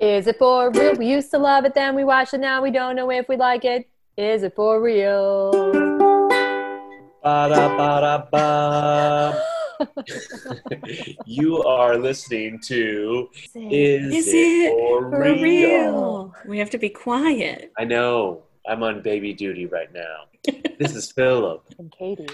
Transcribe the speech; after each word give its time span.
Is 0.00 0.26
it 0.26 0.38
for 0.38 0.70
real? 0.70 0.94
We 0.94 1.06
used 1.06 1.30
to 1.32 1.38
love 1.38 1.66
it, 1.66 1.74
then 1.74 1.94
we 1.94 2.04
watched 2.04 2.32
it, 2.32 2.38
now 2.38 2.62
we 2.62 2.70
don't 2.70 2.96
know 2.96 3.10
if 3.10 3.28
we 3.28 3.36
like 3.36 3.66
it. 3.66 3.86
Is 4.16 4.42
it 4.42 4.56
for 4.56 4.80
real? 4.80 5.52
Ba-da-ba-da-ba. 7.22 8.40
you 11.26 11.62
are 11.64 11.98
listening 11.98 12.58
to 12.60 13.28
Is, 13.54 14.14
Is 14.14 14.28
it, 14.28 14.36
it 14.36 14.72
for, 14.72 15.10
For 15.10 15.20
real? 15.20 15.42
real. 15.42 16.34
We 16.46 16.58
have 16.58 16.70
to 16.70 16.78
be 16.78 16.88
quiet. 16.88 17.70
I 17.78 17.84
know. 17.84 18.44
I'm 18.66 18.82
on 18.82 19.02
baby 19.02 19.34
duty 19.34 19.66
right 19.66 19.92
now. 19.92 20.24
This 20.78 20.96
is 20.96 21.12
Philip. 21.12 21.62
And 21.78 21.92
Katie. 21.92 22.26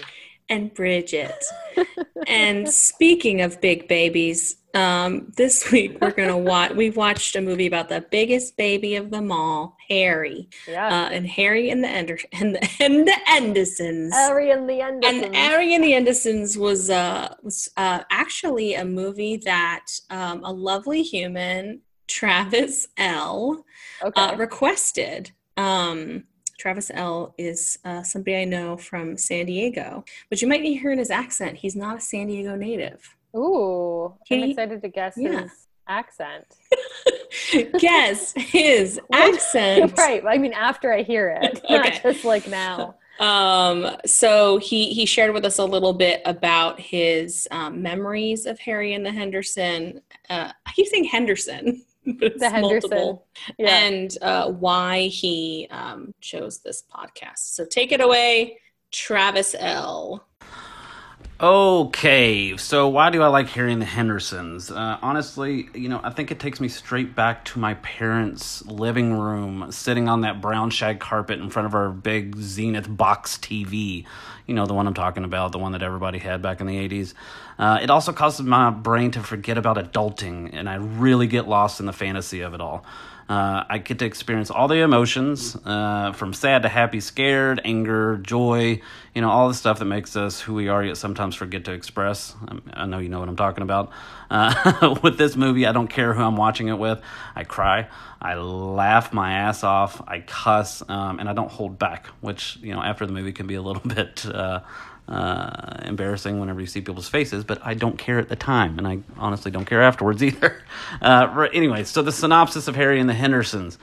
And 0.47 0.73
Bridget. 0.73 1.43
and 2.27 2.69
speaking 2.69 3.41
of 3.41 3.59
big 3.59 3.89
babies, 3.89 4.55
um, 4.77 5.31
this 5.35 5.71
week 5.71 5.97
we're 6.01 6.11
gonna 6.11 6.37
watch. 6.37 6.71
We 6.71 6.89
watched 6.91 7.35
a 7.35 7.41
movie 7.41 7.67
about 7.67 7.89
the 7.89 8.01
biggest 8.01 8.55
baby 8.57 8.95
of 8.95 9.09
them 9.11 9.31
all, 9.31 9.75
Harry, 9.89 10.49
Yeah. 10.67 10.87
uh, 10.87 11.09
and 11.09 11.27
Harry 11.27 11.69
and 11.69 11.83
the 11.83 11.87
Ender 11.89 12.19
and 12.33 12.55
the, 12.55 12.69
and 12.79 13.07
the 13.07 13.17
Andersons. 13.29 14.13
Harry 14.13 14.51
and 14.51 14.69
the 14.69 14.81
Andersons. 14.81 15.23
and 15.25 15.35
Harry 15.35 15.73
and 15.73 15.83
the 15.83 15.93
Andersons 15.93 16.57
was 16.57 16.89
uh, 16.89 17.33
was 17.41 17.69
uh, 17.77 18.03
actually 18.11 18.75
a 18.75 18.85
movie 18.85 19.37
that 19.37 19.85
um, 20.09 20.43
a 20.43 20.51
lovely 20.51 21.01
human, 21.03 21.81
Travis 22.07 22.87
L, 22.97 23.65
okay. 24.03 24.21
uh, 24.21 24.35
requested. 24.37 25.31
Um, 25.57 26.25
Travis 26.59 26.89
L 26.93 27.35
is 27.37 27.77
uh, 27.85 28.01
somebody 28.01 28.35
I 28.37 28.45
know 28.45 28.77
from 28.77 29.15
San 29.17 29.45
Diego, 29.45 30.03
but 30.29 30.41
you 30.41 30.47
might 30.47 30.61
need 30.61 30.73
to 30.75 30.79
hear 30.81 30.91
in 30.91 30.97
his 30.97 31.11
accent. 31.11 31.57
He's 31.57 31.75
not 31.75 31.97
a 31.97 32.01
San 32.01 32.27
Diego 32.27 32.55
native. 32.55 33.15
Ooh, 33.37 34.13
I'm 34.31 34.43
excited 34.43 34.81
to 34.81 34.87
guess 34.89 35.13
yeah. 35.17 35.41
his 35.43 35.67
accent. 35.87 36.45
Guess 37.79 38.33
his 38.35 38.99
accent. 39.13 39.93
right. 39.97 40.23
I 40.27 40.37
mean, 40.37 40.53
after 40.53 40.91
I 40.91 41.03
hear 41.03 41.29
it, 41.41 41.61
Okay. 41.65 41.77
not 41.77 42.01
just 42.03 42.25
like 42.25 42.47
now. 42.47 42.95
Um, 43.19 43.95
so 44.05 44.57
he 44.57 44.93
he 44.93 45.05
shared 45.05 45.33
with 45.33 45.45
us 45.45 45.57
a 45.57 45.65
little 45.65 45.93
bit 45.93 46.21
about 46.25 46.79
his 46.79 47.47
um, 47.51 47.81
memories 47.81 48.45
of 48.45 48.59
Harry 48.59 48.93
and 48.93 49.05
the 49.05 49.11
Henderson. 49.11 50.01
Uh, 50.29 50.51
I 50.65 50.71
keep 50.73 50.87
saying 50.87 51.05
Henderson, 51.05 51.83
The 52.05 52.49
Henderson. 52.51 53.19
Yeah. 53.57 53.69
and 53.69 54.17
uh, 54.21 54.51
why 54.51 55.07
he 55.07 55.67
um, 55.71 56.13
chose 56.21 56.59
this 56.59 56.83
podcast. 56.93 57.39
So 57.39 57.65
take 57.65 57.91
it 57.91 58.01
away, 58.01 58.59
Travis 58.91 59.55
L. 59.57 60.27
Okay, 61.39 62.57
so 62.57 62.87
why 62.87 63.11
do 63.11 63.21
I 63.21 63.27
like 63.27 63.47
Harry 63.49 63.71
and 63.71 63.79
the 63.79 63.85
Hendersons? 63.85 64.71
Uh, 64.71 64.97
honestly, 65.03 65.69
you 65.75 65.87
know, 65.87 66.01
I 66.03 66.09
think 66.09 66.31
it 66.31 66.39
takes 66.39 66.59
me 66.59 66.67
straight 66.67 67.13
back 67.13 67.45
to 67.45 67.59
my 67.59 67.75
parents' 67.75 68.65
living 68.65 69.13
room, 69.13 69.71
sitting 69.71 70.09
on 70.09 70.21
that 70.21 70.41
brown 70.41 70.71
shag 70.71 70.99
carpet 70.99 71.39
in 71.39 71.51
front 71.51 71.67
of 71.67 71.75
our 71.75 71.91
big 71.91 72.37
Zenith 72.37 72.87
box 72.89 73.37
TV. 73.37 74.03
You 74.47 74.55
know, 74.55 74.65
the 74.65 74.73
one 74.73 74.87
I'm 74.87 74.95
talking 74.95 75.23
about, 75.23 75.51
the 75.51 75.59
one 75.59 75.73
that 75.73 75.83
everybody 75.83 76.17
had 76.17 76.41
back 76.41 76.59
in 76.59 76.65
the 76.65 76.89
80s. 76.89 77.13
Uh, 77.59 77.77
it 77.83 77.91
also 77.91 78.13
causes 78.13 78.43
my 78.43 78.71
brain 78.71 79.11
to 79.11 79.21
forget 79.21 79.59
about 79.59 79.77
adulting, 79.77 80.49
and 80.53 80.67
I 80.67 80.77
really 80.77 81.27
get 81.27 81.47
lost 81.47 81.79
in 81.79 81.85
the 81.85 81.93
fantasy 81.93 82.41
of 82.41 82.55
it 82.55 82.61
all. 82.61 82.83
Uh, 83.29 83.63
I 83.69 83.79
get 83.79 83.99
to 83.99 84.05
experience 84.05 84.49
all 84.49 84.69
the 84.69 84.77
emotions, 84.77 85.57
uh, 85.65 86.13
from 86.13 86.33
sad 86.33 86.61
to 86.63 86.69
happy, 86.69 87.01
scared, 87.01 87.59
anger, 87.65 88.17
joy, 88.17 88.81
you 89.13 89.21
know, 89.21 89.29
all 89.29 89.49
the 89.49 89.53
stuff 89.53 89.79
that 89.79 89.85
makes 89.85 90.15
us 90.15 90.39
who 90.39 90.53
we 90.53 90.69
are, 90.69 90.81
yet 90.81 90.95
sometimes 90.95 91.35
forget 91.35 91.65
to 91.65 91.73
express. 91.73 92.35
Um, 92.47 92.61
I 92.73 92.85
know 92.85 92.99
you 92.99 93.09
know 93.09 93.19
what 93.19 93.27
I'm 93.27 93.35
talking 93.35 93.63
about. 93.63 93.91
Uh, 94.29 94.97
with 95.03 95.17
this 95.17 95.35
movie, 95.35 95.65
I 95.65 95.73
don't 95.73 95.89
care 95.89 96.13
who 96.13 96.23
I'm 96.23 96.37
watching 96.37 96.69
it 96.69 96.77
with. 96.77 97.01
I 97.35 97.43
cry, 97.43 97.89
I 98.21 98.35
laugh 98.35 99.11
my 99.11 99.33
ass 99.33 99.63
off, 99.63 100.01
I 100.07 100.21
cuss, 100.21 100.81
um, 100.87 101.19
and 101.19 101.27
I 101.27 101.33
don't 101.33 101.51
hold 101.51 101.77
back, 101.77 102.07
which, 102.21 102.57
you 102.61 102.73
know, 102.73 102.81
after 102.81 103.05
the 103.05 103.11
movie 103.11 103.33
can 103.33 103.45
be 103.45 103.55
a 103.55 103.61
little 103.61 103.81
bit. 103.85 104.25
Uh, 105.07 105.77
embarrassing 105.85 106.37
whenever 106.37 106.59
you 106.59 106.67
see 106.67 106.81
people's 106.81 107.07
faces, 107.07 107.45
but 107.45 107.65
I 107.65 107.75
don't 107.75 107.97
care 107.97 108.19
at 108.19 108.27
the 108.27 108.35
time, 108.35 108.77
and 108.77 108.85
I 108.85 108.99
honestly 109.17 109.51
don't 109.51 109.63
care 109.63 109.81
afterwards 109.81 110.21
either. 110.29 110.61
Uh, 111.01 111.31
right, 111.33 111.49
anyway, 111.53 111.85
so 111.85 112.01
the 112.01 112.11
synopsis 112.11 112.67
of 112.67 112.75
Harry 112.75 112.99
and 112.99 113.07
the 113.07 113.13
Hendersons. 113.13 113.77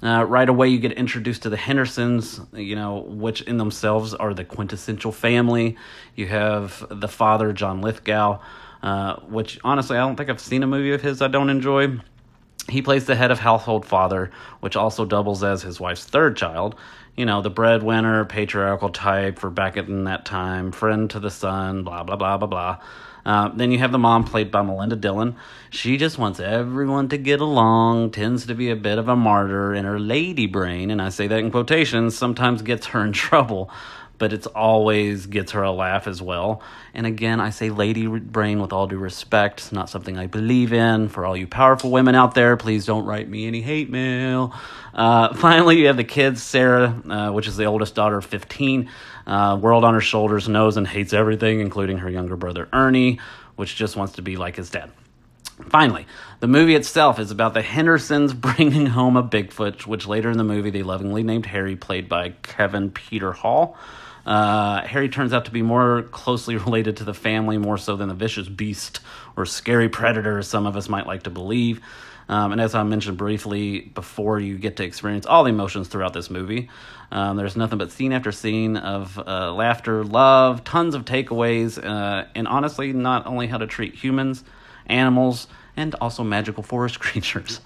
Uh, 0.00 0.24
right 0.28 0.48
away, 0.48 0.68
you 0.68 0.78
get 0.78 0.92
introduced 0.92 1.42
to 1.42 1.50
the 1.50 1.56
Hendersons, 1.56 2.40
you 2.52 2.76
know, 2.76 2.98
which 2.98 3.42
in 3.42 3.56
themselves 3.56 4.14
are 4.14 4.32
the 4.32 4.44
quintessential 4.44 5.10
family. 5.10 5.76
You 6.14 6.28
have 6.28 6.86
the 6.88 7.08
father, 7.08 7.52
John 7.52 7.80
Lithgow, 7.80 8.38
uh, 8.82 9.16
which 9.22 9.58
honestly, 9.64 9.96
I 9.96 10.00
don't 10.00 10.14
think 10.14 10.30
I've 10.30 10.40
seen 10.40 10.62
a 10.62 10.68
movie 10.68 10.92
of 10.92 11.02
his 11.02 11.20
I 11.20 11.26
don't 11.26 11.50
enjoy. 11.50 11.98
He 12.68 12.82
plays 12.82 13.06
the 13.06 13.16
head 13.16 13.30
of 13.30 13.38
household 13.38 13.86
father, 13.86 14.30
which 14.60 14.76
also 14.76 15.04
doubles 15.04 15.42
as 15.42 15.62
his 15.62 15.80
wife's 15.80 16.04
third 16.04 16.36
child. 16.36 16.74
You 17.16 17.26
know, 17.26 17.42
the 17.42 17.50
breadwinner, 17.50 18.24
patriarchal 18.24 18.90
type 18.90 19.38
for 19.38 19.50
back 19.50 19.76
in 19.76 20.04
that 20.04 20.24
time, 20.24 20.70
friend 20.70 21.10
to 21.10 21.18
the 21.18 21.30
son, 21.30 21.82
blah, 21.82 22.02
blah, 22.02 22.16
blah, 22.16 22.36
blah, 22.36 22.46
blah. 22.46 22.78
Uh, 23.24 23.48
then 23.54 23.72
you 23.72 23.78
have 23.78 23.92
the 23.92 23.98
mom 23.98 24.24
played 24.24 24.50
by 24.50 24.62
Melinda 24.62 24.96
Dillon. 24.96 25.36
She 25.70 25.96
just 25.96 26.18
wants 26.18 26.40
everyone 26.40 27.08
to 27.08 27.18
get 27.18 27.40
along, 27.40 28.12
tends 28.12 28.46
to 28.46 28.54
be 28.54 28.70
a 28.70 28.76
bit 28.76 28.98
of 28.98 29.08
a 29.08 29.16
martyr, 29.16 29.72
and 29.72 29.86
her 29.86 29.98
lady 29.98 30.46
brain, 30.46 30.90
and 30.90 31.02
I 31.02 31.08
say 31.08 31.26
that 31.26 31.38
in 31.38 31.50
quotations, 31.50 32.16
sometimes 32.16 32.62
gets 32.62 32.86
her 32.88 33.04
in 33.04 33.12
trouble 33.12 33.70
but 34.18 34.32
it's 34.32 34.46
always 34.48 35.26
gets 35.26 35.52
her 35.52 35.62
a 35.62 35.70
laugh 35.70 36.06
as 36.06 36.20
well. 36.20 36.62
And 36.92 37.06
again, 37.06 37.40
I 37.40 37.50
say 37.50 37.70
lady 37.70 38.06
brain 38.06 38.60
with 38.60 38.72
all 38.72 38.86
due 38.86 38.98
respect. 38.98 39.60
It's 39.60 39.72
not 39.72 39.88
something 39.88 40.18
I 40.18 40.26
believe 40.26 40.72
in. 40.72 41.08
For 41.08 41.24
all 41.24 41.36
you 41.36 41.46
powerful 41.46 41.90
women 41.90 42.14
out 42.14 42.34
there, 42.34 42.56
please 42.56 42.84
don't 42.84 43.04
write 43.04 43.28
me 43.28 43.46
any 43.46 43.60
hate 43.60 43.90
mail. 43.90 44.52
Uh, 44.92 45.34
finally, 45.36 45.78
you 45.78 45.86
have 45.86 45.96
the 45.96 46.04
kids, 46.04 46.42
Sarah, 46.42 47.02
uh, 47.08 47.30
which 47.32 47.46
is 47.46 47.56
the 47.56 47.66
oldest 47.66 47.94
daughter 47.94 48.20
15, 48.20 48.90
uh, 49.26 49.58
world 49.60 49.84
on 49.84 49.94
her 49.94 50.00
shoulders, 50.00 50.48
knows 50.48 50.76
and 50.76 50.86
hates 50.86 51.12
everything, 51.12 51.60
including 51.60 51.98
her 51.98 52.10
younger 52.10 52.36
brother 52.36 52.68
Ernie, 52.72 53.20
which 53.56 53.76
just 53.76 53.96
wants 53.96 54.14
to 54.14 54.22
be 54.22 54.36
like 54.36 54.56
his 54.56 54.70
dad. 54.70 54.90
Finally, 55.70 56.06
the 56.40 56.46
movie 56.46 56.76
itself 56.76 57.18
is 57.18 57.30
about 57.30 57.52
the 57.52 57.62
Hendersons 57.62 58.32
bringing 58.34 58.86
home 58.86 59.16
a 59.16 59.22
Bigfoot, 59.22 59.86
which 59.86 60.06
later 60.06 60.30
in 60.30 60.38
the 60.38 60.44
movie 60.44 60.70
they 60.70 60.82
lovingly 60.82 61.22
named 61.22 61.46
Harry, 61.46 61.76
played 61.76 62.08
by 62.08 62.30
Kevin 62.42 62.90
Peter 62.90 63.32
Hall. 63.32 63.76
Uh, 64.28 64.86
Harry 64.86 65.08
turns 65.08 65.32
out 65.32 65.46
to 65.46 65.50
be 65.50 65.62
more 65.62 66.02
closely 66.02 66.56
related 66.66 66.98
to 66.98 67.04
the 67.04 67.14
family, 67.14 67.56
more 67.56 67.78
so 67.78 67.96
than 67.96 68.08
the 68.08 68.14
vicious 68.14 68.46
beast 68.46 69.00
or 69.36 69.46
scary 69.46 69.88
predator, 69.88 70.38
as 70.38 70.46
some 70.46 70.66
of 70.66 70.76
us 70.76 70.88
might 70.88 71.06
like 71.06 71.22
to 71.22 71.30
believe. 71.30 71.80
Um, 72.28 72.52
and 72.52 72.60
as 72.60 72.74
I 72.74 72.82
mentioned 72.82 73.16
briefly 73.16 73.80
before, 73.80 74.38
you 74.38 74.58
get 74.58 74.76
to 74.76 74.84
experience 74.84 75.24
all 75.24 75.44
the 75.44 75.50
emotions 75.50 75.88
throughout 75.88 76.12
this 76.12 76.28
movie. 76.28 76.68
Um, 77.10 77.38
there's 77.38 77.56
nothing 77.56 77.78
but 77.78 77.90
scene 77.90 78.12
after 78.12 78.30
scene 78.30 78.76
of 78.76 79.18
uh, 79.18 79.50
laughter, 79.54 80.04
love, 80.04 80.62
tons 80.62 80.94
of 80.94 81.06
takeaways, 81.06 81.82
uh, 81.82 82.26
and 82.34 82.46
honestly, 82.46 82.92
not 82.92 83.26
only 83.26 83.46
how 83.46 83.56
to 83.56 83.66
treat 83.66 83.94
humans, 83.94 84.44
animals, 84.84 85.46
and 85.78 85.94
also 85.94 86.24
magical 86.24 86.64
forest 86.64 86.98
creatures. 87.06 87.60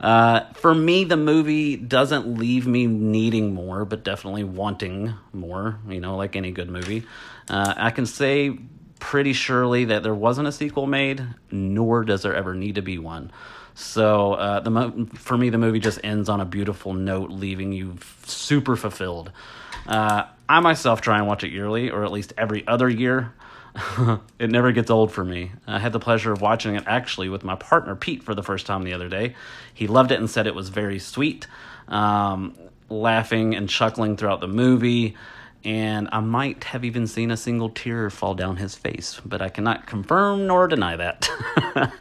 Uh, 0.00 0.50
for 0.54 0.72
me, 0.72 1.04
the 1.04 1.16
movie 1.16 1.76
doesn't 1.76 2.38
leave 2.38 2.66
me 2.66 2.86
needing 2.86 3.52
more, 3.52 3.84
but 3.84 4.04
definitely 4.04 4.44
wanting 4.44 5.12
more, 5.32 5.80
you 5.88 6.00
know, 6.00 6.16
like 6.16 6.36
any 6.36 6.52
good 6.52 6.70
movie. 6.70 7.02
Uh, 7.50 7.74
I 7.76 7.90
can 7.90 8.06
say 8.06 8.56
pretty 9.00 9.32
surely 9.32 9.86
that 9.86 10.04
there 10.04 10.14
wasn't 10.14 10.46
a 10.46 10.52
sequel 10.52 10.86
made, 10.86 11.26
nor 11.50 12.04
does 12.04 12.22
there 12.22 12.34
ever 12.34 12.54
need 12.54 12.76
to 12.76 12.82
be 12.82 12.96
one. 12.98 13.32
So 13.74 14.34
uh, 14.34 14.60
the 14.60 14.70
mo- 14.70 15.06
for 15.14 15.36
me, 15.36 15.50
the 15.50 15.58
movie 15.58 15.80
just 15.80 15.98
ends 16.04 16.28
on 16.28 16.40
a 16.40 16.44
beautiful 16.44 16.94
note, 16.94 17.30
leaving 17.30 17.72
you 17.72 17.96
f- 17.96 18.24
super 18.26 18.76
fulfilled. 18.76 19.32
Uh, 19.86 20.24
I 20.48 20.60
myself 20.60 21.00
try 21.00 21.18
and 21.18 21.26
watch 21.26 21.42
it 21.44 21.50
yearly, 21.50 21.90
or 21.90 22.04
at 22.04 22.12
least 22.12 22.32
every 22.38 22.66
other 22.66 22.88
year. 22.88 23.32
it 24.38 24.50
never 24.50 24.72
gets 24.72 24.90
old 24.90 25.12
for 25.12 25.24
me. 25.24 25.52
I 25.66 25.78
had 25.78 25.92
the 25.92 26.00
pleasure 26.00 26.32
of 26.32 26.40
watching 26.40 26.74
it 26.74 26.84
actually 26.86 27.28
with 27.28 27.44
my 27.44 27.54
partner 27.54 27.94
Pete 27.94 28.22
for 28.22 28.34
the 28.34 28.42
first 28.42 28.66
time 28.66 28.82
the 28.82 28.92
other 28.92 29.08
day. 29.08 29.34
He 29.74 29.86
loved 29.86 30.12
it 30.12 30.18
and 30.18 30.28
said 30.28 30.46
it 30.46 30.54
was 30.54 30.68
very 30.68 30.98
sweet, 30.98 31.46
um, 31.88 32.56
laughing 32.88 33.54
and 33.54 33.68
chuckling 33.68 34.16
throughout 34.16 34.40
the 34.40 34.48
movie. 34.48 35.16
And 35.64 36.08
I 36.12 36.20
might 36.20 36.64
have 36.64 36.84
even 36.84 37.06
seen 37.06 37.30
a 37.30 37.36
single 37.36 37.68
tear 37.68 38.10
fall 38.10 38.34
down 38.34 38.56
his 38.56 38.76
face, 38.76 39.20
but 39.24 39.42
I 39.42 39.48
cannot 39.48 39.86
confirm 39.86 40.46
nor 40.46 40.68
deny 40.68 40.96
that. 40.96 41.28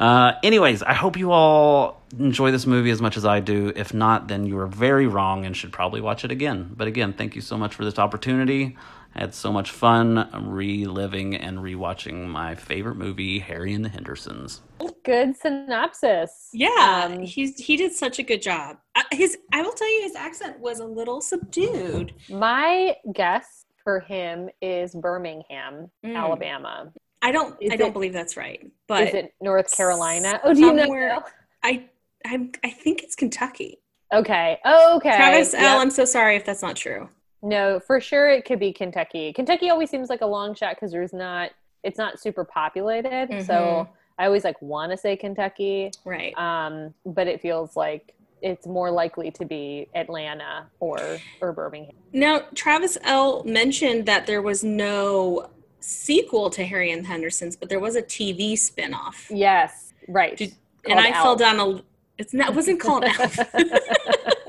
uh, 0.00 0.32
anyways, 0.42 0.82
I 0.82 0.94
hope 0.94 1.16
you 1.16 1.30
all 1.30 2.02
enjoy 2.18 2.50
this 2.50 2.66
movie 2.66 2.90
as 2.90 3.00
much 3.00 3.16
as 3.16 3.24
I 3.24 3.38
do. 3.38 3.72
If 3.74 3.94
not, 3.94 4.26
then 4.26 4.46
you 4.46 4.58
are 4.58 4.66
very 4.66 5.06
wrong 5.06 5.46
and 5.46 5.56
should 5.56 5.72
probably 5.72 6.00
watch 6.00 6.24
it 6.24 6.32
again. 6.32 6.74
But 6.76 6.88
again, 6.88 7.12
thank 7.12 7.36
you 7.36 7.40
so 7.40 7.56
much 7.56 7.74
for 7.74 7.84
this 7.84 8.00
opportunity. 8.00 8.76
I 9.16 9.20
had 9.20 9.34
so 9.34 9.52
much 9.52 9.70
fun 9.70 10.28
reliving 10.48 11.36
and 11.36 11.58
rewatching 11.58 12.26
my 12.26 12.54
favorite 12.56 12.96
movie, 12.96 13.38
Harry 13.38 13.72
and 13.72 13.84
the 13.84 13.88
Hendersons. 13.88 14.60
Good 15.04 15.36
synopsis. 15.36 16.48
Yeah, 16.52 17.02
Um, 17.06 17.20
he's 17.20 17.58
he 17.58 17.76
did 17.76 17.92
such 17.92 18.18
a 18.18 18.22
good 18.22 18.42
job. 18.42 18.78
Uh, 18.96 19.02
His 19.12 19.38
I 19.52 19.62
will 19.62 19.72
tell 19.72 19.88
you, 19.94 20.02
his 20.02 20.16
accent 20.16 20.58
was 20.58 20.80
a 20.80 20.84
little 20.86 21.20
subdued. 21.20 22.12
My 22.28 22.96
guess 23.12 23.66
for 23.84 24.00
him 24.00 24.48
is 24.62 24.94
Birmingham, 24.94 25.90
Mm. 26.04 26.16
Alabama. 26.16 26.92
I 27.22 27.30
don't 27.32 27.56
Is 27.60 27.70
I 27.72 27.76
don't 27.76 27.88
it- 27.90 27.92
believe 27.92 28.12
that's 28.12 28.36
right, 28.36 28.66
but 28.88 29.08
is 29.08 29.14
it 29.14 29.34
North 29.40 29.74
Carolina? 29.76 30.40
Oh, 30.42 30.52
do 30.54 30.60
you 30.60 30.72
know? 30.72 30.82
somewhere- 30.84 31.24
I 31.62 31.84
I'm, 32.26 32.52
I 32.64 32.70
think 32.70 33.02
it's 33.02 33.14
Kentucky. 33.14 33.78
Okay. 34.12 34.58
Okay. 34.66 35.16
Travis 35.16 35.52
Yep. 35.52 35.62
L. 35.62 35.78
I'm 35.80 35.90
so 35.90 36.04
sorry 36.06 36.36
if 36.36 36.44
that's 36.46 36.62
not 36.62 36.74
true. 36.76 37.08
No, 37.44 37.78
for 37.78 38.00
sure 38.00 38.28
it 38.30 38.44
could 38.44 38.58
be 38.58 38.72
Kentucky. 38.72 39.32
Kentucky 39.32 39.68
always 39.70 39.90
seems 39.90 40.08
like 40.08 40.22
a 40.22 40.26
long 40.26 40.54
shot 40.54 40.74
because 40.76 40.90
there's 40.90 41.12
not 41.12 41.50
it's 41.82 41.98
not 41.98 42.18
super 42.18 42.44
populated. 42.44 43.44
So 43.46 43.52
Mhm. 43.54 43.88
I 44.18 44.24
always 44.26 44.42
like 44.44 44.60
want 44.62 44.90
to 44.92 44.96
say 44.96 45.16
Kentucky, 45.16 45.90
Right. 46.04 46.36
um, 46.38 46.94
but 47.04 47.26
it 47.28 47.40
feels 47.42 47.76
like 47.76 48.14
it's 48.40 48.66
more 48.66 48.90
likely 48.90 49.30
to 49.32 49.44
be 49.44 49.88
Atlanta 49.94 50.66
or 50.80 50.98
or 51.42 51.52
Birmingham. 51.52 51.94
Now, 52.12 52.40
Travis 52.54 52.96
L. 53.02 53.42
mentioned 53.44 54.06
that 54.06 54.26
there 54.26 54.40
was 54.40 54.64
no 54.64 55.50
sequel 55.80 56.48
to 56.50 56.64
Harry 56.64 56.90
and 56.90 57.04
the 57.04 57.08
Hendersons, 57.08 57.56
but 57.56 57.68
there 57.68 57.80
was 57.80 57.96
a 57.96 58.02
TV 58.02 58.54
spinoff. 58.54 59.26
Yes, 59.28 59.92
right. 60.08 60.36
Did- 60.36 60.54
and 60.88 60.98
I 61.00 61.12
fell 61.12 61.36
down 61.36 61.60
a. 61.60 61.82
It's 62.16 62.32
not. 62.32 62.50
It 62.50 62.54
wasn't 62.54 62.80
called 62.80 63.04
Alf. 63.04 63.38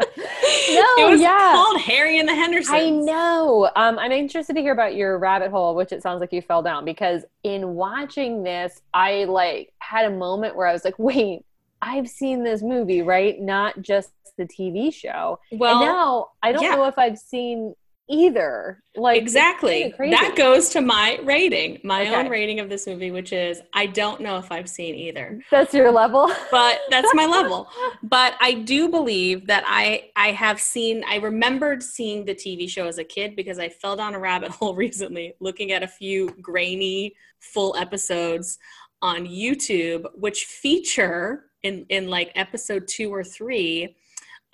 No, 0.70 0.84
it 0.98 1.10
was 1.10 1.22
yeah. 1.22 1.52
called 1.54 1.80
Harry 1.82 2.20
and 2.20 2.28
the 2.28 2.36
Hendersons. 2.36 2.76
I 2.76 2.90
know. 2.90 3.70
Um, 3.76 3.98
I'm 4.00 4.12
interested 4.12 4.56
to 4.56 4.62
hear 4.62 4.74
about 4.74 4.96
your 4.96 5.18
rabbit 5.18 5.52
hole, 5.52 5.76
which 5.76 5.92
it 5.92 6.02
sounds 6.02 6.20
like 6.20 6.34
you 6.34 6.42
fell 6.42 6.62
down 6.62 6.86
because 6.86 7.24
in 7.44 7.76
watching 7.76 8.44
this, 8.44 8.82
I 8.94 9.26
like 9.26 9.74
had 9.80 10.06
a 10.06 10.16
moment 10.16 10.56
where 10.56 10.68
I 10.68 10.74
was 10.74 10.86
like, 10.86 11.00
wait, 11.00 11.46
I've 11.82 12.08
seen 12.10 12.44
this 12.44 12.62
movie, 12.62 13.02
right? 13.02 13.40
Not 13.40 13.82
just 13.82 14.12
the 14.38 14.46
TV 14.46 14.94
show. 14.94 15.40
Well, 15.52 15.78
and 15.78 15.86
now 15.86 16.30
I 16.44 16.52
don't 16.52 16.64
yeah. 16.64 16.76
know 16.76 16.86
if 16.86 16.98
I've 16.98 17.18
seen 17.18 17.76
either. 18.10 18.82
Like 18.96 19.22
exactly. 19.22 19.94
That 19.98 20.36
goes 20.38 20.70
to 20.70 20.82
my 20.82 21.20
rating, 21.24 21.80
my 21.84 22.02
Okay. 22.04 22.16
own 22.16 22.30
rating 22.30 22.60
of 22.60 22.70
this 22.70 22.88
movie, 22.88 23.12
which 23.12 23.34
is 23.34 23.62
I 23.74 23.88
don't 23.88 24.22
know 24.22 24.38
if 24.38 24.52
I've 24.52 24.70
seen 24.70 24.96
either. 24.96 25.42
That's 25.52 25.74
your 25.74 25.92
level. 25.92 26.32
but 26.52 26.80
that's 26.90 27.14
my 27.14 27.26
level 27.26 27.68
but 28.04 28.36
i 28.40 28.54
do 28.54 28.88
believe 28.90 29.48
that 29.48 29.64
i 29.68 30.10
i 30.16 30.32
have 30.32 30.60
seen 30.60 31.04
i 31.08 31.16
remembered 31.18 31.82
seeing 31.82 32.24
the 32.26 32.34
tv 32.36 32.70
show 32.70 32.88
as 32.88 32.98
a 32.98 33.04
kid 33.04 33.36
because 33.36 33.58
i 33.60 33.68
fell 33.70 33.96
down 33.96 34.14
a 34.16 34.20
rabbit 34.20 34.52
hole 34.58 34.76
recently 34.76 35.34
looking 35.40 35.72
at 35.72 35.84
a 35.84 35.88
few 35.88 36.30
grainy 36.42 37.14
full 37.40 37.76
episodes 37.78 38.58
on 39.02 39.26
youtube 39.26 40.06
which 40.16 40.46
feature 40.46 41.46
in 41.64 41.86
in 41.90 42.08
like 42.08 42.32
episode 42.36 42.88
two 42.88 43.14
or 43.14 43.24
three 43.24 43.96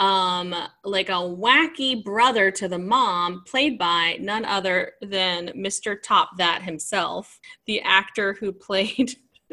um 0.02 0.56
like 0.84 1.10
a 1.10 1.14
wacky 1.14 2.04
brother 2.04 2.50
to 2.50 2.68
the 2.68 2.80
mom 2.80 3.44
played 3.46 3.78
by 3.78 4.18
none 4.20 4.44
other 4.46 4.94
than 5.02 5.50
mr 5.50 5.96
top 6.02 6.30
that 6.38 6.62
himself 6.64 7.40
the 7.68 7.80
actor 7.82 8.34
who 8.34 8.52
played 8.52 9.16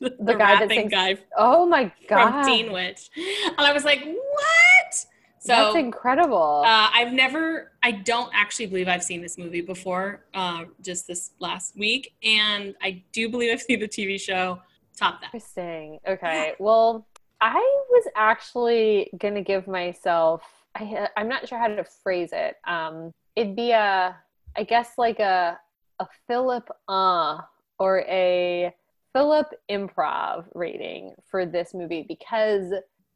the, 0.00 0.10
The 0.18 0.34
guy 0.34 0.54
that 0.56 0.60
rapping 0.62 0.90
sings- 0.90 0.90
guy 0.92 1.16
Oh 1.38 1.64
my 1.66 1.84
from 2.08 2.32
god. 2.32 2.44
Teen 2.44 2.72
Witch. 2.72 3.08
And 3.16 3.60
I 3.60 3.72
was 3.72 3.84
like, 3.84 4.02
what? 4.04 4.94
So 5.38 5.48
That's 5.48 5.76
incredible. 5.76 6.62
uh, 6.64 6.90
I've 6.92 7.12
never, 7.12 7.72
I 7.82 7.90
don't 7.92 8.30
actually 8.34 8.66
believe 8.66 8.86
I've 8.88 9.02
seen 9.02 9.20
this 9.22 9.36
movie 9.38 9.60
before, 9.60 10.24
uh, 10.34 10.64
just 10.80 11.06
this 11.08 11.30
last 11.40 11.76
week. 11.76 12.14
And 12.24 12.74
I 12.82 13.02
do 13.12 13.28
believe 13.28 13.52
I've 13.52 13.62
seen 13.62 13.80
the 13.80 13.88
TV 13.88 14.20
show 14.20 14.60
Top 14.96 15.20
That. 15.20 15.26
Interesting. 15.34 15.98
Okay. 16.06 16.54
Well, 16.60 17.06
I 17.44 17.58
was 17.90 18.04
actually 18.14 19.10
going 19.18 19.34
to 19.34 19.42
give 19.42 19.66
myself, 19.66 20.42
I, 20.76 21.08
I'm 21.16 21.28
not 21.28 21.48
sure 21.48 21.58
how 21.58 21.66
to 21.66 21.82
phrase 21.82 22.30
it. 22.32 22.54
Um, 22.68 23.12
it'd 23.34 23.56
be 23.56 23.72
a, 23.72 24.14
I 24.56 24.62
guess 24.62 24.92
like 24.96 25.18
a, 25.18 25.58
a 25.98 26.06
Philip 26.28 26.68
uh 26.88 27.38
or 27.80 28.02
a 28.02 28.72
Philip 29.12 29.48
improv 29.68 30.44
rating 30.54 31.14
for 31.28 31.44
this 31.44 31.74
movie 31.74 32.04
because 32.06 32.72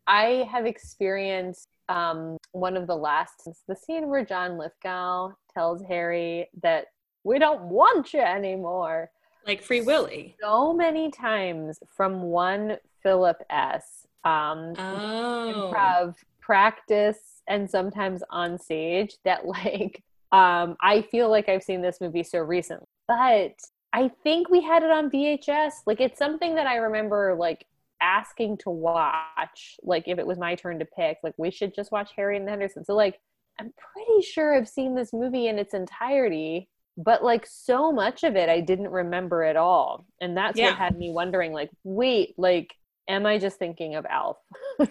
I 0.08 0.49
have 0.50 0.67
experienced 0.67 1.69
um, 1.88 2.37
one 2.50 2.76
of 2.76 2.88
the 2.88 2.96
last, 2.96 3.49
the 3.69 3.76
scene 3.76 4.08
where 4.08 4.25
John 4.25 4.58
Lithgow 4.58 5.34
tells 5.55 5.82
Harry 5.84 6.49
that 6.62 6.87
we 7.22 7.38
don't 7.38 7.62
want 7.62 8.12
you 8.12 8.20
anymore 8.20 9.11
Like 9.46 9.62
Free 9.62 9.82
Willy. 9.82 10.37
so 10.43 10.72
many 10.72 11.12
times 11.12 11.79
from 11.96 12.22
one 12.22 12.79
Philip 13.02 13.40
S. 13.50 14.06
Um, 14.26 14.76
Oh. 14.78 15.49
improv 15.49 16.14
practice 16.40 17.43
and 17.49 17.70
sometimes 17.70 18.23
on 18.31 18.58
stage 18.58 19.17
that 19.25 19.46
like 19.46 20.02
um, 20.32 20.76
I 20.82 21.02
feel 21.11 21.31
like 21.31 21.49
I've 21.49 21.62
seen 21.62 21.82
this 21.82 22.00
movie 22.00 22.25
so 22.25 22.40
recently, 22.40 22.87
but 23.08 23.55
I 23.93 24.11
think 24.25 24.50
we 24.50 24.61
had 24.62 24.82
it 24.82 24.90
on 24.90 25.11
VHS. 25.11 25.75
Like 25.87 26.00
it's 26.00 26.19
something 26.19 26.56
that 26.56 26.67
I 26.67 26.76
remember 26.76 27.37
like 27.38 27.64
asking 28.00 28.58
to 28.58 28.70
watch. 28.70 29.76
Like 29.82 30.08
if 30.08 30.19
it 30.19 30.26
was 30.26 30.38
my 30.38 30.56
turn 30.56 30.81
to 30.81 30.84
pick, 30.84 31.19
like 31.22 31.34
we 31.38 31.50
should 31.50 31.75
just 31.75 31.93
watch 31.93 32.11
Harry 32.17 32.37
and 32.37 32.46
the 32.46 32.50
Henderson. 32.50 32.84
So 32.84 32.94
like 32.94 33.20
I'm 33.58 33.72
pretty 33.94 34.22
sure 34.22 34.55
I've 34.55 34.69
seen 34.69 34.94
this 34.94 35.12
movie 35.12 35.46
in 35.49 35.58
its 35.58 35.72
entirety, 35.75 36.69
but 36.99 37.22
like 37.25 37.46
so 37.46 37.93
much 37.93 38.25
of 38.25 38.37
it 38.37 38.49
I 38.49 38.61
didn't 38.61 38.90
remember 38.90 39.44
at 39.44 39.56
all. 39.56 40.06
And 40.20 40.37
that's 40.37 40.58
Yeah. 40.58 40.72
what 40.72 40.76
had 40.76 40.99
me 40.99 41.11
wondering 41.12 41.52
like, 41.52 41.70
wait, 41.84 42.34
like 42.37 42.75
am 43.08 43.26
I 43.26 43.38
just 43.38 43.58
thinking 43.58 43.94
of 43.94 44.06
Alf? 44.06 44.38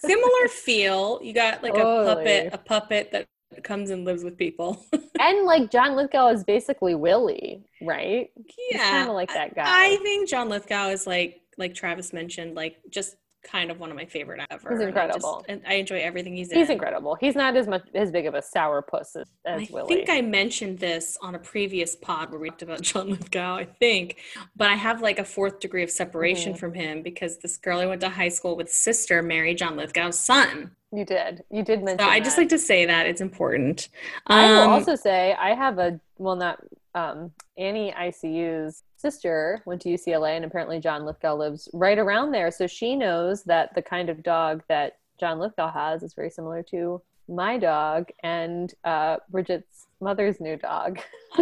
Similar 0.00 0.48
feel. 0.48 1.20
You 1.22 1.32
got 1.32 1.62
like 1.62 1.74
a 1.74 2.04
puppet, 2.04 2.50
a 2.52 2.58
puppet 2.58 3.12
that 3.12 3.26
comes 3.62 3.90
and 3.90 4.04
lives 4.04 4.24
with 4.24 4.36
people. 4.36 4.84
and 5.20 5.44
like 5.44 5.70
John 5.70 5.96
Lithgow 5.96 6.28
is 6.28 6.44
basically 6.44 6.94
Willie, 6.94 7.64
right? 7.82 8.30
Yeah. 8.70 8.90
kind 8.90 9.08
of 9.08 9.14
like 9.14 9.32
that 9.34 9.54
guy. 9.54 9.64
I 9.66 9.96
think 10.02 10.28
John 10.28 10.48
Lithgow 10.48 10.88
is 10.88 11.06
like 11.06 11.40
like 11.58 11.74
Travis 11.74 12.12
mentioned, 12.12 12.54
like 12.54 12.76
just 12.90 13.16
kind 13.42 13.70
of 13.70 13.80
one 13.80 13.90
of 13.90 13.96
my 13.96 14.04
favorite 14.04 14.40
ever. 14.50 14.70
He's 14.70 14.78
And 14.80 14.84
I 14.84 14.88
incredible. 14.88 15.34
just- 15.40 15.44
and 15.48 15.62
I 15.66 15.74
enjoy 15.74 16.00
everything 16.00 16.36
he's 16.36 16.50
in. 16.50 16.58
He's 16.58 16.70
incredible. 16.70 17.16
He's 17.16 17.34
not 17.34 17.56
as 17.56 17.66
much 17.66 17.82
as 17.94 18.10
big 18.10 18.26
of 18.26 18.34
a 18.34 18.40
sourpuss 18.40 19.16
as, 19.16 19.28
as 19.44 19.62
I 19.62 19.68
Willie. 19.70 19.94
think 19.96 20.08
I 20.10 20.20
mentioned 20.20 20.78
this 20.78 21.16
on 21.22 21.34
a 21.34 21.38
previous 21.38 21.96
pod 21.96 22.30
where 22.30 22.38
we 22.40 22.48
talked 22.50 22.62
about 22.62 22.82
John 22.82 23.10
Lithgow, 23.10 23.56
I 23.56 23.64
think, 23.64 24.18
but 24.56 24.68
I 24.68 24.74
have 24.74 25.02
like 25.02 25.18
a 25.18 25.24
fourth 25.24 25.60
degree 25.60 25.82
of 25.82 25.90
separation 25.90 26.54
Mhm. 26.54 26.58
from 26.58 26.74
him 26.74 27.02
because 27.02 27.38
this 27.38 27.56
girl 27.56 27.78
I 27.80 27.86
went 27.86 28.00
to 28.02 28.08
high 28.08 28.28
school 28.28 28.56
with 28.56 28.72
sister 28.72 29.22
married 29.22 29.58
John 29.58 29.76
Lithgow's 29.76 30.18
son. 30.18 30.76
you 30.94 31.04
did. 31.06 31.42
You 31.50 31.62
did 31.62 31.82
mention. 31.82 32.00
So 32.06 32.10
I 32.10 32.20
just 32.20 32.36
that. 32.36 32.42
like 32.42 32.48
to 32.50 32.58
say 32.58 32.84
that 32.84 33.06
it's 33.06 33.22
important. 33.22 33.88
I 34.26 34.50
will 34.50 34.60
Um, 34.60 34.70
also 34.70 34.94
say 34.94 35.32
I 35.34 35.54
have 35.54 35.78
a 35.78 35.98
well, 36.18 36.36
not 36.36 36.60
um, 36.94 37.32
Annie 37.56 37.92
ICU's 37.94 38.82
sister 39.02 39.60
went 39.66 39.82
to 39.82 39.90
UCLA, 39.90 40.36
and 40.36 40.44
apparently 40.44 40.80
John 40.80 41.04
Lithgow 41.04 41.34
lives 41.34 41.68
right 41.72 41.98
around 41.98 42.30
there, 42.30 42.50
so 42.50 42.66
she 42.66 42.96
knows 42.96 43.42
that 43.44 43.74
the 43.74 43.82
kind 43.82 44.08
of 44.08 44.22
dog 44.22 44.62
that 44.68 44.98
John 45.20 45.38
Lithgow 45.38 45.70
has 45.70 46.02
is 46.02 46.14
very 46.14 46.30
similar 46.30 46.62
to 46.70 47.02
my 47.28 47.58
dog 47.58 48.08
and 48.22 48.72
uh, 48.84 49.16
Bridget's 49.30 49.86
mother's 50.00 50.40
new 50.40 50.56
dog. 50.56 51.00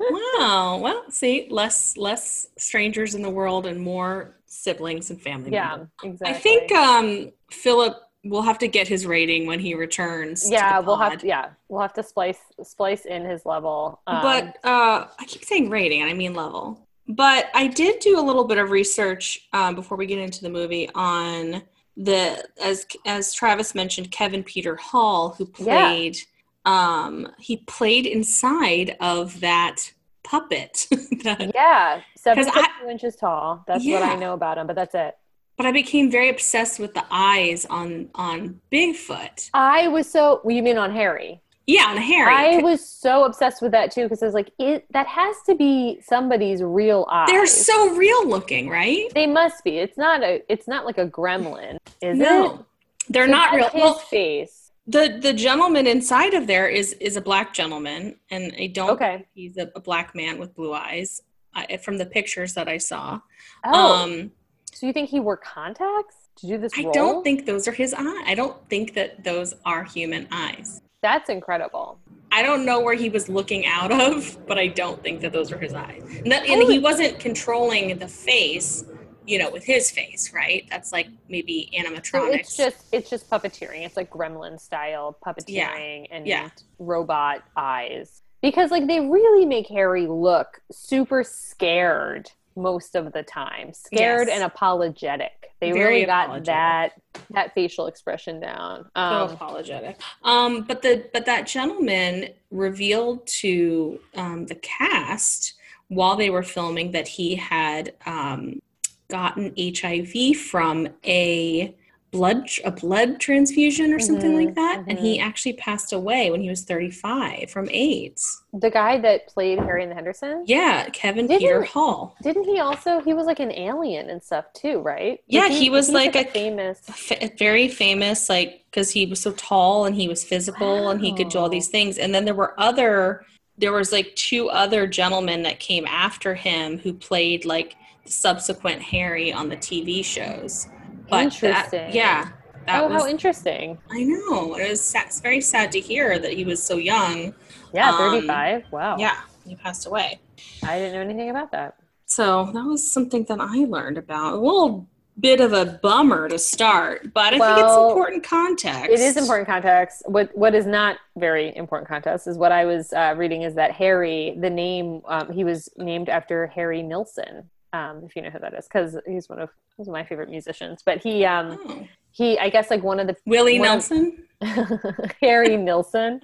wow. 0.00 0.78
Well, 0.82 1.04
see, 1.10 1.48
less 1.50 1.96
less 1.96 2.48
strangers 2.56 3.14
in 3.14 3.22
the 3.22 3.30
world 3.30 3.66
and 3.66 3.80
more 3.80 4.36
siblings 4.46 5.10
and 5.10 5.20
family 5.20 5.52
yeah, 5.52 5.70
members. 5.70 5.88
exactly. 6.02 6.34
I 6.34 6.38
think 6.38 6.72
um, 6.72 7.32
Philip 7.50 7.96
will 8.28 8.42
have 8.42 8.58
to 8.58 8.68
get 8.68 8.88
his 8.88 9.06
rating 9.06 9.46
when 9.46 9.58
he 9.60 9.74
returns. 9.74 10.50
yeah, 10.50 10.78
we'll 10.80 10.96
have 10.96 11.18
to, 11.18 11.26
yeah, 11.26 11.50
we'll 11.68 11.80
have 11.80 11.92
to 11.94 12.02
splice 12.02 12.38
splice 12.62 13.04
in 13.06 13.24
his 13.24 13.44
level. 13.46 14.00
Um, 14.06 14.22
but 14.22 14.58
uh, 14.64 15.06
I 15.18 15.24
keep 15.26 15.44
saying 15.44 15.70
rating, 15.70 16.02
and 16.02 16.10
I 16.10 16.14
mean 16.14 16.34
level. 16.34 16.80
But 17.08 17.50
I 17.54 17.68
did 17.68 18.00
do 18.00 18.18
a 18.18 18.22
little 18.22 18.44
bit 18.44 18.58
of 18.58 18.70
research 18.70 19.48
um, 19.52 19.74
before 19.76 19.96
we 19.96 20.06
get 20.06 20.18
into 20.18 20.42
the 20.42 20.50
movie 20.50 20.88
on 20.94 21.62
the 21.96 22.44
as 22.62 22.86
as 23.06 23.32
Travis 23.32 23.74
mentioned, 23.74 24.10
Kevin 24.10 24.42
Peter 24.42 24.76
Hall, 24.76 25.30
who 25.38 25.50
Yeah. 25.58 25.88
played 25.88 26.18
um, 26.64 27.28
he 27.38 27.58
played 27.58 28.06
inside 28.06 28.96
of 29.00 29.38
that 29.40 29.92
puppet. 30.24 30.88
that, 31.22 31.50
yeah, 31.54 32.00
seven 32.16 32.48
I- 32.52 32.68
two 32.82 32.88
inches 32.88 33.14
tall. 33.14 33.62
That's 33.68 33.84
what 33.86 34.02
I 34.02 34.16
know 34.16 34.32
about 34.34 34.58
him, 34.58 34.66
but 34.66 34.74
that's 34.74 34.94
it. 34.96 35.16
But 35.56 35.66
I 35.66 35.72
became 35.72 36.10
very 36.10 36.28
obsessed 36.28 36.78
with 36.78 36.92
the 36.94 37.04
eyes 37.10 37.64
on 37.66 38.08
on 38.14 38.60
Bigfoot. 38.70 39.50
I 39.54 39.88
was 39.88 40.10
so. 40.10 40.40
Well, 40.44 40.54
you 40.54 40.62
mean 40.62 40.76
on 40.78 40.92
Harry? 40.92 41.40
Yeah, 41.66 41.86
on 41.86 41.96
Harry. 41.96 42.32
I 42.32 42.58
was 42.62 42.86
so 42.86 43.24
obsessed 43.24 43.60
with 43.60 43.72
that 43.72 43.90
too 43.90 44.02
because 44.04 44.22
I 44.22 44.26
was 44.26 44.34
like, 44.34 44.50
it 44.58 44.84
that 44.92 45.06
has 45.06 45.34
to 45.46 45.54
be 45.54 45.98
somebody's 46.06 46.62
real 46.62 47.06
eyes. 47.10 47.28
They're 47.28 47.46
so 47.46 47.96
real 47.96 48.28
looking, 48.28 48.68
right? 48.68 49.08
They 49.14 49.26
must 49.26 49.64
be. 49.64 49.78
It's 49.78 49.96
not 49.96 50.22
a. 50.22 50.42
It's 50.52 50.68
not 50.68 50.84
like 50.84 50.98
a 50.98 51.06
gremlin, 51.06 51.78
is 52.02 52.18
it? 52.20 52.22
no, 52.22 52.54
it? 52.54 52.60
they're 53.08 53.26
So 53.26 53.32
not 53.32 53.54
real. 53.54 53.68
His 53.70 53.80
Well, 53.80 53.94
face. 53.94 54.70
the 54.86 55.18
the 55.20 55.32
gentleman 55.32 55.86
inside 55.86 56.34
of 56.34 56.46
there 56.46 56.68
is 56.68 56.92
is 56.94 57.16
a 57.16 57.20
black 57.22 57.54
gentleman, 57.54 58.16
and 58.30 58.54
I 58.60 58.66
don't. 58.68 58.90
Okay. 58.90 59.26
He's 59.34 59.56
a, 59.56 59.70
a 59.74 59.80
black 59.80 60.14
man 60.14 60.38
with 60.38 60.54
blue 60.54 60.74
eyes. 60.74 61.22
I, 61.54 61.78
from 61.78 61.96
the 61.96 62.04
pictures 62.04 62.52
that 62.54 62.68
I 62.68 62.76
saw. 62.76 63.18
Oh, 63.64 64.04
Um, 64.04 64.30
so 64.76 64.86
you 64.86 64.92
think 64.92 65.08
he 65.08 65.20
wore 65.20 65.36
contacts 65.36 66.28
to 66.36 66.46
do 66.46 66.58
this? 66.58 66.72
I 66.78 66.82
role? 66.82 66.92
don't 66.92 67.24
think 67.24 67.46
those 67.46 67.66
are 67.66 67.72
his 67.72 67.94
eyes. 67.94 68.04
I 68.26 68.34
don't 68.34 68.56
think 68.68 68.94
that 68.94 69.24
those 69.24 69.54
are 69.64 69.84
human 69.84 70.28
eyes. 70.30 70.82
that's 71.02 71.30
incredible. 71.30 71.98
I 72.32 72.42
don't 72.42 72.66
know 72.66 72.80
where 72.80 72.94
he 72.94 73.08
was 73.08 73.28
looking 73.28 73.64
out 73.66 73.90
of, 73.92 74.36
but 74.46 74.58
I 74.58 74.66
don't 74.66 75.02
think 75.02 75.20
that 75.22 75.32
those 75.32 75.50
are 75.52 75.58
his 75.58 75.72
eyes. 75.72 76.02
And, 76.22 76.30
that, 76.32 76.44
and 76.46 76.62
oh, 76.62 76.70
he 76.70 76.78
wasn't 76.78 77.18
controlling 77.18 77.96
the 77.98 78.08
face 78.08 78.84
you 79.26 79.38
know, 79.38 79.50
with 79.50 79.64
his 79.64 79.90
face, 79.90 80.32
right? 80.32 80.66
That's 80.70 80.92
like 80.92 81.08
maybe 81.28 81.68
oh, 81.74 81.82
So 81.82 81.90
animatronics. 81.90 82.34
it's 82.34 82.56
just 82.56 82.76
it's 82.92 83.10
just 83.10 83.28
puppeteering. 83.28 83.84
It's 83.84 83.96
like 83.96 84.10
gremlin 84.10 84.60
style 84.60 85.16
puppeteering 85.26 86.06
and 86.10 86.26
Yeah. 86.26 86.50
robot 86.78 87.42
eyes. 87.56 88.22
Because 88.42 88.70
like 88.70 88.86
they 88.86 89.00
really 89.00 89.44
make 89.44 89.66
Harry 89.68 90.06
look 90.06 90.60
super 90.70 91.24
scared 91.24 92.30
most 92.56 92.94
of 92.96 93.12
the 93.12 93.22
time. 93.22 93.72
Scared 93.72 94.28
Yes. 94.28 94.34
and 94.36 94.44
apologetic. 94.44 95.50
They 95.60 95.72
Very 95.72 95.94
really 95.94 96.06
got 96.06 96.24
apologetic. 96.26 96.46
that 96.46 96.92
that 97.30 97.54
facial 97.54 97.86
expression 97.86 98.40
down. 98.40 98.84
so 98.96 99.00
Um, 99.02 99.30
apologetic. 99.30 100.00
Um, 100.22 100.62
but 100.62 100.82
the 100.82 101.08
but 101.12 101.26
that 101.26 101.46
gentleman 101.46 102.30
revealed 102.50 103.26
to 103.26 104.00
um, 104.14 104.46
the 104.46 104.54
cast 104.56 105.54
while 105.88 106.16
they 106.16 106.30
were 106.30 106.42
filming 106.42 106.92
that 106.92 107.06
he 107.08 107.36
had 107.36 107.94
um, 108.06 108.60
gotten 109.08 109.54
HIV 109.56 110.36
from 110.36 110.88
a 111.04 111.74
blood 112.12 112.48
a 112.64 112.70
blood 112.70 113.18
transfusion 113.20 113.92
or 113.92 113.98
something 113.98 114.32
Mhm, 114.32 114.46
like 114.46 114.54
that, 114.54 114.84
and 114.86 114.98
he 114.98 115.18
actually 115.18 115.52
passed 115.54 115.92
away 115.92 116.30
when 116.30 116.40
he 116.40 116.48
was 116.48 116.62
35 116.62 117.50
from 117.50 117.68
AIDS. 117.70 118.42
the 118.54 118.70
guy 118.70 118.96
that 118.98 119.26
played 119.26 119.58
Harry 119.58 119.82
and 119.82 119.90
the 119.90 119.94
Hendersons. 119.94 120.48
Yeah, 120.48 120.88
Kevin 120.90 121.26
Didn't- 121.26 121.40
Peter 121.42 121.62
Hall. 121.62 122.14
Didn't 122.22 122.44
he 122.44 122.58
also? 122.58 123.00
He 123.00 123.12
was 123.12 123.26
like 123.26 123.38
an 123.40 123.52
alien 123.52 124.08
and 124.08 124.22
stuff 124.22 124.46
too, 124.54 124.78
right? 124.80 125.20
Yeah, 125.26 125.48
he 125.48 125.68
was 125.68 125.88
he's 125.88 125.94
like 125.94 126.16
a- 126.16 126.24
famous. 126.24 126.80
F- 126.88 127.36
very 127.38 127.68
famous 127.68 128.30
like 128.30 128.62
because 128.70 128.90
he 128.90 129.04
was 129.06 129.20
so 129.20 129.32
tall 129.32 129.84
and 129.84 129.94
he 129.94 130.08
was 130.08 130.24
physical 130.24 130.88
and 130.90 131.00
he 131.02 131.12
could 131.14 131.28
do 131.28 131.38
all 131.38 131.48
these 131.50 131.68
things 131.68 131.98
and 131.98 132.14
then 132.14 132.24
there 132.24 132.34
were 132.34 132.58
other 132.58 133.24
there 133.58 133.72
was 133.72 133.90
like 133.90 134.14
two 134.16 134.48
other 134.50 134.86
gentlemen 134.86 135.42
that 135.42 135.58
came 135.60 135.86
after 135.86 136.34
him 136.34 136.78
who 136.78 136.92
played 136.92 137.46
like 137.46 137.74
the 138.04 138.12
subsequent 138.12 138.82
harry 138.82 139.32
on 139.32 139.48
the 139.48 139.56
tv 139.56 140.04
shows 140.04 140.68
but 141.08 141.16
that, 141.16 141.24
Interesting. 141.24 141.92
yeah 141.92 142.28
that 142.66 142.82
oh, 142.82 142.88
was 142.88 143.02
how 143.02 143.08
interesting! 143.08 143.78
i 143.90 144.02
know 144.02 144.56
it 144.56 144.68
was 144.70 144.82
sa- 144.82 145.02
it's 145.06 145.20
very 145.20 145.40
sad 145.40 145.70
to 145.72 145.80
hear 145.80 146.18
that 146.18 146.32
he 146.32 146.44
was 146.44 146.62
so 146.62 146.76
young 146.76 147.32
Yeah, 147.72 147.90
Um, 147.90 147.96
thirty-five. 147.98 148.64
wow. 148.72 148.96
yeah 148.98 149.20
he 149.46 149.54
passed 149.56 149.86
away 149.86 150.20
I 150.64 150.78
didn't 150.78 150.94
know 150.94 151.00
anything 151.00 151.30
about 151.30 151.52
that. 151.52 151.76
so 152.06 152.50
that 152.52 152.64
was 152.64 152.90
something 152.90 153.24
that 153.24 153.40
i 153.40 153.58
learned 153.64 153.98
about 153.98 154.34
a 154.34 154.36
little 154.36 154.88
bit 155.18 155.40
of 155.40 155.52
a 155.54 155.64
bummer 155.82 156.28
to 156.28 156.38
start 156.38 157.14
but 157.14 157.32
i 157.32 157.38
think 157.38 157.58
it's 157.64 157.76
important 157.90 158.22
context 158.24 158.90
It 158.90 159.00
is 159.00 159.16
important 159.16 159.46
context. 159.48 160.02
What 160.06 160.36
what 160.36 160.54
is 160.54 160.66
not 160.66 160.96
very 161.16 161.56
important 161.56 161.88
context 161.88 162.26
is 162.26 162.36
what 162.36 162.52
I 162.52 162.66
was 162.66 162.92
uh, 162.92 163.14
reading 163.16 163.40
is 163.42 163.54
that 163.54 163.70
Harry, 163.72 164.36
the 164.38 164.50
name, 164.50 165.00
um, 165.08 165.32
he 165.32 165.42
was 165.44 165.70
named 165.78 166.08
after 166.10 166.46
Harry 166.48 166.82
Nilsson. 166.82 167.48
Um, 167.76 167.94
if 168.06 168.14
you 168.16 168.22
know 168.22 168.30
who 168.30 168.38
that 168.38 168.54
is, 168.54 168.66
because 168.66 168.96
he's 169.06 169.28
one 169.28 169.40
of 169.44 169.50
he's 169.76 169.86
one 169.86 169.96
of 169.98 170.02
my 170.04 170.08
favorite 170.08 170.30
musicians. 170.30 170.82
But 170.88 170.96
he 171.06 171.24
um, 171.24 171.46
Oh. 171.68 171.86
he 172.10 172.38
I 172.38 172.48
guess 172.54 172.70
like 172.70 172.82
one 172.82 172.98
of 173.00 173.06
the 173.06 173.16
willie 173.26 173.58
One 173.58 173.68
of- 173.78 173.90
nelson 173.90 174.22
Harry 175.22 175.56
Nilsson. 175.56 176.20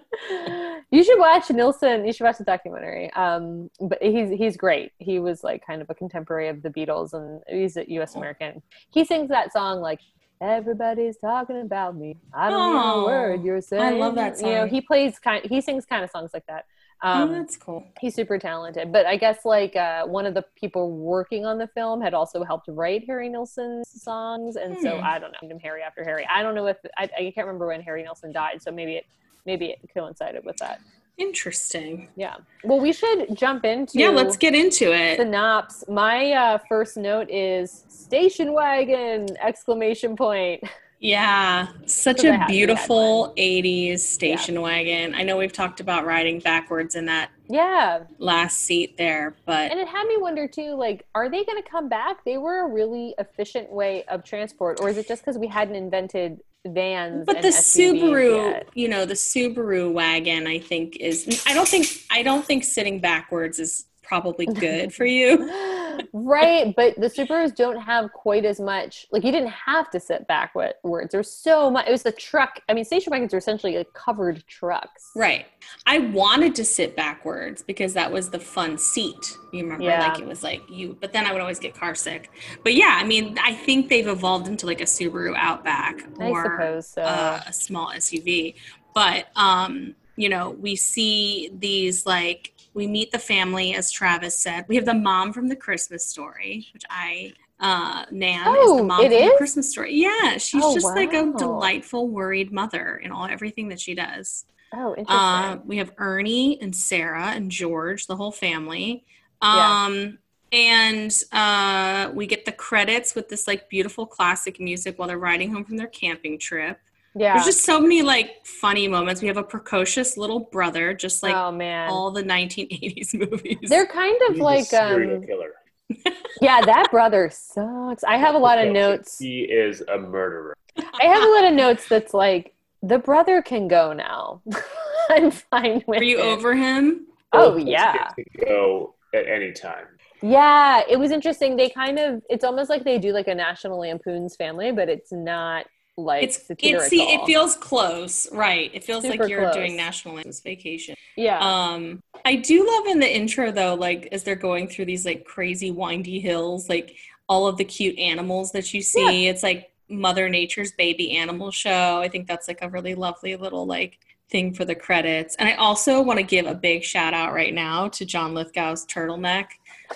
You 0.91 1.03
should 1.03 1.19
watch 1.19 1.49
Nilsson. 1.51 2.05
You 2.07 2.13
should 2.13 2.25
watch 2.25 2.39
the 2.39 2.45
documentary. 2.45 3.11
Um, 3.15 3.71
but 3.81 3.99
he's 4.03 4.29
he's 4.31 4.57
great. 4.57 4.93
He 4.99 5.19
was 5.19 5.43
like 5.43 5.67
kind 5.67 5.81
of 5.83 5.89
a 5.91 5.95
contemporary 5.95 6.49
of 6.49 6.63
the 6.63 6.69
Beatles, 6.71 7.15
and 7.15 7.41
he's 7.49 7.77
a 7.79 7.85
U.S. 7.93 8.15
American. 8.15 8.63
He 8.91 9.05
sings 9.05 9.29
that 9.31 9.53
song 9.53 9.81
like 9.81 10.01
"Everybody's 10.43 11.17
talking 11.17 11.61
about 11.63 11.97
me." 11.97 12.17
I 12.35 12.51
don't 12.51 12.73
hear 12.73 12.83
Oh, 12.83 13.01
a 13.01 13.07
word 13.07 13.45
you're 13.45 13.61
saying. 13.63 13.83
I 13.83 13.91
love 13.91 14.15
that 14.17 14.39
You 14.41 14.47
know, 14.47 14.67
he 14.67 14.81
plays 14.83 15.19
kind. 15.19 15.45
He 15.45 15.61
sings 15.63 15.87
kind 15.87 16.05
of 16.05 16.11
songs 16.11 16.31
like 16.35 16.47
that. 16.47 16.67
Oh, 17.03 17.23
Um, 17.23 17.33
that's 17.33 17.57
cool. 17.57 17.85
he's 18.01 18.15
super 18.15 18.39
talented. 18.39 18.93
But 18.93 19.07
I 19.07 19.17
guess 19.17 19.45
like 19.45 19.75
uh, 19.77 20.05
one 20.07 20.27
of 20.27 20.35
the 20.35 20.45
people 20.57 20.91
working 20.91 21.45
on 21.45 21.59
the 21.59 21.67
film 21.69 22.01
had 22.01 22.15
also 22.15 22.45
helped 22.45 22.67
write 22.69 23.05
Harry 23.07 23.29
Nilsson's 23.29 23.89
songs, 24.03 24.57
and 24.57 24.77
so 24.81 24.97
Hmm. 24.99 25.05
I 25.05 25.19
don't 25.19 25.33
know 25.33 25.39
named 25.49 25.61
Harry 25.63 25.83
after 25.83 26.05
Harry. 26.05 26.27
I 26.33 26.43
don't 26.43 26.55
know 26.55 26.67
if 26.67 26.77
I, 26.97 27.05
I 27.19 27.33
can't 27.35 27.47
remember 27.47 27.67
when 27.69 27.81
Harry 27.83 28.03
Nilsson 28.03 28.33
died, 28.33 28.63
so 28.63 28.71
maybe 28.71 28.97
it 28.97 29.07
maybe 29.47 29.67
it 29.71 29.81
coincided 29.93 30.45
with 30.45 30.57
that. 30.59 30.81
Interesting. 31.19 32.09
Yeah. 32.17 32.37
Well, 32.65 32.81
we 32.81 32.93
should 32.93 33.37
jump 33.37 33.65
into 33.65 33.99
Yeah, 33.99 34.09
let's 34.09 34.37
get 34.37 34.55
into 34.55 34.93
it. 34.93 35.19
synops. 35.21 35.87
My 35.89 36.33
uh, 36.33 36.59
first 36.69 36.97
note 36.97 37.29
is 37.31 37.85
station 37.89 38.53
wagon! 38.53 39.27
Exclamation 39.41 40.17
point. 40.17 40.63
Yeah, 41.03 41.67
such 41.87 42.25
I 42.25 42.29
a 42.29 42.31
had- 42.31 42.37
we 42.37 42.39
had 42.39 42.47
beautiful 42.49 43.35
80s 43.37 43.99
station 44.07 44.61
wagon. 44.63 45.17
I 45.17 45.25
know 45.25 45.37
we've 45.37 45.53
talked 45.53 45.81
about 45.81 46.07
riding 46.07 46.39
backwards 46.39 46.95
in 46.95 47.07
that 47.07 47.31
Yeah, 47.49 48.05
last 48.19 48.59
seat 48.63 48.97
there, 48.97 49.35
but 49.45 49.73
and 49.73 49.81
it 49.81 49.89
had 49.89 50.07
me 50.07 50.17
wonder 50.17 50.47
too. 50.47 50.77
Like, 50.77 51.05
are 51.17 51.29
they 51.29 51.45
going 51.45 51.61
to 51.61 51.69
come 51.69 51.89
back? 51.89 52.25
They 52.25 52.39
were 52.39 52.65
a 52.65 52.69
really 52.69 53.17
efficient 53.19 53.73
way 53.73 54.05
of 54.05 54.23
transport, 54.23 54.79
or 54.81 54.89
is 54.91 54.97
it 54.97 55.09
just 55.09 55.23
because 55.23 55.39
we 55.39 55.49
hadn't 55.49 55.75
invented 55.75 56.39
vans? 56.65 57.27
but 57.27 57.43
the 57.43 57.49
SUVs 57.49 58.01
Subaru, 58.01 58.53
yet? 58.53 58.69
you 58.75 58.89
know, 58.89 59.05
the 59.05 59.15
Subaru 59.15 59.93
wagon 59.93 60.47
I 60.47 60.61
think 60.61 60.97
is 60.99 61.43
I 61.49 61.53
don't 61.53 61.67
think 61.67 61.87
I 62.13 62.23
don't 62.23 62.45
think 62.45 62.63
sitting 62.63 63.01
backwards 63.01 63.59
is 63.59 63.87
probably 64.05 64.47
good 64.47 64.95
for 64.95 65.05
you. 65.05 65.39
right 66.13 66.75
but 66.77 66.95
the 66.97 67.07
subarus 67.07 67.55
don't 67.55 67.81
have 67.81 68.13
quite 68.13 68.45
as 68.45 68.61
much 68.61 69.07
like 69.13 69.25
you 69.25 69.33
didn't 69.33 69.51
have 69.51 69.91
to 69.91 69.99
sit 69.99 70.27
backwards 70.27 70.75
there's 71.11 71.31
so 71.31 71.71
much 71.71 71.87
it 71.87 71.93
was 71.93 72.03
the 72.03 72.13
truck 72.13 72.61
i 72.69 72.75
mean 72.75 72.85
station 72.85 73.11
wagons 73.11 73.33
are 73.35 73.39
essentially 73.39 73.77
like 73.77 73.93
covered 73.93 74.45
trucks 74.47 75.11
Right. 75.15 75.47
I 75.87 75.99
wanted 75.99 76.55
to 76.57 76.65
sit 76.65 76.97
backwards 76.97 77.63
because 77.63 77.95
that 77.95 78.11
was 78.11 78.31
the 78.31 78.39
fun 78.39 78.79
seat. 78.79 79.37
You 79.53 79.63
remember, 79.63 79.85
Yeah. 79.85 80.09
like 80.09 80.19
it 80.21 80.27
was 80.27 80.43
like 80.43 80.63
you, 80.69 80.97
but 81.01 81.13
then 81.13 81.27
I 81.27 81.33
would 81.33 81.41
always 81.41 81.59
get 81.59 81.75
car 81.75 81.95
sick. 81.95 82.31
But 82.65 82.75
yeah, 82.75 82.99
I 83.01 83.05
mean, 83.05 83.39
I 83.41 83.55
think 83.55 83.89
they've 83.89 84.09
evolved 84.09 84.49
into 84.49 84.67
like 84.67 84.81
a 84.81 84.85
Subaru 84.85 85.35
Outback 85.37 86.03
i 86.21 86.29
or 86.29 86.43
suppose 86.45 86.87
so 86.89 87.03
uh, 87.03 87.41
a 87.47 87.53
small 87.53 87.89
SUV. 87.89 88.55
But 88.95 89.27
um, 89.37 89.95
you 90.17 90.29
know, 90.29 90.51
we 90.51 90.77
see 90.77 91.51
these 91.57 92.07
like 92.07 92.52
we 92.75 92.87
meet 92.87 93.13
the 93.13 93.19
family, 93.19 93.75
as 93.75 93.91
Travis 93.91 94.37
said. 94.39 94.65
We 94.69 94.77
have 94.77 94.85
the 94.87 94.95
mom 94.95 95.33
from 95.33 95.49
the 95.49 95.57
Christmas 95.57 96.07
story, 96.07 96.69
which 96.73 96.85
I 96.91 97.33
uh 97.61 98.07
Nan 98.11 98.41
is 98.57 98.71
Oh, 98.71 98.77
the 98.79 98.83
mom 98.85 99.01
it 99.05 99.11
from 99.13 99.29
the? 99.29 99.35
Christmas 99.37 99.71
story. 99.71 99.95
Yeah, 99.95 100.37
she's 100.39 100.63
Oh, 100.65 100.75
just 100.75 100.87
like 100.87 101.13
a 101.13 101.33
delightful, 101.37 102.09
worried 102.09 102.53
mother 102.53 102.97
in 102.97 103.13
all 103.13 103.27
everything 103.27 103.69
that 103.69 103.81
she 103.81 103.95
does. 103.95 104.47
oh 104.75 104.95
interesting 104.97 105.17
Uh, 105.17 105.59
we 105.65 105.77
have 105.77 105.93
Ernie 105.99 106.61
and 106.61 106.75
Sarah 106.75 107.29
and 107.37 107.51
George, 107.51 108.07
the 108.07 108.17
whole 108.17 108.33
family. 108.33 109.05
Yeah. 109.43 109.85
Um, 109.87 110.19
and 110.51 111.15
uh, 111.33 112.11
we 112.15 112.27
get 112.27 112.45
the 112.45 112.53
credits 112.53 113.15
with 113.15 113.29
this 113.29 113.47
like 113.47 113.69
beautiful 113.71 114.07
classic 114.07 114.61
music 114.61 114.99
while 114.99 115.09
they're 115.09 115.19
riding 115.19 115.53
home 115.53 115.65
from 115.65 115.77
their 115.79 115.87
camping 115.87 116.39
trip. 116.39 116.79
Yeah 117.15 117.35
There's 117.35 117.47
just 117.47 117.65
so 117.65 117.81
many 117.81 118.03
like 118.03 118.45
funny 118.47 118.89
moments. 118.89 119.21
We 119.23 119.29
have 119.29 119.37
a 119.37 119.43
precocious 119.43 120.17
little 120.17 120.41
brother, 120.41 120.95
just 120.95 121.23
like 121.23 121.35
oh 121.35 121.53
man 121.53 121.89
all 121.91 122.11
the 122.11 122.23
1980s 122.23 123.15
movies. 123.31 123.59
they're 123.69 123.87
kind 123.87 124.21
of 124.29 124.33
He's 124.35 124.41
a 124.41 124.45
like 124.45 124.65
serial 124.65 125.17
um 125.17 125.27
killer. 125.27 125.53
yeah 126.41 126.63
that 126.65 126.89
brother 126.91 127.29
sucks 127.31 128.03
i 128.05 128.17
have 128.17 128.35
a 128.35 128.39
lot 128.39 128.57
of 128.59 128.73
notes 128.73 129.19
He 129.19 129.41
is 129.41 129.83
a 129.83 129.99
murderer. 129.99 130.57
i 130.79 131.05
have 131.05 131.23
a 131.23 131.29
lot 131.29 131.45
of 131.45 131.53
notes 131.53 131.87
that's 131.87 132.15
like 132.15 132.55
the 132.83 132.99
brother 132.99 133.43
can 133.43 133.69
go 133.69 133.93
now 133.93 134.41
i'm 135.11 135.31
fine 135.31 135.85
with 135.87 136.01
Are 136.01 136.05
you 136.05 136.19
it. 136.21 136.25
over 136.25 136.55
him? 136.55 137.07
oh 137.35 137.53
Both 137.59 137.67
yeah 137.67 138.09
go 138.47 138.95
at 139.15 139.27
any 139.27 139.53
time. 139.53 139.85
Yeah, 140.23 140.83
it 140.89 140.97
was 140.99 141.11
interesting. 141.11 141.57
They 141.57 141.69
kind 141.69 141.99
of 141.99 142.23
it's 142.31 142.45
almost 142.45 142.71
like 142.71 142.85
they 142.85 142.97
do 142.99 143.13
like 143.13 143.27
a 143.29 143.35
National 143.35 143.79
Lampoon's 143.81 144.37
family, 144.37 144.71
but 144.73 144.89
it's 144.89 145.11
not 145.13 145.67
like 145.97 146.23
It's 146.25 146.47
satirical. 146.47 146.81
it's 146.81 146.89
see, 146.89 147.03
it 147.03 147.25
feels 147.27 147.57
close, 147.57 148.31
right? 148.33 148.71
It 148.73 148.85
feels 148.85 149.05
Super 149.05 149.19
like 149.23 149.29
you're 149.31 149.43
close. 149.43 149.55
doing 149.55 149.77
National 149.77 150.15
Lampoon's 150.15 150.41
Vacation. 150.41 150.95
yeah. 151.17 151.39
Um, 151.41 152.01
I 152.25 152.37
do 152.37 152.67
love 152.67 152.87
in 152.87 152.99
the 153.01 153.15
intro 153.17 153.51
though, 153.51 153.75
like 153.75 154.09
as 154.13 154.23
they're 154.23 154.37
going 154.37 154.69
through 154.69 154.87
these 154.87 155.05
like 155.05 155.25
crazy 155.25 155.71
windy 155.71 156.21
hills, 156.21 156.69
like 156.69 156.95
all 157.29 157.47
of 157.47 157.57
the 157.57 157.65
cute 157.65 157.99
animals 157.99 158.53
that 158.53 158.73
you 158.73 158.81
see. 158.83 159.27
It's 159.27 159.43
like 159.43 159.71
Mother 159.89 160.29
Nature's 160.29 160.73
baby 160.73 161.17
animal 161.17 161.51
show. 161.51 162.01
I 162.01 162.09
think 162.09 162.27
that's 162.27 162.49
like 162.49 162.63
a 162.63 162.69
really 162.71 162.95
lovely 162.95 163.37
little 163.37 163.67
like 163.67 163.99
thing 164.31 164.55
for 164.55 164.65
the 164.65 164.75
credits. 164.75 165.35
And 165.37 165.49
I 165.49 165.55
also 165.55 166.01
want 166.01 166.19
to 166.19 166.23
give 166.25 166.47
a 166.47 166.55
big 166.55 166.83
shout 166.83 167.13
out 167.13 167.35
right 167.35 167.53
now 167.53 167.89
to 167.89 168.07
John 168.07 168.33
Lithgow's 168.35 168.87
turtleneck. 168.87 169.47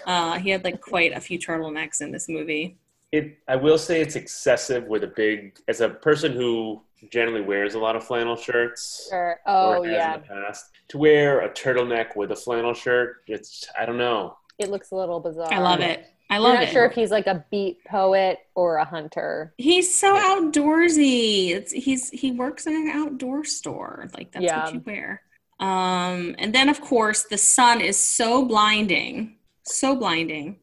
Uh, 0.06 0.38
he 0.38 0.50
had 0.50 0.62
like 0.64 0.80
quite 0.82 1.16
a 1.16 1.20
few 1.20 1.38
turtlenecks 1.38 2.00
in 2.02 2.12
this 2.12 2.28
movie. 2.28 2.76
It. 3.16 3.38
I 3.48 3.56
will 3.56 3.78
say 3.78 4.00
it's 4.00 4.16
excessive 4.16 4.84
with 4.84 5.04
a 5.04 5.08
big. 5.08 5.58
As 5.68 5.80
a 5.80 5.88
person 5.88 6.32
who 6.32 6.82
generally 7.12 7.42
wears 7.42 7.74
a 7.74 7.78
lot 7.78 7.94
of 7.96 8.04
flannel 8.04 8.36
shirts, 8.36 9.08
Sure. 9.10 9.38
or 9.46 9.76
Oh 9.76 9.82
has 9.82 9.92
yeah. 9.92 10.14
in 10.14 10.20
the 10.22 10.26
past, 10.28 10.64
to 10.88 10.98
wear 10.98 11.40
a 11.40 11.50
turtleneck 11.50 12.16
with 12.16 12.30
a 12.32 12.36
flannel 12.36 12.74
shirt, 12.74 13.22
it's. 13.26 13.66
I 13.78 13.86
don't 13.86 13.98
know. 13.98 14.36
It 14.58 14.70
looks 14.70 14.90
a 14.92 14.96
little 14.96 15.20
bizarre. 15.20 15.52
I 15.52 15.58
love 15.58 15.80
it. 15.80 16.06
I 16.28 16.36
I'm 16.36 16.42
love 16.42 16.54
not 16.54 16.64
it. 16.64 16.70
sure 16.70 16.84
if 16.86 16.92
he's 16.92 17.10
like 17.12 17.26
a 17.28 17.44
beat 17.52 17.78
poet 17.84 18.38
or 18.56 18.76
a 18.78 18.84
hunter. 18.84 19.54
He's 19.58 19.94
so 19.96 20.16
outdoorsy. 20.16 21.50
It's 21.50 21.72
he's 21.72 22.10
he 22.10 22.32
works 22.32 22.66
in 22.66 22.74
an 22.74 22.88
outdoor 22.88 23.44
store. 23.44 24.08
Like 24.16 24.32
that's 24.32 24.44
Yeah. 24.44 24.64
what 24.64 24.74
you 24.74 24.82
wear. 24.84 25.22
Um, 25.60 26.34
and 26.38 26.54
then 26.54 26.68
of 26.68 26.80
course 26.80 27.22
the 27.24 27.38
sun 27.38 27.80
is 27.80 27.96
so 27.96 28.44
blinding, 28.44 29.36
so 29.62 29.94
blinding 29.96 30.58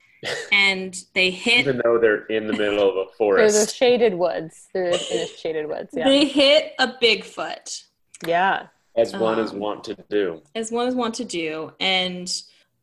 and 0.51 1.03
they 1.13 1.30
hit 1.32 1.60
Even 1.60 1.82
though 1.84 1.98
they're 1.98 2.25
in 2.27 2.48
the 2.48 2.53
middle 2.53 2.89
of 2.89 2.96
a 2.96 3.06
They're 3.36 3.51
the 3.51 3.68
shaded 3.72 4.13
woods. 4.15 4.68
They're 4.74 4.86
in 4.86 4.92
the 4.92 5.30
shaded 5.38 5.68
woods. 5.68 5.89
Yeah. 5.94 6.06
they 6.08 6.25
hit 6.25 6.74
a 6.80 6.88
Bigfoot. 6.88 7.84
yeah. 8.25 8.68
as 8.96 9.15
one 9.15 9.39
is 9.39 9.51
Um, 9.51 9.60
wont 9.60 9.84
to 9.86 9.96
do. 10.10 10.42
as 10.56 10.72
one 10.72 10.88
is 10.88 10.96
wont 10.96 11.15
to 11.15 11.25
do. 11.25 11.74
And 11.80 12.32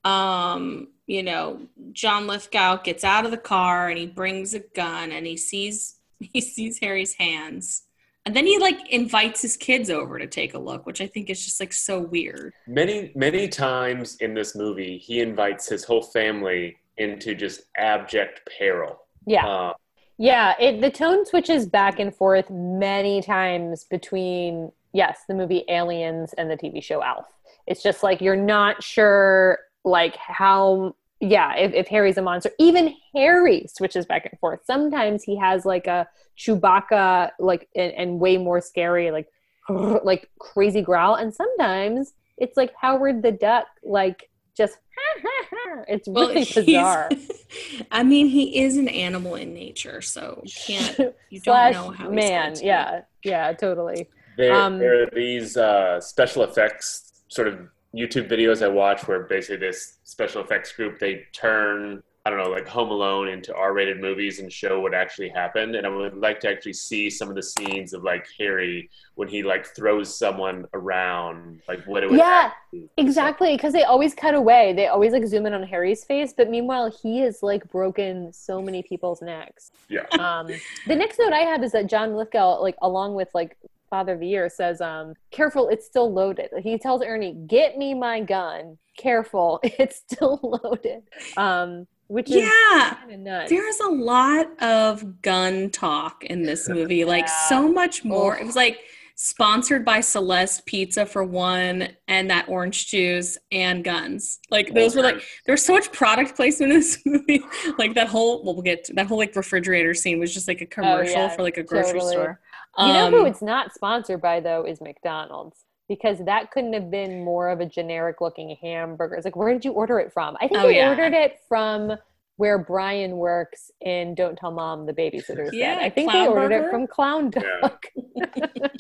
um, 0.05 0.89
you 1.07 1.23
know, 1.23 1.61
John 1.93 2.27
Lithgow 2.27 2.77
gets 2.83 3.05
out 3.05 3.25
of 3.25 3.31
the 3.31 3.37
car 3.37 3.89
and 3.89 3.99
he 3.99 4.07
brings 4.07 4.55
a 4.55 4.61
gun 4.61 5.13
and 5.13 5.27
he 5.27 5.37
sees 5.37 5.97
he 6.21 6.41
sees 6.41 6.79
Harry's 6.79 7.15
hands. 7.15 7.83
And 8.27 8.37
then 8.37 8.45
he 8.45 8.59
like 8.59 8.79
invites 8.93 9.41
his 9.41 9.57
kids 9.57 9.89
over 9.89 10.19
to 10.19 10.27
take 10.27 10.53
a 10.53 10.59
look, 10.59 10.85
which 10.85 11.01
I 11.01 11.07
think 11.07 11.31
is 11.31 11.43
just 11.43 11.59
like 11.59 11.73
so 11.73 11.99
weird. 12.01 12.53
Many, 12.67 13.13
many 13.15 13.49
times 13.49 14.17
in 14.17 14.35
this 14.35 14.55
movie, 14.55 14.99
he 14.99 15.21
invites 15.21 15.67
his 15.69 15.85
whole 15.85 16.03
family 16.03 16.77
into 17.01 17.35
just 17.35 17.63
abject 17.77 18.49
peril. 18.59 19.01
Yeah. 19.27 19.47
Uh, 19.47 19.73
Yeah, 20.19 20.55
it 20.61 20.81
the 20.81 20.91
tone 20.91 21.25
switches 21.25 21.67
back 21.67 21.99
and 21.99 22.15
forth 22.15 22.51
many 22.51 23.23
times 23.23 23.85
between 23.85 24.71
yes, 24.93 25.21
the 25.27 25.35
movie 25.35 25.65
Aliens 25.69 26.35
and 26.37 26.51
the 26.51 26.57
TV 26.57 26.83
show 26.83 27.03
Alf. 27.03 27.27
It's 27.67 27.83
just 27.83 28.03
like 28.03 28.21
you're 28.21 28.37
not 28.37 28.83
sure 28.83 29.59
like 29.85 30.17
how 30.17 30.95
yeah, 31.23 31.55
if, 31.57 31.73
if 31.75 31.87
Harry's 31.89 32.17
a 32.17 32.23
monster. 32.23 32.51
Even 32.59 32.95
Harry 33.15 33.67
switches 33.69 34.07
back 34.07 34.27
and 34.27 34.39
forth. 34.41 34.61
Sometimes 34.65 35.23
he 35.23 35.37
has 35.37 35.67
like 35.67 35.87
a 35.87 36.09
Chewbacca 36.39 37.31
like 37.39 37.69
and, 37.75 37.93
and 37.93 38.21
way 38.21 38.37
more 38.37 38.61
scary 38.61 39.11
like 39.11 39.29
like 40.05 40.29
crazy 40.39 40.83
growl 40.83 41.15
and 41.15 41.35
sometimes 41.35 42.13
it's 42.39 42.57
like 42.57 42.73
Howard 42.81 43.23
the 43.23 43.33
Duck 43.33 43.67
like 43.85 44.29
just 44.57 44.79
it's 45.89 46.09
really 46.09 46.45
he's- 46.45 46.65
bizarre. 46.67 47.11
I 47.91 48.03
mean, 48.03 48.29
he 48.29 48.61
is 48.63 48.77
an 48.77 48.89
animal 48.89 49.35
in 49.35 49.53
nature, 49.55 50.01
so 50.01 50.43
you 50.45 50.53
can't 50.67 50.99
you 51.31 51.41
don't 51.41 51.73
know 51.73 51.91
how 51.91 52.09
he's 52.11 52.15
man, 52.15 52.43
going 52.43 52.55
to 52.55 52.61
be. 52.61 52.67
yeah, 52.67 53.01
yeah, 53.25 53.53
totally. 53.53 54.09
there, 54.37 54.53
Um, 54.55 54.79
there 54.79 55.03
are 55.03 55.11
these 55.13 55.57
uh, 55.57 56.01
special 56.01 56.45
effects 56.45 57.23
sort 57.29 57.49
of 57.49 57.59
YouTube 57.95 58.29
videos 58.31 58.65
I 58.65 58.69
watch 58.69 59.07
where 59.09 59.21
basically 59.25 59.57
this 59.57 59.99
special 60.05 60.43
effects 60.45 60.73
group 60.73 60.99
they 61.01 61.25
turn 61.33 62.03
I 62.27 62.31
don't 62.31 62.39
know 62.39 62.51
like 62.51 62.69
Home 62.69 62.91
Alone 62.91 63.29
into 63.29 63.55
R-rated 63.55 63.99
movies 63.99 64.41
and 64.41 64.53
show 64.53 64.81
what 64.81 64.93
actually 64.93 65.31
happened. 65.31 65.75
And 65.75 65.87
I 65.87 65.91
would 65.91 66.19
like 66.19 66.39
to 66.41 66.51
actually 66.51 66.75
see 66.75 67.09
some 67.09 67.31
of 67.31 67.35
the 67.35 67.43
scenes 67.43 67.95
of 67.95 68.05
like 68.05 68.27
Harry 68.39 68.91
when 69.15 69.27
he 69.27 69.43
like 69.43 69.67
throws 69.67 70.15
someone 70.15 70.67
around, 70.75 71.63
like 71.67 71.83
what 71.87 72.03
it 72.03 72.11
would 72.11 72.19
Yeah, 72.19 72.51
Exactly, 72.99 73.57
because 73.57 73.73
they 73.73 73.85
always 73.85 74.15
cut 74.15 74.35
away. 74.35 74.75
They 74.75 74.89
always 74.89 75.13
like 75.13 75.27
zoom 75.27 75.47
in 75.47 75.55
on 75.55 75.63
Harry's 75.63 76.05
face, 76.05 76.35
but 76.37 76.51
meanwhile 76.51 76.91
he 76.91 77.21
has 77.21 77.43
like 77.43 77.69
broken 77.71 78.33
so 78.35 78.61
many 78.61 78.83
people's 78.83 79.23
necks. 79.23 79.73
Yeah. 79.89 80.07
Um, 80.21 80.49
the 80.87 80.95
next 80.95 81.19
note 81.19 81.33
I 81.33 81.41
have 81.41 81.65
is 81.65 81.73
that 81.73 81.87
John 81.87 82.15
Lithgow, 82.15 82.61
like 82.61 82.77
along 82.83 83.15
with 83.15 83.29
like 83.33 83.57
Father 83.89 84.13
of 84.13 84.21
the 84.21 84.29
Year, 84.29 84.51
says, 84.51 84.83
um, 84.83 85.15
"Careful, 85.31 85.69
it's 85.69 85.87
still 85.87 86.13
loaded." 86.13 86.51
He 86.63 86.77
tells 86.79 87.03
Ernie, 87.03 87.33
"Get 87.47 87.79
me 87.79 87.95
my 87.95 88.21
gun. 88.21 88.77
Careful, 88.97 89.61
it's 89.65 89.97
still 89.97 90.39
loaded." 90.63 91.03
Um, 91.39 91.87
which 92.11 92.29
is 92.29 92.37
Yeah. 92.37 92.95
kind 93.01 93.13
of 93.13 93.21
nuts. 93.21 93.51
There's 93.51 93.81
a 93.81 93.89
lot 93.89 94.47
of 94.63 95.23
gun 95.23 95.71
talk 95.71 96.25
in 96.25 96.43
this 96.43 96.69
movie, 96.77 97.05
like 97.05 97.27
Yeah. 97.27 97.49
so 97.49 97.69
much 97.71 98.05
more. 98.05 98.35
Oof. 98.35 98.41
It 98.41 98.47
was 98.47 98.57
like 98.57 98.81
sponsored 99.15 99.85
by 99.85 100.01
Celeste 100.01 100.65
Pizza 100.67 101.05
for 101.05 101.23
one, 101.23 101.89
and 102.09 102.31
that 102.31 102.49
orange 102.49 102.87
juice 102.89 103.37
and 103.53 103.85
guns. 103.85 104.41
Like 104.51 104.73
those 104.75 104.97
were 104.97 105.03
like 105.03 105.23
there 105.47 105.53
was 105.53 105.63
so 105.63 105.75
much 105.75 105.93
product 105.93 106.35
placement 106.37 106.73
in 106.73 106.79
this 106.81 106.99
movie. 107.07 107.43
like 107.79 107.95
that 107.95 108.09
whole 108.09 108.43
well, 108.45 108.55
we'll 108.55 108.63
get 108.63 108.85
to, 108.85 108.95
that 108.95 109.07
whole 109.07 109.19
like 109.19 109.37
refrigerator 109.37 109.95
scene 109.95 110.19
was 110.19 110.33
just 110.35 110.49
like 110.49 110.61
a 110.63 110.67
commercial 110.67 111.17
Oh, 111.17 111.21
yeah, 111.27 111.29
for 111.29 111.43
like 111.43 111.59
a 111.59 111.63
grocery 111.63 112.01
totally. 112.01 112.13
store. 112.13 112.41
You 112.79 112.87
know 112.87 113.11
who 113.11 113.21
Um, 113.21 113.27
it's 113.27 113.43
not 113.43 113.73
sponsored 113.75 114.21
by 114.23 114.41
though 114.41 114.65
is 114.65 114.81
McDonald's 114.81 115.65
because 115.89 116.25
that 116.25 116.51
couldn't 116.53 116.73
have 116.73 116.89
been 116.91 117.25
more 117.25 117.49
of 117.51 117.59
a 117.61 117.67
generic 117.67 118.21
looking 118.21 118.57
hamburger. 118.63 119.17
It's 119.17 119.25
like 119.27 119.37
where 119.37 119.53
did 119.53 119.65
you 119.67 119.73
order 119.73 119.99
it 119.99 120.13
from? 120.13 120.37
I 120.41 120.49
think 120.49 120.61
Oh, 120.63 120.69
you 120.69 120.77
yeah. 120.77 120.89
ordered 120.89 121.13
it 121.13 121.41
from 121.49 121.93
where 122.41 122.57
Brian 122.57 123.19
works 123.19 123.71
in 123.83 124.15
Don't 124.15 124.35
Tell 124.35 124.51
Mom 124.51 124.87
the 124.87 124.95
babysitter's 124.95 125.53
Yeah, 125.53 125.75
dead. 125.75 125.85
I 125.85 125.91
think 125.91 126.11
Clown 126.11 126.25
they 126.25 126.29
ordered 126.31 126.49
Burger. 126.49 126.69
it 126.69 126.71
from 126.71 126.87
Clown 126.87 127.29
Dog. 127.29 127.43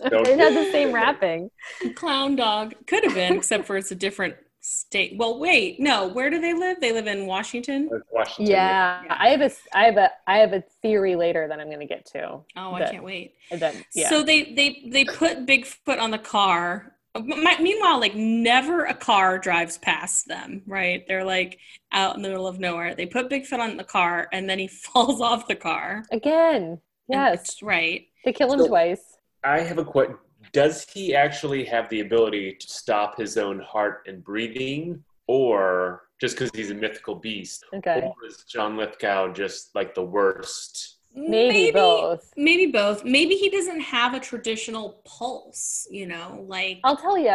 Don't- 0.09 0.27
it 0.29 0.38
had 0.38 0.55
the 0.57 0.73
same 0.73 0.92
wrapping. 0.94 1.51
Clown 1.94 2.37
Dog 2.37 2.73
could 2.87 3.05
have 3.05 3.12
been, 3.12 3.35
except 3.37 3.66
for 3.66 3.77
it's 3.77 3.90
a 3.90 3.94
different 3.94 4.35
state. 4.62 5.18
Well, 5.18 5.38
wait, 5.38 5.79
no. 5.79 6.09
Where 6.09 6.31
do 6.31 6.40
they 6.40 6.55
live? 6.55 6.81
They 6.81 6.92
live 6.92 7.07
in 7.07 7.27
Washington. 7.27 7.90
Washington. 8.11 8.51
Yeah, 8.51 9.03
Yeah. 9.05 9.16
I 9.18 9.29
have 9.29 9.42
a 9.42 9.51
I 9.75 9.85
have 9.85 9.96
a 9.99 10.11
I 10.27 10.38
have 10.38 10.55
a 10.55 10.62
theory 10.81 11.14
later 11.14 11.46
that 11.46 11.61
I'm 11.61 11.66
going 11.66 11.81
to 11.81 11.87
get 11.87 12.07
to. 12.12 12.40
Oh, 12.57 12.73
I 12.75 12.90
can't 12.90 13.05
wait. 13.05 13.35
That 13.51 13.75
yeah. 13.94 14.09
So 14.09 14.23
they 14.23 14.55
they 14.55 14.85
they 14.90 15.05
put 15.05 15.44
Bigfoot 15.44 16.01
on 16.01 16.11
the 16.12 16.18
car. 16.18 16.94
M- 17.16 17.62
Meanwhile, 17.62 18.01
like 18.01 18.14
never 18.14 18.85
a 18.85 18.94
car 18.94 19.38
drives 19.38 19.79
past 19.79 20.29
them. 20.29 20.62
Right? 20.66 21.05
They're 21.09 21.25
like 21.25 21.59
out 21.92 22.16
in 22.16 22.23
the 22.23 22.29
middle 22.29 22.46
of 22.46 22.61
nowhere. 22.61 22.94
They 22.94 23.07
put 23.07 23.29
Bigfoot 23.29 23.59
on 23.59 23.77
the 23.77 23.85
car, 23.85 24.29
and 24.33 24.49
then 24.49 24.59
he 24.59 24.68
falls 24.68 25.20
off 25.20 25.49
the 25.49 25.57
car. 25.57 26.05
Again, 26.12 26.81
yes, 27.09 27.62
right. 27.62 28.07
they 28.25 28.33
kill 28.33 28.53
him 28.53 28.61
So- 28.61 28.68
twice. 28.68 29.16
I 29.42 29.61
have 29.61 29.79
a 29.79 29.85
question. 29.85 30.16
Does 30.53 30.85
he 30.92 31.14
actually 31.14 31.64
have 31.64 31.88
the 31.90 32.01
ability 32.01 32.55
to 32.61 32.66
stop 32.68 33.18
his 33.18 33.37
own 33.38 33.61
heart 33.61 34.03
and 34.07 34.23
breathing, 34.25 35.03
or 35.27 36.03
just 36.20 36.37
because 36.37 36.51
he's 36.55 36.70
a 36.70 36.75
mythical 36.75 37.14
beast, 37.14 37.64
Okay, 37.75 38.01
or 38.03 38.14
is 38.27 38.44
John 38.49 38.77
Lithgow 38.77 39.33
just 39.33 39.75
like 39.75 39.94
the 39.94 40.03
worst? 40.03 40.96
Maybe, 41.14 41.70
both. 41.73 42.33
Maybe 42.37 42.66
both. 42.66 43.05
Maybe 43.05 43.35
he 43.35 43.51
doesn't 43.51 43.81
have 43.81 44.14
a 44.14 44.20
traditional 44.20 45.01
pulse. 45.05 45.87
You 45.90 46.07
know, 46.07 46.44
like 46.49 46.81
I'll 46.85 46.96
tell 46.96 47.18
you, 47.18 47.31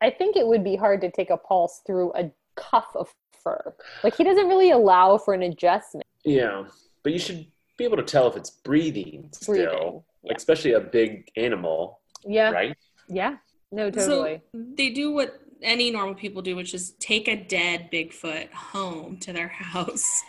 I 0.00 0.10
think 0.10 0.36
it 0.36 0.46
would 0.46 0.64
be 0.64 0.76
hard 0.76 1.00
to 1.02 1.10
take 1.10 1.30
a 1.30 1.36
pulse 1.36 1.82
through 1.86 2.12
a 2.14 2.30
cuff 2.56 2.88
of 2.94 3.12
fur. 3.42 3.74
Like 4.02 4.16
he 4.16 4.24
doesn't 4.24 4.48
really 4.48 4.70
allow 4.70 5.18
for 5.18 5.34
an 5.34 5.42
adjustment. 5.42 6.06
Yeah, 6.24 6.64
but 7.02 7.12
you 7.12 7.18
should 7.18 7.46
be 7.76 7.84
able 7.84 7.96
to 7.96 8.02
tell 8.02 8.26
if 8.28 8.36
it's 8.36 8.50
breathing 8.50 9.28
still, 9.32 9.54
Breathing. 9.54 10.02
like 10.24 10.36
especially 10.36 10.72
a 10.72 10.80
big 10.80 11.30
animal, 11.36 12.00
Yeah, 12.26 12.50
right? 12.50 12.76
yeah, 13.08 13.36
no, 13.70 13.90
totally. 13.90 14.42
So 14.52 14.60
they 14.74 14.90
do 14.90 15.12
what 15.12 15.40
any 15.62 15.90
normal 15.90 16.14
people 16.16 16.42
do, 16.42 16.56
which 16.56 16.74
is 16.74 16.92
take 16.98 17.28
a 17.28 17.36
dead 17.36 17.88
Bigfoot 17.92 18.50
home 18.52 19.16
to 19.18 19.32
their 19.32 19.48
house 19.74 20.22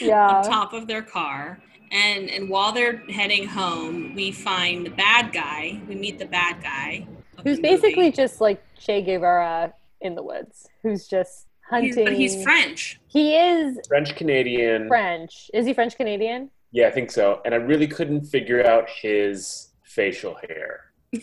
yeah, 0.00 0.28
on 0.28 0.44
top 0.44 0.72
of 0.74 0.86
their 0.86 1.02
car. 1.02 1.62
And 1.92 2.30
and 2.30 2.48
while 2.48 2.72
they're 2.72 2.98
heading 3.08 3.46
home, 3.48 4.14
we 4.14 4.30
find 4.30 4.86
the 4.86 4.90
bad 4.90 5.32
guy. 5.32 5.80
We 5.88 5.94
meet 5.96 6.18
the 6.18 6.26
bad 6.26 6.62
guy. 6.62 7.06
who's 7.42 7.56
the 7.56 7.62
movie. 7.62 7.76
basically 7.76 8.12
just 8.12 8.40
like 8.40 8.62
Che 8.78 9.02
Guevara 9.02 9.72
in 10.00 10.14
the 10.14 10.22
woods. 10.22 10.68
Who's 10.82 11.08
just 11.08 11.46
He's- 11.70 11.94
hunting. 11.94 12.04
but 12.04 12.12
he's 12.14 12.42
French. 12.42 13.00
He 13.08 13.36
is 13.36 13.78
French 13.88 14.14
Canadian. 14.16 14.88
French. 14.88 15.50
Is 15.54 15.66
he 15.66 15.72
French 15.74 15.96
Canadian? 15.96 16.50
Yeah, 16.72 16.86
I 16.86 16.90
think 16.92 17.10
so. 17.10 17.40
And 17.44 17.52
I 17.54 17.56
really 17.58 17.86
couldn't 17.88 18.22
figure 18.26 18.64
out 18.64 18.88
his 18.88 19.70
facial 19.82 20.36
hair. 20.48 20.92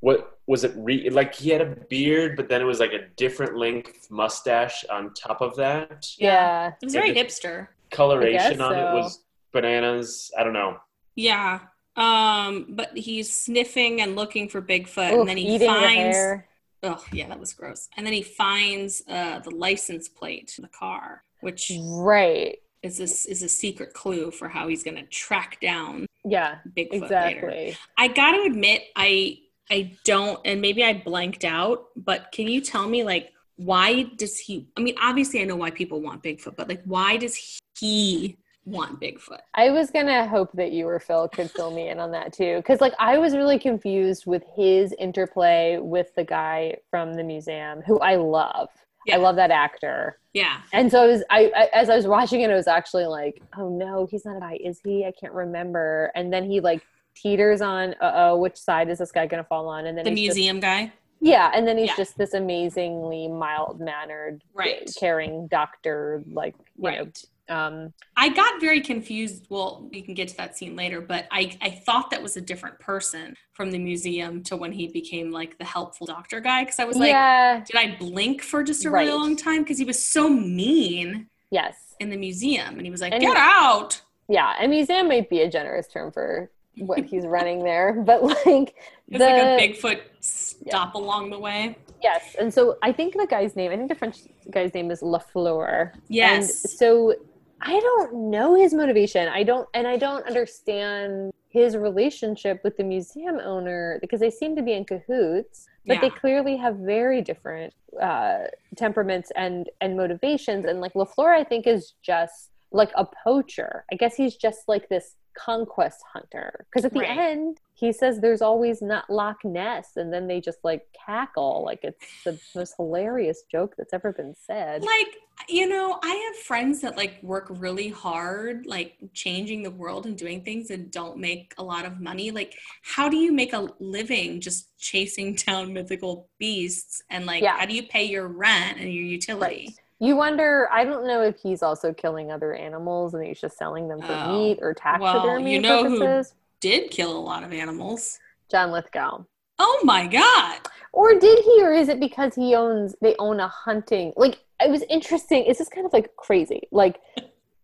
what 0.00 0.38
was 0.46 0.64
it? 0.64 0.72
Re- 0.76 1.08
like 1.10 1.34
he 1.34 1.50
had 1.50 1.60
a 1.60 1.66
beard, 1.66 2.36
but 2.36 2.48
then 2.48 2.60
it 2.60 2.64
was 2.64 2.80
like 2.80 2.92
a 2.92 3.06
different 3.16 3.56
length 3.56 4.10
mustache 4.10 4.84
on 4.90 5.12
top 5.14 5.40
of 5.40 5.56
that. 5.56 6.08
Yeah. 6.18 6.68
It 6.80 6.84
was 6.84 6.92
very 6.94 7.14
Yeah, 7.14 7.22
hipster. 7.22 7.68
Coloration 7.90 8.58
guess 8.58 8.60
on 8.60 8.74
it 8.74 8.82
was 8.94 9.20
bananas. 9.54 10.30
I 10.38 10.44
don't 10.44 10.52
know. 10.52 10.76
Yeah. 11.14 11.60
Um, 11.96 12.66
but 12.70 12.96
he's 12.98 13.32
sniffing 13.32 14.02
and 14.02 14.16
looking 14.16 14.48
for 14.48 14.60
Bigfoot, 14.60 15.12
Oof, 15.12 15.20
and 15.20 15.28
then 15.28 15.36
he 15.36 15.58
finds. 15.58 16.42
Oh, 16.82 17.02
yeah, 17.12 17.28
that 17.28 17.40
was 17.40 17.54
gross. 17.54 17.88
And 17.96 18.04
then 18.04 18.12
he 18.12 18.20
finds 18.22 19.02
uh, 19.08 19.38
the 19.38 19.50
license 19.50 20.08
plate 20.08 20.48
to 20.48 20.60
the 20.60 20.68
car, 20.68 21.22
which 21.40 21.72
Right. 21.80 22.58
is 22.82 22.98
this 22.98 23.24
is 23.24 23.42
a 23.42 23.48
secret 23.48 23.94
clue 23.94 24.30
for 24.30 24.48
how 24.48 24.68
he's 24.68 24.82
going 24.82 24.96
to 24.96 25.04
track 25.04 25.58
down 25.62 26.06
Yeah. 26.26 26.56
Bigfoot 26.76 27.02
later. 27.02 27.04
Exactly. 27.04 27.76
I 27.96 28.08
got 28.08 28.32
to 28.32 28.42
admit, 28.42 28.82
I 28.96 29.38
I 29.70 29.92
don't, 30.04 30.38
and 30.44 30.60
maybe 30.60 30.84
I 30.84 30.92
blanked 30.92 31.44
out. 31.44 31.86
But 31.96 32.32
can 32.32 32.48
you 32.48 32.60
tell 32.60 32.86
me, 32.86 33.02
like, 33.02 33.32
why 33.56 34.02
does 34.16 34.38
he? 34.38 34.68
I 34.76 34.80
mean, 34.80 34.96
obviously, 35.00 35.40
I 35.40 35.44
know 35.44 35.56
why 35.56 35.70
people 35.70 36.02
want 36.02 36.22
Bigfoot, 36.22 36.56
but 36.56 36.68
like, 36.68 36.82
why 36.84 37.16
does 37.16 37.34
he 37.78 38.36
want 38.66 39.00
Bigfoot? 39.00 39.40
I 39.54 39.70
was 39.70 39.90
gonna 39.90 40.26
hope 40.26 40.50
that 40.54 40.72
you 40.72 40.86
or 40.88 40.98
Phil 41.00 41.28
could 41.28 41.50
fill 41.50 41.70
me 41.70 41.88
in 41.88 41.98
on 42.00 42.10
that 42.12 42.32
too, 42.32 42.56
because 42.56 42.80
like 42.80 42.94
I 42.98 43.18
was 43.18 43.36
really 43.36 43.58
confused 43.58 44.26
with 44.26 44.42
his 44.56 44.92
interplay 44.98 45.78
with 45.80 46.14
the 46.14 46.24
guy 46.24 46.76
from 46.90 47.14
the 47.14 47.22
museum, 47.24 47.82
who 47.82 47.98
I 48.00 48.16
love. 48.16 48.68
Yeah. 49.06 49.16
I 49.16 49.18
love 49.18 49.36
that 49.36 49.50
actor, 49.50 50.18
Yeah, 50.32 50.62
and 50.72 50.90
so 50.90 51.02
I 51.02 51.06
was. 51.06 51.22
I, 51.28 51.52
I 51.54 51.68
as 51.74 51.90
I 51.90 51.96
was 51.96 52.06
watching 52.06 52.40
it, 52.40 52.48
I 52.50 52.54
was 52.54 52.66
actually 52.66 53.04
like, 53.04 53.42
"Oh 53.58 53.68
no, 53.68 54.06
he's 54.10 54.24
not 54.24 54.38
a 54.38 54.40
guy, 54.40 54.58
is 54.64 54.80
he? 54.82 55.04
I 55.04 55.12
can't 55.12 55.34
remember." 55.34 56.10
And 56.14 56.32
then 56.32 56.48
he 56.50 56.60
like 56.60 56.80
teeters 57.14 57.60
on, 57.60 57.94
"Uh 58.00 58.12
oh, 58.14 58.38
which 58.38 58.56
side 58.56 58.88
is 58.88 58.96
this 59.00 59.12
guy 59.12 59.26
gonna 59.26 59.44
fall 59.44 59.68
on?" 59.68 59.84
And 59.84 59.98
then 59.98 60.04
the 60.06 60.10
he's 60.12 60.28
just- 60.28 60.36
museum 60.36 60.58
guy. 60.58 60.90
yeah, 61.20 61.50
and 61.54 61.68
then 61.68 61.76
he's 61.76 61.88
Yeah. 61.88 61.96
just 61.96 62.16
this 62.16 62.32
amazingly 62.32 63.28
mild 63.28 63.78
mannered, 63.78 64.42
Right. 64.54 64.90
caring 64.98 65.48
doctor, 65.48 66.22
like 66.32 66.54
you 66.78 66.90
know, 66.90 66.96
Right. 67.00 67.24
Um, 67.48 67.92
I 68.16 68.30
got 68.30 68.60
very 68.60 68.80
confused. 68.80 69.46
Well, 69.50 69.88
we 69.92 70.00
can 70.02 70.14
get 70.14 70.28
to 70.28 70.36
that 70.38 70.56
scene 70.56 70.76
later, 70.76 71.00
but 71.00 71.26
I, 71.30 71.56
I 71.60 71.70
thought 71.70 72.10
that 72.10 72.22
was 72.22 72.36
a 72.36 72.40
different 72.40 72.78
person 72.80 73.34
from 73.52 73.70
the 73.70 73.78
museum 73.78 74.42
to 74.44 74.56
when 74.56 74.72
he 74.72 74.88
became 74.88 75.30
like 75.30 75.58
the 75.58 75.64
helpful 75.64 76.06
doctor 76.06 76.40
guy. 76.40 76.64
Cause 76.64 76.78
I 76.78 76.84
was 76.84 76.96
like, 76.96 77.10
yeah. 77.10 77.62
did 77.64 77.76
I 77.76 77.96
blink 77.98 78.42
for 78.42 78.62
just 78.62 78.84
a 78.84 78.90
really 78.90 79.10
long 79.10 79.36
time? 79.36 79.62
Because 79.62 79.78
he 79.78 79.84
was 79.84 80.02
so 80.02 80.28
mean 80.28 81.26
Yes. 81.50 81.94
in 82.00 82.10
the 82.10 82.16
museum. 82.16 82.76
And 82.76 82.82
he 82.82 82.90
was 82.90 83.00
like, 83.00 83.12
And 83.12 83.20
get 83.22 83.36
he- 83.36 83.42
out. 83.42 84.00
Yeah. 84.28 84.54
A 84.60 84.66
museum 84.66 85.08
might 85.08 85.28
be 85.28 85.42
a 85.42 85.50
generous 85.50 85.86
term 85.88 86.10
for 86.12 86.50
what 86.78 87.04
he's 87.04 87.26
running 87.26 87.62
there, 87.62 87.92
but 87.92 88.22
like 88.22 88.74
It's 89.08 89.20
like 89.20 89.20
a 89.20 89.56
the- 89.56 89.68
Bigfoot 89.78 90.00
stop 90.20 90.94
along 90.94 91.30
the 91.30 91.38
way. 91.38 91.76
Yes, 92.02 92.36
and 92.38 92.52
so 92.52 92.76
I 92.82 92.92
think 92.92 93.14
the 93.14 93.26
guy's 93.26 93.56
name, 93.56 93.70
I 93.72 93.76
think 93.76 93.88
the 93.88 93.94
French 93.94 94.18
guy's 94.50 94.74
name 94.74 94.90
is 94.90 95.00
Lafleur. 95.00 95.92
Yes. 96.08 96.62
And 96.64 96.70
so 96.72 97.14
I 97.60 97.80
don't 97.80 98.30
know 98.30 98.54
his 98.54 98.74
motivation. 98.74 99.28
I 99.28 99.42
don't, 99.42 99.68
and 99.74 99.86
I 99.86 99.96
don't 99.96 100.26
understand 100.26 101.32
his 101.48 101.76
relationship 101.76 102.60
with 102.64 102.76
the 102.76 102.84
museum 102.84 103.38
owner 103.38 103.98
because 104.00 104.20
they 104.20 104.30
seem 104.30 104.56
to 104.56 104.62
be 104.62 104.72
in 104.72 104.84
cahoots, 104.84 105.66
but 105.86 106.00
they 106.00 106.10
clearly 106.10 106.56
have 106.56 106.76
very 106.76 107.22
different 107.22 107.72
uh, 108.02 108.38
temperaments 108.76 109.30
and 109.36 109.70
and 109.80 109.96
motivations. 109.96 110.64
And 110.64 110.80
like 110.80 110.94
Lafleur, 110.94 111.32
I 111.32 111.44
think 111.44 111.66
is 111.66 111.94
just 112.02 112.50
like 112.72 112.90
a 112.96 113.06
poacher. 113.22 113.84
I 113.92 113.94
guess 113.94 114.16
he's 114.16 114.36
just 114.36 114.68
like 114.68 114.88
this 114.88 115.14
conquest 115.36 116.00
hunter 116.12 116.66
because 116.70 116.84
at 116.84 116.92
the 116.92 117.00
Right. 117.00 117.18
end 117.18 117.58
he 117.76 117.92
says 117.92 118.20
there's 118.20 118.40
always 118.40 118.80
not 118.80 119.10
Loch 119.10 119.44
Ness, 119.44 119.96
and 119.96 120.12
then 120.12 120.28
they 120.28 120.40
just 120.40 120.58
like 120.62 120.82
cackle 121.04 121.64
like 121.64 121.80
it's 121.82 122.06
the 122.24 122.38
most 122.54 122.74
hilarious 122.76 123.42
joke 123.50 123.74
that's 123.76 123.92
ever 123.92 124.12
been 124.12 124.32
said. 124.46 124.82
Like, 124.82 125.08
you 125.48 125.68
know, 125.68 125.98
I 126.02 126.14
have 126.32 126.36
friends 126.44 126.80
that 126.82 126.96
like 126.96 127.20
work 127.22 127.48
really 127.50 127.88
hard, 127.88 128.66
like 128.66 128.94
changing 129.12 129.64
the 129.64 129.72
world 129.72 130.06
and 130.06 130.16
doing 130.16 130.42
things 130.44 130.70
and 130.70 130.90
don't 130.90 131.18
make 131.18 131.52
a 131.58 131.64
lot 131.64 131.84
of 131.84 132.00
money. 132.00 132.30
Like, 132.30 132.54
how 132.82 133.08
do 133.08 133.16
you 133.16 133.32
make 133.32 133.52
a 133.52 133.68
living 133.80 134.40
just 134.40 134.78
chasing 134.78 135.34
down 135.34 135.72
mythical 135.72 136.28
beasts? 136.38 137.02
And 137.10 137.26
like, 137.26 137.42
Yeah. 137.42 137.58
how 137.58 137.66
do 137.66 137.74
you 137.74 137.82
pay 137.82 138.04
your 138.04 138.28
rent 138.28 138.78
and 138.78 138.92
your 138.94 139.04
utility? 139.04 139.74
Right. 139.76 139.83
You 140.00 140.16
wonder. 140.16 140.68
I 140.72 140.84
don't 140.84 141.06
know 141.06 141.22
if 141.22 141.36
he's 141.40 141.62
also 141.62 141.92
killing 141.92 142.30
other 142.30 142.54
animals 142.54 143.14
and 143.14 143.24
he's 143.24 143.40
just 143.40 143.56
selling 143.56 143.88
them 143.88 144.00
for 144.02 144.12
Oh. 144.12 144.32
meat 144.32 144.58
or 144.60 144.74
taxidermy 144.74 145.18
Well, 145.26 145.38
you 145.40 145.60
know 145.60 145.84
who- 145.88 145.98
purposes. 146.00 146.34
Did 146.60 146.90
kill 146.90 147.16
a 147.16 147.20
lot 147.20 147.42
of 147.44 147.52
animals. 147.52 148.18
John 148.50 148.70
Lithgow. 148.70 149.24
Oh 149.58 149.80
my 149.84 150.06
God. 150.06 150.58
Or 150.92 151.14
did 151.18 151.38
he, 151.44 151.62
or 151.62 151.72
is 151.72 151.88
it 151.88 152.00
because 152.00 152.34
he 152.34 152.54
owns? 152.54 152.94
They 153.00 153.14
own 153.18 153.38
a 153.40 153.48
hunting. 153.48 154.12
Like 154.16 154.38
it 154.60 154.70
was 154.70 154.82
interesting. 154.88 155.44
It's 155.44 155.58
just 155.58 155.70
kind 155.72 155.86
of 155.86 155.92
like 155.92 156.16
crazy. 156.16 156.68
Like 156.72 157.00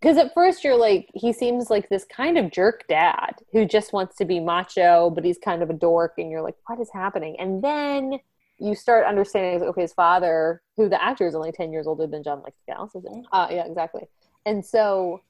because 0.00 0.16
at 0.16 0.32
first 0.32 0.64
you're 0.64 0.76
like, 0.78 1.10
he 1.14 1.32
seems 1.32 1.68
like 1.68 1.88
this 1.90 2.04
kind 2.04 2.38
of 2.38 2.50
jerk 2.50 2.84
dad 2.88 3.34
who 3.52 3.66
just 3.66 3.92
wants 3.92 4.16
to 4.16 4.24
be 4.24 4.40
macho, 4.40 5.10
but 5.10 5.24
he's 5.24 5.36
kind 5.38 5.62
of 5.62 5.68
a 5.70 5.74
dork, 5.74 6.14
and 6.18 6.30
you're 6.30 6.40
like, 6.42 6.56
what 6.66 6.80
is 6.80 6.88
happening? 6.92 7.36
And 7.38 7.62
then 7.62 8.18
you 8.60 8.74
start 8.74 9.06
understanding, 9.06 9.62
okay, 9.68 9.82
his 9.82 9.92
father, 9.92 10.62
who 10.76 10.88
the 10.88 11.02
actor 11.02 11.26
is 11.26 11.34
only 11.34 11.52
ten 11.52 11.72
years 11.72 11.86
older 11.86 12.06
than 12.06 12.22
John 12.22 12.42
Lithgow, 12.42 12.88
uh, 13.32 13.48
yeah, 13.50 13.64
exactly. 13.66 14.02
And 14.46 14.64
so 14.64 15.22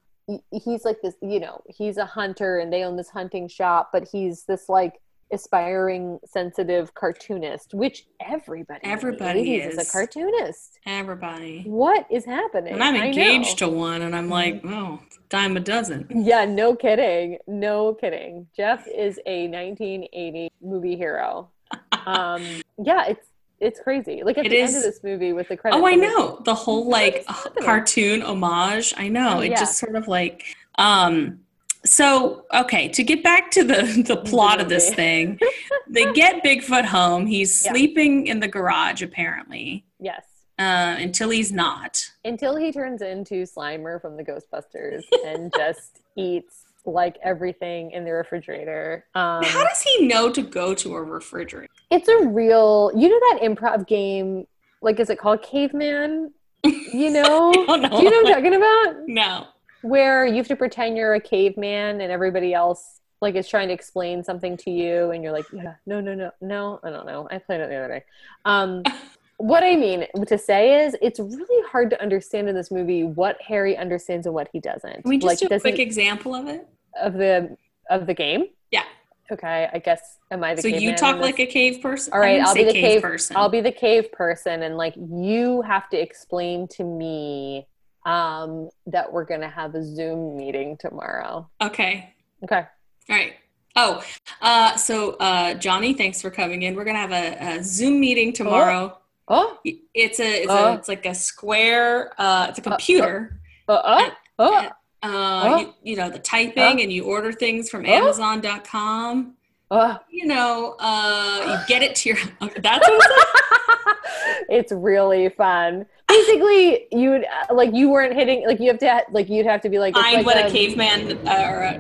he's 0.51 0.85
like 0.85 1.01
this, 1.03 1.15
you 1.23 1.41
know, 1.41 1.63
he's 1.69 1.97
a 1.97 2.07
hunter, 2.07 2.59
and 2.59 2.73
they 2.73 2.85
own 2.85 2.97
this 2.97 3.11
hunting 3.11 3.49
shop, 3.49 3.91
but 3.93 4.09
he's 4.11 4.45
this 4.45 4.69
like 4.69 5.01
aspiring, 5.33 6.19
sensitive 6.25 6.95
cartoonist, 6.95 7.75
which 7.75 8.07
everybody, 8.21 8.81
Everybody 8.85 9.57
is 9.57 9.77
is. 9.79 9.89
a 9.89 9.93
cartoonist. 9.93 10.79
Everybody. 10.87 11.63
What 11.67 12.07
is 12.11 12.25
happening? 12.25 12.75
And 12.75 12.83
I'm 12.83 12.97
engaged 12.97 13.59
to 13.59 13.69
one, 13.69 14.03
and 14.03 14.15
I'm 14.15 14.29
like, 14.29 14.61
oh, 14.65 15.01
dime 15.29 15.57
a 15.57 15.61
dozen. 15.61 16.07
Yeah, 16.11 16.45
no 16.45 16.75
kidding. 16.75 17.39
No 17.47 17.95
kidding. 17.95 18.47
Jeff 18.57 18.87
is 18.87 19.19
a 19.27 19.49
1980 19.49 20.51
movie 20.61 20.97
hero. 20.97 21.51
Um, 22.07 22.43
yeah, 22.83 23.07
it's 23.07 23.27
it's 23.61 23.79
crazy. 23.81 24.23
Like 24.25 24.39
at 24.39 24.47
It 24.47 24.51
the 24.51 24.57
is- 24.57 24.75
end 24.75 24.85
of 24.85 24.91
this 24.93 25.03
movie 25.05 25.33
with 25.33 25.49
the 25.49 25.57
credits. 25.57 25.81
Oh, 25.81 25.87
I 25.87 25.91
I'm 25.93 26.01
like, 26.01 26.09
know 26.09 26.41
the 26.45 26.55
whole 26.55 26.89
like 26.89 27.27
cartoon 27.63 28.23
homage. 28.23 28.95
I 28.97 29.09
know 29.09 29.41
it 29.41 29.51
yeah. 29.51 29.59
just 29.61 29.79
sort 29.79 29.97
of 29.97 30.09
like. 30.09 30.45
Um, 30.79 31.41
so 31.85 32.45
okay, 32.55 32.89
to 32.89 33.03
get 33.03 33.23
back 33.23 33.51
to 33.53 33.65
the 33.65 34.03
the 34.07 34.17
plot 34.17 34.61
of 34.61 34.69
this 34.69 34.93
thing, 34.95 35.39
they 35.89 36.11
get 36.13 36.43
Bigfoot 36.45 36.85
home. 36.87 37.27
He's 37.27 37.63
Yeah. 37.65 37.73
sleeping 37.73 38.27
in 38.27 38.41
the 38.41 38.49
garage 38.49 39.03
apparently 39.03 39.85
Yes. 39.99 40.25
uh, 40.59 40.97
until 40.99 41.31
he's 41.31 41.53
not. 41.53 42.11
Until 42.25 42.57
he 42.57 42.71
turns 42.73 43.03
into 43.03 43.45
Slimer 43.45 44.01
from 44.01 44.17
the 44.17 44.23
Ghostbusters 44.25 45.03
and 45.27 45.53
just 45.57 46.01
eats 46.17 46.65
like 46.87 47.17
everything 47.23 47.91
in 47.93 48.05
the 48.05 48.13
refrigerator. 48.13 49.05
Um, 49.15 49.43
How 49.45 49.65
does 49.65 49.81
he 49.83 50.07
know 50.07 50.31
to 50.31 50.43
go 50.43 50.75
to 50.75 50.97
a 50.97 51.03
refrigerator? 51.03 51.69
It's 51.91 52.09
a 52.09 52.27
real. 52.29 52.91
You 52.95 53.09
know 53.09 53.21
that 53.31 53.41
improv 53.43 53.87
game? 53.87 54.47
Like, 54.83 54.99
is 55.01 55.11
it 55.11 55.19
called 55.19 55.43
Caveman? 55.43 56.33
You 56.65 57.11
know? 57.17 57.51
Know. 57.53 57.77
Do 57.89 58.03
you 58.03 58.11
know 58.11 58.23
what 58.23 58.27
I'm 58.29 58.33
talking 58.35 58.55
about? 58.55 58.95
No. 59.09 59.47
where 59.83 60.27
you 60.27 60.37
have 60.37 60.49
to 60.49 60.57
pretend 60.57 60.97
you're 60.97 61.15
a 61.15 61.21
caveman 61.21 62.01
and 62.03 62.13
everybody 62.13 62.53
else 62.53 63.01
like 63.23 63.35
is 63.35 63.49
trying 63.49 63.69
to 63.69 63.75
explain 63.75 64.23
something 64.23 64.57
to 64.59 64.71
you 64.71 65.11
and 65.11 65.23
you're 65.23 65.33
like 65.33 65.47
yeah 65.55 65.75
no 65.87 66.01
no 66.03 66.15
no 66.15 66.31
no 66.43 66.79
i 66.83 66.91
don't 66.91 67.07
know 67.07 67.27
i 67.31 67.39
played 67.39 67.61
it 67.63 67.69
the 67.71 67.77
other 67.77 67.89
day 67.89 68.05
um 68.45 68.83
what 69.39 69.63
i 69.63 69.75
mean 69.77 70.07
to 70.27 70.37
say 70.37 70.85
is 70.85 70.95
it's 71.01 71.19
really 71.19 71.69
hard 71.71 71.89
to 71.89 72.01
understand 72.03 72.47
in 72.47 72.55
this 72.55 72.71
movie 72.71 73.05
what 73.05 73.41
harry 73.41 73.75
understands 73.77 74.27
and 74.27 74.35
what 74.35 74.49
he 74.53 74.61
doesn't 74.61 75.01
Can 75.03 75.09
we 75.09 75.17
just 75.17 75.27
like 75.27 75.39
do 75.51 75.55
a 75.55 75.61
quick 75.61 75.79
example 75.79 76.35
of 76.35 76.47
it? 76.47 76.67
of 77.01 77.15
the 77.15 77.57
of 77.89 78.07
the 78.07 78.13
game 78.15 78.45
Yeah. 78.71 78.85
Okay 79.33 79.69
i 79.73 79.79
guess 79.79 80.19
am 80.31 80.43
i 80.45 80.55
the 80.55 80.63
So 80.63 80.69
you 80.69 80.95
talk 80.97 81.21
like 81.21 81.39
a 81.41 81.47
cave 81.47 81.81
person. 81.81 82.13
all 82.13 82.21
right 82.21 82.41
i'll 82.41 82.55
be 82.55 82.65
the 82.65 82.73
cave, 82.73 83.03
person. 83.03 83.37
i'll 83.37 83.49
be 83.49 83.61
the 83.61 83.73
cave 83.73 84.11
person 84.13 84.63
and 84.63 84.77
like 84.77 84.95
you 84.97 85.63
have 85.63 85.89
to 85.91 85.99
explain 86.01 86.69
to 86.69 86.85
me 86.85 87.67
um 88.07 88.69
that 88.87 89.13
we're 89.13 89.25
gonna 89.25 89.49
have 89.49 89.75
a 89.75 89.83
zoom 89.85 90.37
meeting 90.37 90.77
tomorrow 90.79 91.49
okay. 91.61 92.15
okay 92.45 92.65
All 93.09 93.17
right. 93.17 93.35
Oh, 93.77 94.03
uh, 94.43 94.75
so 94.77 95.13
uh, 95.19 95.55
Johnny, 95.55 95.95
thanks 95.95 96.21
for 96.21 96.29
coming 96.29 96.63
in. 96.63 96.75
We're 96.75 96.85
gonna 96.85 96.99
have 96.99 97.13
a, 97.13 97.59
a 97.59 97.63
Zoom 97.63 98.01
meeting 98.01 98.33
tomorrow. 98.33 98.99
oh 99.29 99.59
It's 99.65 100.19
a, 100.19 100.43
it's, 100.43 100.51
Uh. 100.51 100.55
a, 100.55 100.75
it's 100.75 100.89
like 100.89 101.07
a 101.07 101.15
square. 101.15 102.13
Uh, 102.19 102.47
it's 102.49 102.59
a 102.59 102.63
computer. 102.63 103.41
Uh, 103.69 104.11
uh, 104.39 104.71
uh, 105.03 105.07
Uh, 105.07 105.59
you, 105.61 105.75
you 105.83 105.97
know 105.97 106.11
the 106.11 106.19
typing, 106.19 106.81
and 106.83 106.93
you 106.93 107.05
order 107.05 107.33
things 107.33 107.71
from 107.71 107.85
Uh. 107.85 107.89
Amazon.com. 107.89 109.35
uh. 109.71 109.99
You 110.11 110.27
know, 110.27 110.77
uh, 110.81 111.43
you 111.47 111.67
get 111.69 111.83
it 111.83 111.95
to 111.97 112.11
your. 112.11 112.19
That's 112.61 112.87
what 112.89 113.11
it's 113.11 114.47
it's 114.49 114.73
really 114.73 115.29
fun. 115.31 115.87
Basically, 116.09 116.87
you 116.91 117.11
would 117.11 117.25
uh, 117.25 117.55
like 117.55 117.73
you 117.73 117.89
weren't 117.89 118.15
hitting 118.15 118.45
like 118.47 118.59
you 118.61 118.67
have 118.69 118.79
to 118.81 119.03
like 119.13 119.29
you'd 119.29 119.47
have 119.47 119.61
to 119.63 119.69
be 119.69 119.79
like 119.79 119.95
find 119.95 120.17
like 120.19 120.27
what 120.27 120.37
a 120.37 120.47
um, 120.47 120.51
caveman 120.51 121.27
uh, 121.29 121.49
or 121.51 121.63
a, 121.63 121.75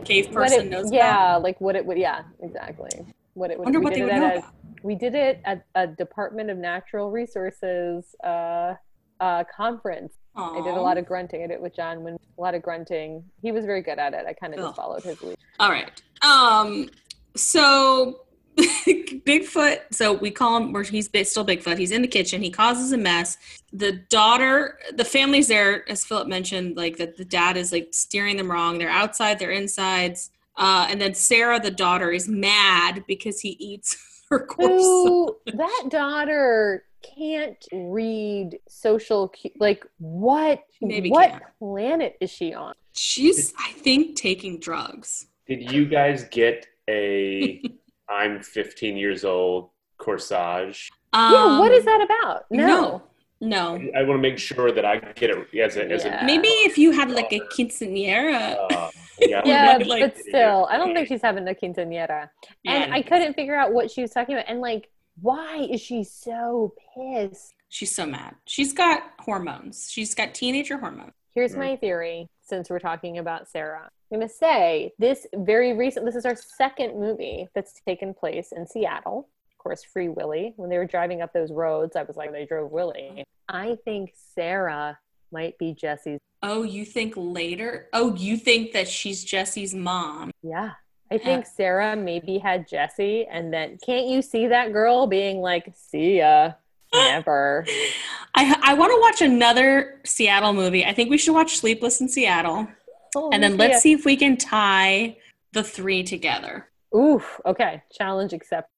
a 0.00 0.04
cave 0.04 0.30
person 0.30 0.66
it- 0.66 0.70
knows 0.70 0.88
about. 0.88 0.94
Yeah, 0.94 1.36
like 1.36 1.58
what 1.60 1.76
it 1.76 1.84
would. 1.86 1.96
Yeah, 1.98 2.22
exactly. 2.40 2.90
What 3.34 3.50
it 3.50 3.58
would. 3.58 3.64
Wonder 3.64 3.80
what 3.80 3.94
they 3.94 4.02
would 4.02 4.12
at 4.12 4.18
know 4.20 4.26
a- 4.34 4.38
about. 4.38 4.52
We 4.82 4.94
did 4.94 5.14
it 5.14 5.40
at 5.44 5.64
a 5.74 5.86
Department 5.86 6.50
of 6.50 6.56
Natural 6.58 7.10
Resources 7.10 8.14
uh, 8.24 8.74
uh, 9.18 9.44
conference. 9.54 10.12
I 10.36 10.62
did 10.62 10.74
a 10.74 10.80
lot 10.80 10.98
of 10.98 11.06
grunting. 11.06 11.42
I 11.42 11.46
did 11.46 11.54
it 11.54 11.60
with 11.60 11.74
John. 11.74 12.02
When 12.02 12.14
a 12.14 12.40
lot 12.40 12.54
of 12.54 12.62
grunting. 12.62 13.24
He 13.42 13.52
was 13.52 13.64
very 13.64 13.82
good 13.82 13.98
at 13.98 14.14
it. 14.14 14.24
I 14.26 14.32
kind 14.32 14.54
of 14.54 14.60
just 14.60 14.76
followed 14.76 15.02
his 15.02 15.22
lead. 15.22 15.36
All 15.58 15.70
right. 15.70 15.90
Um. 16.22 16.88
So 17.36 18.26
Bigfoot. 18.56 19.80
So 19.92 20.12
we 20.12 20.30
call 20.30 20.56
him. 20.56 20.74
Or 20.74 20.82
he's 20.82 21.06
still 21.06 21.44
Bigfoot. 21.44 21.78
He's 21.78 21.90
in 21.90 22.02
the 22.02 22.08
kitchen. 22.08 22.42
He 22.42 22.50
causes 22.50 22.92
a 22.92 22.98
mess. 22.98 23.36
The 23.72 23.92
daughter, 23.92 24.78
the 24.94 25.04
family's 25.04 25.48
there, 25.48 25.88
as 25.90 26.04
Philip 26.04 26.28
mentioned. 26.28 26.76
Like 26.76 26.96
that, 26.96 27.16
the 27.16 27.24
dad 27.24 27.56
is 27.56 27.72
like 27.72 27.88
steering 27.92 28.36
them 28.36 28.50
wrong. 28.50 28.78
They're 28.78 28.88
outside. 28.88 29.38
They're 29.38 29.50
insides. 29.50 30.30
Uh, 30.56 30.86
and 30.90 31.00
then 31.00 31.14
Sarah, 31.14 31.60
the 31.60 31.70
daughter, 31.70 32.10
is 32.10 32.28
mad 32.28 33.04
because 33.06 33.40
he 33.40 33.50
eats 33.58 34.24
her 34.30 34.40
corpse. 34.40 34.82
Who 34.82 35.36
that 35.46 35.86
daughter 35.88 36.84
can't 37.02 37.64
read 37.72 38.58
social 38.68 39.28
cu- 39.28 39.50
like 39.58 39.84
what 39.98 40.62
Maybe 40.80 41.10
what 41.10 41.30
can't. 41.30 41.42
planet 41.58 42.16
is 42.20 42.30
she 42.30 42.54
on? 42.54 42.74
She's, 42.92 43.52
I 43.58 43.72
think, 43.72 44.16
taking 44.16 44.58
drugs. 44.58 45.26
Did 45.46 45.70
you 45.72 45.86
guys 45.86 46.24
get 46.24 46.66
a 46.88 47.62
I'm 48.08 48.42
15 48.42 48.96
years 48.96 49.24
old 49.24 49.70
corsage? 49.98 50.90
yeah, 51.14 51.58
what 51.58 51.72
Um, 51.72 51.84
that 51.84 52.02
about? 52.02 52.44
No. 52.50 52.66
No. 52.66 53.02
No. 53.42 53.80
I 53.96 54.02
want 54.02 54.18
to 54.18 54.22
make 54.22 54.38
sure 54.38 54.70
that 54.70 54.84
I 54.84 54.98
get 55.14 55.30
it 55.30 55.54
as 55.58 55.76
a, 55.76 55.90
as 55.90 56.04
Yeah. 56.04 56.22
a 56.22 56.26
Maybe 56.26 56.48
if 56.48 56.76
you 56.76 56.90
had 56.90 57.10
like 57.10 57.32
a 57.32 57.40
quinceanera. 57.40 58.56
uh, 58.70 58.90
yeah, 59.20 59.42
Yeah, 59.46 59.78
Like- 59.86 60.02
but 60.02 60.18
still, 60.18 60.66
I 60.70 60.76
don't 60.76 60.94
think 60.94 61.08
she's 61.08 61.22
having 61.22 61.48
a 61.48 61.54
quinceañera. 61.54 62.28
And 62.66 62.92
I 62.92 63.00
couldn't 63.02 63.34
figure 63.34 63.54
out 63.54 63.72
what 63.72 63.90
she 63.90 64.02
was 64.02 64.10
talking 64.10 64.34
about. 64.34 64.46
And 64.48 64.60
like, 64.60 64.90
why 65.20 65.66
is 65.70 65.80
she 65.80 66.04
so 66.04 66.74
pissed? 66.94 67.54
She's 67.68 67.94
so 67.94 68.06
mad. 68.06 68.34
She's 68.46 68.72
got 68.72 69.02
hormones. 69.20 69.88
She's 69.90 70.14
got 70.14 70.34
teenager 70.34 70.78
hormones. 70.78 71.12
Here's 71.34 71.54
Mm. 71.54 71.58
my 71.58 71.76
theory 71.76 72.28
since 72.42 72.68
we're 72.68 72.80
talking 72.80 73.18
about 73.18 73.48
Sarah. 73.48 73.88
I'm 74.12 74.18
going 74.18 74.28
to 74.28 74.34
say 74.34 74.92
this 74.98 75.26
very 75.34 75.72
recent, 75.72 76.04
this 76.04 76.16
is 76.16 76.26
our 76.26 76.34
second 76.34 76.98
movie 76.98 77.46
that's 77.54 77.80
taken 77.86 78.12
place 78.12 78.50
in 78.52 78.66
Seattle. 78.66 79.28
Of 79.52 79.58
course, 79.58 79.84
Free 79.84 80.08
Willy. 80.08 80.54
When 80.56 80.68
they 80.68 80.78
were 80.78 80.86
driving 80.86 81.22
up 81.22 81.32
those 81.32 81.52
roads, 81.52 81.94
I 81.94 82.02
was 82.02 82.16
like, 82.16 82.32
they 82.32 82.46
drove 82.46 82.72
Willie. 82.72 83.22
I 83.48 83.76
think 83.84 84.12
Sarah 84.34 84.98
might 85.30 85.56
be 85.58 85.74
Jesse's. 85.74 86.18
Oh, 86.42 86.62
you 86.64 86.84
think 86.84 87.14
later? 87.16 87.88
Oh, 87.92 88.16
you 88.16 88.36
think 88.36 88.72
that 88.72 88.88
she's 88.88 89.22
Jesse's 89.22 89.74
mom? 89.74 90.32
Yeah. 90.42 90.72
I 91.12 91.18
think 91.18 91.44
Sarah 91.46 91.96
maybe 91.96 92.38
had 92.38 92.68
Jesse, 92.68 93.26
and 93.26 93.52
then 93.52 93.78
can't 93.84 94.06
you 94.06 94.22
see 94.22 94.46
that 94.46 94.72
girl 94.72 95.06
being 95.08 95.40
like, 95.40 95.72
see 95.74 96.18
ya? 96.18 96.52
Never. 96.94 97.66
I 98.34 98.56
I 98.62 98.74
want 98.74 98.92
to 98.92 99.00
watch 99.00 99.20
another 99.22 100.00
Seattle 100.04 100.52
movie. 100.52 100.84
I 100.84 100.92
think 100.92 101.10
we 101.10 101.18
should 101.18 101.34
watch 101.34 101.56
Sleepless 101.58 102.00
in 102.00 102.08
Seattle, 102.08 102.68
Oh, 103.16 103.30
and 103.32 103.42
then 103.42 103.52
see 103.52 103.58
let's 103.58 103.72
ya. 103.74 103.78
see 103.80 103.92
if 103.92 104.04
we 104.04 104.16
can 104.16 104.36
tie 104.36 105.16
the 105.52 105.64
three 105.64 106.02
together. 106.04 106.68
Oof. 106.96 107.40
Okay. 107.44 107.82
Challenge 107.92 108.32
accepted. 108.32 108.70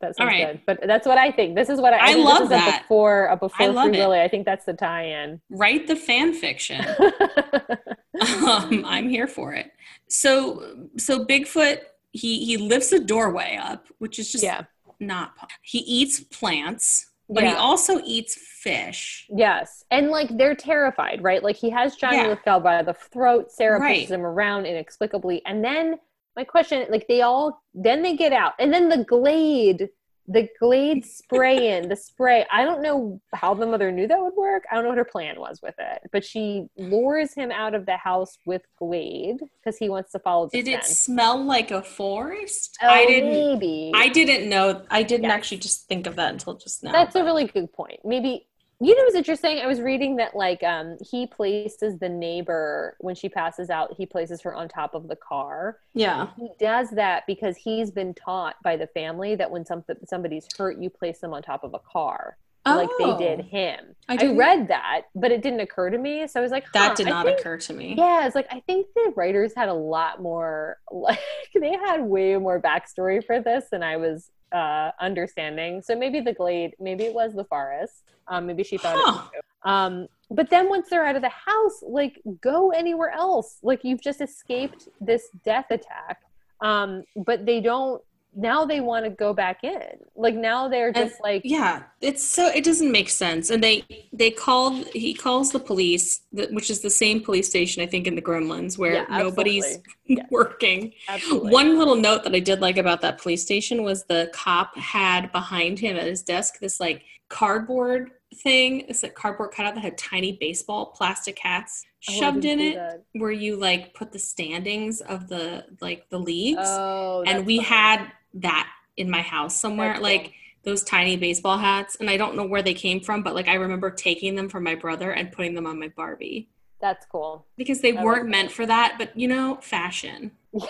That 0.00 0.16
sounds 0.16 0.28
right. 0.28 0.52
good. 0.52 0.60
But 0.66 0.86
that's 0.86 1.06
what 1.06 1.18
I 1.18 1.30
think. 1.30 1.54
This 1.54 1.68
is 1.68 1.80
what 1.80 1.92
I, 1.94 1.98
I 1.98 2.12
think 2.14 2.24
love 2.24 2.38
this 2.38 2.46
is 2.46 2.62
a 2.62 2.70
that. 2.70 2.82
before 2.82 3.26
a 3.26 3.36
before 3.36 3.66
I 3.66 3.68
love 3.68 3.88
Free. 3.88 3.98
Willy. 3.98 4.20
I 4.20 4.28
think 4.28 4.44
that's 4.44 4.64
the 4.64 4.74
tie-in. 4.74 5.40
Write 5.50 5.86
the 5.86 5.96
fan 5.96 6.34
fiction. 6.34 6.84
um, 8.46 8.84
I'm 8.86 9.08
here 9.08 9.26
for 9.26 9.52
it. 9.54 9.72
So 10.08 10.88
so 10.96 11.24
Bigfoot 11.24 11.80
he 12.12 12.44
he 12.44 12.56
lifts 12.56 12.92
a 12.92 13.00
doorway 13.00 13.58
up, 13.60 13.88
which 13.98 14.18
is 14.18 14.30
just 14.30 14.44
yeah. 14.44 14.62
not. 15.00 15.32
He 15.62 15.78
eats 15.80 16.20
plants, 16.20 17.10
but 17.28 17.44
he 17.44 17.50
also 17.52 18.00
eats 18.04 18.36
fish. 18.36 19.26
Yes. 19.34 19.84
And 19.90 20.10
like 20.10 20.36
they're 20.36 20.54
terrified, 20.54 21.22
right? 21.22 21.42
Like 21.42 21.56
he 21.56 21.70
has 21.70 21.96
Johnny 21.96 22.18
Yeah. 22.18 22.28
Lithgow 22.28 22.60
by 22.60 22.82
the 22.82 22.94
throat. 22.94 23.50
Sarah 23.50 23.80
Right. 23.80 23.96
pushes 23.98 24.10
him 24.12 24.24
around 24.24 24.66
inexplicably. 24.66 25.42
And 25.44 25.64
then 25.64 25.98
my 26.36 26.44
question, 26.44 26.86
like 26.90 27.06
they 27.08 27.22
all 27.22 27.62
then 27.74 28.02
they 28.02 28.16
get 28.16 28.32
out. 28.32 28.54
And 28.58 28.72
then 28.72 28.88
the 28.88 29.04
glade, 29.04 29.88
the 30.26 30.48
glade 30.58 31.04
spray 31.20 31.76
in, 31.76 31.88
the 31.88 31.96
spray. 31.96 32.44
I 32.50 32.64
don't 32.64 32.82
know 32.82 33.20
how 33.34 33.54
the 33.54 33.66
mother 33.66 33.92
knew 33.92 34.06
that 34.08 34.18
would 34.20 34.34
work. 34.34 34.64
I 34.70 34.74
don't 34.74 34.84
know 34.84 34.90
what 34.90 34.98
her 34.98 35.04
plan 35.04 35.38
was 35.38 35.60
with 35.62 35.74
it. 35.78 36.02
But 36.12 36.24
she 36.24 36.66
lures 36.76 37.34
him 37.34 37.50
out 37.52 37.74
of 37.74 37.86
the 37.86 37.96
house 37.96 38.38
with 38.46 38.62
glade 38.78 39.38
because 39.62 39.76
he 39.78 39.88
wants 39.88 40.12
to 40.12 40.18
follow 40.18 40.48
the 40.48 40.62
Did 40.62 40.68
it 40.72 40.84
smell 40.84 41.42
like 41.42 41.70
a 41.70 41.82
forest? 41.82 42.76
Oh, 42.82 42.88
I 42.88 43.06
didn't. 43.06 43.30
maybe. 43.30 43.92
I 43.94 44.08
didn't 44.08 44.48
know. 44.48 44.82
I 44.90 45.02
didn't 45.02 45.24
Yes. 45.24 45.32
actually 45.32 45.58
just 45.58 45.86
think 45.88 46.06
of 46.06 46.16
that 46.16 46.32
until 46.32 46.54
just 46.54 46.82
now. 46.82 46.92
That's 46.92 47.14
a 47.16 47.24
really 47.24 47.46
good 47.46 47.72
point. 47.72 48.00
Maybe 48.04 48.46
you 48.80 48.96
know 48.96 49.02
what's 49.04 49.16
interesting? 49.16 49.58
I 49.58 49.66
was 49.66 49.80
reading 49.80 50.16
that 50.16 50.34
like 50.34 50.62
um 50.62 50.96
he 51.00 51.26
places 51.26 51.98
the 51.98 52.08
neighbor 52.08 52.96
when 53.00 53.14
she 53.14 53.28
passes 53.28 53.70
out, 53.70 53.94
he 53.96 54.06
places 54.06 54.40
her 54.42 54.54
on 54.54 54.68
top 54.68 54.94
of 54.94 55.08
the 55.08 55.16
car. 55.16 55.78
yeah. 55.94 56.28
He 56.36 56.48
does 56.58 56.90
that 56.90 57.24
because 57.26 57.56
he's 57.56 57.90
been 57.90 58.14
taught 58.14 58.56
by 58.62 58.76
the 58.76 58.86
family 58.88 59.34
that 59.36 59.50
when 59.50 59.64
something 59.64 59.96
somebody's 60.06 60.46
hurt, 60.56 60.78
you 60.78 60.90
place 60.90 61.20
them 61.20 61.32
on 61.32 61.42
top 61.42 61.64
of 61.64 61.74
a 61.74 61.78
car. 61.78 62.36
Like 62.66 62.88
they 62.98 63.16
did 63.16 63.40
Oh, 63.40 63.42
him. 63.42 63.94
I 64.08 64.18
I, 64.20 64.26
read 64.34 64.68
that, 64.68 65.02
but 65.14 65.30
it 65.30 65.42
didn't 65.42 65.60
occur 65.60 65.90
to 65.90 65.98
me. 65.98 66.26
So 66.26 66.40
I 66.40 66.42
was 66.42 66.52
like, 66.52 66.70
That 66.72 66.96
did 66.96 67.06
not 67.06 67.26
think- 67.26 67.40
occur 67.40 67.56
to 67.58 67.72
me. 67.72 67.94
Yeah, 67.96 68.26
it's 68.26 68.34
like 68.34 68.46
I 68.50 68.60
think 68.60 68.86
the 68.94 69.12
writers 69.16 69.52
had 69.54 69.68
a 69.68 69.74
lot 69.74 70.20
more 70.22 70.78
like 70.90 71.18
they 71.54 71.72
had 71.72 72.02
way 72.02 72.36
more 72.36 72.60
backstory 72.60 73.24
for 73.24 73.40
this 73.40 73.66
than 73.70 73.82
I 73.82 73.96
was 73.96 74.30
uh 74.52 74.90
understanding. 75.00 75.82
So 75.82 75.96
maybe 75.96 76.20
the 76.20 76.32
glade, 76.32 76.74
maybe 76.80 77.04
it 77.04 77.14
was 77.14 77.34
the 77.34 77.44
forest. 77.44 78.02
Um 78.28 78.46
maybe 78.46 78.62
she 78.64 78.78
thought 78.78 78.96
Huh. 78.98 79.22
it 79.32 79.36
too. 79.36 79.70
Um 79.70 80.06
but 80.30 80.48
then 80.50 80.68
once 80.68 80.88
they're 80.88 81.04
out 81.04 81.16
of 81.16 81.22
the 81.22 81.28
house, 81.28 81.82
like 81.82 82.20
go 82.40 82.70
anywhere 82.70 83.10
else. 83.10 83.58
Like 83.62 83.84
you've 83.84 84.00
just 84.00 84.20
escaped 84.20 84.88
this 85.00 85.28
death 85.44 85.66
attack. 85.70 86.18
Um 86.60 87.04
but 87.16 87.44
they 87.46 87.60
don't 87.60 88.00
now 88.36 88.64
they 88.64 88.80
want 88.80 89.04
to 89.04 89.10
go 89.10 89.32
back 89.32 89.62
in. 89.64 89.82
Like 90.16 90.34
now 90.34 90.68
they're 90.68 90.88
And- 90.88 90.96
just 90.96 91.20
like 91.22 91.42
yeah 91.44 91.84
it's 92.00 92.22
so 92.24 92.48
it 92.48 92.64
doesn't 92.64 92.90
make 92.92 93.08
sense 93.08 93.50
and 93.50 93.62
they 93.62 93.84
they 94.12 94.30
called 94.30 94.86
he 94.88 95.14
calls 95.14 95.52
the 95.52 95.58
police 95.60 96.20
which 96.32 96.70
is 96.70 96.80
the 96.80 96.90
same 96.90 97.20
police 97.22 97.48
station 97.48 97.82
i 97.82 97.86
think 97.86 98.06
in 98.06 98.14
the 98.14 98.22
gremlins 98.22 98.76
where 98.78 98.94
Yeah, 99.08 99.18
nobody's. 99.18 99.78
Yes. 100.06 100.26
working 100.30 100.92
absolutely. 101.08 101.50
one 101.50 101.78
little 101.78 101.96
note 101.96 102.24
that 102.24 102.34
i 102.34 102.38
did 102.38 102.60
like 102.60 102.76
about 102.76 103.00
that 103.00 103.16
police 103.22 103.40
station 103.42 103.82
was 103.82 104.04
the 104.04 104.30
cop 104.34 104.76
had 104.76 105.32
behind 105.32 105.78
him 105.78 105.96
at 105.96 106.04
his 106.06 106.22
desk 106.22 106.58
this 106.60 106.78
like 106.78 107.02
cardboard 107.30 108.10
thing 108.42 108.80
it's 108.88 109.02
a 109.02 109.08
cardboard 109.08 109.50
cutout 109.52 109.74
that 109.74 109.80
had 109.80 109.96
tiny 109.96 110.32
baseball 110.40 110.86
plastic 110.86 111.38
hats 111.38 111.84
Oh, 112.06 112.12
shoved 112.20 112.44
in 112.44 112.60
it 112.60 112.74
that. 112.74 113.02
where 113.14 113.30
you 113.30 113.56
like 113.56 113.94
put 113.94 114.12
the 114.12 114.18
standings 114.18 115.00
of 115.00 115.26
the 115.28 115.64
like 115.80 116.10
the 116.10 116.18
leagues 116.18 116.60
Oh, 116.62 117.22
and 117.26 117.46
we 117.46 117.56
funny. 117.56 117.66
had 117.68 118.12
that 118.34 118.68
in 118.96 119.10
my 119.10 119.22
house 119.22 119.58
somewhere 119.60 119.92
That's 119.94 120.02
like 120.02 120.32
those 120.64 120.82
tiny 120.82 121.16
baseball 121.16 121.58
hats 121.58 121.96
and 122.00 122.08
i 122.10 122.16
don't 122.16 122.36
know 122.36 122.44
where 122.46 122.62
they 122.62 122.74
came 122.74 123.00
from 123.00 123.22
but 123.22 123.34
like 123.34 123.48
i 123.48 123.54
remember 123.54 123.90
taking 123.90 124.34
them 124.34 124.48
from 124.48 124.64
my 124.64 124.74
brother 124.74 125.10
and 125.12 125.30
putting 125.32 125.54
them 125.54 125.66
on 125.66 125.78
my 125.78 125.88
barbie 125.88 126.48
that's 126.80 127.06
cool. 127.06 127.46
because 127.56 127.80
they 127.80 127.96
I 127.96 128.02
weren't 128.04 128.28
meant 128.28 128.50
for 128.52 128.66
that 128.66 128.96
but 128.98 129.16
you 129.18 129.28
know 129.28 129.58
fashion 129.62 130.32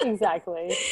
exactly. 0.00 0.74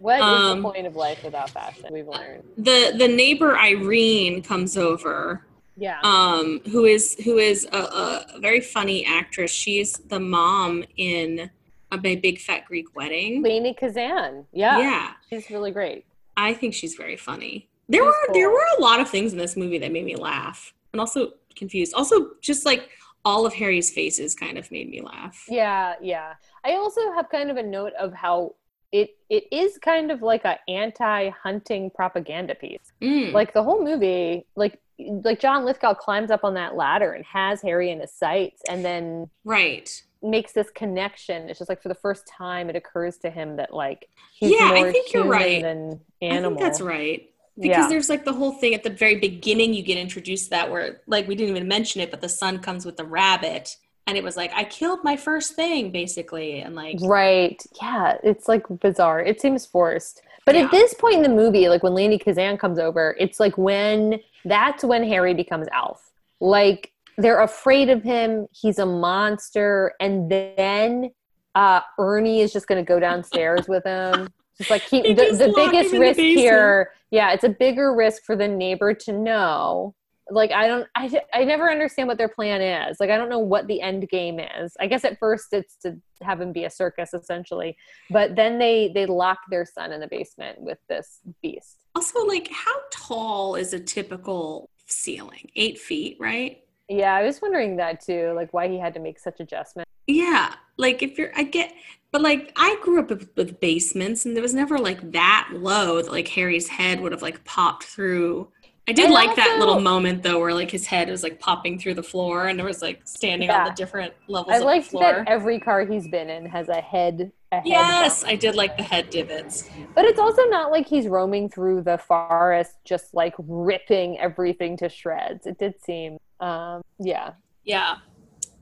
What 0.00 0.16
is 0.20 0.22
Um, 0.24 0.56
the 0.56 0.62
point 0.62 0.86
of 0.86 0.96
life 0.96 1.22
without 1.22 1.50
fashion? 1.50 1.90
We've 1.92 2.08
learned. 2.08 2.42
the 2.56 2.94
the 2.96 3.06
neighbor 3.06 3.54
irene 3.58 4.42
comes 4.42 4.76
over 4.78 5.44
Yeah. 5.76 6.00
um 6.02 6.60
who 6.72 6.86
is 6.86 7.16
who 7.24 7.36
is 7.36 7.66
a, 7.70 7.76
a 7.76 8.38
very 8.40 8.60
funny 8.62 9.04
actress 9.04 9.50
she's 9.50 9.92
the 10.08 10.18
mom 10.20 10.84
in 10.96 11.50
a 11.92 11.98
Big 11.98 12.22
big 12.22 12.38
fat 12.38 12.64
greek 12.66 12.94
wedding 12.94 13.42
Lainie 13.42 13.76
Kazan. 13.76 14.46
Yeah. 14.52 14.78
yeah 14.78 15.10
She's 15.28 15.50
really 15.50 15.70
great. 15.70 16.04
I 16.36 16.54
think 16.54 16.74
she's 16.74 16.94
very 16.94 17.16
funny. 17.16 17.68
There 17.88 18.02
She's 18.02 18.06
were 18.06 18.34
there 18.34 18.50
were 18.50 18.66
a 18.78 18.80
lot 18.80 19.00
of 19.00 19.08
things 19.08 19.32
in 19.32 19.38
this 19.38 19.56
movie 19.56 19.78
that 19.78 19.92
made 19.92 20.04
me 20.04 20.16
laugh 20.16 20.72
and 20.92 21.00
also 21.00 21.32
confused. 21.56 21.94
Also, 21.94 22.30
just 22.40 22.64
like 22.64 22.88
all 23.24 23.44
of 23.46 23.52
Harry's 23.54 23.90
faces 23.90 24.34
kind 24.34 24.56
of 24.58 24.70
made 24.70 24.88
me 24.88 25.02
laugh. 25.02 25.44
Yeah, 25.48 25.94
yeah. 26.00 26.34
I 26.64 26.72
also 26.72 27.12
have 27.12 27.28
kind 27.28 27.50
of 27.50 27.56
a 27.56 27.62
note 27.62 27.92
of 27.98 28.12
how 28.14 28.54
it 28.92 29.16
it 29.28 29.44
is 29.52 29.78
kind 29.78 30.10
of 30.10 30.22
like 30.22 30.44
a 30.44 30.58
anti-hunting 30.68 31.90
propaganda 31.90 32.54
piece. 32.54 32.92
Mm. 33.02 33.32
Like 33.32 33.54
the 33.54 33.62
whole 33.62 33.84
movie, 33.84 34.46
like 34.56 34.80
like 34.98 35.40
John 35.40 35.64
Lithgow 35.64 35.94
climbs 35.94 36.30
up 36.30 36.44
on 36.44 36.54
that 36.54 36.76
ladder 36.76 37.12
and 37.12 37.24
has 37.24 37.62
Harry 37.62 37.90
in 37.90 38.00
his 38.00 38.12
sights 38.12 38.62
and 38.68 38.84
then 38.84 39.30
right. 39.44 40.02
Makes 40.22 40.52
this 40.52 40.70
connection. 40.70 41.48
It's 41.48 41.58
just 41.58 41.68
like 41.68 41.80
for 41.82 41.88
the 41.88 41.94
first 41.94 42.26
time 42.26 42.68
it 42.68 42.76
occurs 42.76 43.16
to 43.18 43.30
him 43.30 43.56
that 43.56 43.72
like 43.72 44.08
he's 44.34 44.50
Yeah, 44.52 44.70
I 44.72 44.80
more 44.82 44.92
think 44.92 45.12
you're 45.14 45.22
human 45.24 45.38
right. 45.38 45.62
than 45.62 46.00
I 46.22 46.24
animal. 46.26 46.50
think 46.58 46.60
that's 46.60 46.80
right. 46.80 47.26
Because 47.58 47.84
Yeah. 47.84 47.88
there's 47.88 48.08
like 48.10 48.24
the 48.24 48.32
whole 48.32 48.52
thing 48.52 48.74
at 48.74 48.82
the 48.82 48.90
very 48.90 49.16
beginning 49.16 49.72
you 49.74 49.82
get 49.82 49.96
introduced 49.98 50.44
to 50.44 50.50
that 50.50 50.70
where 50.70 51.00
like 51.06 51.26
we 51.26 51.34
didn't 51.34 51.56
even 51.56 51.68
mention 51.68 52.00
it, 52.02 52.10
but 52.10 52.20
the 52.20 52.28
son 52.28 52.58
comes 52.58 52.84
with 52.84 52.96
the 52.96 53.04
rabbit 53.04 53.76
and 54.06 54.18
it 54.18 54.24
was 54.24 54.36
like 54.36 54.52
I 54.54 54.64
killed 54.64 55.00
my 55.04 55.16
first 55.16 55.54
thing 55.54 55.90
basically 55.90 56.60
and 56.60 56.74
like 56.74 56.98
Right. 57.00 57.62
Yeah. 57.80 58.18
It's 58.22 58.46
like 58.46 58.64
bizarre. 58.80 59.20
It 59.22 59.40
seems 59.40 59.64
forced. 59.64 60.22
But 60.46 60.54
Yeah. 60.54 60.64
at 60.64 60.70
this 60.70 60.92
point 60.94 61.16
in 61.16 61.22
the 61.22 61.28
movie, 61.30 61.68
like 61.68 61.82
when 61.82 61.92
Lainie 61.94 62.18
Kazan 62.22 62.58
comes 62.58 62.78
over, 62.78 63.16
it's 63.18 63.40
like 63.40 63.56
when 63.56 64.20
that's 64.44 64.84
when 64.84 65.02
Harry 65.04 65.32
becomes 65.34 65.66
Alf. 65.72 66.10
Like 66.40 66.92
they're 67.20 67.40
afraid 67.40 67.88
of 67.88 68.02
him. 68.02 68.46
He's 68.52 68.78
a 68.78 68.86
monster. 68.86 69.94
And 70.00 70.30
then 70.30 71.10
uh, 71.54 71.80
Ernie 71.98 72.40
is 72.40 72.52
just 72.52 72.66
going 72.66 72.84
to 72.84 72.88
go 72.88 73.00
downstairs 73.00 73.68
with 73.68 73.84
him. 73.84 74.28
Just 74.58 74.70
like 74.70 74.82
he, 74.82 75.02
They 75.14 75.14
the, 75.14 75.36
the 75.36 75.52
biggest 75.54 75.94
in 75.94 76.00
the 76.00 76.06
risk 76.06 76.20
here. 76.20 76.92
Yeah. 77.10 77.32
It's 77.32 77.44
a 77.44 77.48
bigger 77.48 77.94
risk 77.94 78.22
for 78.24 78.36
the 78.36 78.48
neighbor 78.48 78.94
to 78.94 79.12
know. 79.12 79.94
Like 80.32 80.52
I 80.52 80.68
don't, 80.68 80.86
I, 80.94 81.20
I 81.34 81.42
never 81.42 81.68
understand 81.68 82.06
what 82.06 82.16
their 82.16 82.28
plan 82.28 82.62
is. 82.62 82.98
Like 83.00 83.10
I 83.10 83.16
don't 83.16 83.28
know 83.28 83.40
what 83.40 83.66
the 83.66 83.80
end 83.80 84.08
game 84.08 84.38
is. 84.38 84.76
I 84.78 84.86
guess 84.86 85.04
at 85.04 85.18
first 85.18 85.46
it's 85.50 85.76
to 85.82 85.96
have 86.22 86.40
him 86.40 86.52
be 86.52 86.64
a 86.64 86.70
circus 86.70 87.12
essentially, 87.12 87.76
but 88.10 88.36
then 88.36 88.58
they 88.58 88.92
they 88.94 89.06
lock 89.06 89.38
their 89.50 89.66
son 89.66 89.90
in 89.90 89.98
the 90.00 90.06
basement 90.06 90.60
with 90.60 90.78
this 90.88 91.18
beast. 91.42 91.78
also 91.96 92.24
like 92.26 92.48
how 92.52 92.76
tall 92.92 93.56
is 93.56 93.72
a 93.72 93.80
typical 93.80 94.70
ceiling? 94.86 95.50
Eight 95.56 95.80
feet, 95.80 96.16
right? 96.20 96.62
Yeah, 96.90 97.14
I 97.14 97.22
was 97.22 97.40
wondering 97.40 97.76
that 97.76 98.00
too, 98.00 98.32
like 98.34 98.52
why 98.52 98.66
he 98.66 98.76
had 98.76 98.94
to 98.94 99.00
make 99.00 99.20
such 99.20 99.38
adjustments. 99.38 99.88
Yeah, 100.08 100.54
like 100.76 101.04
if 101.04 101.16
you're, 101.18 101.30
I 101.36 101.44
get, 101.44 101.72
but 102.10 102.20
like 102.20 102.52
I 102.56 102.76
grew 102.82 102.98
up 102.98 103.10
with, 103.10 103.30
with 103.36 103.60
basements, 103.60 104.26
and 104.26 104.34
there 104.34 104.42
was 104.42 104.54
never 104.54 104.76
like 104.76 105.12
that 105.12 105.50
low 105.52 106.02
that 106.02 106.10
like 106.10 106.26
Harry's 106.26 106.66
head 106.66 107.00
would 107.00 107.12
have 107.12 107.22
like 107.22 107.44
popped 107.44 107.84
through. 107.84 108.48
I 108.88 108.92
did 108.92 109.04
And 109.04 109.14
like 109.14 109.36
that 109.36 109.60
little 109.60 109.78
moment 109.78 110.24
though, 110.24 110.40
where 110.40 110.52
like 110.52 110.72
his 110.72 110.84
head 110.84 111.08
was 111.08 111.22
like 111.22 111.38
popping 111.38 111.78
through 111.78 111.94
the 111.94 112.02
floor, 112.02 112.48
and 112.48 112.58
there 112.58 112.66
was 112.66 112.82
like 112.82 113.02
standing 113.04 113.50
on 113.50 113.66
the 113.66 113.72
different 113.72 114.12
levels 114.26 114.52
I 114.52 114.56
of 114.56 114.60
the 114.62 114.66
liked 114.66 114.86
floor. 114.88 115.04
that 115.04 115.28
every 115.28 115.60
car 115.60 115.86
he's 115.86 116.08
been 116.08 116.28
in 116.28 116.44
has 116.46 116.68
a 116.68 116.80
head. 116.80 117.30
A 117.52 117.56
head 117.56 117.66
yes. 117.66 118.24
I 118.24 118.34
did 118.34 118.56
like 118.56 118.76
the 118.76 118.82
head 118.82 119.10
divots. 119.10 119.68
but 119.94 120.04
it's 120.04 120.18
also 120.18 120.42
not 120.46 120.72
like 120.72 120.88
he's 120.88 121.06
roaming 121.06 121.48
through 121.48 121.82
the 121.82 121.98
forest 121.98 122.72
just 122.84 123.14
like 123.14 123.34
ripping 123.38 124.18
everything 124.18 124.76
to 124.78 124.88
shreds. 124.88 125.46
It 125.46 125.58
did 125.58 125.74
seem, 125.80 126.18
um, 126.40 126.82
yeah, 126.98 127.32
Yeah. 127.64 127.96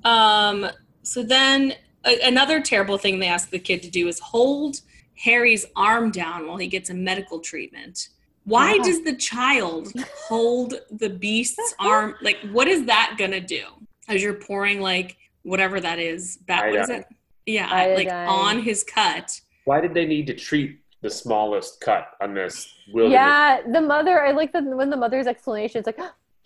Um, 0.05 0.67
so 1.03 1.23
then 1.23 1.75
a- 2.05 2.21
another 2.27 2.61
terrible 2.61 2.99
thing 2.99 3.19
they 3.19 3.27
ask 3.29 3.51
the 3.51 3.59
kid 3.59 3.83
to 3.83 3.91
do 3.91 4.07
is 4.09 4.19
hold 4.21 4.81
Harry's 5.25 5.67
arm 5.75 6.11
down 6.11 6.47
while 6.47 6.57
he 6.57 6.69
gets 6.69 6.91
a 6.91 6.95
medical 6.95 7.41
treatment. 7.41 8.09
Why 8.45 8.75
Yeah. 8.75 8.83
does 8.85 9.03
the 9.05 9.15
child 9.17 9.93
hold 10.29 10.75
the 10.91 11.11
beast's 11.11 11.75
arm? 11.79 12.15
Like, 12.23 12.39
what 12.53 12.69
is 12.69 12.85
that 12.87 13.17
gonna 13.19 13.41
do? 13.41 13.65
As 14.09 14.23
you're 14.23 14.35
pouring 14.35 14.81
like 14.81 15.17
whatever 15.43 15.81
that 15.81 15.99
is 15.99 16.37
back, 16.39 16.71
what 16.71 16.81
is 16.81 16.89
it? 16.91 17.07
Yeah, 17.47 17.69
like 17.97 18.09
on 18.11 18.63
his 18.63 18.85
cut. 18.85 19.41
Why 19.65 19.81
did 19.81 19.95
they 19.95 20.07
need 20.07 20.27
to 20.29 20.35
treat 20.35 20.81
the 21.03 21.11
smallest 21.11 21.81
cut 21.81 22.09
on 22.21 22.35
this 22.35 22.73
wilderness? 22.93 23.13
Yeah, 23.15 23.61
the 23.71 23.81
mother. 23.81 24.25
I 24.25 24.31
like 24.33 24.53
the 24.53 24.63
when 24.63 24.91
the 24.91 24.97
mother's 24.97 25.27
explanation. 25.27 25.81
is 25.81 25.87
like 25.87 25.99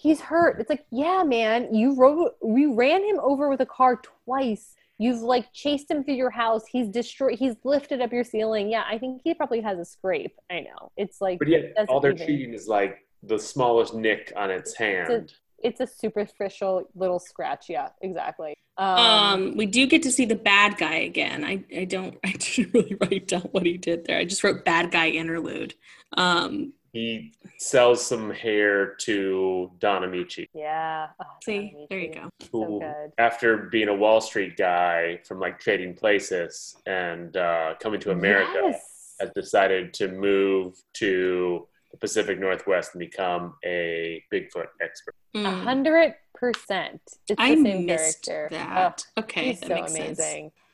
he's 0.03 0.21
hurt. 0.21 0.61
It's 0.61 0.69
like 0.71 0.85
yeah, 0.91 1.23
man. 1.25 1.73
You 1.75 1.95
rode. 1.97 2.33
We 2.43 2.67
ran 2.67 3.03
him 3.05 3.19
over 3.21 3.49
with 3.49 3.61
a 3.61 3.67
car 3.67 4.01
twice. 4.25 4.75
You've 4.99 5.21
like 5.23 5.53
chased 5.53 5.91
him 5.91 6.05
through 6.05 6.15
your 6.15 6.31
house. 6.31 6.65
He's 6.67 6.89
destroyed. 6.89 7.39
He's 7.39 7.55
lifted 7.65 8.01
up 8.01 8.13
your 8.13 8.25
ceiling. 8.25 8.69
Yeah, 8.71 8.85
I 8.89 8.99
think 8.99 9.23
he 9.25 9.35
probably 9.35 9.61
has 9.61 9.79
a 9.79 9.85
scrape. 9.85 10.37
I 10.51 10.61
know. 10.61 10.93
It's 10.97 11.21
like 11.21 11.39
But 11.39 11.49
yet, 11.49 11.73
all 11.89 12.01
they're 12.01 12.13
even- 12.13 12.27
treating 12.27 12.55
is 12.55 12.69
like 12.69 12.99
the 13.23 13.39
smallest 13.39 13.95
nick 13.95 14.33
on 14.37 14.51
its 14.51 14.75
hand. 14.77 15.33
it's 15.63 15.81
a 15.81 15.87
superficial 15.87 16.89
little 16.97 17.19
scratch. 17.21 17.67
Yeah, 17.69 17.89
exactly. 18.01 18.55
Um, 18.79 18.99
Um, 18.99 19.57
we 19.57 19.67
do 19.67 19.87
get 19.87 20.03
to 20.05 20.11
see 20.11 20.25
the 20.25 20.35
bad 20.35 20.77
guy 20.77 20.95
again. 20.97 21.45
I, 21.45 21.65
I 21.77 21.85
don't 21.85 22.17
I 22.25 22.33
didn't 22.33 22.75
really 22.75 22.97
write 23.01 23.29
down 23.29 23.43
what 23.53 23.65
he 23.67 23.77
did 23.79 24.05
there. 24.07 24.19
I 24.19 24.25
just 24.25 24.43
wrote 24.45 24.65
bad 24.65 24.91
guy 24.91 25.09
interlude. 25.11 25.75
Um, 26.17 26.73
He 26.93 27.33
sells 27.57 28.05
some 28.05 28.31
hair 28.31 28.95
to 29.01 29.71
Don 29.79 30.03
Ameche, 30.03 30.47
yeah. 30.53 31.09
Oh, 31.21 31.25
see, 31.43 31.71
Don 31.73 31.87
there 31.89 31.99
you 31.99 32.11
Ameche. 32.11 32.15
go. 32.23 32.29
So 32.53 32.65
who, 32.67 32.81
good. 32.81 33.13
after 33.17 33.57
being 33.71 33.89
a 33.89 33.95
Wall 33.95 34.21
Street 34.21 34.57
guy 34.59 35.21
from 35.27 35.41
like 35.41 35.59
trading 35.59 35.95
places 35.95 36.77
and 36.87 37.35
uh, 37.37 37.75
coming 37.81 37.99
to 38.01 38.11
America, 38.11 38.61
Yes. 38.63 39.15
has 39.21 39.31
decided 39.35 39.95
to 39.95 40.09
move 40.09 40.75
to 40.95 41.67
the 41.93 41.97
Pacific 41.97 42.39
Northwest 42.39 42.91
and 42.95 43.01
become 43.01 43.55
a 43.65 44.23
Bigfoot 44.31 44.67
expert. 44.83 45.15
A 45.35 45.39
Mm. 45.39 45.63
hundred 45.65 46.15
percent. 46.35 47.01
It's 47.07 47.17
the 47.29 47.37
I 47.39 47.55
same 47.55 47.87
missed 47.87 48.27
character. 48.27 48.49
that. 48.55 49.03
Oh, 49.17 49.23
okay, 49.23 49.47
he's 49.47 49.61
that 49.61 49.69
so 49.69 49.75
makes 49.75 49.93
sense. 49.93 50.19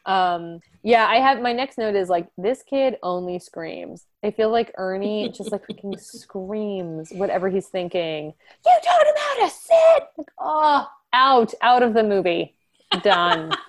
Um, 0.09 0.61
yeah, 0.83 1.07
I 1.07 1.17
have 1.17 1.41
my 1.43 1.53
next 1.53 1.77
note 1.79 1.95
is 1.95 2.09
like 2.09 2.27
this 2.39 2.63
kid 2.63 2.97
only 3.03 3.39
screams. 3.39 4.07
I 4.25 4.31
feel 4.31 4.51
like 4.51 4.73
Ernie 4.79 5.29
just 5.31 5.53
like 5.53 5.67
fucking 5.67 5.97
screams 5.99 7.11
whatever 7.13 7.49
he's 7.49 7.69
thinking. 7.69 8.33
You 8.67 8.79
taught 8.85 9.07
him 9.07 9.15
how 9.17 9.45
to 9.47 9.51
sit. 9.53 10.03
Like, 10.17 10.29
oh, 10.39 10.89
out, 11.13 11.53
out 11.61 11.83
of 11.83 11.95
the 11.95 12.03
movie. 12.03 12.55
Done. 13.03 13.53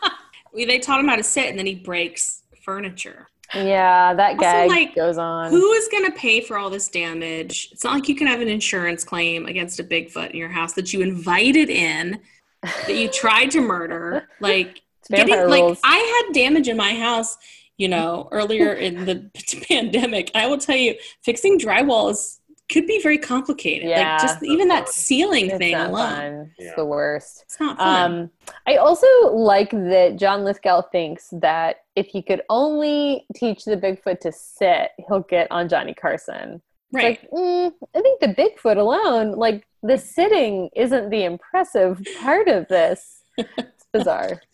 We- 0.54 0.66
They 0.66 0.80
taught 0.80 1.00
him 1.00 1.08
how 1.08 1.16
to 1.16 1.24
sit, 1.24 1.46
and 1.48 1.60
then 1.60 1.68
he 1.68 1.76
breaks 1.76 2.42
furniture. 2.64 3.28
yeah, 3.54 4.16
that 4.16 4.32
Also, 4.32 4.42
gag 4.42 4.70
like, 4.70 4.96
goes 4.96 5.20
on. 5.20 5.52
Who 5.52 5.72
is 5.74 5.88
going 5.90 6.06
to 6.06 6.12
pay 6.18 6.42
for 6.42 6.58
all 6.58 6.72
this 6.72 6.88
damage? 6.88 7.70
It's 7.72 7.84
not 7.84 7.94
like 7.94 8.08
you 8.10 8.16
can 8.16 8.26
have 8.26 8.42
an 8.42 8.48
insurance 8.48 9.04
claim 9.04 9.46
against 9.46 9.80
a 9.80 9.84
Bigfoot 9.84 10.32
in 10.32 10.38
your 10.38 10.50
house 10.50 10.74
that 10.74 10.92
you 10.92 11.02
invited 11.02 11.70
in, 11.70 12.20
that 12.64 12.96
you 12.96 13.10
tried 13.10 13.52
to 13.52 13.62
murder. 13.62 14.28
Like, 14.40 14.82
vampire 15.10 15.48
getting 15.48 15.50
like. 15.50 15.78
I 15.84 16.24
had 16.28 16.34
damage 16.34 16.68
in 16.68 16.78
my 16.78 16.94
house, 16.94 17.38
you 17.78 17.88
know, 17.88 18.28
earlier 18.32 18.74
in 18.74 19.06
the 19.06 19.30
pandemic. 19.68 20.32
I 20.36 20.48
will 20.48 20.58
tell 20.58 20.78
you, 20.78 20.96
fixing 21.24 21.60
drywall 21.60 22.12
is 22.12 22.40
could 22.70 22.86
be 22.86 23.02
very 23.02 23.18
complicated. 23.18 23.90
Yeah. 23.90 24.14
Like 24.14 24.22
just 24.22 24.44
even 24.44 24.68
that 24.68 24.88
ceiling 24.88 25.48
it's 25.48 25.58
thing 25.58 25.72
not 25.72 25.90
alone. 25.90 26.08
fun. 26.08 26.52
It's 26.60 26.76
the 26.76 26.86
worst. 26.86 27.44
It's 27.46 27.60
not 27.60 27.78
fun. 27.78 28.12
Um, 28.12 28.32
I 28.68 28.76
also 28.76 29.08
like 29.34 29.72
that 29.72 30.18
John 30.18 30.44
Lithgow 30.44 30.84
thinks 30.84 31.30
that 31.34 31.78
if 31.96 32.08
he 32.08 32.22
could 32.22 32.44
only 32.50 33.26
teach 33.36 33.66
the 33.66 33.76
Bigfoot 33.76 34.20
to 34.22 34.32
sit, 34.32 34.92
he'll 35.08 35.22
get 35.22 35.52
on 35.52 35.68
Johnny 35.68 35.96
Carson. 35.96 36.62
Right. 36.92 37.20
Like, 37.22 37.32
mm, 37.32 37.74
I 37.96 38.02
think 38.02 38.20
the 38.20 38.28
Bigfoot 38.28 38.78
alone, 38.78 39.32
like 39.32 39.66
the 39.82 39.98
sitting, 39.98 40.70
isn't 40.76 41.10
the 41.10 41.24
impressive 41.24 42.02
part 42.22 42.48
of 42.48 42.68
this. 42.68 43.24
It's 43.38 43.86
bizarre. 43.92 44.42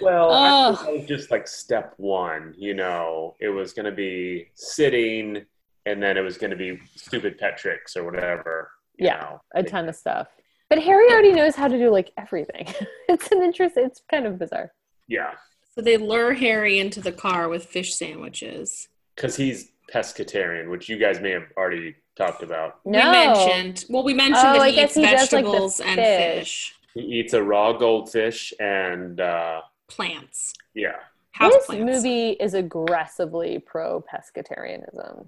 Well, 0.00 0.30
I 0.32 0.48
Ugh. 0.48 0.76
think 0.76 0.86
that 0.86 0.92
was 1.00 1.06
just 1.08 1.30
like 1.30 1.46
step 1.46 1.94
one. 1.98 2.54
You 2.56 2.74
know, 2.74 3.36
it 3.40 3.48
was 3.48 3.72
going 3.72 3.84
to 3.86 3.92
be 3.92 4.48
sitting, 4.54 5.44
and 5.86 6.02
then 6.02 6.16
it 6.16 6.22
was 6.22 6.38
going 6.38 6.50
to 6.50 6.56
be 6.56 6.78
stupid 6.96 7.38
pet 7.38 7.58
tricks 7.58 7.96
or 7.96 8.04
whatever. 8.04 8.70
you 8.96 9.06
Yeah, 9.06 9.20
know. 9.20 9.40
A 9.54 9.62
ton 9.62 9.88
of 9.88 9.94
stuff. 9.96 10.28
But 10.70 10.78
Harry 10.82 11.10
already 11.10 11.32
knows 11.32 11.54
how 11.56 11.68
to 11.68 11.76
do 11.76 11.90
like 11.90 12.12
everything. 12.16 12.66
it's 13.08 13.30
an 13.32 13.42
interest. 13.42 13.76
It's 13.76 14.00
kind 14.10 14.26
of 14.26 14.38
bizarre. 14.38 14.72
Yeah, 15.08 15.32
so 15.74 15.80
they 15.82 15.96
lure 15.96 16.34
Harry 16.34 16.78
into 16.78 17.00
the 17.00 17.12
car 17.12 17.48
with 17.48 17.66
fish 17.66 17.94
sandwiches. 17.94 18.88
because 19.16 19.36
he's 19.36 19.72
pescatarian, 19.92 20.70
which 20.70 20.88
you 20.88 20.96
guys 20.98 21.20
may 21.20 21.30
have 21.32 21.46
already 21.56 21.96
talked 22.16 22.42
about. 22.44 22.76
We 22.84 22.92
No. 22.92 23.10
mentioned 23.10 23.84
well, 23.90 24.04
we 24.04 24.14
mentioned 24.14 24.48
Oh, 24.48 24.52
that 24.54 24.62
I 24.62 24.70
he 24.70 24.76
guess 24.76 24.90
eats 24.90 24.94
he 24.96 25.02
does, 25.02 25.32
like, 25.32 25.44
the 25.44 25.50
vegetables 25.50 25.80
and 25.80 25.96
fish. 25.96 26.38
fish, 26.38 26.74
He 26.94 27.00
eats 27.00 27.32
a 27.34 27.42
raw 27.42 27.72
goldfish, 27.72 28.52
and 28.60 29.20
uh, 29.20 29.60
plants, 29.88 30.52
yeah, 30.74 30.96
house 31.32 31.52
this 31.52 31.66
plants. 31.66 31.84
movie 32.04 32.30
is 32.30 32.54
aggressively 32.54 33.58
pro 33.58 34.02
pescatarianism. 34.02 35.26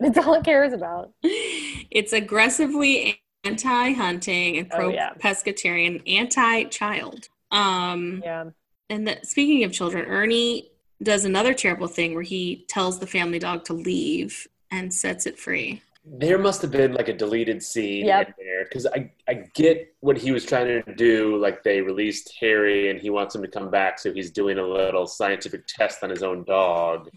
it's 0.00 0.18
all 0.24 0.34
it 0.34 0.44
cares 0.44 0.72
about. 0.72 1.12
it's 1.22 2.12
aggressively 2.12 3.20
anti-hunting 3.44 4.58
and 4.58 4.68
Oh, 4.72 4.76
pro 4.76 4.88
yeah. 4.90 5.14
pescatarian, 5.14 6.02
anti-child. 6.08 7.28
Um, 7.50 8.22
Yeah. 8.24 8.50
and 8.88 9.06
that 9.08 9.26
speaking 9.26 9.64
of 9.64 9.72
children, 9.72 10.04
Ernie 10.06 10.70
does 11.02 11.24
another 11.24 11.54
terrible 11.54 11.86
thing 11.88 12.14
where 12.14 12.22
he 12.22 12.64
tells 12.68 12.98
the 12.98 13.06
family 13.06 13.38
dog 13.38 13.64
to 13.64 13.72
leave 13.72 14.46
and 14.70 14.92
sets 14.92 15.26
it 15.26 15.38
free. 15.38 15.82
There 16.04 16.38
must 16.38 16.62
have 16.62 16.70
been 16.70 16.94
like 16.94 17.08
a 17.08 17.12
deleted 17.12 17.62
scene 17.62 18.06
Yep. 18.06 18.28
in 18.28 18.34
there 18.46 18.64
because 18.64 18.86
I, 18.86 19.10
I 19.28 19.44
get 19.54 19.94
what 20.00 20.16
he 20.16 20.32
was 20.32 20.46
trying 20.46 20.82
to 20.82 20.94
do. 20.94 21.36
Like 21.36 21.62
they 21.62 21.82
released 21.82 22.32
Harry 22.40 22.90
and 22.90 22.98
he 22.98 23.10
wants 23.10 23.34
him 23.34 23.42
to 23.42 23.48
come 23.48 23.70
back, 23.70 23.98
so 23.98 24.12
he's 24.12 24.30
doing 24.30 24.58
a 24.58 24.66
little 24.66 25.06
scientific 25.06 25.66
test 25.66 26.02
on 26.02 26.08
his 26.10 26.22
own 26.22 26.44
dog. 26.44 27.10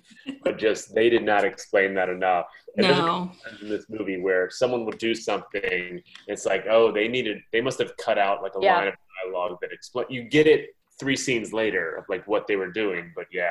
but 0.44 0.58
just 0.58 0.94
they 0.94 1.10
did 1.10 1.24
not 1.24 1.46
explain 1.46 1.94
that 1.96 2.10
enough. 2.10 2.48
And 2.76 2.88
No. 2.88 3.32
in 3.62 3.70
this 3.70 3.86
movie 3.88 4.20
where 4.20 4.50
someone 4.50 4.86
would 4.86 4.98
do 4.98 5.16
something, 5.16 6.02
it's 6.28 6.46
like, 6.46 6.66
oh, 6.70 6.92
they 6.92 7.08
needed, 7.08 7.40
they 7.54 7.62
must 7.62 7.80
have 7.80 7.96
cut 7.98 8.18
out 8.18 8.42
like 8.44 8.54
a 8.56 8.60
Yeah. 8.62 8.76
line 8.78 8.88
of 8.90 8.96
dialogue 9.24 9.60
that 9.62 9.72
explain. 9.72 10.08
You 10.10 10.24
get 10.24 10.46
it 10.46 10.76
three 11.00 11.16
scenes 11.16 11.54
later 11.54 11.96
of 11.96 12.04
like 12.10 12.28
what 12.28 12.48
they 12.48 12.58
were 12.58 12.72
doing, 12.72 13.14
but 13.16 13.28
yeah, 13.32 13.50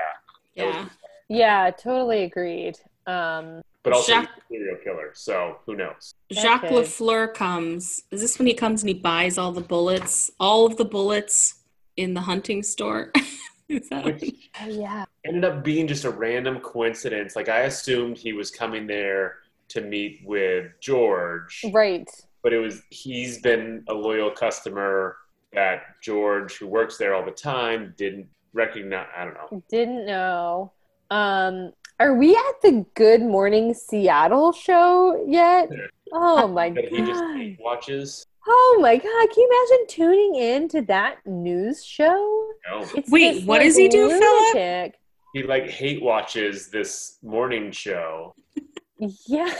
was- 0.56 0.74
Yeah. 0.74 0.88
Yeah, 1.28 1.70
totally 1.70 2.24
agreed. 2.24 2.78
Um, 3.06 3.62
but 3.82 3.92
also 3.92 4.12
Jacques- 4.12 4.30
he's 4.48 4.60
a 4.60 4.64
serial 4.64 4.76
killer, 4.84 5.10
so 5.14 5.58
who 5.66 5.74
knows? 5.76 6.14
Jacques 6.32 6.64
Okay. 6.64 6.74
Lafleur 6.74 7.32
comes. 7.34 8.02
Is 8.10 8.20
this 8.20 8.38
when 8.38 8.46
he 8.46 8.54
comes 8.54 8.82
and 8.82 8.88
he 8.88 8.94
buys 8.94 9.38
all 9.38 9.52
the 9.52 9.60
bullets, 9.60 10.30
all 10.38 10.66
of 10.66 10.76
the 10.76 10.84
bullets 10.84 11.62
in 11.96 12.14
the 12.14 12.20
hunting 12.20 12.62
store? 12.62 13.12
Is 13.68 13.88
that 13.88 14.04
when- 14.04 14.14
Which 14.14 14.34
oh, 14.62 14.66
yeah. 14.68 15.04
ended 15.24 15.44
up 15.44 15.64
being 15.64 15.86
just 15.86 16.04
a 16.04 16.10
random 16.10 16.60
coincidence. 16.60 17.34
Like 17.36 17.48
I 17.48 17.60
assumed 17.60 18.18
he 18.18 18.32
was 18.32 18.50
coming 18.50 18.86
there 18.86 19.38
to 19.68 19.80
meet 19.80 20.20
with 20.24 20.66
George, 20.80 21.64
Right. 21.72 22.08
but 22.42 22.52
it 22.52 22.58
was 22.58 22.82
he's 22.90 23.40
been 23.40 23.82
a 23.88 23.94
loyal 23.94 24.30
customer 24.30 25.16
that 25.54 25.82
George, 26.02 26.56
who 26.58 26.66
works 26.66 26.98
there 26.98 27.14
all 27.14 27.24
the 27.24 27.30
time, 27.30 27.94
didn't 27.96 28.26
recognize. 28.52 29.06
I 29.16 29.24
don't 29.24 29.34
know. 29.34 29.62
Didn't 29.70 30.04
know. 30.06 30.72
Um, 31.10 31.72
are 32.02 32.14
we 32.14 32.34
at 32.34 32.60
the 32.62 32.84
Good 32.94 33.22
Morning 33.22 33.72
Seattle 33.74 34.50
show 34.52 35.24
yet? 35.28 35.70
Oh 36.12 36.48
my 36.48 36.70
That 36.70 36.88
he 36.88 36.96
just 37.02 37.20
god. 37.22 37.56
watches. 37.60 38.26
Oh 38.44 38.78
my 38.80 38.96
god. 38.96 39.04
Can 39.04 39.34
you 39.36 39.48
imagine 39.70 39.86
tuning 39.86 40.34
in 40.34 40.68
to 40.70 40.82
that 40.82 41.18
news 41.24 41.84
show? 41.84 42.50
No, 42.68 42.84
Wait, 43.08 43.34
this, 43.34 43.44
what 43.44 43.58
like, 43.58 43.66
does 43.68 43.76
he 43.76 43.88
do, 43.88 44.08
Philip? 44.08 44.94
he 45.32 45.44
like 45.44 45.70
hate 45.70 46.02
watches 46.02 46.70
this 46.70 47.18
morning 47.22 47.70
show 47.70 48.34
Yeah. 49.28 49.54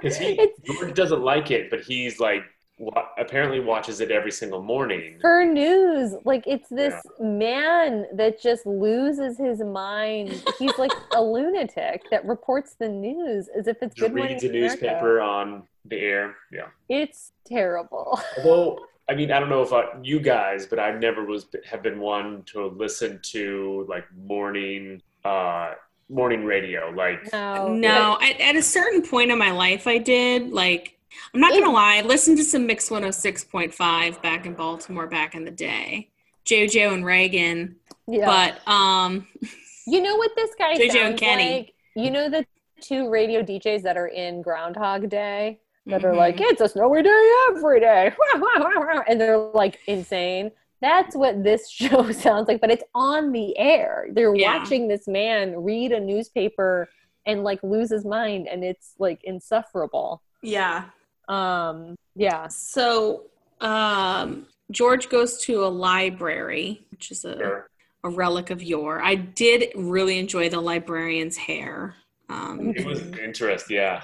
because 0.00 0.16
he 0.18 0.32
it's 0.40 0.60
George 0.66 0.92
doesn't 0.94 1.22
like 1.22 1.52
it, 1.52 1.70
but 1.70 1.82
he's 1.82 2.18
like 2.18 2.42
wa- 2.78 3.06
apparently 3.18 3.60
watches 3.60 4.00
it 4.00 4.10
every 4.10 4.30
single 4.30 4.62
morning. 4.62 5.18
for 5.20 5.44
news. 5.44 6.14
Like 6.24 6.44
it's 6.46 6.68
this 6.68 6.94
man 7.20 8.06
that 8.14 8.40
just 8.40 8.66
loses 8.66 9.38
his 9.38 9.60
mind. 9.60 10.42
He's 10.58 10.76
like 10.78 10.92
a 11.14 11.22
lunatic 11.22 12.02
that 12.10 12.24
reports 12.24 12.74
the 12.78 12.88
news 12.88 13.48
as 13.56 13.66
if 13.66 13.78
it's 13.82 13.94
Just 13.94 14.08
Good 14.12 14.16
Morning 14.16 14.34
reads 14.34 14.44
a 14.44 14.48
newspaper 14.48 15.20
on 15.20 15.62
the 15.84 15.96
air. 15.98 16.34
Yeah. 16.52 16.66
It's 16.88 17.32
terrible. 17.46 18.20
Although, 18.38 18.80
I 19.08 19.14
mean, 19.14 19.30
I 19.30 19.38
don't 19.40 19.48
know 19.48 19.62
if 19.62 19.72
I, 19.72 19.84
you 20.02 20.18
guys, 20.20 20.66
but 20.66 20.78
I 20.80 20.90
never 20.98 21.24
was 21.24 21.46
have 21.68 21.82
been 21.82 22.00
one 22.00 22.42
to 22.46 22.66
listen 22.66 23.20
to 23.24 23.86
like 23.88 24.04
morning 24.16 25.00
uh 25.24 25.74
morning 26.08 26.44
radio. 26.44 26.90
Like, 26.90 27.32
No. 27.32 27.68
no, 27.74 28.18
at, 28.22 28.40
at 28.40 28.54
a 28.56 28.62
certain 28.62 29.02
point 29.02 29.30
in 29.32 29.38
my 29.38 29.50
life, 29.50 29.86
I 29.88 29.98
did. 29.98 30.52
Like, 30.52 30.95
I'm 31.34 31.40
not 31.40 31.52
gonna 31.52 31.70
lie, 31.72 31.96
I 31.98 32.02
listened 32.02 32.36
to 32.38 32.44
some 32.44 32.66
Mix 32.66 32.88
106.5 32.88 34.22
back 34.22 34.46
in 34.46 34.54
Baltimore 34.54 35.06
back 35.06 35.34
in 35.34 35.44
the 35.44 35.50
day. 35.50 36.10
JoJo 36.44 36.94
and 36.94 37.04
Reagan, 37.04 37.76
Yeah. 38.06 38.26
but 38.26 38.72
um, 38.72 39.26
you 39.86 40.00
know 40.00 40.16
what 40.16 40.30
this 40.36 40.50
guy 40.58 40.74
JoJo 40.74 40.82
and 40.82 40.92
sounds 40.92 41.20
Kenny. 41.20 41.56
like? 41.56 41.74
You 41.96 42.10
know 42.10 42.28
the 42.28 42.44
two 42.80 43.08
radio 43.08 43.42
DJs 43.42 43.82
that 43.82 43.96
are 43.96 44.08
in 44.08 44.42
Groundhog 44.42 45.08
Day 45.08 45.58
that 45.86 46.04
are 46.04 46.12
mhm. 46.12 46.16
like, 46.18 46.36
it's 46.40 46.60
a 46.60 46.68
snowy 46.68 47.02
day 47.02 47.32
every 47.50 47.80
day. 47.80 48.12
and 49.08 49.20
they're 49.20 49.38
like 49.38 49.78
insane. 49.86 50.50
That's 50.82 51.16
what 51.16 51.42
this 51.42 51.70
show 51.70 52.10
sounds 52.12 52.48
like, 52.48 52.60
but 52.60 52.70
it's 52.70 52.84
on 52.94 53.32
the 53.32 53.56
air. 53.58 54.08
They're 54.12 54.34
Yeah. 54.34 54.58
watching 54.58 54.88
this 54.88 55.08
man 55.08 55.62
read 55.64 55.92
a 55.92 56.00
newspaper 56.00 56.88
and 57.24 57.42
like 57.44 57.60
lose 57.62 57.90
his 57.90 58.04
mind 58.04 58.46
and 58.46 58.62
it's 58.62 58.94
like 58.98 59.20
insufferable. 59.24 60.22
yeah. 60.42 60.84
Um 61.28 61.96
yeah. 62.14 62.48
So 62.48 63.24
um, 63.60 64.46
George 64.70 65.08
goes 65.08 65.38
to 65.42 65.64
a 65.64 65.68
library, 65.68 66.84
which 66.90 67.10
is 67.10 67.24
a, 67.24 67.36
Sure. 67.36 67.70
a 68.04 68.08
relic 68.10 68.50
of 68.50 68.62
yore. 68.62 69.02
I 69.02 69.14
did 69.14 69.72
really 69.74 70.18
enjoy 70.18 70.48
the 70.48 70.60
librarian's 70.60 71.36
hair. 71.36 71.94
Um, 72.28 72.72
It 72.76 72.84
was 72.86 73.00
interesting, 73.18 73.76
yeah. 73.76 74.02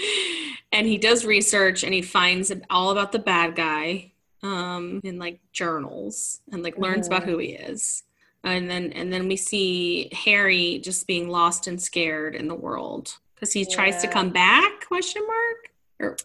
and 0.72 0.86
he 0.86 0.98
does 0.98 1.24
research 1.24 1.84
and 1.84 1.92
he 1.94 2.02
finds 2.02 2.52
all 2.70 2.90
about 2.90 3.12
the 3.12 3.18
bad 3.18 3.54
guy 3.54 4.12
um, 4.42 5.00
in 5.04 5.18
like 5.18 5.40
journals 5.52 6.40
and 6.50 6.62
like 6.62 6.78
learns 6.78 7.06
about 7.06 7.22
Mhm. 7.22 7.26
who 7.26 7.38
he 7.38 7.48
is. 7.48 8.02
And 8.44 8.68
then 8.68 8.92
and 8.92 9.12
then 9.12 9.28
we 9.28 9.36
see 9.36 10.08
Harry 10.12 10.80
just 10.82 11.06
being 11.06 11.28
lost 11.28 11.66
and 11.68 11.80
scared 11.80 12.34
in 12.34 12.48
the 12.48 12.54
world 12.56 13.16
because 13.34 13.52
he 13.52 13.64
tries 13.64 14.00
to 14.02 14.08
come 14.08 14.30
back? 14.30 14.86
Question 14.86 15.22
mark. 15.26 15.70
Or 16.00 16.16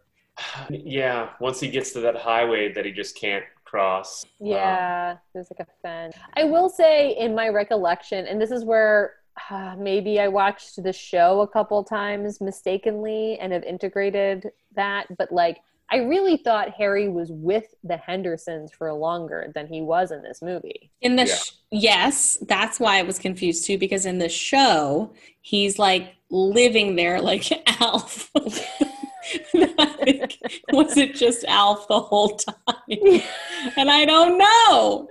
Yeah, 0.70 1.30
once 1.40 1.60
he 1.60 1.70
gets 1.70 1.92
to 1.94 2.00
that 2.02 2.16
highway 2.18 2.72
that 2.74 2.86
he 2.86 2.92
just 2.92 3.16
can't 3.18 3.44
cross. 3.66 4.26
Yeah, 4.40 5.18
there's 5.34 5.50
like 5.52 5.68
a 5.68 5.72
fence. 5.82 6.16
I 6.36 6.44
will 6.46 6.70
say, 6.70 7.16
in 7.18 7.36
my 7.36 7.50
recollection, 7.50 8.26
and 8.28 8.42
this 8.42 8.52
is 8.52 8.64
where 8.64 9.16
uh, 9.50 9.76
maybe 9.78 10.20
I 10.20 10.28
watched 10.28 10.82
the 10.82 10.94
show 10.94 11.42
a 11.42 11.48
couple 11.48 11.84
times 11.84 12.42
mistakenly 12.42 13.38
and 13.40 13.52
have 13.54 13.64
integrated 13.64 14.48
that, 14.76 15.06
but 15.18 15.32
like 15.32 15.60
I 15.90 15.98
really 15.98 16.38
thought 16.38 16.72
Harry 16.72 17.08
was 17.08 17.30
with 17.32 17.66
the 17.84 17.98
Hendersons 17.98 18.72
for 18.74 18.92
longer 18.94 19.52
than 19.56 19.68
he 19.68 19.82
was 19.82 20.12
in 20.12 20.22
this 20.22 20.42
movie. 20.42 20.92
In 21.02 21.16
the 21.16 21.26
Yeah. 21.28 21.36
sh- 21.36 21.52
yes, 21.72 22.38
that's 22.42 22.80
why 22.80 22.98
I 23.00 23.04
was 23.04 23.20
confused 23.20 23.66
too 23.66 23.78
because 23.78 24.06
in 24.06 24.18
the 24.18 24.28
show 24.30 25.14
he's 25.42 25.80
like 25.80 26.16
living 26.30 26.96
there 26.96 27.22
like 27.22 27.46
Alf. 27.82 28.32
Like, 29.54 30.40
was 30.72 30.98
it 30.98 31.16
just 31.16 31.44
Alf 31.46 31.88
the 31.88 32.00
whole 32.00 32.38
time? 32.38 33.22
And 33.78 33.90
I 33.90 34.06
don't 34.06 34.38
know. 34.38 35.08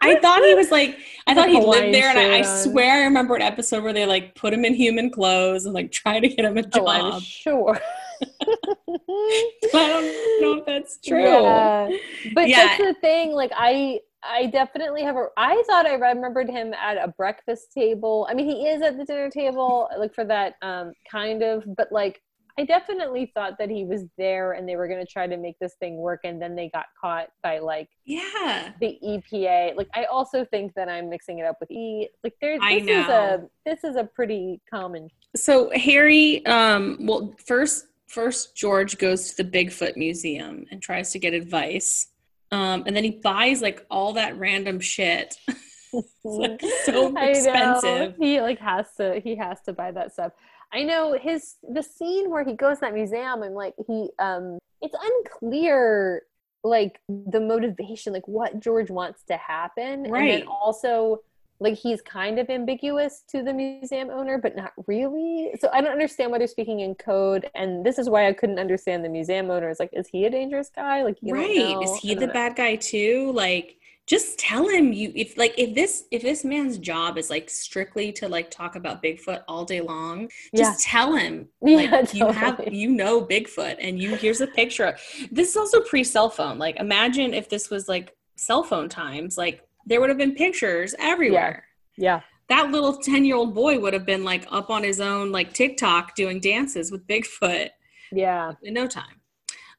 I 0.00 0.18
thought 0.20 0.42
he 0.44 0.54
was 0.54 0.70
like 0.70 0.98
I 1.26 1.34
thought 1.34 1.48
he 1.50 1.60
lived 1.60 1.92
there, 1.94 2.08
and 2.08 2.18
I, 2.18 2.38
I 2.38 2.42
swear 2.42 3.02
I 3.02 3.04
remember 3.04 3.36
an 3.36 3.42
episode 3.42 3.82
where 3.84 3.92
they 3.92 4.06
like 4.06 4.34
put 4.34 4.52
him 4.54 4.64
in 4.64 4.74
human 4.74 5.10
clothes 5.10 5.66
and 5.66 5.74
like 5.74 5.92
try 5.92 6.20
to 6.20 6.28
get 6.28 6.44
him 6.44 6.56
a 6.56 6.62
job. 6.62 6.84
Oh, 6.86 6.88
I'm 6.88 7.20
sure. 7.20 7.78
I 8.20 9.88
don't 9.88 10.40
know 10.40 10.58
if 10.58 10.66
that's 10.66 10.98
true. 11.06 11.20
Yeah. 11.22 11.90
But 12.34 12.48
Yeah. 12.48 12.66
that's 12.66 12.78
the 12.78 12.94
thing. 13.00 13.32
Like 13.32 13.52
I, 13.54 14.00
I 14.22 14.46
definitely 14.46 15.02
have 15.02 15.16
a. 15.16 15.26
I 15.36 15.62
thought 15.68 15.86
I 15.86 15.94
remembered 15.94 16.48
him 16.48 16.72
at 16.74 16.96
a 16.96 17.08
breakfast 17.08 17.72
table. 17.72 18.26
I 18.30 18.34
mean, 18.34 18.46
he 18.46 18.66
is 18.66 18.82
at 18.82 18.96
the 18.96 19.04
dinner 19.04 19.30
table, 19.30 19.88
like 19.98 20.14
for 20.14 20.24
that 20.24 20.54
um 20.62 20.92
kind 21.10 21.42
of. 21.42 21.64
But 21.76 21.92
like, 21.92 22.20
I 22.58 22.64
definitely 22.64 23.30
thought 23.34 23.56
that 23.58 23.70
he 23.70 23.84
was 23.84 24.04
there, 24.18 24.52
and 24.52 24.68
they 24.68 24.74
were 24.74 24.88
going 24.88 24.98
to 24.98 25.10
try 25.10 25.28
to 25.28 25.36
make 25.36 25.56
this 25.60 25.74
thing 25.74 25.96
work, 25.96 26.22
and 26.24 26.42
then 26.42 26.56
they 26.56 26.68
got 26.68 26.86
caught 27.00 27.28
by 27.40 27.60
like 27.60 27.88
Yeah. 28.04 28.72
the 28.80 28.98
EPA. 29.00 29.76
Like, 29.76 29.86
I 29.94 30.04
also 30.06 30.44
think 30.44 30.74
that 30.74 30.88
I'm 30.88 31.08
mixing 31.08 31.38
it 31.38 31.46
up 31.46 31.58
with 31.60 31.70
E. 31.70 32.08
Like, 32.24 32.34
there's 32.40 32.60
this 32.68 32.82
is 32.82 33.08
a 33.08 33.48
this 33.64 33.84
is 33.84 33.94
a 33.94 34.02
pretty 34.04 34.60
common. 34.68 35.08
So 35.36 35.70
Harry, 35.70 36.44
um, 36.46 36.98
well, 37.00 37.32
first, 37.46 37.86
first 38.08 38.56
George 38.56 38.98
goes 38.98 39.32
to 39.32 39.44
the 39.44 39.48
Bigfoot 39.48 39.96
Museum 39.96 40.66
and 40.72 40.82
tries 40.82 41.12
to 41.12 41.20
get 41.20 41.34
advice, 41.34 42.08
um, 42.50 42.82
and 42.88 42.96
then 42.96 43.04
he 43.04 43.10
buys 43.22 43.62
like 43.62 43.86
all 43.88 44.14
that 44.14 44.36
random 44.36 44.80
shit. 44.80 45.36
like 46.24 46.60
so 46.84 47.16
expensive. 47.16 48.14
He 48.18 48.40
like 48.40 48.58
has 48.58 48.86
to 48.96 49.20
he 49.20 49.36
has 49.36 49.60
to 49.62 49.72
buy 49.72 49.90
that 49.92 50.12
stuff. 50.12 50.32
I 50.72 50.82
know 50.82 51.18
his 51.18 51.54
the 51.72 51.82
scene 51.82 52.30
where 52.30 52.44
he 52.44 52.52
goes 52.54 52.76
to 52.78 52.80
that 52.82 52.94
museum 52.94 53.42
and 53.42 53.54
like 53.54 53.74
he 53.86 54.10
um 54.18 54.58
it's 54.80 54.96
unclear 55.00 56.22
like 56.64 57.00
the 57.08 57.40
motivation, 57.40 58.12
like 58.12 58.26
what 58.28 58.60
George 58.60 58.90
wants 58.90 59.22
to 59.24 59.36
happen. 59.36 60.04
And 60.04 60.12
Right. 60.12 60.40
then 60.40 60.42
also 60.48 61.20
like 61.60 61.74
he's 61.74 62.00
kind 62.02 62.38
of 62.38 62.50
ambiguous 62.50 63.24
to 63.30 63.42
the 63.42 63.52
museum 63.52 64.10
owner, 64.10 64.38
but 64.38 64.54
not 64.54 64.72
really. 64.86 65.50
So 65.58 65.68
I 65.72 65.80
don't 65.80 65.90
understand 65.90 66.30
why 66.30 66.38
they're 66.38 66.46
speaking 66.46 66.80
in 66.80 66.94
code. 66.94 67.50
And 67.54 67.84
this 67.84 67.98
is 67.98 68.08
why 68.08 68.28
I 68.28 68.32
couldn't 68.32 68.58
understand 68.60 69.04
the 69.04 69.08
museum 69.08 69.50
owner. 69.50 69.68
Is 69.68 69.80
like, 69.80 69.90
is 69.92 70.06
he 70.08 70.24
a 70.26 70.30
dangerous 70.30 70.70
guy? 70.74 71.02
Like, 71.02 71.18
Right? 71.22 71.76
Is 71.80 71.96
he 71.96 72.14
the 72.14 72.26
know. 72.26 72.32
bad 72.32 72.54
guy 72.54 72.76
too? 72.76 73.32
Like, 73.32 73.77
just 74.08 74.38
tell 74.38 74.66
him 74.68 74.92
you 74.92 75.12
if 75.14 75.36
like 75.36 75.54
if 75.58 75.74
this 75.74 76.04
if 76.10 76.22
this 76.22 76.44
man's 76.44 76.78
job 76.78 77.18
is 77.18 77.28
like 77.30 77.50
strictly 77.50 78.10
to 78.12 78.28
like 78.28 78.50
talk 78.50 78.74
about 78.74 79.02
Bigfoot 79.02 79.42
all 79.46 79.64
day 79.64 79.80
long, 79.82 80.28
Yeah. 80.52 80.62
just 80.64 80.80
tell 80.84 81.14
him 81.14 81.48
Yeah, 81.60 81.76
like 81.76 82.14
you 82.18 82.26
have 82.28 82.60
you 82.72 82.88
know 82.90 83.20
bigfoot 83.24 83.76
and 83.80 84.00
you 84.00 84.14
here's 84.16 84.40
a 84.40 84.46
picture 84.46 84.84
of 84.86 85.00
this 85.30 85.50
is 85.50 85.56
also 85.56 85.80
pre-cell 85.82 86.30
phone 86.30 86.58
like 86.58 86.76
imagine 86.76 87.34
if 87.34 87.48
this 87.50 87.68
was 87.70 87.86
like 87.88 88.16
cell 88.36 88.62
phone 88.62 88.88
times 88.88 89.36
like 89.36 89.60
there 89.86 90.00
would 90.00 90.08
have 90.08 90.18
been 90.18 90.34
pictures 90.34 90.94
everywhere 90.98 91.64
Yeah. 91.96 92.20
that 92.48 92.70
little 92.70 92.96
10 92.96 93.24
year 93.26 93.36
old 93.36 93.54
boy 93.54 93.78
would 93.78 93.92
have 93.92 94.06
been 94.06 94.24
like 94.24 94.46
up 94.50 94.70
on 94.70 94.82
his 94.84 95.00
own 95.00 95.32
like 95.32 95.52
tiktok 95.52 96.14
doing 96.14 96.40
dances 96.40 96.90
with 96.92 97.06
bigfoot 97.06 97.68
Yeah. 98.12 98.52
in 98.62 98.72
no 98.74 98.86
time 98.86 99.20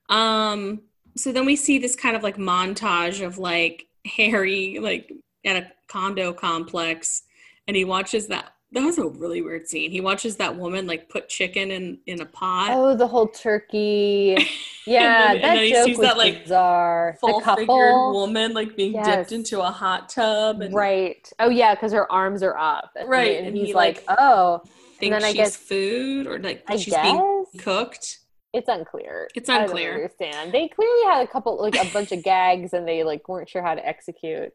um 0.09 0.81
so 1.17 1.31
then 1.31 1.45
we 1.45 1.55
see 1.55 1.79
this 1.79 1.95
kind 1.95 2.15
of 2.15 2.23
like 2.23 2.37
montage 2.37 3.25
of 3.25 3.37
like 3.37 3.87
harry 4.05 4.79
like 4.81 5.11
at 5.45 5.55
a 5.55 5.71
condo 5.87 6.33
complex 6.33 7.23
and 7.67 7.75
he 7.75 7.85
watches 7.85 8.27
that 8.27 8.53
that 8.71 8.83
was 8.83 8.97
a 8.99 9.05
really 9.05 9.41
weird 9.41 9.67
scene 9.67 9.89
he 9.91 9.99
watches 10.01 10.35
that 10.37 10.55
woman 10.55 10.85
like 10.87 11.09
put 11.09 11.27
chicken 11.27 11.71
in 11.71 11.97
in 12.05 12.21
a 12.21 12.25
pot 12.25 12.69
Oh, 12.71 12.95
the 12.95 13.07
whole 13.07 13.27
turkey. 13.27 14.37
Yeah, 14.85 15.33
then- 15.33 15.35
and 15.35 15.43
that 15.43 15.55
then 15.55 15.63
he 15.65 15.71
joke 15.71 15.85
sees 15.85 15.97
was 15.99 16.07
that, 16.07 16.17
like, 16.17 16.43
bizarre. 16.43 17.15
The 17.21 17.27
full 17.27 17.41
figured 17.41 17.67
woman 17.67 18.53
like 18.55 18.75
being 18.75 18.93
Yes. 18.93 19.05
dipped 19.05 19.31
into 19.33 19.61
a 19.61 19.69
hot 19.69 20.09
tub 20.09 20.61
and 20.61 20.73
right? 20.73 21.31
Oh 21.37 21.49
yeah, 21.49 21.75
because 21.75 21.91
her 21.93 22.11
arms 22.11 22.41
are 22.41 22.57
up, 22.57 22.89
And- 22.95 23.07
Right, 23.07 23.37
And, 23.37 23.47
and 23.49 23.57
he's 23.57 23.67
he, 23.67 23.73
like, 23.75 24.03
oh, 24.07 24.61
thinks 24.99 25.13
then 25.15 25.23
I 25.23 25.27
she's 25.27 25.35
guess- 25.35 25.55
food 25.57 26.25
or 26.25 26.39
like 26.39 26.63
I 26.67 26.77
she's 26.77 26.93
guess 26.93 27.03
being 27.03 27.45
cooked 27.59 28.18
it's 28.53 28.67
unclear. 28.69 29.27
It's 29.35 29.49
I 29.49 29.55
don't 29.59 29.63
unclear. 29.65 29.93
understand. 29.93 30.51
They 30.51 30.67
clearly 30.67 31.03
had 31.05 31.21
a 31.23 31.27
couple, 31.27 31.59
like 31.61 31.75
a 31.75 31.91
bunch 31.93 32.11
of 32.11 32.23
gags, 32.23 32.73
and 32.73 32.87
they 32.87 33.03
like 33.03 33.27
weren't 33.27 33.49
sure 33.49 33.61
how 33.61 33.75
to 33.75 33.85
execute. 33.87 34.53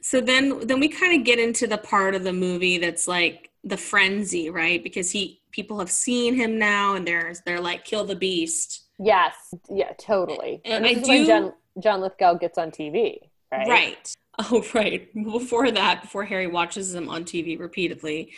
so 0.00 0.20
then 0.20 0.66
then 0.66 0.78
we 0.80 0.88
kind 0.88 1.18
of 1.18 1.24
get 1.24 1.38
into 1.38 1.66
the 1.66 1.78
part 1.78 2.14
of 2.14 2.22
the 2.24 2.32
movie 2.32 2.78
that's 2.78 3.08
like 3.08 3.50
the 3.64 3.76
frenzy 3.76 4.50
right 4.50 4.84
because 4.84 5.10
he 5.10 5.40
people 5.50 5.78
have 5.78 5.90
seen 5.90 6.34
him 6.34 6.58
now 6.58 6.94
and 6.94 7.06
they're 7.06 7.32
they're 7.46 7.60
like 7.60 7.84
kill 7.84 8.04
the 8.04 8.16
beast 8.16 8.82
Yes, 9.00 9.34
yeah, 9.68 9.90
totally. 9.98 10.60
And 10.64 10.84
this 10.84 10.98
I 10.98 11.00
is 11.00 11.08
when 11.08 11.20
do- 11.22 11.26
John 11.26 11.52
John 11.82 12.00
Lithgow 12.00 12.34
gets 12.34 12.58
on 12.58 12.70
TV, 12.70 13.18
right? 13.50 13.66
right 13.68 14.14
oh 14.50 14.64
right 14.72 15.12
before 15.14 15.70
that 15.70 16.02
before 16.02 16.24
harry 16.24 16.46
watches 16.48 16.92
him 16.94 17.08
on 17.08 17.24
tv 17.24 17.56
repeatedly 17.58 18.32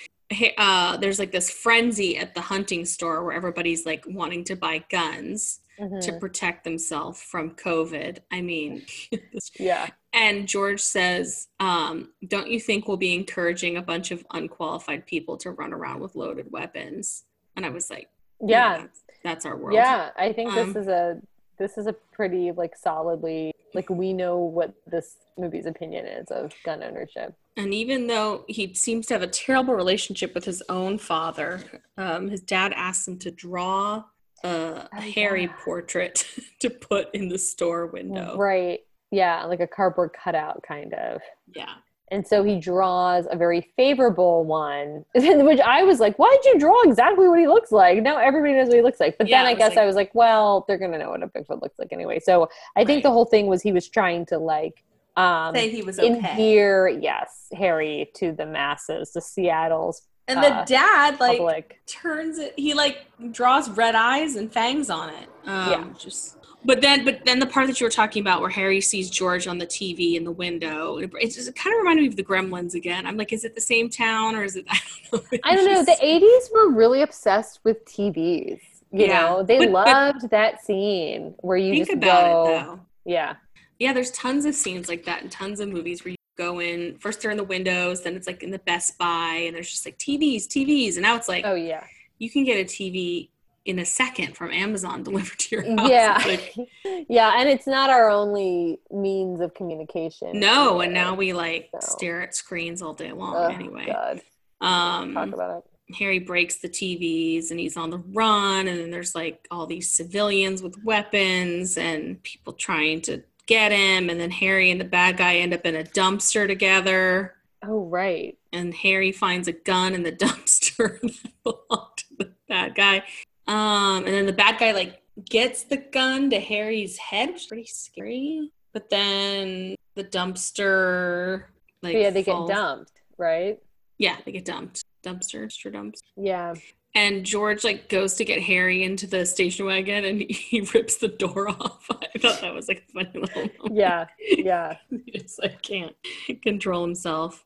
uh, 0.59 0.97
there's 0.97 1.19
like 1.19 1.33
this 1.33 1.51
frenzy 1.51 2.17
at 2.19 2.35
the 2.35 2.41
hunting 2.41 2.85
store 2.85 3.25
where 3.25 3.35
everybody's 3.35 3.87
like 3.87 4.05
wanting 4.09 4.45
to 4.45 4.57
buy 4.57 4.85
guns 4.91 5.61
Mhm. 5.79 6.01
to 6.07 6.13
protect 6.19 6.65
themselves 6.65 7.21
from 7.21 7.51
covid 7.51 8.21
i 8.33 8.41
mean 8.41 8.83
Yeah. 9.59 9.89
And 10.15 10.49
George 10.49 10.81
says, 10.81 11.49
um, 11.61 12.13
Don't 12.27 12.49
you 12.49 12.59
think 12.59 12.89
we'll 12.89 12.97
be 12.97 13.13
encouraging 13.13 13.77
a 13.77 13.83
bunch 13.83 14.11
of 14.11 14.25
unqualified 14.33 15.05
people 15.05 15.37
to 15.39 15.51
run 15.51 15.75
around 15.75 16.01
with 16.01 16.17
loaded 16.17 16.51
weapons? 16.51 17.25
And 17.55 17.67
I 17.67 17.69
was 17.69 17.91
like, 17.91 18.09
Yeah. 18.41 18.79
that's, 18.79 19.03
that's 19.23 19.45
our 19.45 19.57
world. 19.59 19.75
Yeah, 19.75 20.09
I 20.17 20.33
think 20.33 20.53
Um, 20.53 20.73
this 20.73 20.83
is 20.85 20.89
a 20.89 21.21
this 21.59 21.79
is 21.79 21.87
a 21.87 21.93
pretty 22.13 22.53
like 22.53 22.77
solidly 22.77 23.53
like 23.75 23.91
we 23.91 24.13
know 24.13 24.39
what 24.39 24.73
this 24.87 25.17
movie's 25.37 25.67
opinion 25.67 26.07
is 26.07 26.31
of 26.31 26.53
gun 26.65 26.83
ownership. 26.83 27.35
And 27.59 27.75
even 27.75 28.07
though 28.07 28.45
he 28.49 28.73
seems 28.75 29.07
to 29.07 29.15
have 29.15 29.23
a 29.23 29.27
terrible 29.27 29.75
relationship 29.75 30.35
with 30.35 30.45
his 30.45 30.63
own 30.69 30.99
father, 30.99 31.61
um, 31.99 32.29
his 32.29 32.41
dad 32.41 32.73
asks 32.75 33.07
him 33.07 33.19
to 33.19 33.31
draw 33.31 34.05
a 34.45 34.89
Oh, 34.95 35.01
Harry 35.15 35.43
yeah. 35.43 35.55
portrait 35.65 36.27
to 36.61 36.71
put 36.71 37.15
in 37.15 37.29
the 37.29 37.39
store 37.39 37.87
window. 37.87 38.37
Right. 38.37 38.81
Yeah, 39.11 39.45
like 39.45 39.61
a 39.61 39.67
cardboard 39.67 40.11
cutout 40.13 40.63
kind 40.67 40.93
of. 40.95 41.21
Yeah. 41.55 41.75
And 42.11 42.25
so 42.27 42.45
he 42.45 42.59
draws 42.61 43.27
a 43.31 43.37
very 43.37 43.73
favorable 43.77 44.45
one, 44.45 45.05
which 45.15 45.61
I 45.61 45.83
was 45.83 45.99
like, 45.99 46.19
why 46.19 46.37
did 46.43 46.55
you 46.55 46.61
draw 46.61 46.81
exactly 46.85 47.29
what 47.29 47.39
he 47.39 47.49
looks 47.49 47.73
like? 47.73 48.03
Now 48.03 48.19
everybody 48.19 48.53
knows 48.55 48.69
what 48.69 48.77
he 48.77 48.83
looks 48.83 49.01
like. 49.01 49.19
But 49.19 49.27
Yeah, 49.29 49.43
then 49.43 49.47
I 49.53 49.55
guess 49.55 49.71
like- 49.71 49.79
I 49.79 49.87
was 49.87 49.97
like, 49.97 50.15
well, 50.15 50.65
they're 50.69 50.79
going 50.79 50.93
to 50.93 50.99
know 50.99 51.11
what 51.11 51.23
a 51.23 51.27
Bigfoot 51.27 51.61
looks 51.63 51.79
like 51.79 51.93
anyway. 51.93 52.21
So 52.21 52.49
I 52.77 52.85
think 52.85 53.03
the 53.03 53.11
whole 53.11 53.25
thing 53.25 53.47
was 53.49 53.61
he 53.63 53.73
was 53.73 53.89
trying 53.89 54.25
to 54.27 54.39
like 54.39 54.85
um, 55.17 55.55
Say 55.55 55.71
he 55.71 55.83
was 55.83 55.99
okay. 55.99 56.09
endear, 56.15 56.89
yes, 56.89 57.49
Harry 57.57 58.11
to 58.17 58.33
the 58.33 58.45
masses, 58.47 59.11
to 59.13 59.21
Seattle's 59.21 60.03
and 60.29 60.43
the 60.43 60.49
uh, 60.55 60.65
dad 60.65 61.19
like 61.21 61.39
public. 61.39 61.81
turns 61.87 62.39
it. 62.39 62.53
He 62.57 62.75
like 62.75 63.07
draws 63.33 63.71
red 63.71 63.95
eyes 63.95 64.37
and 64.37 64.53
fangs 64.53 64.91
on 64.91 65.09
it. 65.11 65.29
Um, 65.47 65.71
Yeah. 65.71 65.85
Just. 65.99 66.36
But 66.67 66.81
then, 66.83 67.05
but 67.05 67.25
then 67.25 67.39
the 67.39 67.47
part 67.47 67.69
that 67.69 67.81
you 67.81 67.87
were 67.87 67.91
talking 67.91 68.21
about, 68.21 68.41
where 68.41 68.51
Harry 68.51 68.81
sees 68.81 69.09
George 69.09 69.47
on 69.47 69.59
the 69.59 69.67
TV 69.67 70.15
in 70.17 70.25
the 70.25 70.33
window, 70.33 70.99
it, 70.99 71.13
it 71.21 71.29
just 71.29 71.55
kind 71.55 71.73
of 71.75 71.79
reminded 71.79 72.03
me 72.03 72.09
of 72.09 72.17
the 72.17 72.25
Gremlins 72.25 72.75
again. 72.75 73.07
I'm 73.07 73.17
like, 73.17 73.33
is 73.33 73.45
it 73.45 73.55
the 73.55 73.61
same 73.61 73.89
town 73.89 74.35
or 74.35 74.43
is 74.43 74.57
it? 74.57 74.67
I 74.71 74.81
don't 75.13 75.33
know. 75.33 75.39
I 75.45 75.55
don't 75.55 75.65
know. 75.73 75.85
The 75.85 75.93
'80s 76.03 76.53
were 76.53 76.71
really 76.73 77.03
obsessed 77.03 77.61
with 77.65 77.85
TVs. 77.85 78.61
You 78.93 79.07
Yeah. 79.07 79.21
know, 79.21 79.43
they 79.45 79.59
But- 79.59 79.73
but- 79.73 79.87
loved 79.87 80.31
that 80.31 80.65
scene 80.65 81.35
where 81.39 81.57
you 81.57 81.73
Think 81.75 81.87
just 81.87 81.97
about 81.97 82.25
go, 82.25 82.47
it 82.47 82.61
though. 82.65 82.81
yeah, 83.05 83.35
Yeah, 83.79 83.93
there's 83.93 84.11
tons 84.13 84.45
of 84.45 84.55
scenes 84.55 84.89
like 84.89 85.05
that 85.05 85.23
in 85.23 85.29
tons 85.29 85.61
of 85.61 85.69
movies 85.69 86.05
where 86.05 86.11
you 86.13 86.17
go 86.39 86.61
in 86.61 86.97
first 86.99 87.21
they're 87.23 87.31
in 87.31 87.37
the 87.37 87.45
windows, 87.45 88.03
then 88.03 88.15
it's 88.17 88.27
like 88.27 88.43
in 88.43 88.51
the 88.51 88.59
Best 88.61 88.97
Buy, 88.99 89.45
and 89.47 89.55
there's 89.55 89.71
just 89.71 89.85
like 89.87 89.99
TVs, 89.99 90.47
TVs, 90.47 90.95
and 90.95 91.03
now 91.03 91.15
it's 91.17 91.29
like 91.29 91.45
oh 91.47 91.55
yeah, 91.55 91.85
you 92.19 92.29
can 92.31 92.45
get 92.45 92.57
a 92.59 92.65
TV 92.65 93.29
in 93.67 93.79
a 93.79 93.85
second 93.85 94.37
from 94.37 94.51
Amazon 94.51 95.03
delivered 95.03 95.39
to 95.39 95.57
your 95.57 95.77
house. 95.77 95.89
yeah, 95.91 96.23
like, 96.27 96.55
yeah. 97.09 97.35
And 97.41 97.49
it's 97.49 97.67
not 97.67 97.91
our 97.91 98.09
only 98.11 98.81
means 98.91 99.41
of 99.41 99.55
communication. 99.55 100.39
no, 100.39 100.81
and 100.81 100.95
now 100.95 101.15
we 101.15 101.33
like 101.33 101.69
So. 101.73 101.97
stare 101.97 102.23
at 102.23 102.35
screens 102.35 102.81
all 102.83 102.95
day 102.95 103.13
long. 103.13 103.35
Oh, 103.37 103.47
anyway, 103.49 103.87
God, 103.87 104.21
talk 104.63 104.69
um, 104.69 105.17
about 105.35 105.59
it. 105.59 105.95
Harry 105.99 106.19
breaks 106.19 106.57
the 106.57 106.69
TVs 106.69 107.51
and 107.53 107.61
he's 107.61 107.77
on 107.77 107.91
the 107.91 107.99
run, 107.99 108.67
and 108.67 108.79
then 108.81 108.91
there's 108.91 109.15
like 109.15 109.47
all 109.51 109.67
these 109.67 109.91
civilians 109.91 110.63
with 110.63 110.75
weapons 110.85 111.77
and 111.79 112.21
people 112.25 112.53
trying 112.53 113.01
to 113.03 113.23
get 113.47 113.71
him, 113.71 114.11
and 114.11 114.19
then 114.21 114.31
Harry 114.33 114.71
and 114.73 114.81
the 114.81 114.85
bad 114.85 115.17
guy 115.17 115.37
end 115.37 115.55
up 115.55 115.65
in 115.65 115.77
a 115.77 115.85
dumpster 115.85 116.47
together. 116.49 117.35
Oh 117.63 117.85
right. 117.87 118.37
and 118.53 118.75
Harry 118.75 119.11
finds 119.13 119.49
a 119.49 119.53
gun 119.53 119.95
in 119.95 120.03
the 120.03 120.13
dumpster 120.25 121.01
that 121.01 121.33
belonged 121.45 121.97
to 121.97 122.05
the 122.19 122.33
bad 122.49 122.75
guy. 122.75 123.03
Um, 123.49 124.05
and 124.05 124.09
then 124.15 124.27
the 124.27 124.33
bad 124.33 124.59
guy 124.59 124.73
like 124.73 125.03
gets 125.29 125.65
the 125.65 125.77
gun 125.79 126.31
to 126.31 126.41
Harry's 126.41 126.99
head, 126.99 127.31
which 127.31 127.43
is 127.43 127.47
pretty 127.47 127.67
scary. 127.67 128.51
But 128.73 128.91
then 128.91 129.77
the 129.95 130.05
dumpster 130.05 131.45
like 131.83 131.95
But 131.95 132.01
yeah, 132.01 132.11
they 132.11 132.23
falls- 132.23 132.49
get 132.49 132.57
dumped, 132.57 132.93
right? 133.19 133.59
Yeah, 133.99 134.17
they 134.25 134.33
get 134.33 134.45
dumped. 134.45 134.83
Dumpster, 135.05 135.45
dumpster 135.45 135.73
dumps. 135.73 136.01
Yeah. 136.17 136.55
And 136.95 137.25
George 137.25 137.63
like 137.63 137.89
goes 137.89 138.15
to 138.15 138.25
get 138.25 138.43
Harry 138.43 138.83
into 138.83 139.07
the 139.07 139.25
station 139.25 139.67
wagon 139.67 140.05
and 140.05 140.21
he, 140.29 140.33
he 140.33 140.61
rips 140.75 140.97
the 140.97 141.09
door 141.09 141.49
off. 141.49 141.87
I 141.91 142.19
thought 142.19 142.41
that 142.41 142.55
was 142.55 142.69
like 142.69 142.85
a 142.89 142.93
funny 142.93 143.11
little 143.21 143.35
moment. 143.43 143.55
Yeah. 143.73 144.07
Yeah. 144.21 144.77
he 145.07 145.13
just 145.13 145.41
like 145.43 145.63
can't 145.63 145.95
control 146.43 146.83
himself. 146.83 147.46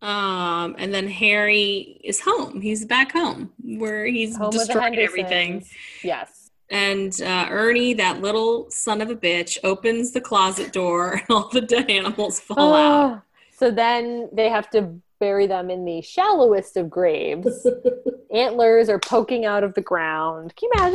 Um, 0.00 0.76
and 0.78 0.94
then 0.94 1.08
Harry 1.08 2.00
is 2.04 2.20
home. 2.20 2.60
He's 2.60 2.84
back 2.84 3.12
home 3.12 3.50
where 3.62 4.06
he's 4.06 4.36
Home 4.36 4.50
destroyed 4.50 4.98
everything. 4.98 5.64
Yes. 6.02 6.50
And 6.70 7.20
uh, 7.22 7.46
Ernie, 7.48 7.94
that 7.94 8.20
little 8.20 8.70
son 8.70 9.00
of 9.00 9.10
a 9.10 9.16
bitch, 9.16 9.58
opens 9.64 10.12
the 10.12 10.20
closet 10.20 10.72
door 10.72 11.14
and 11.28 11.30
all 11.30 11.48
the 11.48 11.62
dead 11.62 11.90
animals 11.90 12.38
fall 12.38 12.74
out. 12.74 13.10
Oh, 13.10 13.22
so 13.56 13.70
then 13.70 14.28
they 14.32 14.48
have 14.48 14.70
to 14.70 14.94
bury 15.18 15.48
them 15.48 15.68
in 15.70 15.84
the 15.84 16.00
shallowest 16.00 16.76
of 16.76 16.88
graves. 16.88 17.66
Antlers 18.32 18.88
are 18.88 19.00
poking 19.00 19.46
out 19.46 19.64
of 19.64 19.74
the 19.74 19.80
ground. 19.80 20.54
Can 20.56 20.68
you 20.72 20.88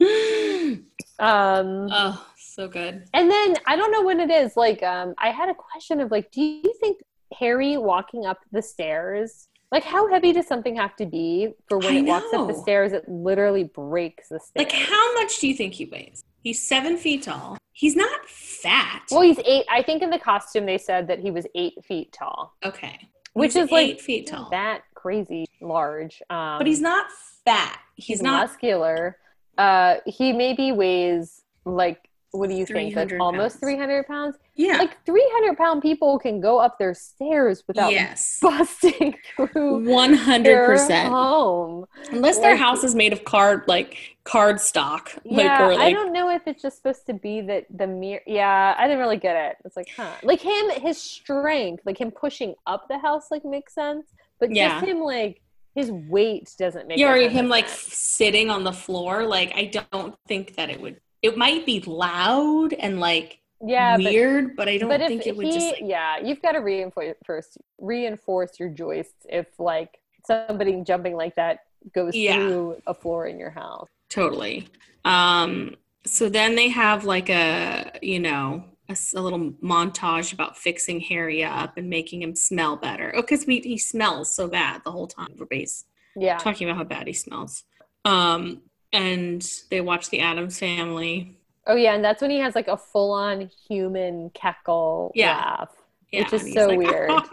imagine? 0.00 0.82
Um, 1.18 1.88
oh, 1.90 2.26
so 2.36 2.68
good. 2.68 3.04
and 3.14 3.30
then 3.30 3.56
I 3.64 3.74
don't 3.74 3.90
know 3.90 4.02
when 4.02 4.20
it 4.20 4.30
is. 4.30 4.54
Like, 4.54 4.82
um, 4.82 5.14
I 5.16 5.30
had 5.30 5.48
a 5.48 5.54
question 5.54 5.98
of 5.98 6.10
like, 6.10 6.30
do 6.30 6.42
you 6.42 6.74
think 6.78 6.98
Harry 7.38 7.76
walking 7.76 8.26
up 8.26 8.38
the 8.52 8.62
stairs? 8.62 9.48
Like, 9.72 9.82
how 9.82 10.08
heavy 10.08 10.32
does 10.32 10.46
something 10.46 10.76
have 10.76 10.94
to 10.96 11.06
be 11.06 11.48
for 11.68 11.78
when 11.78 11.94
I 11.94 11.98
it 11.98 12.02
walks 12.04 12.32
up 12.32 12.46
the 12.46 12.54
stairs? 12.54 12.92
It 12.92 13.08
literally 13.08 13.64
breaks 13.64 14.28
the 14.28 14.38
stairs. 14.38 14.66
Like, 14.66 14.72
how 14.72 15.14
much 15.14 15.40
do 15.40 15.48
you 15.48 15.54
think 15.54 15.74
he 15.74 15.86
weighs? 15.86 16.22
He's 16.42 16.66
seven 16.66 16.96
feet 16.96 17.24
tall. 17.24 17.58
He's 17.72 17.96
not 17.96 18.24
fat. 18.26 19.02
Well, 19.10 19.22
he's 19.22 19.40
eight. 19.40 19.64
I 19.68 19.82
think 19.82 20.02
in 20.02 20.10
the 20.10 20.18
costume 20.18 20.66
they 20.66 20.78
said 20.78 21.08
that 21.08 21.18
he 21.18 21.30
was 21.32 21.46
eight 21.56 21.74
feet 21.84 22.12
tall, 22.12 22.54
okay. 22.64 22.98
which 23.32 23.54
He's 23.54 23.64
is 23.64 23.70
like 23.72 23.88
eight 23.88 24.00
feet 24.00 24.28
tall. 24.28 24.48
that 24.50 24.82
crazy 24.94 25.46
large. 25.60 26.22
Um, 26.30 26.58
but 26.58 26.66
he's 26.68 26.80
not 26.80 27.06
fat. 27.44 27.80
He's, 27.96 28.06
he's 28.06 28.22
not 28.22 28.48
muscular. 28.48 29.18
Uh, 29.58 29.96
he 30.06 30.32
maybe 30.32 30.70
weighs 30.70 31.42
like 31.64 32.05
what 32.32 32.50
do 32.50 32.54
you 32.56 32.66
think? 32.66 32.94
Like 32.96 33.12
almost 33.18 33.60
three 33.60 33.76
hundred 33.76 34.06
pounds. 34.06 34.36
yeah. 34.54 34.76
Like 34.76 35.04
three 35.06 35.26
hundred 35.32 35.56
pound 35.56 35.80
people 35.82 36.18
can 36.18 36.40
go 36.40 36.58
up 36.58 36.78
their 36.78 36.92
stairs 36.94 37.62
without 37.66 37.92
yes. 37.92 38.38
busting 38.42 39.14
through 39.36 39.84
one 39.88 40.12
hundred 40.14 40.66
percent 40.66 41.08
home. 41.08 41.86
Unless 42.10 42.38
their 42.38 42.52
Like- 42.52 42.60
house 42.60 42.84
is 42.84 42.94
made 42.94 43.12
of 43.12 43.24
card, 43.24 43.62
like 43.66 43.96
card 44.24 44.60
stock, 44.60 45.12
like 45.24 45.44
Yeah, 45.44 45.66
or 45.68 45.72
I 45.80 45.92
don't 45.92 46.12
know 46.12 46.28
if 46.30 46.42
it's 46.46 46.60
just 46.60 46.76
supposed 46.78 47.06
to 47.06 47.14
be 47.14 47.40
that 47.42 47.66
the 47.74 47.86
mirror. 47.86 48.20
Yeah, 48.26 48.74
I 48.76 48.86
didn't 48.86 48.98
really 49.00 49.16
get 49.18 49.36
it. 49.36 49.56
It's 49.64 49.76
like, 49.76 49.88
huh? 49.96 50.10
Like 50.22 50.40
him, 50.40 50.70
his 50.82 51.00
strength, 51.00 51.82
like 51.86 51.98
him 51.98 52.10
pushing 52.10 52.54
up 52.66 52.88
the 52.88 52.98
house, 52.98 53.30
like 53.30 53.44
makes 53.44 53.74
sense. 53.74 54.06
But 54.40 54.54
Yeah. 54.54 54.80
just 54.80 54.86
him, 54.86 55.00
like 55.00 55.40
his 55.74 55.90
weight 55.90 56.50
doesn't 56.58 56.86
make. 56.88 56.98
yeah, 56.98 57.12
or 57.12 57.28
him 57.28 57.48
like 57.48 57.68
sense. 57.68 57.94
sitting 57.96 58.50
on 58.50 58.64
the 58.64 58.72
floor. 58.72 59.24
Like 59.24 59.52
I 59.54 59.70
don't 59.90 60.14
think 60.26 60.56
that 60.56 60.70
it 60.70 60.80
would. 60.80 61.00
It 61.22 61.36
might 61.36 61.66
be 61.66 61.80
loud 61.80 62.72
and 62.72 63.00
like 63.00 63.40
yeah, 63.64 63.96
weird, 63.96 64.54
but, 64.54 64.68
I 64.68 64.76
don't 64.76 64.90
but 64.90 65.00
think 65.08 65.26
it 65.26 65.34
would 65.36 65.46
he, 65.46 65.52
just 65.52 65.66
like 65.72 65.82
yeah, 65.82 66.18
you've 66.18 66.42
got 66.42 66.52
to 66.52 66.58
reinforce 66.58 67.56
reinforce 67.78 68.58
your 68.60 68.68
joists 68.68 69.24
if 69.28 69.46
like 69.58 69.98
somebody 70.26 70.82
jumping 70.84 71.16
like 71.16 71.34
that 71.36 71.60
goes 71.94 72.14
Yeah. 72.14 72.34
through 72.36 72.82
a 72.86 72.92
floor 72.94 73.26
in 73.26 73.38
your 73.38 73.50
house. 73.50 73.88
totally. 74.10 74.68
Um. 75.04 75.76
So 76.04 76.28
then 76.28 76.54
they 76.54 76.68
have 76.68 77.04
like 77.04 77.28
a 77.30 77.92
you 78.02 78.20
know 78.20 78.64
a 78.88 78.96
little 79.20 79.52
montage 79.62 80.32
about 80.32 80.56
fixing 80.56 81.00
Harry 81.00 81.42
up 81.42 81.76
and 81.76 81.88
making 81.88 82.22
him 82.22 82.34
smell 82.36 82.76
better. 82.76 83.12
Oh, 83.16 83.22
because 83.22 83.46
we 83.46 83.60
he 83.60 83.78
smells 83.78 84.32
so 84.34 84.46
bad 84.48 84.82
the 84.84 84.92
whole 84.92 85.06
time. 85.08 85.34
Base 85.50 85.84
Yeah, 86.14 86.36
talking 86.38 86.68
about 86.68 86.76
how 86.76 86.84
bad 86.84 87.06
he 87.06 87.12
smells. 87.12 87.64
Um. 88.04 88.62
And 88.96 89.48
they 89.70 89.80
watch 89.80 90.10
the 90.10 90.20
Addams 90.20 90.58
Family. 90.58 91.36
Oh 91.66 91.74
yeah, 91.74 91.94
and 91.94 92.04
that's 92.04 92.22
when 92.22 92.30
he 92.30 92.38
has 92.38 92.54
like 92.54 92.68
a 92.68 92.76
full-on 92.76 93.50
human 93.68 94.30
cackle 94.30 95.12
Yeah. 95.14 95.36
laugh. 95.36 95.70
Yeah, 96.12 96.22
Which 96.22 96.32
is 96.34 96.52
so 96.54 96.66
like, 96.68 96.78
weird. 96.78 97.10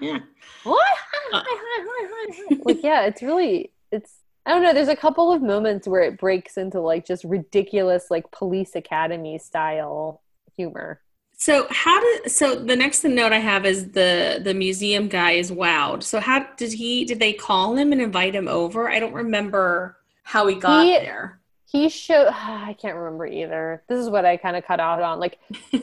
yeah. 0.00 0.18
What? 0.64 0.86
Uh. 1.32 1.42
like 2.64 2.82
yeah, 2.82 3.06
it's 3.06 3.22
really 3.22 3.72
it's 3.90 4.14
I 4.46 4.50
don't 4.52 4.62
know, 4.62 4.72
there's 4.72 4.86
a 4.88 4.94
couple 4.96 5.32
of 5.32 5.42
moments 5.42 5.88
where 5.88 6.02
it 6.02 6.18
breaks 6.18 6.56
into 6.56 6.80
like 6.80 7.04
just 7.04 7.24
ridiculous 7.24 8.06
like 8.10 8.30
police 8.30 8.76
academy 8.76 9.38
style 9.38 10.22
humor. 10.56 11.00
So 11.36 11.66
how 11.68 12.00
did 12.00 12.30
so 12.30 12.54
the 12.54 12.76
next 12.76 13.02
note 13.04 13.32
I 13.32 13.38
have 13.40 13.66
is 13.66 13.90
the 13.90 14.40
the 14.42 14.54
museum 14.54 15.08
guy 15.08 15.32
is 15.32 15.50
wowed. 15.50 16.02
So 16.04 16.20
how 16.20 16.46
did 16.56 16.72
he 16.72 17.04
did 17.04 17.18
they 17.18 17.32
call 17.32 17.76
him 17.76 17.92
and 17.92 18.00
invite 18.00 18.34
him 18.34 18.46
over? 18.48 18.88
I 18.88 19.00
don't 19.00 19.12
remember 19.12 19.96
how 20.26 20.46
he 20.48 20.56
got 20.56 20.84
He- 20.84 20.90
there. 20.98 21.38
He 21.70 21.88
showed 21.88 22.28
I 22.32 22.74
can't 22.80 22.96
remember 22.96 23.26
either. 23.26 23.82
This 23.88 23.98
is 24.00 24.10
what 24.10 24.24
I 24.24 24.36
kind 24.36 24.56
of 24.56 24.64
cut 24.66 24.80
out 24.80 25.00
on. 25.00 25.20
Like 25.20 25.38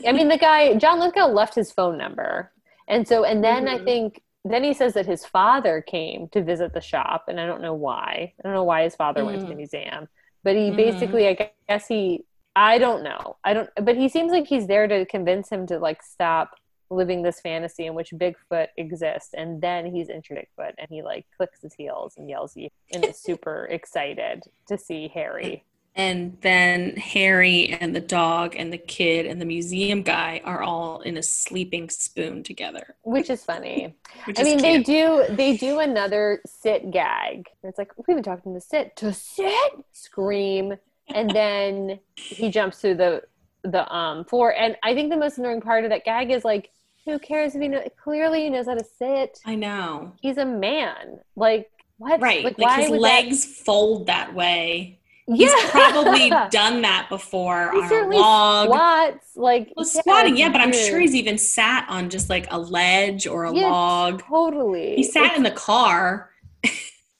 I 0.06 0.12
mean 0.12 0.28
the 0.28 0.38
guy 0.38 0.74
John 0.74 1.00
Lithgow 1.00 1.26
left 1.28 1.54
his 1.54 1.72
phone 1.72 1.96
number. 1.98 2.52
And 2.86 3.08
so 3.08 3.24
and 3.24 3.42
then 3.42 3.66
I 3.68 3.78
Mhm. 3.78 3.84
think 3.84 4.22
then 4.44 4.62
he 4.62 4.74
says 4.74 4.92
that 4.94 5.06
his 5.06 5.24
father 5.24 5.80
came 5.80 6.28
to 6.28 6.42
visit 6.42 6.74
the 6.74 6.80
shop 6.82 7.24
and 7.28 7.40
I 7.40 7.46
don't 7.46 7.62
know 7.62 7.72
why. 7.74 8.34
I 8.38 8.42
don't 8.42 8.52
know 8.52 8.64
why 8.64 8.82
his 8.82 8.94
father 8.94 9.24
went 9.24 9.40
to 9.40 9.46
the 9.46 9.54
Mm. 9.54 9.56
museum. 9.64 10.08
But 10.42 10.56
he 10.56 10.70
Mhm. 10.70 10.76
basically 10.76 11.28
I 11.28 11.50
guess 11.68 11.86
he 11.86 12.24
I 12.56 12.76
don't 12.78 13.02
know. 13.02 13.36
I 13.44 13.54
don't 13.54 13.70
but 13.80 13.96
he 13.96 14.08
seems 14.10 14.30
like 14.30 14.46
he's 14.46 14.66
there 14.66 14.86
to 14.86 15.06
convince 15.06 15.48
him 15.48 15.66
to 15.68 15.78
like 15.78 16.02
stop 16.02 16.50
living 16.94 17.22
this 17.22 17.40
fantasy 17.40 17.86
in 17.86 17.94
which 17.94 18.10
Bigfoot 18.10 18.68
exists 18.76 19.34
and 19.34 19.60
then 19.60 19.86
he's 19.86 20.08
into 20.08 20.34
Bigfoot 20.34 20.72
and 20.78 20.88
he 20.88 21.02
like 21.02 21.26
clicks 21.36 21.60
his 21.62 21.74
heels 21.74 22.14
and 22.16 22.28
yells 22.28 22.56
and 22.92 23.04
is 23.04 23.18
super 23.20 23.66
excited 23.70 24.42
to 24.68 24.78
see 24.78 25.08
Harry. 25.08 25.64
And 25.96 26.36
then 26.40 26.96
Harry 26.96 27.68
and 27.68 27.94
the 27.94 28.00
dog 28.00 28.56
and 28.56 28.72
the 28.72 28.78
kid 28.78 29.26
and 29.26 29.40
the 29.40 29.44
museum 29.44 30.02
guy 30.02 30.40
are 30.44 30.60
all 30.60 31.00
in 31.02 31.16
a 31.16 31.22
sleeping 31.22 31.88
spoon 31.88 32.42
together. 32.42 32.96
Which 33.02 33.30
is 33.30 33.44
funny. 33.44 33.94
Which 34.24 34.38
I 34.38 34.42
is 34.42 34.48
mean, 34.48 34.58
they 34.58 34.82
do 34.82 35.24
they 35.30 35.56
do 35.56 35.78
another 35.78 36.40
sit 36.46 36.90
gag. 36.90 37.46
It's 37.62 37.78
like 37.78 37.92
we've 37.96 38.16
been 38.16 38.24
talking 38.24 38.54
to 38.54 38.60
sit 38.60 38.96
to 38.96 39.12
sit, 39.12 39.72
scream, 39.92 40.74
and 41.14 41.30
then 41.30 42.00
he 42.16 42.50
jumps 42.50 42.80
through 42.80 42.96
the 42.96 43.22
the 43.62 43.90
um 43.94 44.24
floor. 44.24 44.52
And 44.52 44.76
I 44.82 44.94
think 44.94 45.10
the 45.10 45.16
most 45.16 45.38
annoying 45.38 45.60
part 45.60 45.84
of 45.84 45.90
that 45.90 46.04
gag 46.04 46.32
is 46.32 46.44
like, 46.44 46.70
who 47.04 47.18
cares 47.18 47.54
if 47.54 47.60
he 47.62 47.68
know? 47.68 47.82
Clearly, 48.02 48.44
he 48.44 48.50
knows 48.50 48.66
how 48.66 48.74
to 48.74 48.84
sit. 48.84 49.38
I 49.44 49.54
know. 49.54 50.12
He's 50.20 50.38
a 50.38 50.44
man. 50.44 51.20
Like 51.36 51.70
what? 51.98 52.20
Right. 52.20 52.44
Like, 52.44 52.58
why 52.58 52.82
his 52.82 52.90
legs 52.90 53.44
fold 53.44 54.06
that 54.06 54.34
way. 54.34 54.98
He's 55.26 55.50
Yeah. 55.50 55.70
probably 55.70 56.28
done 56.50 56.82
that 56.82 57.06
before 57.08 57.70
He 57.72 57.78
on 57.80 58.12
a 58.12 58.16
log. 58.18 58.66
squats 58.68 59.26
like 59.36 59.72
Well, 59.76 59.86
yeah, 59.86 60.00
squatting, 60.00 60.36
yeah, 60.36 60.50
but 60.50 60.60
I'm 60.60 60.72
sure 60.72 61.00
he's 61.00 61.14
even 61.14 61.38
sat 61.38 61.86
on 61.88 62.10
just 62.10 62.28
like 62.28 62.46
a 62.50 62.58
ledge 62.58 63.26
or 63.26 63.44
a 63.44 63.54
Yeah, 63.54 63.68
log. 63.70 64.22
Totally. 64.22 64.96
He 64.96 65.02
sat 65.02 65.22
It's- 65.24 65.36
in 65.38 65.42
the 65.44 65.50
car. 65.50 66.30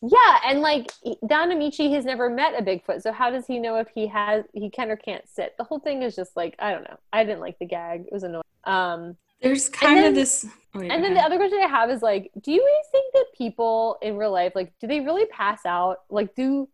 Yeah, 0.06 0.38
and 0.44 0.60
like 0.60 0.92
Don 1.26 1.48
Ameche 1.48 1.90
has 1.94 2.04
never 2.04 2.28
met 2.28 2.52
a 2.60 2.62
Bigfoot, 2.62 3.00
so 3.00 3.10
how 3.10 3.30
does 3.30 3.46
he 3.46 3.58
know 3.58 3.76
if 3.76 3.88
he 3.94 4.06
has 4.08 4.44
he 4.52 4.68
can 4.68 4.90
or 4.90 4.96
can't 4.96 5.26
sit? 5.26 5.54
The 5.56 5.64
whole 5.64 5.78
thing 5.78 6.02
is 6.02 6.14
just 6.14 6.36
like 6.36 6.54
I 6.58 6.72
don't 6.72 6.82
know. 6.84 6.98
I 7.10 7.24
didn't 7.24 7.40
like 7.40 7.58
the 7.58 7.64
gag; 7.64 8.02
it 8.02 8.12
was 8.12 8.22
annoying. 8.22 8.42
Um, 8.64 9.16
There's 9.44 9.68
kind 9.68 9.98
then- 9.98 10.06
of 10.06 10.14
this. 10.16 10.44
oh, 10.74 10.80
yeah, 10.82 10.92
and 10.92 11.02
go 11.02 11.08
then 11.08 11.14
the 11.14 11.20
other 11.20 11.36
question 11.36 11.60
I 11.62 11.68
have 11.68 11.90
is 11.90 12.02
like, 12.02 12.30
do 12.42 12.50
you 12.50 12.58
guys 12.60 12.90
think 12.90 13.12
that 13.12 13.26
people 13.36 13.98
in 14.02 14.16
real 14.16 14.32
life, 14.32 14.52
like, 14.56 14.72
do 14.80 14.86
they 14.88 15.00
really 15.00 15.26
pass 15.26 15.64
out? 15.66 15.98
Like, 16.10 16.34
do 16.34 16.68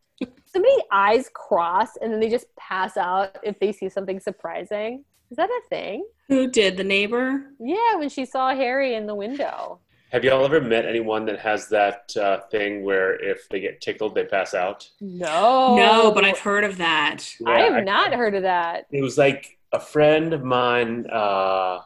somebody 0.46 0.74
eyes 0.92 1.28
cross 1.34 1.96
and 2.00 2.12
then 2.12 2.20
they 2.20 2.28
just 2.30 2.46
pass 2.56 2.96
out 2.96 3.36
if 3.42 3.58
they 3.58 3.72
see 3.72 3.88
something 3.88 4.20
surprising? 4.20 5.04
Is 5.30 5.36
that 5.36 5.48
a 5.50 5.60
thing? 5.68 6.06
Who 6.28 6.48
did 6.50 6.76
the 6.76 6.84
neighbor? 6.84 7.44
Yeah, 7.60 7.96
when 7.96 8.08
she 8.08 8.24
saw 8.24 8.54
Harry 8.54 8.94
in 8.94 9.06
the 9.06 9.14
window. 9.14 9.80
Have 10.12 10.24
y'all 10.24 10.44
ever 10.44 10.60
met 10.60 10.86
anyone 10.86 11.24
that 11.26 11.38
has 11.38 11.68
that 11.68 12.10
uh, 12.20 12.38
thing 12.50 12.82
where 12.82 13.14
if 13.22 13.48
they 13.48 13.60
get 13.60 13.80
tickled, 13.80 14.14
they 14.16 14.24
pass 14.24 14.54
out? 14.54 14.88
No, 15.00 15.76
No, 15.76 16.10
but 16.12 16.24
I've 16.24 16.40
heard 16.40 16.64
of 16.64 16.78
that. 16.78 17.18
I 17.46 17.58
Yeah, 17.66 17.74
have 17.76 17.84
not 17.84 18.12
heard 18.12 18.34
of 18.34 18.42
that. 18.42 18.86
It 18.90 19.02
was 19.02 19.16
like 19.16 19.56
a 19.72 19.78
friend 19.78 20.32
of 20.32 20.42
mine, 20.42 21.06
uh, 21.12 21.78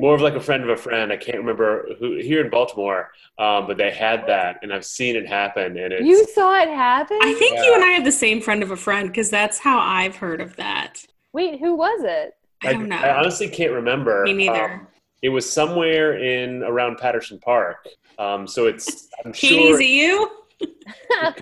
more 0.00 0.14
of 0.14 0.20
like 0.20 0.34
a 0.34 0.40
friend 0.40 0.62
of 0.62 0.70
a 0.70 0.76
friend. 0.76 1.12
I 1.12 1.16
can't 1.16 1.38
remember 1.38 1.86
who 1.98 2.16
here 2.18 2.42
in 2.44 2.50
Baltimore, 2.50 3.10
um, 3.38 3.66
but 3.66 3.76
they 3.76 3.90
had 3.90 4.26
that, 4.26 4.58
and 4.62 4.72
I've 4.72 4.84
seen 4.84 5.16
it 5.16 5.26
happen. 5.26 5.76
And 5.76 5.92
it's 5.92 6.04
You 6.06 6.26
saw 6.34 6.60
it 6.60 6.68
happen? 6.68 7.18
I 7.22 7.34
think 7.34 7.58
you 7.64 7.74
and 7.74 7.84
I 7.84 7.88
have 7.88 8.04
the 8.04 8.12
same 8.12 8.40
friend 8.40 8.62
of 8.62 8.70
a 8.70 8.76
friend 8.76 9.08
because 9.08 9.30
that's 9.30 9.58
how 9.58 9.78
I've 9.78 10.16
heard 10.16 10.40
of 10.40 10.56
that. 10.56 11.04
Wait, 11.32 11.60
who 11.60 11.74
was 11.74 12.02
it? 12.04 12.34
I 12.64 12.72
don't 12.72 12.88
know. 12.88 12.96
I 12.96 13.18
honestly 13.18 13.48
can't 13.48 13.72
remember. 13.72 14.22
Me 14.24 14.32
neither. 14.32 14.72
Um, 14.74 14.86
it 15.22 15.28
was 15.28 15.50
somewhere 15.50 16.18
in 16.18 16.62
around 16.62 16.98
Patterson 16.98 17.38
Park. 17.38 17.86
Um, 18.18 18.46
so 18.46 18.66
it's 18.66 19.08
I'm 19.24 19.32
Katie, 19.32 19.56
sure 19.58 19.80
is 19.80 19.86
you? 19.88 20.30
you, 20.60 20.68
But- 21.10 21.36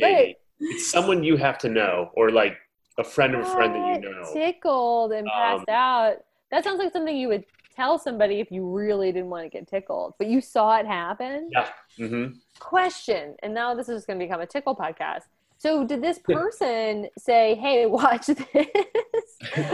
Katie. 0.00 0.36
It's 0.60 0.90
someone 0.90 1.22
you 1.22 1.36
have 1.36 1.56
to 1.58 1.68
know, 1.68 2.10
or 2.14 2.30
like 2.32 2.56
a 2.98 3.04
friend 3.04 3.32
of 3.36 3.42
a 3.42 3.44
friend 3.44 3.74
that 3.76 4.02
you 4.02 4.10
know. 4.10 4.32
Tickled 4.32 5.12
and 5.12 5.24
passed 5.28 5.60
Um, 5.68 5.74
out. 5.74 6.16
That 6.50 6.64
sounds 6.64 6.80
like 6.80 6.92
something 6.92 7.16
you 7.16 7.28
would 7.28 7.44
tell 7.78 7.98
somebody 7.98 8.40
if 8.40 8.50
you 8.50 8.68
really 8.68 9.12
didn't 9.12 9.30
want 9.30 9.44
to 9.44 9.48
get 9.48 9.68
tickled, 9.68 10.14
but 10.18 10.26
you 10.26 10.40
saw 10.40 10.76
it 10.78 10.86
happen. 10.86 11.48
Yeah. 11.52 11.68
hmm 11.96 12.26
Question, 12.58 13.36
and 13.42 13.54
now 13.54 13.74
this 13.74 13.88
is 13.88 14.04
going 14.04 14.18
to 14.18 14.24
become 14.24 14.40
a 14.40 14.46
tickle 14.46 14.74
podcast. 14.74 15.22
So, 15.58 15.84
did 15.84 16.02
this 16.02 16.18
person 16.18 17.08
say, 17.18 17.54
"Hey, 17.54 17.86
watch 17.98 18.26
this"? 18.26 18.66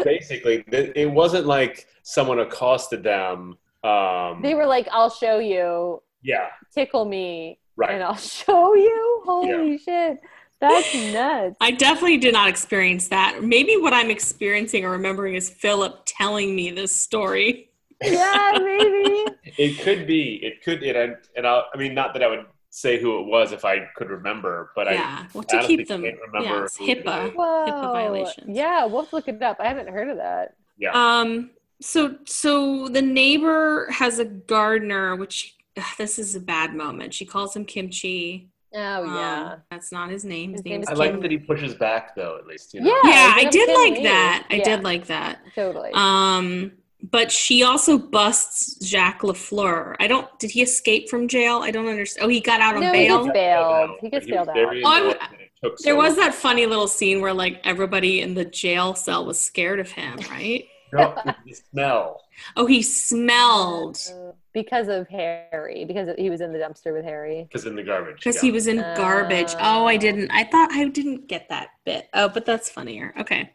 Basically, 0.05 0.65
it 0.69 1.11
wasn't 1.11 1.47
like 1.47 1.87
someone 2.03 2.41
accosted 2.41 3.03
them. 3.03 3.59
Um, 3.83 4.41
they 4.43 4.55
were 4.55 4.67
like, 4.67 4.87
"I'll 4.93 5.11
show 5.11 5.39
you. 5.39 6.03
yeah, 6.23 6.49
Tickle 6.75 7.05
me, 7.07 7.59
right. 7.77 7.91
and 7.95 8.03
I'll 8.03 8.17
show 8.39 8.75
you." 8.75 9.23
Holy 9.27 9.79
shit, 9.79 10.21
that's 10.61 10.95
nuts. 11.13 11.57
I 11.61 11.71
definitely 11.71 12.19
did 12.19 12.33
not 12.35 12.49
experience 12.49 13.09
that. 13.09 13.43
Maybe 13.43 13.77
what 13.77 13.93
I'm 13.95 14.11
experiencing 14.11 14.85
or 14.85 14.91
remembering 14.91 15.35
is 15.35 15.49
Philip 15.51 16.03
telling 16.07 16.55
me 16.55 16.71
this 16.71 16.95
story. 16.99 17.71
Yeah, 18.03 18.59
maybe. 18.59 19.25
It 19.57 19.81
could 19.83 20.07
be. 20.07 20.41
It 20.43 20.63
could. 20.63 20.83
It, 20.83 20.97
and 20.97 21.17
and 21.37 21.47
I, 21.47 21.63
I 21.73 21.77
mean, 21.77 21.95
not 21.95 22.13
that 22.15 22.23
I 22.23 22.29
would 22.29 22.47
say 22.71 23.01
who 23.01 23.21
it 23.21 23.27
was 23.27 23.53
if 23.53 23.65
I 23.65 23.87
could 23.97 24.11
remember, 24.11 24.71
but 24.75 24.89
I. 24.89 24.93
yeah, 24.95 25.27
well, 25.33 25.45
to 25.45 25.57
honestly 25.57 25.77
keep 25.79 25.89
them. 25.89 26.03
can't 26.03 26.17
remember 26.27 26.49
Yeah, 26.59 26.65
it's 26.65 26.77
who 26.77 26.87
HIPAA. 26.87 27.29
is. 27.29 27.35
Violations. 27.35 28.57
Yeah, 28.57 28.85
we'll 28.87 29.07
look 29.13 29.29
it 29.29 29.41
up. 29.43 29.59
I 29.61 29.69
haven't 29.69 29.89
heard 29.89 30.09
of 30.09 30.17
that. 30.19 30.55
yeah. 30.79 30.91
Um. 30.93 31.51
So 31.81 32.17
so 32.25 32.89
the 32.89 33.03
neighbor 33.03 33.89
has 33.91 34.19
a 34.19 34.25
gardener, 34.25 35.17
which 35.17 35.57
ugh, 35.77 35.85
this 35.99 36.19
is 36.19 36.35
a 36.35 36.41
bad 36.41 36.75
moment. 36.75 37.13
She 37.15 37.25
calls 37.27 37.55
him 37.55 37.65
Kimchi. 37.65 38.49
Oh 38.77 39.05
Um, 39.05 39.15
yeah. 39.15 39.57
that's 39.71 39.93
not 39.93 40.11
his 40.11 40.25
name. 40.25 40.51
His, 40.53 40.61
His 40.61 40.65
name 40.65 40.73
name 40.73 40.83
is 40.83 40.89
I 40.89 40.93
is 40.95 40.99
like 40.99 41.21
that 41.21 41.31
he 41.31 41.39
pushes 41.39 41.75
back, 41.75 42.17
though. 42.17 42.39
At 42.39 42.47
least, 42.47 42.75
you 42.75 42.81
know. 42.81 42.89
Yeah. 43.05 43.11
Yeah, 43.11 43.35
he's 43.37 43.45
I 43.45 43.49
a 43.49 43.51
did 43.53 43.67
Kim 43.69 43.77
like 43.77 43.93
Lee. 43.99 44.03
that. 44.05 44.47
I 44.51 44.55
Yeah. 44.57 44.65
did 44.65 44.83
like 44.85 45.07
that. 45.07 45.39
Totally. 45.55 45.91
Um, 45.95 46.73
but 47.11 47.31
she 47.31 47.63
also 47.63 47.99
busts 47.99 48.85
Jacques 48.87 49.21
Lafleur. 49.23 49.95
I 50.01 50.07
don't. 50.07 50.27
Did 50.39 50.51
he 50.51 50.63
escape 50.63 51.09
from 51.09 51.29
jail? 51.29 51.61
I 51.63 51.71
don't 51.71 51.87
understand. 51.87 52.25
Oh, 52.25 52.29
he 52.29 52.41
got 52.41 52.61
out 52.61 52.75
on 52.77 52.81
No, 52.83 52.93
he 52.93 53.07
bail. 53.07 53.25
gets 53.25 53.33
bailed. 53.35 53.91
He 54.01 54.11
gets 54.11 54.27
bailed 54.27 54.49
out. 54.49 54.55
very 54.55 54.83
Oh, 54.85 54.89
I'm- 54.91 55.03
annoyed 55.05 55.19
that 55.21 55.33
it 55.41 55.51
took 55.63 55.79
There 55.79 55.95
so 55.95 55.97
was 55.97 56.17
that 56.17 56.35
funny 56.35 56.67
little 56.67 56.89
scene 56.89 57.21
where 57.21 57.35
like 57.35 57.61
everybody 57.65 58.21
in 58.21 58.35
the 58.35 58.45
jail 58.45 58.95
cell 58.95 59.25
was 59.27 59.39
scared 59.41 59.81
of 59.81 59.91
him, 59.91 60.19
right? 60.31 60.67
No, 60.93 61.13
the 61.25 61.35
smell. 61.71 62.21
Oh, 62.57 62.67
he 62.67 62.81
smelled 62.83 63.99
Uh, 64.13 64.33
because 64.53 64.87
of 64.89 65.09
Harry, 65.09 65.85
because 65.85 66.09
he 66.17 66.31
was 66.31 66.41
in 66.41 66.53
the 66.53 66.59
dumpster 66.59 66.93
with 66.93 67.05
Harry. 67.05 67.45
Because 67.49 67.67
in 67.67 67.75
the 67.75 67.83
garbage. 67.83 68.17
because 68.17 68.37
yeah. 68.37 68.43
he 68.43 68.53
was 68.53 68.67
in 68.69 68.77
garbage. 68.97 69.55
Oh, 69.59 69.87
I 69.87 69.97
didn't. 69.97 70.31
I 70.31 70.45
thought 70.45 70.71
I 70.73 70.87
didn't 70.89 71.27
get 71.29 71.49
that 71.49 71.71
bit. 71.85 72.09
Oh, 72.15 72.29
but 72.29 72.45
that's 72.47 72.69
funnier. 72.71 73.13
Okay. 73.19 73.51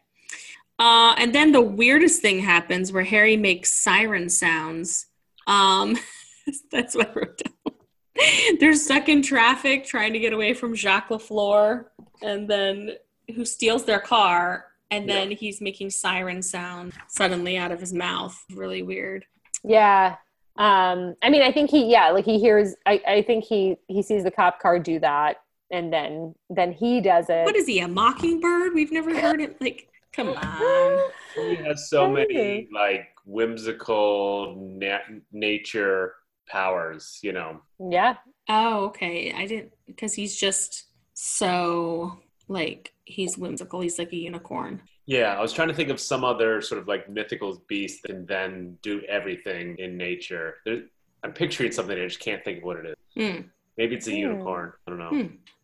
Uh, 0.80 1.14
and 1.18 1.34
then 1.34 1.52
the 1.52 1.60
weirdest 1.60 2.22
thing 2.22 2.40
happens 2.40 2.90
where 2.90 3.04
Harry 3.04 3.36
makes 3.36 3.72
siren 3.72 4.28
sounds. 4.30 5.06
Um, 5.46 5.96
that's 6.72 6.94
what 6.96 7.10
I 7.10 7.12
wrote 7.20 7.42
down. 7.44 7.74
They're 8.58 8.74
stuck 8.74 9.08
in 9.08 9.22
traffic 9.22 9.84
trying 9.84 10.14
to 10.14 10.18
get 10.18 10.32
away 10.32 10.54
from 10.54 10.74
Jacques 10.74 11.10
Lafleur, 11.10 11.86
and 12.22 12.48
then 12.48 12.92
who 13.34 13.44
steals 13.44 13.84
their 13.84 14.00
car, 14.00 14.66
and 14.90 15.06
Yeah. 15.06 15.14
then 15.14 15.30
he's 15.32 15.60
making 15.60 15.90
siren 15.90 16.42
sound 16.42 16.94
suddenly 17.08 17.56
out 17.58 17.72
of 17.72 17.80
his 17.80 17.92
mouth. 17.92 18.42
Really 18.54 18.82
weird. 18.82 19.26
Yeah. 19.62 20.16
Um, 20.56 21.14
I 21.22 21.28
mean, 21.30 21.42
I 21.42 21.52
think 21.52 21.70
he, 21.70 21.90
yeah, 21.90 22.10
like 22.10 22.24
he 22.24 22.38
hears, 22.40 22.74
I, 22.86 23.00
I 23.06 23.22
think 23.22 23.44
he, 23.44 23.76
he 23.86 24.02
sees 24.02 24.24
the 24.24 24.30
cop 24.30 24.60
car 24.60 24.78
do 24.78 24.98
that 25.00 25.36
and 25.70 25.92
then, 25.92 26.34
then 26.50 26.72
he 26.72 27.00
does 27.00 27.26
it. 27.28 27.44
What 27.44 27.54
is 27.56 27.66
he? 27.66 27.80
A 27.80 27.88
mockingbird? 27.88 28.74
We've 28.74 28.92
never 28.92 29.18
heard 29.20 29.40
it. 29.40 29.60
Like, 29.60 29.89
come 30.12 30.28
on. 30.36 31.10
He 31.36 31.54
has 31.56 31.88
so 31.88 32.02
Kind 32.04 32.14
many 32.14 32.68
like 32.72 33.08
whimsical 33.24 34.56
na- 34.58 34.98
nature 35.32 36.14
powers, 36.48 37.18
you 37.22 37.32
know. 37.32 37.60
yeah. 37.90 38.16
Oh, 38.48 38.86
okay. 38.86 39.32
I 39.32 39.46
didn't 39.46 39.72
because 39.86 40.12
he's 40.14 40.36
just 40.36 40.86
so 41.14 42.18
like 42.48 42.92
he's 43.04 43.38
whimsical. 43.38 43.80
He's 43.80 43.98
like 43.98 44.12
a 44.12 44.16
unicorn. 44.16 44.82
Yeah, 45.06 45.36
I 45.36 45.40
was 45.40 45.52
trying 45.52 45.68
to 45.68 45.74
think 45.74 45.88
of 45.90 46.00
some 46.00 46.24
other 46.24 46.60
sort 46.60 46.80
of 46.80 46.88
like 46.88 47.08
mythical 47.08 47.62
beast 47.68 48.02
that 48.02 48.08
can 48.08 48.26
then 48.26 48.76
do 48.82 49.02
everything 49.08 49.76
in 49.78 49.96
nature. 49.96 50.56
There, 50.64 50.82
I'm 51.22 51.32
picturing 51.32 51.70
something, 51.72 51.98
I 51.98 52.06
just 52.06 52.20
can't 52.20 52.42
think 52.44 52.58
of 52.58 52.64
what 52.64 52.76
it 52.78 52.86
is. 52.86 52.96
Hmm. 53.16 53.40
Maybe 53.76 53.94
it's 53.96 54.08
a 54.08 54.10
Hmm. 54.10 54.16
unicorn. 54.16 54.72
I 54.86 54.90
don't 54.90 54.98
know. 54.98 55.10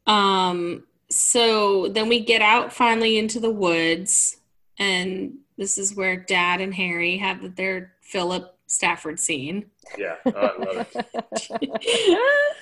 Hmm. 0.06 0.12
Um. 0.12 0.84
So 1.10 1.88
then 1.88 2.08
we 2.08 2.20
get 2.20 2.42
out 2.42 2.72
finally 2.72 3.18
into 3.18 3.40
the 3.40 3.50
woods, 3.50 4.36
and 4.78 5.38
this 5.56 5.78
is 5.78 5.94
where 5.94 6.16
Dad 6.16 6.60
and 6.60 6.74
Harry 6.74 7.16
have 7.18 7.56
their 7.56 7.94
Philip 8.00 8.56
Stafford 8.66 9.20
scene, 9.20 9.66
Yeah, 9.96 10.16
oh, 10.26 10.32
I 10.34 10.64
love 10.64 10.88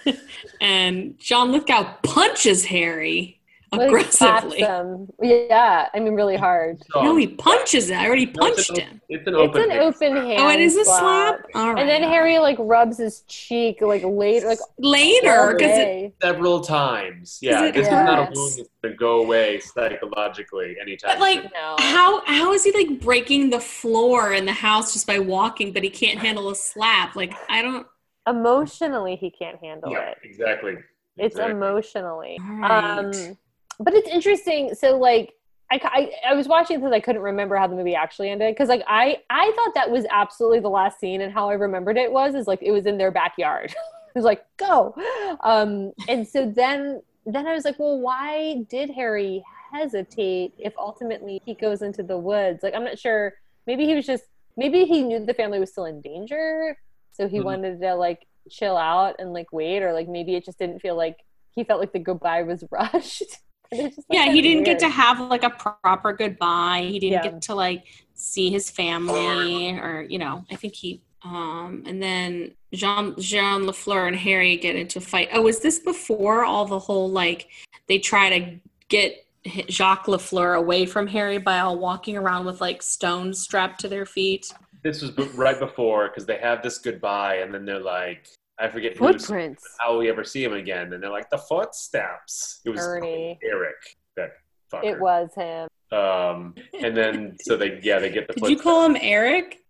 it. 0.07 0.20
and 0.61 1.18
John 1.18 1.51
Lithgow 1.51 1.97
punches 2.03 2.66
Harry 2.66 3.40
aggressively. 3.81 4.59
him. 4.61 5.09
Yeah. 5.22 5.89
I 5.95 6.01
mean, 6.01 6.14
really 6.14 6.37
hard. 6.37 6.83
No, 6.95 7.16
he 7.16 7.27
punches 7.29 7.91
it. 7.91 7.97
I 7.97 8.07
already 8.07 8.27
No, 8.27 8.47
it's 8.47 8.66
punched 8.66 8.70
an, 8.70 8.81
him. 8.81 9.01
It's 9.09 9.27
an 9.27 9.35
It's 9.39 9.43
open. 9.49 9.62
an 9.62 9.70
hand 9.70 9.95
open 9.95 10.16
hand. 10.16 10.39
Oh, 10.41 10.49
it 10.51 10.61
is 10.61 10.77
a 10.77 10.85
slap. 10.85 11.41
slap. 11.41 11.47
All 11.55 11.75
right. 11.75 11.81
And 11.81 11.89
then 11.89 12.03
Harry 12.03 12.39
like 12.39 12.57
rubs 12.61 12.99
his 12.99 13.22
cheek 13.22 13.81
like 13.81 14.03
later, 14.05 14.47
like 14.49 14.59
later 14.79 15.55
because 15.57 15.79
it, 15.79 16.14
several 16.22 16.61
times. 16.61 17.39
Yeah, 17.43 17.66
it 17.66 17.75
this 17.75 17.87
is 17.89 18.01
not 18.05 18.18
a 18.18 18.31
wound 18.35 18.59
that's 18.59 18.68
going 18.83 18.95
to 18.95 18.99
go 18.99 19.22
away 19.22 19.61
psychologically 19.61 20.77
anytime. 20.81 21.11
But, 21.12 21.20
like, 21.20 21.41
soon. 21.43 21.51
no. 21.55 21.77
how 21.79 22.25
how 22.27 22.53
is 22.53 22.64
he 22.64 22.72
like 22.72 23.01
breaking 23.01 23.51
the 23.51 23.61
floor 23.61 24.33
in 24.33 24.45
the 24.47 24.53
house 24.53 24.93
just 24.93 25.07
by 25.07 25.18
walking, 25.18 25.72
but 25.72 25.83
he 25.83 25.91
can't 25.91 26.18
handle 26.20 26.51
a 26.51 26.55
slap? 26.57 27.16
Like 27.16 27.35
I 27.49 27.62
don't. 27.62 27.87
emotionally 28.29 29.16
he 29.16 29.31
can't 29.31 29.59
handle 29.62 29.91
yeah, 29.93 30.11
it. 30.11 30.18
exactly. 30.25 30.77
It's 31.16 31.37
Exactly. 31.37 31.53
emotionally. 31.53 32.39
All 32.41 32.57
right. 32.59 32.99
Um, 32.99 33.39
but 33.81 33.95
it's 33.95 34.09
interesting. 34.09 34.75
So 34.75 34.99
like, 34.99 35.33
I, 35.70 35.81
I, 36.27 36.31
I 36.33 36.35
was 36.35 36.47
watching 36.47 36.79
because 36.79 36.93
I 36.93 37.01
couldn't 37.01 37.22
remember 37.22 37.57
how 37.57 37.66
the 37.66 37.75
movie 37.75 37.95
actually 37.95 38.31
ended. 38.31 38.55
Because 38.55 38.68
like 38.68 38.83
I 38.87 39.18
I 39.31 39.53
thought 39.57 39.75
that 39.75 39.91
was 39.91 40.05
absolutely 40.11 40.61
the 40.61 40.68
last 40.68 41.01
scene, 41.01 41.20
and 41.20 41.33
how 41.33 41.49
I 41.49 41.55
remembered 41.55 41.97
it 41.97 42.12
was 42.12 42.35
is 42.35 42.47
like 42.47 42.62
it 42.62 42.70
was 42.70 42.87
in 42.87 42.99
their 42.99 43.11
backyard. 43.11 43.70
it 44.14 44.14
was 44.14 44.25
like 44.25 44.45
go, 44.59 44.95
um, 45.43 45.93
and 46.09 46.27
so 46.29 46.51
then 46.51 47.03
then 47.27 47.47
I 47.47 47.55
was 47.55 47.64
like, 47.64 47.79
well, 47.79 47.99
why 48.01 48.64
did 48.68 48.91
Harry 48.91 49.43
hesitate 49.72 50.53
if 50.59 50.75
ultimately 50.79 51.41
he 51.45 51.55
goes 51.55 51.81
into 51.83 52.03
the 52.03 52.18
woods? 52.18 52.62
Like 52.62 52.75
I'm 52.75 52.85
not 52.85 52.99
sure. 52.99 53.33
Maybe 53.66 53.87
he 53.87 53.95
was 53.95 54.07
just 54.07 54.25
maybe 54.57 54.85
he 54.85 55.03
knew 55.03 55.25
the 55.25 55.35
family 55.35 55.59
was 55.59 55.70
still 55.72 55.87
in 55.87 56.01
danger, 56.03 56.77
so 57.12 57.27
he 57.29 57.39
Mhm. 57.39 57.45
wanted 57.45 57.81
to 57.81 57.95
like 57.95 58.27
chill 58.51 58.77
out 58.77 59.16
and 59.18 59.33
like 59.33 59.51
wait, 59.53 59.83
or 59.83 59.93
like 59.95 60.09
maybe 60.09 60.35
it 60.37 60.45
just 60.45 60.59
didn't 60.59 60.81
feel 60.81 60.95
like 60.97 61.16
he 61.55 61.64
felt 61.64 61.81
like 61.81 61.93
the 61.93 61.99
goodbye 61.99 62.43
was 62.43 62.62
rushed. 62.70 63.39
It's 63.71 63.97
just, 63.97 64.09
like, 64.11 64.19
yeah, 64.19 64.33
he 64.33 64.41
didn't 64.43 64.65
get 64.65 64.79
to 64.81 64.89
have 64.89 65.21
like 65.21 65.43
a 65.43 65.51
proper 65.51 66.12
goodbye. 66.12 66.87
He 66.89 66.99
didn't 66.99 67.25
Yeah. 67.25 67.31
get 67.31 67.43
to 67.43 67.55
like 67.55 67.85
see 68.15 68.51
his 68.51 68.71
family 68.71 69.71
or 69.79 70.07
you 70.09 70.19
know, 70.19 70.45
I 70.51 70.57
think 70.57 70.75
he 70.75 71.03
um 71.25 71.83
and 71.87 72.03
then 72.03 72.53
Jean 72.73 73.15
Jean 73.19 73.62
Lafleur 73.62 74.07
and 74.07 74.17
Harry 74.17 74.57
get 74.57 74.77
into 74.77 74.99
a 74.99 75.03
fight. 75.03 75.29
Oh, 75.33 75.43
was 75.43 75.61
this 75.61 75.79
before 75.79 76.45
all 76.45 76.67
the 76.67 76.79
whole 76.79 77.11
like 77.11 77.49
they 77.89 77.99
try 77.99 78.39
to 78.39 78.61
get 78.89 79.27
Jacques 79.69 80.07
Lafleur 80.07 80.57
away 80.57 80.87
from 80.87 81.07
Harry 81.07 81.39
by 81.39 81.61
all 81.61 81.79
walking 81.79 82.17
around 82.17 82.47
with 82.47 82.61
like 82.61 82.83
stones 82.83 83.41
strapped 83.41 83.81
to 83.81 83.89
their 83.89 84.07
feet? 84.07 84.53
This 84.83 85.01
was 85.03 85.11
b- 85.12 85.29
right 85.35 85.59
before 85.59 86.09
because 86.09 86.27
they 86.27 86.37
have 86.39 86.62
this 86.62 86.79
goodbye, 86.79 87.37
and 87.37 87.53
then 87.55 87.65
they're 87.65 87.81
like, 87.81 88.29
I 88.59 88.68
forget 88.68 88.96
who's, 88.96 89.26
footprints. 89.26 89.64
how 89.80 89.98
we 89.98 90.09
ever 90.09 90.22
see 90.24 90.44
him 90.44 90.52
again, 90.52 90.92
and 90.92 91.02
they're 91.02 91.11
like 91.11 91.28
the 91.30 91.38
footsteps. 91.38 92.61
It 92.64 92.70
was 92.70 92.80
Ernie. 92.80 93.38
Eric, 93.42 93.74
that 94.16 94.30
fucker. 94.72 94.84
It 94.84 95.00
was 95.00 95.30
him. 95.34 95.68
Um, 95.96 96.55
and 96.80 96.96
then 96.96 97.36
so 97.40 97.57
they 97.57 97.80
yeah 97.82 97.98
they 97.98 98.11
get 98.11 98.26
the 98.28 98.34
Did 98.40 98.48
you 98.50 98.59
call 98.59 98.84
him 98.86 98.96
Eric? 99.00 99.61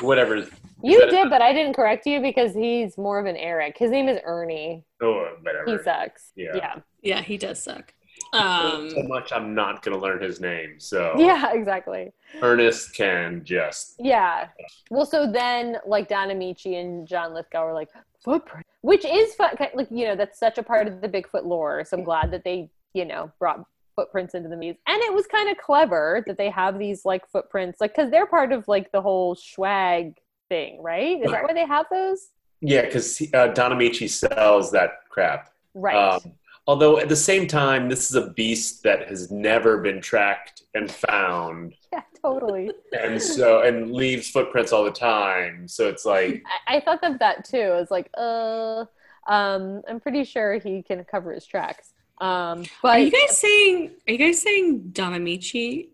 whatever. 0.00 0.46
You 0.82 1.00
that- 1.00 1.10
did, 1.10 1.30
but 1.30 1.40
I 1.40 1.52
didn't 1.52 1.74
correct 1.74 2.04
you 2.06 2.20
because 2.20 2.52
he's 2.54 2.98
more 2.98 3.18
of 3.18 3.26
an 3.26 3.36
Eric. 3.36 3.78
His 3.78 3.90
name 3.90 4.08
is 4.08 4.18
Ernie. 4.24 4.84
Oh, 5.02 5.28
whatever. 5.42 5.78
He 5.78 5.82
sucks. 5.82 6.32
Yeah. 6.36 6.50
Yeah. 6.54 6.74
Yeah, 7.02 7.22
he 7.22 7.36
does 7.38 7.62
suck. 7.62 7.94
so 8.34 8.38
Um 8.38 8.90
much 9.08 9.32
I'm 9.32 9.54
not 9.54 9.82
gonna 9.82 9.98
learn 9.98 10.20
his 10.22 10.40
name. 10.40 10.78
So 10.78 11.14
Yeah, 11.16 11.52
exactly. 11.54 12.12
Ernest 12.42 12.94
can 12.94 13.42
just 13.44 13.94
Yeah. 13.98 14.48
Well, 14.90 15.06
so 15.06 15.30
then 15.30 15.78
like 15.86 16.08
Don 16.08 16.28
Ameche 16.28 16.78
and 16.80 17.06
John 17.08 17.32
Lithgow 17.32 17.64
were 17.64 17.72
like 17.74 17.88
footprint, 18.24 18.66
which 18.82 19.04
is 19.04 19.34
fun. 19.34 19.50
Like 19.74 19.88
you 19.90 20.06
know, 20.06 20.16
that's 20.16 20.38
such 20.38 20.58
a 20.58 20.62
part 20.62 20.88
of 20.88 21.00
the 21.00 21.08
Bigfoot 21.08 21.44
lore. 21.44 21.84
So 21.84 21.96
I'm 21.96 22.04
glad 22.04 22.30
that 22.32 22.44
they 22.44 22.70
you 22.94 23.04
know 23.04 23.30
brought 23.38 23.64
footprints 23.96 24.34
into 24.34 24.48
the 24.48 24.56
movies, 24.56 24.76
and 24.86 25.02
it 25.02 25.12
was 25.12 25.26
kind 25.26 25.50
of 25.50 25.56
clever 25.58 26.22
that 26.26 26.38
they 26.38 26.50
have 26.50 26.78
these 26.78 27.04
like 27.04 27.28
footprints, 27.28 27.80
like 27.80 27.94
because 27.94 28.10
they're 28.10 28.26
part 28.26 28.52
of 28.52 28.66
like 28.68 28.92
the 28.92 29.02
whole 29.02 29.34
swag 29.34 30.16
thing, 30.48 30.82
right? 30.82 31.22
Is 31.22 31.30
that 31.30 31.42
why 31.44 31.52
they 31.52 31.66
have 31.66 31.86
those? 31.90 32.30
yeah, 32.62 32.82
because 32.82 33.20
uh, 33.34 33.48
Don 33.48 33.72
Ameche 33.72 34.08
sells 34.08 34.70
that 34.70 35.08
crap. 35.10 35.50
Right. 35.74 35.96
Um, 35.96 36.20
although 36.66 36.98
at 36.98 37.08
the 37.08 37.16
same 37.16 37.46
time, 37.46 37.88
this 37.88 38.10
is 38.10 38.16
a 38.16 38.30
beast 38.30 38.82
that 38.84 39.08
has 39.08 39.30
never 39.30 39.78
been 39.78 40.00
tracked 40.00 40.62
and 40.74 40.90
found, 40.90 41.74
yeah, 41.92 42.02
totally. 42.22 42.70
and 42.98 43.20
so 43.20 43.62
and 43.62 43.92
leaves 43.92 44.30
footprints 44.30 44.72
all 44.72 44.84
the 44.84 44.90
time. 44.90 45.66
So 45.68 45.88
it's 45.88 46.04
like 46.04 46.42
I, 46.68 46.76
I 46.76 46.80
thought 46.80 47.02
of 47.02 47.18
that 47.18 47.44
too. 47.44 47.60
I 47.60 47.80
was 47.80 47.90
like, 47.90 48.10
uh, 48.16 48.84
um, 49.26 49.82
I'm 49.88 50.00
pretty 50.00 50.24
sure 50.24 50.58
he 50.58 50.82
can 50.82 51.04
cover 51.04 51.32
his 51.32 51.46
tracks. 51.46 51.92
Um, 52.20 52.64
but 52.82 52.88
Are 52.90 52.98
you 53.00 53.10
guys 53.10 53.36
saying 53.38 53.90
are 54.06 54.12
you 54.12 54.18
guys 54.18 54.40
saying 54.42 54.90
Don 54.92 55.12
Ameche? 55.14 55.88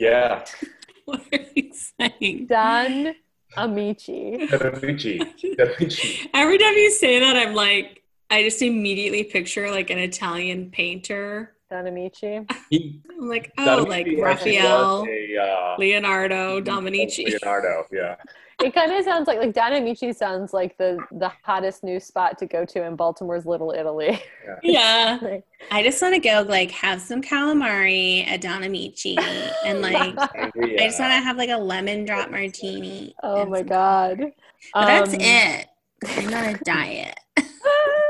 yeah, 0.00 0.44
What 1.04 1.20
are 1.32 1.38
you 1.54 1.72
saying? 1.74 2.46
Don 2.46 3.14
Ameche. 3.56 4.48
Don 4.48 4.60
Ameche. 4.60 5.56
Don 5.56 5.68
Ameche. 5.68 6.28
Every 6.32 6.58
time 6.58 6.74
you 6.74 6.90
say 6.90 7.18
that, 7.20 7.36
I'm 7.36 7.54
like, 7.54 8.01
I 8.32 8.42
just 8.42 8.62
immediately 8.62 9.24
picture 9.24 9.70
like 9.70 9.90
an 9.90 9.98
Italian 9.98 10.70
painter. 10.70 11.54
Don 11.70 11.84
Ameche. 11.84 12.50
He, 12.70 13.00
I'm 13.10 13.28
like, 13.28 13.54
Don 13.56 13.80
oh, 13.80 13.82
like 13.84 14.06
Raphael, 14.18 15.06
a, 15.08 15.36
uh, 15.38 15.76
Leonardo, 15.78 16.60
Dominici. 16.60 17.24
Leonardo, 17.26 17.84
yeah. 17.92 18.16
It 18.62 18.74
kind 18.74 18.92
of 18.92 19.04
sounds 19.04 19.26
like 19.26 19.38
like 19.38 19.52
Don 19.52 19.72
Ameche 19.72 20.14
sounds 20.14 20.52
like 20.54 20.78
the 20.78 20.98
the 21.12 21.30
hottest 21.42 21.82
new 21.84 21.98
spot 22.00 22.38
to 22.38 22.46
go 22.46 22.64
to 22.64 22.84
in 22.84 22.96
Baltimore's 22.96 23.44
Little 23.44 23.72
Italy. 23.72 24.22
Yeah. 24.62 25.18
Like, 25.22 25.44
I 25.70 25.82
just 25.82 26.00
want 26.00 26.14
to 26.14 26.20
go 26.20 26.44
like 26.48 26.70
have 26.70 27.00
some 27.00 27.20
calamari 27.22 28.26
at 28.26 28.40
Don 28.40 28.62
Ameche 28.62 29.16
and 29.64 29.80
like 29.82 29.94
Angry, 30.34 30.80
I 30.80 30.86
just 30.86 31.00
uh, 31.00 31.04
want 31.04 31.12
to 31.12 31.20
have 31.24 31.36
like 31.36 31.50
a 31.50 31.56
lemon 31.58 32.04
drop 32.06 32.30
martini. 32.30 33.14
oh 33.22 33.44
my 33.46 33.62
god. 33.62 34.18
But 34.74 34.86
that's 34.86 35.14
Um, 35.14 35.20
it. 35.20 35.66
I'm 36.08 36.34
on 36.34 36.54
a 36.54 36.58
diet. 36.64 37.18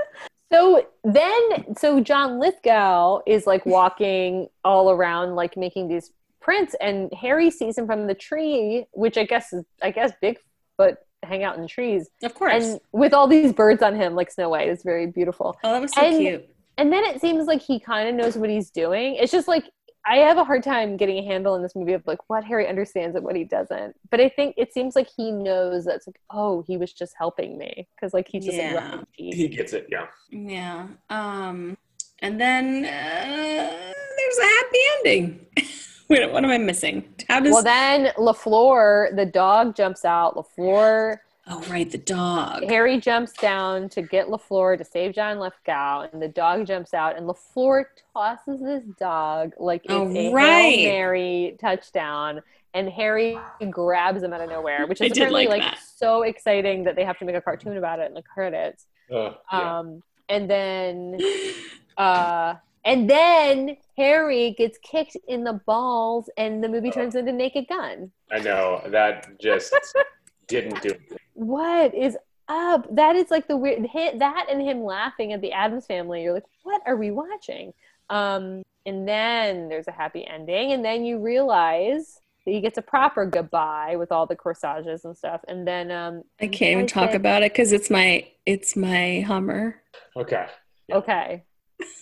So 0.53 0.87
then, 1.05 1.77
so 1.77 2.01
John 2.01 2.39
Lithgow 2.39 3.21
is 3.27 3.47
like 3.47 3.65
walking 3.65 4.49
all 4.65 4.91
around, 4.91 5.35
like 5.35 5.57
making 5.57 5.89
these 5.89 6.11
prints, 6.41 6.75
and 6.81 7.11
Harry 7.15 7.51
sees 7.51 7.79
him 7.79 7.87
from 7.87 8.07
the 8.07 8.15
tree, 8.15 8.85
which 8.93 9.17
I 9.17 9.25
guess 9.25 9.53
is, 9.53 9.65
I 9.83 9.91
guess 9.93 10.13
Bigfoot 10.23 10.97
hang 11.23 11.45
out 11.45 11.57
in 11.57 11.67
trees, 11.69 12.09
Of 12.23 12.35
course. 12.35 12.53
and 12.65 12.81
with 12.91 13.15
all 13.15 13.29
these 13.29 13.53
birds 13.53 13.81
on 13.83 13.95
him, 13.95 14.15
like 14.15 14.31
Snow 14.31 14.49
White. 14.51 14.69
It's 14.69 14.83
very 14.83 15.07
beautiful. 15.07 15.57
oh, 15.63 15.73
that 15.73 15.81
was 15.81 15.93
so 15.95 16.03
and- 16.03 16.19
cute. 16.19 16.49
And 16.79 16.91
then 16.93 17.05
it 17.05 17.21
seems 17.21 17.47
like 17.47 17.61
he 17.61 17.79
kind 17.79 18.09
of 18.09 18.15
knows 18.15 18.37
what 18.37 18.49
he's 18.49 18.71
doing. 18.71 19.15
It's 19.17 19.31
just 19.31 19.47
like 19.47 19.65
I 20.05 20.17
have 20.17 20.37
a 20.37 20.45
hard 20.45 20.63
time 20.65 20.97
getting 20.97 21.19
a 21.19 21.25
handle 21.25 21.55
in 21.55 21.63
this 21.63 21.77
movie 21.77 21.93
of 21.93 22.05
like 22.07 22.19
what 22.29 22.43
Harry 22.45 22.67
understands 22.67 23.15
and 23.15 23.25
what 23.25 23.37
he 23.37 23.45
doesn't. 23.45 23.95
But 24.11 24.21
I 24.21 24.29
think 24.29 24.55
it 24.59 24.73
seems 24.73 24.97
like 24.97 25.09
he 25.17 25.31
knows 25.31 25.85
that's 25.85 26.07
like, 26.09 26.21
oh, 26.31 26.65
he 26.67 26.77
was 26.77 26.93
just 26.93 27.15
helping 27.17 27.57
me 27.57 27.87
because 27.95 28.13
like 28.13 28.27
he's 28.29 28.45
just 28.45 28.57
Yeah. 28.57 28.73
a 28.73 28.97
refugee. 28.99 29.37
He 29.37 29.49
gets 29.49 29.73
it, 29.73 29.87
yeah. 29.91 30.07
Yeah. 30.31 30.89
Um, 31.09 31.77
and 32.21 32.41
then 32.41 32.85
uh, 32.85 33.93
there's 34.17 34.39
a 34.39 34.45
happy 34.45 34.79
ending. 34.99 35.47
Wait, 36.09 36.31
what 36.33 36.45
am 36.45 36.51
I 36.51 36.59
missing? 36.59 37.05
How 37.29 37.41
does? 37.41 37.53
Well, 37.53 37.63
then 37.63 38.13
Lafleur, 38.19 39.15
the 39.17 39.25
dog 39.25 39.75
jumps 39.77 40.05
out. 40.05 40.35
Lafleur, 40.37 41.19
oh, 41.49 41.63
right, 41.71 41.91
the 41.91 41.99
dog. 41.99 42.65
Harry 42.65 42.99
jumps 43.01 43.33
down 43.33 43.89
to 43.91 44.03
get 44.03 44.29
Lafleur 44.29 44.77
to 44.79 44.85
save 44.85 45.15
John 45.15 45.39
Lithgow, 45.39 46.09
and 46.13 46.21
the 46.23 46.29
dog 46.29 46.67
jumps 46.67 46.95
out, 46.95 47.17
and 47.17 47.27
Lafleur 47.27 47.85
tosses 48.13 48.61
this 48.61 48.85
dog 48.99 49.53
like 49.59 49.85
it's 49.85 49.93
Oh, 49.95 50.09
a 50.09 50.33
right. 50.33 50.75
Hail 50.75 50.93
Mary 50.93 51.57
touchdown. 51.61 52.41
And 52.75 52.89
Harry 52.89 53.37
grabs 53.71 54.23
him 54.23 54.33
out 54.33 54.41
of 54.41 54.49
nowhere, 54.49 54.87
which 54.87 55.01
is 55.03 55.09
did 55.13 55.19
apparently 55.19 55.47
like 55.47 55.63
like 55.63 55.79
so 55.79 56.23
exciting 56.23 56.85
that 56.85 56.97
they 56.97 57.05
have 57.05 57.19
to 57.19 57.27
make 57.27 57.37
a 57.37 57.41
cartoon 57.43 57.77
about 57.77 57.99
it 58.01 58.07
in 58.09 58.15
the 58.15 58.23
credits. 58.23 58.87
Uh, 59.13 59.33
yeah. 59.53 59.79
Um, 59.79 60.03
and 60.31 60.49
then 60.49 61.19
uh 61.99 62.55
and 62.87 63.11
then 63.11 63.77
Harry 63.99 64.53
gets 64.57 64.79
kicked 64.79 65.19
in 65.29 65.45
the 65.45 65.61
balls 65.67 66.31
and 66.39 66.65
the 66.65 66.69
movie 66.71 66.89
Oh. 66.89 66.93
turns 66.93 67.15
into 67.15 67.31
Naked 67.31 67.69
Gun. 67.69 68.11
I 68.31 68.39
know 68.39 68.81
that 68.87 69.39
just 69.39 69.75
didn't 70.53 70.83
do 70.83 70.91
it. 70.91 71.01
What 71.35 71.95
is 71.95 72.17
up? 72.49 72.87
That 72.95 73.17
is 73.17 73.31
like 73.31 73.49
the 73.49 73.57
weird 73.57 73.87
hit 73.87 74.19
that 74.19 74.47
and 74.51 74.61
him 74.63 74.85
laughing 74.85 75.33
at 75.33 75.41
the 75.41 75.53
Addams 75.53 75.87
family. 75.87 76.23
You're 76.23 76.35
like, 76.35 76.45
what 76.63 76.83
are 76.87 76.97
we 76.97 77.11
watching? 77.11 77.73
Um, 78.11 78.63
and 78.85 79.07
then 79.09 79.69
there's 79.69 79.89
a 79.89 79.93
happy 79.93 80.27
ending, 80.27 80.73
and 80.73 80.85
then 80.85 81.05
you 81.05 81.19
realize 81.19 82.21
that 82.45 82.51
he 82.53 82.61
gets 82.61 82.77
a 82.77 82.83
proper 82.83 83.25
goodbye 83.25 83.95
with 83.97 84.11
all 84.11 84.27
the 84.27 84.35
corsages 84.37 85.05
and 85.05 85.17
stuff. 85.17 85.41
And 85.49 85.67
then 85.67 85.91
um 85.91 86.23
I 86.41 86.49
can't 86.49 86.73
even 86.73 86.87
talk 86.87 87.11
said- 87.11 87.17
about 87.21 87.43
it 87.43 87.53
because 87.53 87.73
it's 87.73 87.91
my 87.91 88.27
it's 88.47 88.75
my 88.77 89.21
Hummer. 89.21 89.81
Okay. 90.17 90.47
okay. 90.93 91.45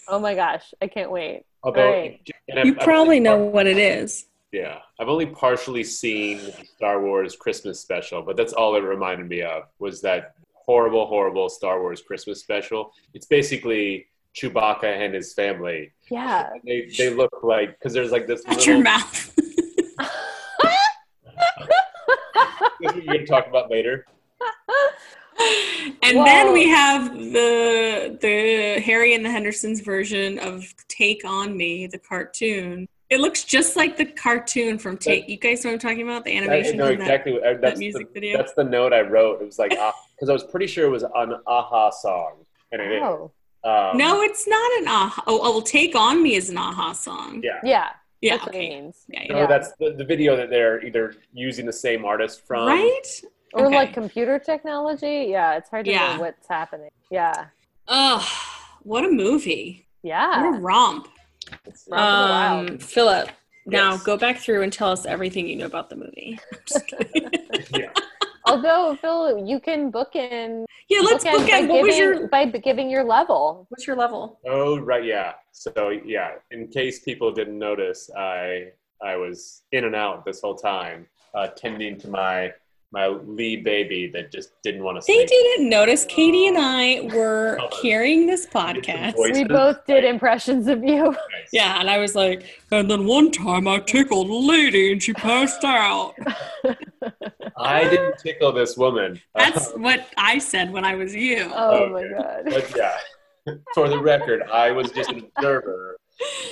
Oh 0.09 0.19
my 0.19 0.35
gosh, 0.35 0.75
I 0.83 0.89
can't 0.89 1.11
wait. 1.11 1.45
Although 1.63 1.91
Right. 1.91 2.21
You 2.65 2.75
probably 2.75 3.21
know 3.21 3.39
what 3.39 3.67
it 3.67 3.77
is. 3.79 4.25
Yeah, 4.53 4.79
I've 4.99 5.09
only 5.09 5.27
partially 5.27 5.85
seen 5.85 6.41
Star 6.77 7.01
Wars 7.01 7.37
Christmas 7.37 7.79
special, 7.79 8.23
but 8.23 8.37
that's 8.37 8.53
all 8.53 8.75
it 8.75 8.81
reminded 8.81 9.29
me 9.29 9.43
of 9.43 9.65
was 9.79 10.01
that 10.03 10.35
horrible, 10.55 11.07
horrible 11.07 11.49
Star 11.49 11.81
Wars 11.81 12.03
Christmas 12.03 12.41
special. 12.41 12.93
It's 13.15 13.27
basically 13.27 14.07
Chewbacca 14.35 14.85
and 14.85 15.15
his 15.15 15.33
family. 15.35 15.93
Yeah. 16.11 16.51
They 16.65 16.91
they 16.97 17.11
look 17.11 17.43
like 17.43 17.79
because 17.79 17.93
there's 17.93 18.11
like 18.11 18.27
this. 18.27 18.45
Not 18.47 18.67
your 18.67 18.83
mouth. 18.83 19.33
you're 22.81 22.93
gonna 22.93 23.27
talk 23.27 23.47
about 23.47 23.71
later. 23.71 24.05
and 26.03 26.19
Whoa. 26.19 26.25
then 26.25 26.53
we 26.53 26.69
have 26.69 27.13
the 27.15 28.19
the 28.21 28.81
Harry 28.85 29.15
and 29.15 29.25
the 29.25 29.31
Hendersons 29.31 29.81
version 29.81 30.39
of 30.41 30.73
Take 30.89 31.25
on 31.25 31.57
Me, 31.57 31.87
the 31.87 31.99
cartoon. 31.99 32.89
It 33.11 33.19
looks 33.21 33.43
just 33.43 33.75
like 33.77 33.97
the 33.97 34.05
cartoon 34.07 34.79
from 34.79 34.97
Take. 34.97 35.29
You 35.29 35.37
guys 35.37 35.65
know 35.65 35.71
what 35.71 35.75
I'm 35.75 35.81
talking 35.81 36.03
about? 36.03 36.25
The 36.25 36.37
animation. 36.37 36.53
I 36.53 36.55
animation. 36.55 36.77
know 36.79 36.87
from 36.87 36.99
that- 36.99 37.05
exactly. 37.05 37.33
what- 37.33 37.45
uh, 37.45 37.55
That's 37.61 37.79
music 37.79 38.07
the, 38.09 38.13
video? 38.15 38.37
That's 38.39 38.55
the 38.55 38.65
note 38.65 38.93
I 38.93 39.01
wrote. 39.01 39.43
It 39.43 39.47
was 39.47 39.59
like 39.59 39.71
because 40.17 40.29
I 40.29 40.33
was 40.33 40.45
pretty 40.45 40.69
sure 40.69 40.87
it 40.87 40.91
was 40.91 41.03
an 41.03 41.33
a-ha 41.47 41.91
song, 41.91 42.45
and 42.73 42.81
it 42.81 42.93
is. 42.93 43.03
Oh. 43.03 43.33
Um, 43.63 43.99
No, 43.99 44.23
it's 44.23 44.47
not 44.47 44.79
an 44.81 44.87
a-ha. 44.87 45.25
Oh, 45.27 45.41
oh, 45.43 45.51
well, 45.51 45.63
Take 45.63 45.95
on 45.97 46.23
Me 46.23 46.37
is 46.37 46.49
an 46.51 46.57
a-ha 46.57 46.93
song. 46.93 47.43
Yeah. 47.45 47.59
Yeah. 47.65 47.89
yeah, 48.21 48.37
That's 48.37 48.47
what 48.47 48.55
it 48.55 48.59
means. 48.59 49.05
Yeah, 49.09 49.25
No, 49.29 49.47
that's 49.49 49.73
the, 49.81 49.93
the 49.93 50.05
video 50.05 50.37
that 50.37 50.49
they're 50.49 50.83
either 50.85 51.15
using 51.33 51.67
the 51.67 51.73
same 51.73 52.05
artist 52.05 52.47
from. 52.47 52.69
right? 52.69 53.03
Or 53.53 53.67
Okay. 53.67 53.75
like 53.75 53.93
computer 53.93 54.39
technology. 54.39 55.27
Yeah, 55.31 55.57
it's 55.57 55.69
hard 55.69 55.85
to 55.87 55.91
Yeah. 55.91 56.15
know 56.15 56.21
what's 56.21 56.47
happening. 56.47 56.91
Yeah. 57.11 57.47
Oh, 57.89 58.25
what 58.85 59.05
a 59.05 59.11
movie! 59.11 59.89
Yeah. 60.05 60.43
What 60.45 60.55
a 60.55 60.59
romp! 60.61 61.09
Romp 61.51 61.67
of 61.67 61.85
the 61.85 61.91
Wild. 61.91 62.71
Um, 62.71 62.79
Philip, 62.79 63.29
now 63.67 63.97
go 63.99 64.17
back 64.17 64.39
through 64.39 64.63
and 64.63 64.73
tell 64.73 64.91
us 64.91 65.07
everything 65.07 65.47
you 65.47 65.57
know 65.57 65.67
about 65.67 65.91
the 65.91 65.97
movie. 65.97 66.39
I'm 66.53 66.59
just 66.67 66.87
kidding. 66.87 67.31
Yeah. 67.75 67.93
Although 68.47 68.97
Phil, 69.01 69.47
you 69.47 69.61
can 69.61 69.91
book 69.91 70.17
in. 70.17 70.65
Yeah, 70.89 71.01
let's 71.01 71.25
bookend 71.25 71.39
book 71.39 71.49
by 71.51 71.59
in. 71.59 71.69
What 71.69 71.83
was 71.83 71.95
giving- 71.95 72.19
your 72.19 72.29
by 72.29 72.47
giving 72.47 72.91
your 72.91 73.05
level? 73.05 73.67
what's 73.69 73.87
your 73.87 73.97
level? 73.97 74.41
Oh 74.47 74.79
right, 74.81 75.05
yeah. 75.05 75.35
So 75.53 75.91
yeah, 76.05 76.33
in 76.51 76.69
case 76.69 77.01
people 77.01 77.31
didn't 77.33 77.59
notice, 77.59 78.11
I 78.17 78.73
I 79.03 79.17
was 79.17 79.63
in 79.73 79.85
and 79.85 79.95
out 79.95 80.25
this 80.25 80.41
whole 80.41 80.57
time, 80.57 81.07
uh, 81.35 81.49
tending 81.49 81.99
to 82.01 82.09
my 82.09 82.53
my 82.93 83.07
Lee 83.07 83.57
baby 83.57 84.11
that 84.13 84.33
just 84.33 84.51
didn't 84.63 84.83
want 84.83 85.01
to 85.01 85.07
They 85.07 85.25
didn't 85.25 85.69
notice. 85.69 86.05
Katie 86.07 86.49
and 86.49 86.59
I 86.59 87.09
were 87.15 87.59
carrying 87.83 88.27
this 88.27 88.47
podcast. 88.47 89.15
We 89.17 89.45
both 89.45 89.87
did 89.87 90.05
impressions 90.05 90.67
of 90.67 90.83
you. 90.83 91.05
Nice. 91.05 91.17
Yeah, 91.53 91.79
and 91.81 91.89
I 91.89 91.99
was 91.99 92.15
like, 92.17 92.45
and 92.73 92.91
then 92.91 93.07
one 93.07 93.31
time 93.31 93.69
I 93.69 93.79
tickled 93.79 94.29
a 94.29 94.35
lady 94.35 94.91
and 94.93 95.01
she 95.03 95.13
passed 95.13 95.63
out. 95.65 96.15
I 97.57 97.85
didn't 97.89 98.19
tickle 98.19 98.53
this 98.53 98.77
woman. 98.77 99.21
That's 99.37 99.69
Uh, 99.69 99.79
what 99.79 100.09
I 100.17 100.39
said 100.39 100.73
when 100.73 100.85
I 100.85 100.95
was 100.97 101.15
you. 101.15 101.51
Oh 101.55 101.91
my 101.91 102.03
god, 102.09 102.43
but 102.47 102.73
yeah, 102.77 102.97
for 103.75 103.89
the 103.89 103.99
record, 104.01 104.43
I 104.53 104.71
was 104.73 104.91
just 104.91 105.11
an 105.11 105.27
observer. 105.37 105.97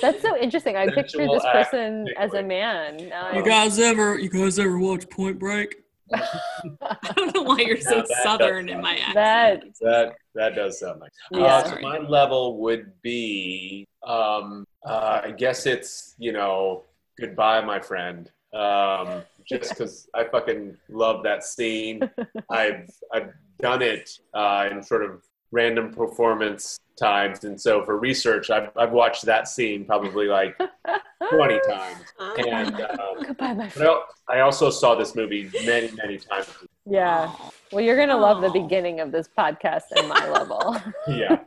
that's 0.01 0.21
so 0.21 0.37
interesting. 0.37 0.75
I 0.75 0.87
pictured 0.87 1.29
this 1.29 1.43
person 1.51 2.07
as 2.17 2.33
a 2.33 2.41
man. 2.43 3.09
Now 3.09 3.33
You 3.33 3.43
guys 3.43 3.77
ever 3.79 4.17
you 4.17 4.29
guys 4.29 4.57
ever 4.57 4.79
watch 4.79 5.09
Point 5.09 5.37
Break? 5.37 5.75
I 6.13 7.13
don't 7.15 7.33
know 7.35 7.43
why 7.43 7.59
you're 7.59 7.77
so 7.79 7.97
Now 7.97 8.01
that 8.07 8.23
southern 8.23 8.69
in 8.69 8.81
my 8.81 8.97
accent. 8.97 9.75
That- 9.81 9.81
That 9.81 10.15
that 10.35 10.55
does 10.55 10.79
sound 10.79 10.99
nice. 11.01 11.09
Yeah. 11.31 11.39
Uh, 11.45 11.63
so 11.69 11.79
my 11.81 11.97
level 11.99 12.57
would 12.61 12.91
be, 13.01 13.85
um, 14.05 14.65
uh, 14.85 15.21
I 15.25 15.31
guess 15.31 15.65
it's 15.65 16.15
you 16.17 16.31
know, 16.31 16.83
goodbye, 17.19 17.61
my 17.61 17.79
friend. 17.79 18.29
Um, 18.53 19.23
just 19.47 19.69
because 19.71 20.07
I 20.13 20.23
fucking 20.25 20.77
love 20.89 21.23
that 21.23 21.43
scene. 21.43 22.01
I've 22.49 22.89
I've 23.13 23.33
done 23.59 23.81
it 23.81 24.09
uh, 24.33 24.69
in 24.71 24.81
sort 24.83 25.03
of 25.03 25.23
random 25.51 25.91
performance 25.93 26.79
times, 26.99 27.43
and 27.45 27.59
so 27.59 27.83
for 27.85 27.97
research, 27.97 28.49
I've 28.49 28.69
I've 28.77 28.91
watched 28.91 29.25
that 29.25 29.47
scene 29.47 29.85
probably 29.85 30.27
like 30.27 30.55
twenty 31.29 31.59
times. 31.67 32.03
And 32.47 32.75
um, 32.81 33.23
Goodbye, 33.25 33.53
my 33.53 33.69
friend. 33.69 33.89
I 34.27 34.37
I 34.37 34.39
also 34.41 34.69
saw 34.69 34.95
this 34.95 35.15
movie 35.15 35.49
many 35.65 35.89
many 35.95 36.17
times. 36.17 36.47
Yeah. 36.85 37.31
Well, 37.71 37.81
you're 37.83 37.97
gonna 37.97 38.17
love 38.17 38.41
the 38.41 38.49
beginning 38.51 38.99
of 38.99 39.11
this 39.11 39.29
podcast 39.37 39.83
and 39.95 40.07
my 40.09 40.29
level. 40.29 40.75
Yeah. 41.07 41.37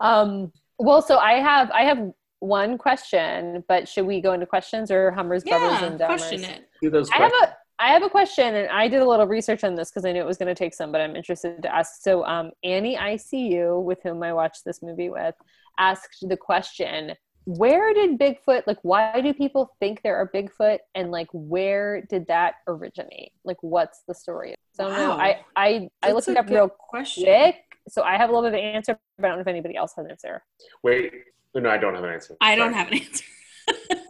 um. 0.00 0.52
Well, 0.78 1.02
so 1.02 1.18
I 1.18 1.34
have 1.34 1.70
I 1.72 1.82
have 1.84 2.10
one 2.40 2.78
question, 2.78 3.62
but 3.68 3.86
should 3.88 4.06
we 4.06 4.20
go 4.20 4.32
into 4.32 4.46
questions 4.46 4.90
or 4.90 5.10
Hummers, 5.10 5.44
Bummers, 5.44 5.80
Yeah, 5.80 5.84
and 5.84 6.00
Dummers? 6.00 6.06
question 6.06 6.44
it. 6.44 6.68
Do 6.82 6.88
those 6.90 7.10
I 7.10 7.16
have 7.18 7.32
a 7.42 7.56
I 7.80 7.88
have 7.92 8.02
a 8.02 8.10
question, 8.10 8.54
and 8.54 8.68
I 8.68 8.88
did 8.88 9.00
a 9.00 9.08
little 9.08 9.26
research 9.26 9.64
on 9.64 9.74
this 9.74 9.90
because 9.90 10.04
I 10.04 10.12
knew 10.12 10.20
it 10.20 10.26
was 10.26 10.36
going 10.36 10.54
to 10.54 10.54
take 10.54 10.74
some, 10.74 10.92
but 10.92 11.00
I'm 11.00 11.16
interested 11.16 11.62
to 11.62 11.74
ask. 11.74 12.02
So, 12.02 12.24
um, 12.26 12.50
Annie 12.62 12.96
ICU, 12.96 13.82
with 13.82 13.98
whom 14.02 14.22
I 14.22 14.34
watched 14.34 14.64
this 14.66 14.82
movie 14.82 15.08
with, 15.08 15.34
asked 15.78 16.24
the 16.28 16.36
question: 16.36 17.14
Where 17.46 17.94
did 17.94 18.18
Bigfoot? 18.18 18.64
Like, 18.66 18.78
why 18.82 19.20
do 19.22 19.32
people 19.32 19.74
think 19.80 20.02
there 20.02 20.16
are 20.16 20.30
Bigfoot, 20.32 20.78
and 20.94 21.10
like, 21.10 21.28
where 21.32 22.02
did 22.02 22.26
that 22.26 22.56
originate? 22.68 23.32
Like, 23.44 23.56
what's 23.62 24.02
the 24.06 24.14
story? 24.14 24.54
So, 24.72 24.88
no, 24.90 25.10
Wow. 25.10 25.18
I 25.18 25.40
I 25.56 25.88
I 26.02 26.12
looked 26.12 26.28
it 26.28 26.36
up 26.36 26.50
real 26.50 26.68
question. 26.68 27.24
quick. 27.24 27.56
So 27.88 28.02
I 28.02 28.18
have 28.18 28.28
a 28.28 28.32
little 28.32 28.50
bit 28.50 28.58
of 28.58 28.62
an 28.62 28.74
answer, 28.74 28.98
but 29.18 29.24
I 29.24 29.28
don't 29.28 29.38
know 29.38 29.40
if 29.40 29.46
anybody 29.46 29.74
else 29.74 29.94
has 29.96 30.04
an 30.04 30.10
answer. 30.10 30.44
Wait, 30.82 31.12
no, 31.54 31.70
I 31.70 31.78
don't 31.78 31.94
have 31.94 32.04
an 32.04 32.10
answer. 32.10 32.36
I 32.42 32.54
don't 32.56 32.74
have 32.74 32.88
an 32.88 32.98
answer. 32.98 33.24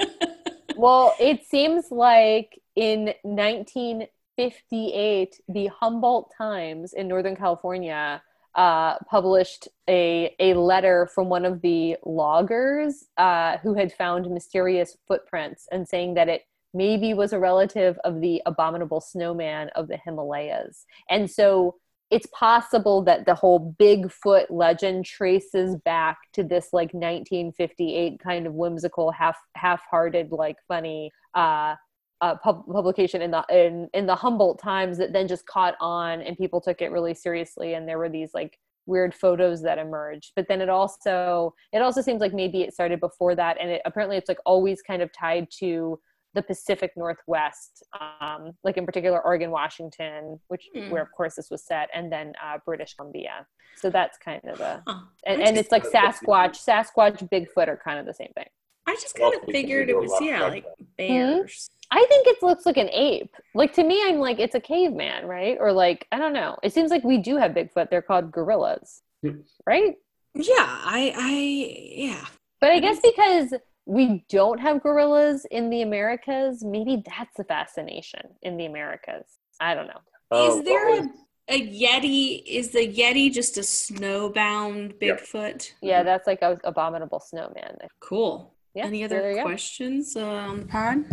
Well, 0.76 1.14
it 1.20 1.44
seems 1.46 1.90
like 1.90 2.58
in 2.76 3.14
1958, 3.22 5.40
the 5.48 5.68
Humboldt 5.68 6.30
Times 6.36 6.92
in 6.92 7.08
Northern 7.08 7.36
California 7.36 8.22
uh, 8.54 8.96
published 9.08 9.68
a, 9.88 10.34
a 10.40 10.54
letter 10.54 11.08
from 11.14 11.28
one 11.28 11.44
of 11.44 11.60
the 11.62 11.96
loggers 12.04 13.04
uh, 13.16 13.58
who 13.58 13.74
had 13.74 13.92
found 13.92 14.30
mysterious 14.30 14.96
footprints 15.06 15.68
and 15.70 15.86
saying 15.86 16.14
that 16.14 16.28
it 16.28 16.42
maybe 16.74 17.14
was 17.14 17.32
a 17.32 17.38
relative 17.38 17.98
of 18.04 18.20
the 18.20 18.42
abominable 18.46 19.00
snowman 19.00 19.68
of 19.70 19.88
the 19.88 19.98
Himalayas. 20.04 20.84
And 21.08 21.30
so 21.30 21.76
it's 22.10 22.26
possible 22.32 23.02
that 23.02 23.24
the 23.24 23.34
whole 23.34 23.74
Bigfoot 23.78 24.46
legend 24.50 25.04
traces 25.04 25.76
back 25.76 26.18
to 26.32 26.42
this 26.42 26.70
like 26.72 26.92
1958 26.92 28.18
kind 28.18 28.46
of 28.46 28.54
whimsical, 28.54 29.12
half 29.12 29.36
half-hearted, 29.54 30.32
like 30.32 30.56
funny 30.66 31.12
uh, 31.34 31.76
uh, 32.20 32.36
pub- 32.36 32.66
publication 32.66 33.22
in 33.22 33.30
the 33.30 33.44
in 33.50 33.88
in 33.94 34.06
the 34.06 34.14
Humboldt 34.14 34.58
Times 34.60 34.98
that 34.98 35.12
then 35.12 35.26
just 35.28 35.46
caught 35.46 35.74
on 35.80 36.20
and 36.22 36.36
people 36.36 36.60
took 36.60 36.82
it 36.82 36.90
really 36.92 37.14
seriously, 37.14 37.74
and 37.74 37.88
there 37.88 37.98
were 37.98 38.08
these 38.08 38.32
like 38.34 38.58
weird 38.86 39.14
photos 39.14 39.62
that 39.62 39.78
emerged. 39.78 40.32
But 40.36 40.46
then 40.48 40.60
it 40.60 40.68
also 40.68 41.54
it 41.72 41.80
also 41.82 42.02
seems 42.02 42.20
like 42.20 42.34
maybe 42.34 42.62
it 42.62 42.74
started 42.74 43.00
before 43.00 43.34
that, 43.36 43.56
and 43.60 43.70
it 43.70 43.82
apparently 43.84 44.16
it's 44.16 44.28
like 44.28 44.38
always 44.44 44.82
kind 44.82 45.02
of 45.02 45.10
tied 45.12 45.48
to 45.60 45.98
the 46.34 46.42
Pacific 46.42 46.92
Northwest, 46.96 47.82
um, 48.20 48.52
like 48.62 48.76
in 48.76 48.86
particular 48.86 49.20
Oregon, 49.20 49.50
Washington, 49.50 50.38
which 50.48 50.68
Hmm. 50.74 50.90
where 50.90 51.02
of 51.02 51.08
course 51.16 51.34
this 51.36 51.50
was 51.50 51.64
set, 51.64 51.88
and 51.94 52.12
then 52.12 52.34
uh, 52.44 52.58
British 52.64 52.94
Columbia. 52.94 53.46
So 53.76 53.90
that's 53.90 54.16
kind 54.18 54.40
of 54.44 54.58
the 54.58 54.82
Huh. 54.86 55.00
and, 55.26 55.42
and 55.42 55.56
it's 55.56 55.72
like 55.72 55.84
Sasquatch, 55.84 56.56
Sasquatch, 56.64 57.28
Bigfoot 57.30 57.68
are 57.68 57.80
kind 57.82 57.98
of 57.98 58.06
the 58.06 58.14
same 58.14 58.30
thing. 58.36 58.46
I 58.86 58.94
just 59.00 59.14
kind 59.14 59.34
of 59.34 59.42
figured 59.50 59.88
it 59.88 59.96
was 59.96 60.12
yeah, 60.20 60.38
stuff 60.38 60.50
like 60.50 60.64
then. 60.64 60.86
bears. 60.96 61.70
I 61.92 62.04
think 62.08 62.26
it 62.28 62.42
looks 62.42 62.66
like 62.66 62.76
an 62.76 62.88
ape. 62.90 63.34
Like 63.54 63.72
to 63.74 63.84
me, 63.84 64.02
I'm 64.04 64.18
like 64.18 64.38
it's 64.38 64.54
a 64.54 64.60
caveman, 64.60 65.26
right? 65.26 65.56
Or 65.60 65.72
like 65.72 66.06
I 66.12 66.18
don't 66.18 66.32
know. 66.32 66.56
It 66.62 66.72
seems 66.72 66.90
like 66.90 67.04
we 67.04 67.18
do 67.18 67.36
have 67.36 67.52
Bigfoot. 67.52 67.90
They're 67.90 68.02
called 68.02 68.30
gorillas, 68.32 69.02
Hmm. 69.22 69.40
right? 69.66 69.94
Yeah, 70.34 70.54
I, 70.58 71.12
I, 71.16 71.92
yeah. 71.96 72.24
But 72.60 72.70
I 72.70 72.78
guess 72.78 73.00
because 73.02 73.52
we 73.86 74.24
don't 74.28 74.60
have 74.60 74.80
gorillas 74.82 75.44
in 75.50 75.70
the 75.70 75.82
Americas, 75.82 76.62
maybe 76.62 77.02
that's 77.04 77.36
the 77.36 77.42
fascination 77.44 78.20
in 78.42 78.56
the 78.56 78.66
Americas. 78.66 79.26
I 79.58 79.74
don't 79.74 79.88
know. 79.88 79.98
Oh, 80.30 80.58
is 80.58 80.64
there 80.64 80.88
what 80.90 81.04
a, 81.48 81.54
a 81.54 81.68
Yeti? 81.68 82.44
Is 82.46 82.70
the 82.70 82.86
Yeti 82.86 83.32
just 83.32 83.56
a 83.58 83.62
snowbound 83.62 84.94
Yeah. 85.00 85.14
Bigfoot? 85.16 85.72
Yeah, 85.82 86.02
that's 86.04 86.26
like 86.28 86.42
a 86.42 86.58
abominable 86.64 87.18
snowman. 87.20 87.78
Cool. 88.00 88.54
Yeah. 88.74 88.86
Any 88.86 89.04
other 89.04 89.20
there 89.20 89.34
go. 89.36 89.42
questions 89.42 90.16
uh, 90.16 90.24
on 90.24 90.60
the 90.60 90.66
pod? 90.66 91.04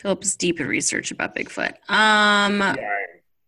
Philip's 0.00 0.36
deep 0.36 0.60
in 0.60 0.66
research 0.66 1.10
about 1.10 1.34
Bigfoot. 1.34 1.74
Um, 1.88 2.58
Yeah, 2.60 2.76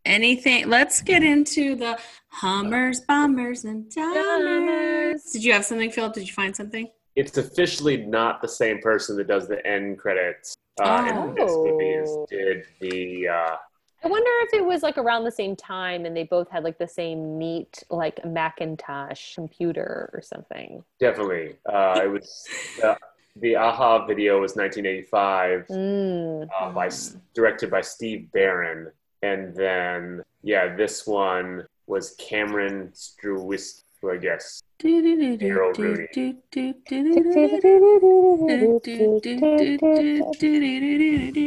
anything? 0.04 0.68
Let's 0.68 1.00
get 1.02 1.22
into 1.22 1.74
the 1.76 1.98
Hummers, 2.28 3.00
Bombers, 3.00 3.64
and 3.64 3.90
Dummers. 3.90 5.32
Did 5.32 5.44
you 5.44 5.52
have 5.52 5.64
something, 5.64 5.90
Philip? 5.90 6.14
Did 6.14 6.26
you 6.26 6.32
find 6.32 6.54
something? 6.54 6.88
it's 7.16 7.38
officially 7.38 7.96
not 7.96 8.42
the 8.42 8.48
same 8.48 8.80
person 8.80 9.16
that 9.16 9.28
does 9.28 9.46
the 9.46 9.64
end 9.64 9.96
credits 9.98 10.56
uh, 10.82 11.06
in 11.28 11.34
this 11.36 11.52
movie 11.52 11.94
as 11.94 12.08
Oh. 12.08 12.26
did 12.28 12.64
the 12.80 13.28
uh, 13.28 13.56
I 14.05 14.09
wonder 14.09 14.30
if 14.42 14.52
it 14.55 14.64
was 14.64 14.82
like 14.82 14.98
around 14.98 15.24
the 15.24 15.30
same 15.32 15.57
time 15.57 16.05
and 16.05 16.14
they 16.16 16.24
both 16.24 16.50
had 16.50 16.62
like 16.62 16.78
the 16.78 16.86
same 16.88 17.38
neat 17.38 17.82
like 17.90 18.22
Macintosh 18.24 19.34
computer 19.34 20.11
or 20.12 20.20
something. 20.22 20.84
definitely 21.00 21.57
uh, 21.72 22.00
it 22.05 22.11
was 22.11 22.46
uh, 22.84 22.94
the 23.36 23.55
a-ha 23.55 24.07
video 24.07 24.40
was 24.40 24.55
1985 24.57 25.66
Mm. 25.68 26.48
uh, 26.61 26.70
by 26.70 26.88
directed 27.34 27.70
by 27.70 27.80
steve 27.80 28.30
barron 28.32 28.90
and 29.22 29.55
then 29.57 30.22
yeah 30.42 30.76
this 30.76 31.07
one 31.07 31.66
was 31.86 32.14
cameron 32.18 32.90
Strewis, 32.94 33.82
who 34.00 34.11
i 34.12 34.16
guess 34.18 34.61
Harold 34.82 35.78
Rooney. 35.78 36.09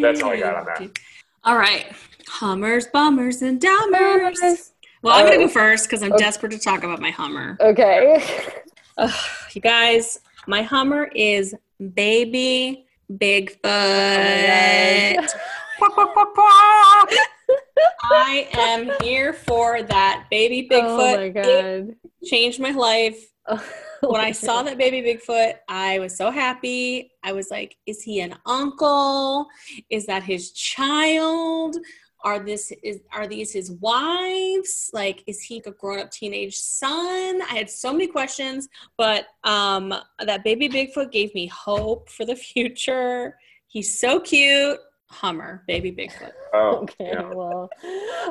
That's 0.01 0.21
all 0.21 0.31
I 0.31 0.39
got 0.39 0.55
on 0.55 0.65
that. 0.65 0.99
All 1.47 1.55
right. 1.55 1.85
Hummers, 2.27 2.87
bummers, 2.87 3.41
and 3.41 3.61
dummers. 3.61 4.71
Well, 5.01 5.15
I'm 5.15 5.25
going 5.25 5.39
to 5.39 5.45
go 5.45 5.45
oh. 5.45 5.47
first 5.47 5.85
because 5.85 6.03
I'm 6.03 6.11
Okay. 6.11 6.21
desperate 6.21 6.51
to 6.51 6.59
talk 6.59 6.83
about 6.83 6.99
my 6.99 7.09
Hummer. 7.09 7.55
Okay. 7.61 8.21
Ugh, 8.97 9.13
you 9.53 9.61
guys, 9.61 10.19
my 10.45 10.61
Hummer 10.61 11.05
is 11.15 11.55
Baby 11.93 12.85
Bigfoot. 13.13 13.59
Oh, 13.63 15.27
I 18.03 18.49
am 18.51 18.91
here 19.01 19.31
for 19.31 19.83
that 19.83 20.25
baby 20.29 20.67
Bigfoot. 20.69 20.81
Oh 20.81 21.15
my 21.15 21.23
It 21.23 21.33
god. 21.87 21.95
changed 22.25 22.59
my 22.59 22.71
life. 22.71 23.31
When 24.01 24.21
I 24.21 24.31
saw 24.31 24.61
that 24.63 24.77
baby 24.77 25.01
Bigfoot, 25.01 25.55
I 25.67 25.97
was 25.99 26.15
so 26.15 26.29
happy. 26.29 27.11
I 27.23 27.31
was 27.31 27.49
like, 27.49 27.77
is 27.87 28.03
he 28.03 28.21
an 28.21 28.35
uncle? 28.45 29.47
Is 29.89 30.05
that 30.05 30.23
his 30.23 30.51
child? 30.51 31.77
Are 32.23 32.39
this 32.39 32.71
is 32.83 32.99
are 33.11 33.27
these 33.27 33.53
his 33.53 33.71
wives? 33.71 34.89
Like, 34.93 35.23
is 35.27 35.41
he 35.41 35.61
a 35.65 35.71
grown-up 35.71 36.11
teenage 36.11 36.55
son? 36.55 37.41
I 37.41 37.55
had 37.55 37.69
so 37.69 37.91
many 37.91 38.07
questions, 38.07 38.67
but 38.97 39.27
um 39.43 39.93
that 40.23 40.43
baby 40.43 40.67
Bigfoot 40.69 41.11
gave 41.11 41.33
me 41.33 41.47
hope 41.47 42.09
for 42.09 42.25
the 42.25 42.35
future. 42.35 43.35
He's 43.67 43.99
so 43.99 44.19
cute. 44.19 44.79
Hummer, 45.09 45.63
baby 45.67 45.91
Bigfoot. 45.91 46.31
Oh, 46.53 46.77
okay 46.83 47.11
yeah. 47.11 47.29
well 47.33 47.69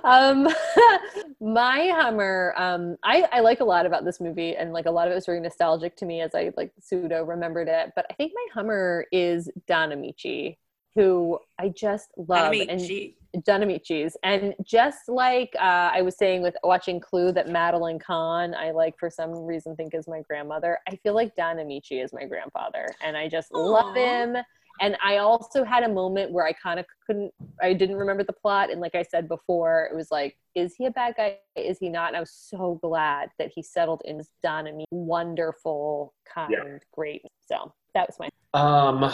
um 0.02 0.48
my 1.40 1.88
hummer 1.94 2.54
um 2.56 2.96
I, 3.04 3.28
I 3.30 3.40
like 3.40 3.60
a 3.60 3.64
lot 3.64 3.84
about 3.84 4.06
this 4.06 4.20
movie 4.20 4.56
and 4.56 4.72
like 4.72 4.86
a 4.86 4.90
lot 4.90 5.06
of 5.06 5.12
it 5.12 5.14
was 5.14 5.26
very 5.26 5.38
nostalgic 5.38 5.96
to 5.96 6.06
me 6.06 6.22
as 6.22 6.34
i 6.34 6.50
like 6.56 6.72
pseudo 6.80 7.24
remembered 7.24 7.68
it 7.68 7.92
but 7.94 8.06
i 8.10 8.14
think 8.14 8.32
my 8.34 8.46
hummer 8.54 9.04
is 9.12 9.50
don 9.68 9.90
ameche 9.90 10.56
who 10.94 11.38
i 11.58 11.68
just 11.68 12.08
love 12.16 12.46
I 12.46 12.50
mean, 12.50 12.70
and 12.70 12.80
she, 12.80 13.16
Don 13.44 13.60
Ameche's. 13.60 14.16
And 14.22 14.54
just 14.64 15.08
like 15.08 15.54
uh, 15.56 15.90
I 15.92 16.02
was 16.02 16.16
saying 16.16 16.42
with 16.42 16.56
watching 16.62 17.00
Clue, 17.00 17.32
that 17.32 17.48
Madeline 17.48 17.98
Kahn, 17.98 18.54
I 18.54 18.70
like 18.70 18.98
for 18.98 19.10
some 19.10 19.32
reason 19.32 19.76
think 19.76 19.94
is 19.94 20.08
my 20.08 20.22
grandmother. 20.22 20.78
I 20.88 20.96
feel 20.96 21.14
like 21.14 21.34
Don 21.34 21.56
Ameche 21.56 22.02
is 22.02 22.12
my 22.12 22.24
grandfather, 22.24 22.86
and 23.02 23.16
I 23.16 23.28
just 23.28 23.52
love 23.52 23.94
him. 23.94 24.36
And 24.80 24.96
I 25.02 25.18
also 25.18 25.64
had 25.64 25.82
a 25.84 25.88
moment 25.88 26.32
where 26.32 26.46
I 26.46 26.52
kind 26.52 26.78
of 26.78 26.86
couldn't, 27.06 27.32
I 27.62 27.72
didn't 27.72 27.96
remember 27.96 28.24
the 28.24 28.32
plot. 28.32 28.70
And 28.70 28.80
like 28.80 28.94
I 28.94 29.02
said 29.02 29.28
before, 29.28 29.88
it 29.90 29.96
was 29.96 30.10
like, 30.10 30.36
is 30.54 30.74
he 30.76 30.86
a 30.86 30.90
bad 30.90 31.14
guy? 31.16 31.38
Is 31.54 31.78
he 31.78 31.88
not? 31.88 32.08
And 32.08 32.16
I 32.16 32.20
was 32.20 32.32
so 32.32 32.78
glad 32.82 33.30
that 33.38 33.50
he 33.54 33.62
settled 33.62 34.02
in 34.04 34.18
this 34.18 34.30
Don 34.42 34.64
Ameche, 34.66 34.84
wonderful, 34.90 36.14
kind, 36.32 36.50
Yeah. 36.52 36.78
great. 36.92 37.22
So 37.46 37.72
that 37.94 38.08
was 38.08 38.16
my. 38.18 38.28
Um, 38.54 39.12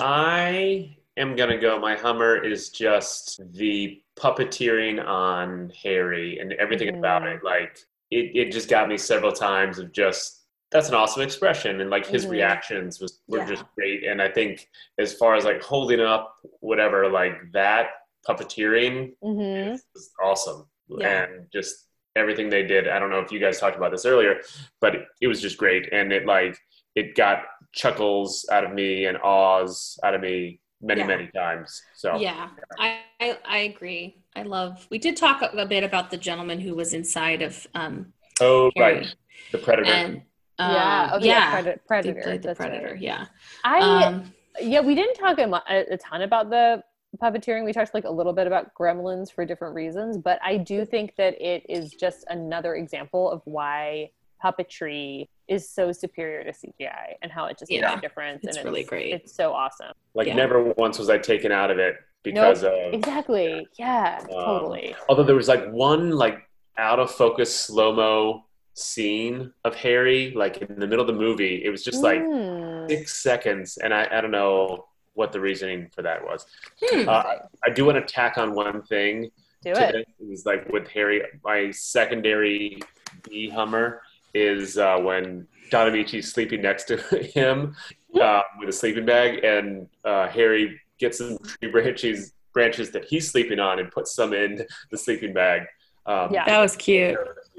I 0.00 0.96
am 1.16 1.36
gonna 1.36 1.58
go. 1.58 1.78
My 1.78 1.94
Hummer 1.96 2.42
is 2.42 2.70
just 2.70 3.40
the 3.52 4.02
puppeteering 4.16 5.04
on 5.04 5.70
Harry 5.82 6.38
and 6.38 6.52
everything 6.54 6.96
about 6.96 7.22
Mhm. 7.22 7.36
it. 7.36 7.44
Like 7.44 7.78
it, 8.10 8.36
it 8.36 8.52
just 8.52 8.68
got 8.68 8.88
me 8.88 8.98
several 8.98 9.32
times 9.32 9.78
of 9.78 9.92
just 9.92 10.41
that's 10.72 10.88
an 10.88 10.94
awesome 10.94 11.22
expression 11.22 11.80
and 11.80 11.90
like 11.90 12.06
his 12.06 12.24
Mhm. 12.26 12.30
reactions 12.30 13.00
was 13.00 13.20
were 13.28 13.38
Yeah. 13.38 13.46
just 13.48 13.64
great. 13.76 14.04
And 14.04 14.20
I 14.22 14.28
think 14.28 14.68
as 14.98 15.14
far 15.14 15.34
as 15.34 15.44
like 15.44 15.62
holding 15.62 16.00
up 16.00 16.34
whatever 16.60 17.08
like 17.10 17.34
that 17.52 17.90
puppeteering 18.28 19.14
Mhm. 19.22 19.74
is, 19.74 19.84
awesome 20.22 20.68
Yeah. 20.88 21.24
and 21.24 21.46
just 21.52 21.88
everything 22.16 22.48
they 22.50 22.62
did. 22.64 22.88
I 22.88 22.98
don't 22.98 23.10
know 23.10 23.20
if 23.20 23.32
you 23.32 23.38
guys 23.38 23.58
talked 23.60 23.76
about 23.76 23.90
this 23.92 24.04
earlier, 24.06 24.40
but 24.80 24.94
it, 24.94 25.06
it 25.20 25.26
was 25.28 25.40
just 25.40 25.56
great 25.58 25.92
and 25.92 26.12
it 26.12 26.26
like 26.26 26.56
it 26.94 27.14
got 27.14 27.44
chuckles 27.72 28.46
out 28.50 28.64
of 28.64 28.72
me 28.72 29.06
and 29.06 29.16
awes 29.18 29.98
out 30.02 30.14
of 30.14 30.20
me 30.20 30.60
many 30.80 31.00
Yeah. 31.00 31.06
many 31.06 31.26
times. 31.28 31.82
So 31.94 32.16
yeah, 32.16 32.50
I, 32.78 33.00
I 33.20 33.38
I 33.44 33.58
agree. 33.58 34.18
I 34.36 34.42
love. 34.42 34.86
We 34.90 34.98
did 34.98 35.16
talk 35.16 35.40
a, 35.42 35.46
a 35.56 35.66
bit 35.66 35.84
about 35.84 36.10
the 36.10 36.16
gentleman 36.18 36.60
who 36.60 36.74
was 36.74 36.92
inside 36.92 37.40
of 37.42 37.66
um 37.74 38.12
oh 38.40 38.70
Harry. 38.76 38.94
right, 38.98 39.14
the 39.52 39.58
predator. 39.58 39.90
and 39.92 40.22
um, 40.62 40.74
yeah. 40.74 41.10
Oh, 41.12 41.18
yeah, 41.20 41.50
Predator. 41.50 41.72
he 41.72 41.86
Predator. 41.86 42.22
played 42.22 42.42
the 42.42 42.48
that's 42.48 42.60
right. 42.60 42.70
predator. 42.70 42.96
Yeah. 42.96 43.26
I 43.64 44.04
Um, 44.04 44.32
yeah, 44.60 44.80
we 44.80 44.94
didn't 44.94 45.14
talk 45.14 45.38
a, 45.38 45.46
mu- 45.46 45.56
a 45.68 45.94
a 45.94 45.96
ton 45.96 46.22
about 46.22 46.50
the 46.50 46.82
puppeteering. 47.22 47.64
We 47.64 47.72
talked 47.72 47.94
like 47.94 48.04
a 48.04 48.10
little 48.10 48.32
bit 48.32 48.46
about 48.46 48.74
Gremlins 48.74 49.32
for 49.32 49.44
different 49.44 49.74
reasons, 49.74 50.16
but 50.18 50.38
I 50.42 50.56
do 50.56 50.84
think 50.84 51.14
that 51.16 51.40
it 51.40 51.64
is 51.68 51.92
just 51.92 52.24
another 52.28 52.74
example 52.74 53.30
of 53.30 53.42
why 53.44 54.10
puppetry 54.42 55.28
is 55.48 55.68
so 55.68 55.92
superior 55.92 56.42
to 56.44 56.50
CGI 56.52 57.14
and 57.22 57.30
how 57.30 57.46
it 57.46 57.58
just 57.58 57.70
makes 57.70 57.86
a 57.86 58.00
difference. 58.00 58.40
it's 58.44 58.56
and 58.56 58.64
really 58.66 58.84
great. 58.84 59.12
It's 59.12 59.34
so 59.34 59.52
awesome. 59.52 59.92
like 60.14 60.26
yeah. 60.26 60.34
never 60.34 60.72
once 60.76 60.98
was 60.98 61.10
I 61.10 61.18
taken 61.18 61.52
out 61.52 61.70
of 61.70 61.78
it 61.78 61.96
because 62.22 62.64
of 62.64 62.72
Exactly. 62.92 63.66
Yeah. 63.78 64.18
Um, 64.22 64.28
totally. 64.28 64.96
although 65.08 65.24
there 65.24 65.36
was 65.36 65.48
like 65.48 65.70
one 65.70 66.10
like 66.10 66.48
out 66.78 66.98
of 66.98 67.10
focus 67.10 67.54
slow 67.54 67.92
mo 67.92 68.44
scene 68.74 69.52
of 69.64 69.74
Harry 69.74 70.32
like 70.34 70.58
in 70.58 70.78
the 70.80 70.86
middle 70.86 71.00
of 71.02 71.06
the 71.06 71.20
movie. 71.20 71.62
It 71.64 71.70
was 71.70 71.84
just 71.84 72.02
like 72.02 72.20
Mm. 72.20 72.88
six 72.90 73.22
seconds, 73.22 73.78
and 73.78 73.92
I, 73.94 74.08
I 74.10 74.20
don't 74.20 74.30
know 74.30 74.86
what 75.14 75.30
the 75.32 75.40
reasoning 75.40 75.88
for 75.94 76.02
that 76.02 76.24
was. 76.24 76.46
hmm. 76.82 77.08
Uh, 77.08 77.22
I 77.64 77.70
do 77.70 77.84
want 77.84 77.96
to 78.06 78.12
tack 78.12 78.38
on 78.38 78.54
one 78.54 78.82
thing 78.82 79.30
do 79.62 79.74
to 79.74 79.88
it. 79.88 79.92
this. 79.92 80.04
It 80.20 80.28
was 80.28 80.46
like 80.46 80.68
with 80.72 80.88
Harry, 80.88 81.22
my 81.44 81.70
secondary 81.70 82.80
B 83.28 83.48
Hummer 83.50 84.02
is 84.34 84.78
uh, 84.78 84.96
when 84.98 85.46
Don 85.70 85.88
Ameche's 85.90 86.32
sleeping 86.32 86.62
next 86.62 86.84
to 86.84 86.96
him 87.34 87.74
uh, 88.20 88.42
with 88.58 88.68
a 88.70 88.72
sleeping 88.72 89.04
bag, 89.04 89.44
and 89.44 89.86
uh, 90.04 90.28
Harry 90.28 90.80
gets 90.98 91.18
some 91.18 91.38
tree 91.38 91.70
branches 91.70 92.32
branches 92.54 92.90
that 92.90 93.04
he's 93.06 93.30
sleeping 93.30 93.58
on 93.58 93.78
and 93.78 93.90
puts 93.90 94.14
some 94.14 94.32
in 94.34 94.64
the 94.90 94.98
sleeping 94.98 95.32
bag. 95.32 95.62
Um, 96.06 96.32
Yeah. 96.32 96.44
that 96.46 96.58
was 96.60 96.76
cute. 96.76 97.16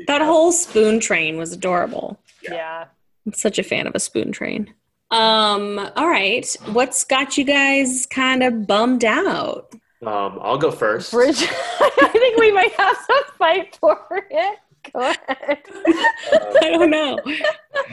That 0.07 0.21
whole 0.21 0.51
spoon 0.51 0.99
train 0.99 1.37
was 1.37 1.51
adorable. 1.53 2.19
Yeah. 2.43 2.53
Yeah. 2.53 2.85
I'm 3.25 3.33
such 3.33 3.57
a 3.59 3.63
fan 3.63 3.87
of 3.87 3.95
a 3.95 3.99
spoon 3.99 4.31
train. 4.31 4.73
Um, 5.11 5.79
all 5.95 6.09
right. 6.09 6.45
What's 6.71 7.03
got 7.03 7.37
you 7.37 7.43
guys 7.45 8.05
kind 8.07 8.43
of 8.43 8.67
bummed 8.67 9.05
out? 9.05 9.71
Um, 10.01 10.39
I'll 10.41 10.57
go 10.57 10.71
first. 10.71 11.11
Bridge. 11.11 11.43
I 11.79 12.09
think 12.11 12.37
we 12.37 12.51
might 12.51 12.73
have 12.73 13.07
to 13.07 13.23
fight 13.37 13.77
for 13.79 13.97
it. 14.29 14.59
Go 14.91 14.99
ahead. 14.99 15.61
Um, 15.75 15.93
I 16.61 16.69
don't 16.71 16.89
know. 16.89 17.17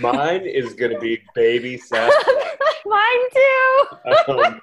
mine 0.01 0.45
is 0.45 0.75
going 0.75 0.91
to 0.93 0.99
be 0.99 1.23
Baby 1.37 1.79
Sasquatch. 1.79 2.11
Mine 2.87 3.31
too. 3.33 4.33
Um, 4.33 4.61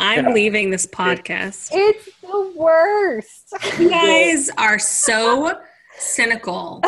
I'm 0.00 0.24
Yeah. 0.26 0.32
leaving 0.32 0.70
this 0.70 0.86
podcast. 0.86 1.68
It's 1.72 2.08
the 2.22 2.52
worst. 2.56 3.54
You 3.78 3.90
guys 3.90 4.50
are 4.58 4.78
so 4.80 5.60
cynical. 5.98 6.82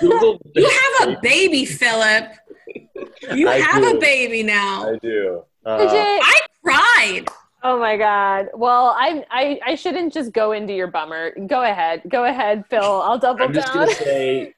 Google. 0.00 0.40
You 0.54 0.68
have 0.68 1.08
a 1.10 1.20
baby, 1.20 1.64
Philip. 1.64 2.32
You 3.34 3.48
I 3.48 3.56
have 3.58 3.82
do. 3.82 3.96
a 3.96 4.00
baby 4.00 4.42
now. 4.42 4.90
I 4.92 4.96
do. 4.98 5.42
Uh, 5.66 5.86
I 5.90 6.40
cried. 6.64 7.24
Oh 7.62 7.78
my 7.78 7.96
god. 7.96 8.48
Well, 8.54 8.94
I 8.96 9.24
I 9.30 9.60
I 9.64 9.74
shouldn't 9.74 10.12
just 10.12 10.32
go 10.32 10.52
into 10.52 10.72
your 10.72 10.86
bummer. 10.86 11.32
Go 11.46 11.62
ahead. 11.64 12.02
Go 12.08 12.24
ahead, 12.24 12.64
Phil. 12.70 12.82
I'll 12.82 13.18
double 13.18 13.42
I'm 13.44 13.52
just 13.52 13.66
down. 13.68 13.76
going 13.86 13.88
to 13.88 13.94
say, 14.04 14.54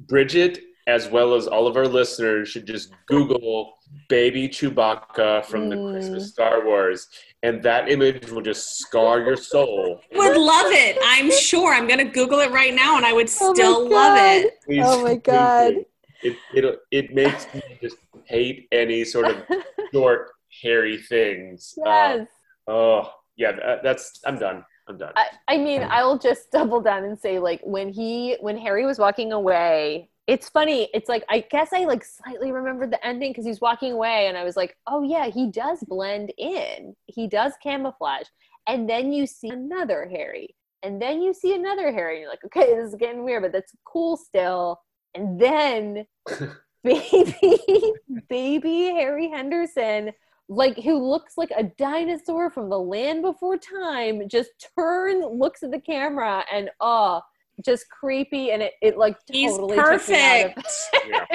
Bridget, 0.00 0.60
as 0.86 1.08
well 1.08 1.34
as 1.34 1.46
all 1.46 1.66
of 1.66 1.76
our 1.76 1.86
listeners, 1.86 2.48
should 2.48 2.66
just 2.66 2.92
Google 3.06 3.74
baby 4.08 4.48
Chewbacca 4.48 5.44
from 5.44 5.68
the 5.68 5.76
Mm. 5.76 5.92
Christmas 5.92 6.30
Star 6.30 6.64
Wars, 6.64 7.08
and 7.42 7.62
that 7.62 7.90
image 7.90 8.30
will 8.30 8.40
just 8.40 8.78
scar 8.78 9.20
your 9.20 9.36
soul. 9.36 10.00
Would 10.12 10.36
love 10.36 10.72
it. 10.72 10.96
I'm 11.02 11.30
sure. 11.30 11.74
I'm 11.74 11.88
gonna 11.88 12.04
Google 12.04 12.38
it 12.40 12.50
right 12.52 12.74
now, 12.74 12.96
and 12.96 13.04
I 13.04 13.12
would 13.12 13.28
Oh 13.40 13.52
still 13.52 13.88
love 13.88 14.16
it. 14.16 14.60
Please 14.64 14.84
Oh 14.86 15.02
my. 15.02 15.16
God. 15.16 15.74
It, 16.22 16.36
it, 16.54 16.78
it 16.92 17.14
makes 17.14 17.52
me 17.52 17.60
just 17.82 17.96
hate 18.26 18.68
any 18.70 19.04
sort 19.04 19.26
of 19.26 19.42
short, 19.92 20.30
hairy 20.62 20.98
things. 20.98 21.74
Um, 21.84 21.92
yes. 21.92 22.28
oh, 22.68 23.10
yeah, 23.36 23.52
that, 23.52 23.82
that's, 23.82 24.20
I'm 24.24 24.38
done. 24.38 24.64
I'm 24.88 24.98
done. 24.98 25.12
I, 25.16 25.26
I 25.48 25.58
mean, 25.58 25.84
I'll 25.90 26.18
just 26.18 26.52
double 26.52 26.80
down 26.80 27.02
and 27.02 27.18
say, 27.18 27.40
like, 27.40 27.60
when 27.64 27.88
he, 27.88 28.36
when 28.40 28.56
Harry 28.56 28.86
was 28.86 29.00
walking 29.00 29.32
away, 29.32 30.10
it's 30.26 30.48
funny. 30.48 30.88
It's 30.94 31.08
like, 31.08 31.24
I 31.28 31.44
guess 31.50 31.72
I 31.72 31.84
like 31.84 32.04
slightly 32.04 32.52
remembered 32.52 32.92
the 32.92 33.04
ending 33.04 33.32
because 33.32 33.44
he's 33.44 33.60
walking 33.60 33.92
away, 33.92 34.28
and 34.28 34.36
I 34.36 34.44
was 34.44 34.56
like, 34.56 34.76
oh 34.86 35.02
yeah, 35.02 35.26
he 35.26 35.50
does 35.50 35.82
blend 35.86 36.32
in. 36.38 36.94
He 37.06 37.26
does 37.26 37.52
camouflage. 37.62 38.26
And 38.68 38.88
then 38.88 39.12
you 39.12 39.26
see 39.26 39.48
another 39.48 40.08
Harry, 40.10 40.54
and 40.82 41.02
then 41.02 41.20
you 41.20 41.34
see 41.34 41.54
another 41.54 41.92
Harry, 41.92 42.16
and 42.16 42.20
you're 42.22 42.30
like, 42.30 42.44
okay, 42.44 42.74
this 42.74 42.88
is 42.88 42.94
getting 42.94 43.24
weird, 43.24 43.42
but 43.42 43.52
that's 43.52 43.74
cool 43.84 44.16
still. 44.16 44.80
And 45.14 45.40
then 45.40 46.06
baby, 46.84 47.92
baby 48.28 48.84
Harry 48.86 49.28
Henderson 49.28 50.12
like 50.48 50.76
who 50.76 50.98
looks 50.98 51.38
like 51.38 51.52
a 51.56 51.62
dinosaur 51.78 52.50
from 52.50 52.68
the 52.68 52.78
land 52.78 53.22
before 53.22 53.56
time 53.56 54.28
just 54.28 54.50
turn 54.76 55.20
looks 55.38 55.62
at 55.62 55.70
the 55.70 55.80
camera 55.80 56.44
and 56.52 56.68
oh 56.80 57.20
just 57.64 57.88
creepy 57.90 58.50
and 58.52 58.62
it, 58.62 58.72
it 58.80 58.96
like 58.98 59.16
He's 59.30 59.52
totally 59.52 59.76
took 59.76 60.08
me 60.08 60.14
out 60.16 60.56
of 60.56 60.64
Yeah. 61.08 61.26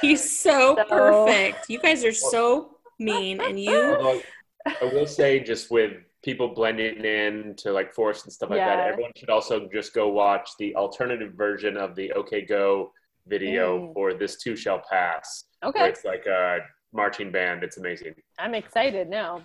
He's 0.00 0.38
so, 0.40 0.76
So- 0.76 0.84
perfect. 0.84 1.68
You 1.68 1.78
guys 1.78 2.04
are 2.04 2.12
so 2.12 2.76
mean, 2.98 3.40
and 3.40 3.58
you. 3.58 3.94
Although 3.94 4.20
I 4.66 4.84
will 4.92 5.06
say, 5.06 5.40
just 5.40 5.70
with 5.70 5.92
people 6.22 6.48
blending 6.54 7.04
in 7.04 7.54
to 7.58 7.72
like 7.72 7.92
Force 7.94 8.22
and 8.24 8.32
stuff 8.32 8.50
like 8.50 8.60
that, 8.60 8.78
everyone 8.88 9.10
should 9.16 9.30
also 9.30 9.68
just 9.72 9.92
go 9.94 10.08
watch 10.08 10.48
the 10.58 10.74
alternative 10.76 11.32
version 11.34 11.76
of 11.76 11.96
the 11.96 12.12
OK 12.12 12.42
Go 12.46 12.92
video 13.26 13.78
Mm. 13.78 13.94
for 13.94 14.14
This 14.14 14.36
Too 14.36 14.54
Shall 14.56 14.82
Pass. 14.90 15.44
Okay 15.64 15.88
it's 15.88 16.04
like 16.04 16.26
a 16.26 16.58
marching 16.92 17.30
band. 17.32 17.62
It's 17.64 17.76
amazing. 17.78 18.14
i'm 18.38 18.54
excited 18.54 19.08
now 19.08 19.42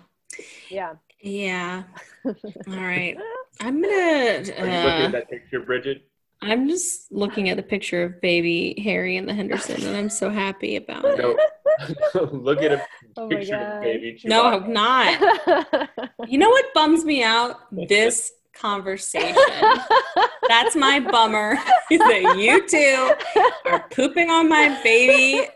yeah 0.70 0.94
Yeah. 1.20 1.82
All 2.26 2.34
right. 2.68 3.16
I'm 3.60 3.80
gonna. 3.82 3.94
Are 3.94 4.36
you 4.36 4.44
looking 4.44 4.68
Uh, 4.68 5.04
at 5.06 5.12
that 5.12 5.30
picture, 5.30 5.60
Bridget? 5.60 6.02
I'm 6.40 6.68
just 6.68 7.10
looking 7.10 7.48
at 7.50 7.56
the 7.56 7.62
picture 7.64 8.04
of 8.04 8.20
baby 8.20 8.80
Harry 8.84 9.16
and 9.16 9.28
the 9.28 9.34
Henderson, 9.34 9.82
and 9.84 9.96
I'm 9.96 10.08
so 10.08 10.30
happy 10.30 10.76
about 10.76 11.04
it. 11.04 11.18
No. 11.18 11.36
Look 12.32 12.62
at 12.62 12.72
a 12.72 12.82
Oh 13.16 13.28
picture 13.28 13.56
of 13.56 13.60
God. 13.60 13.80
baby 13.82 14.20
No, 14.24 14.44
I'm 14.46 14.72
not. 14.72 15.20
You 16.28 16.38
know 16.38 16.50
what 16.50 16.66
bums 16.74 17.04
me 17.04 17.22
out? 17.22 17.56
This 17.88 18.32
conversation. 18.52 19.34
That's 20.48 20.76
my 20.76 21.00
bummer. 21.00 21.56
Is 21.90 22.00
that 22.00 22.36
you 22.38 22.66
two 22.68 23.14
are 23.70 23.88
pooping 23.88 24.28
on 24.30 24.48
my 24.48 24.78
baby, 24.82 25.48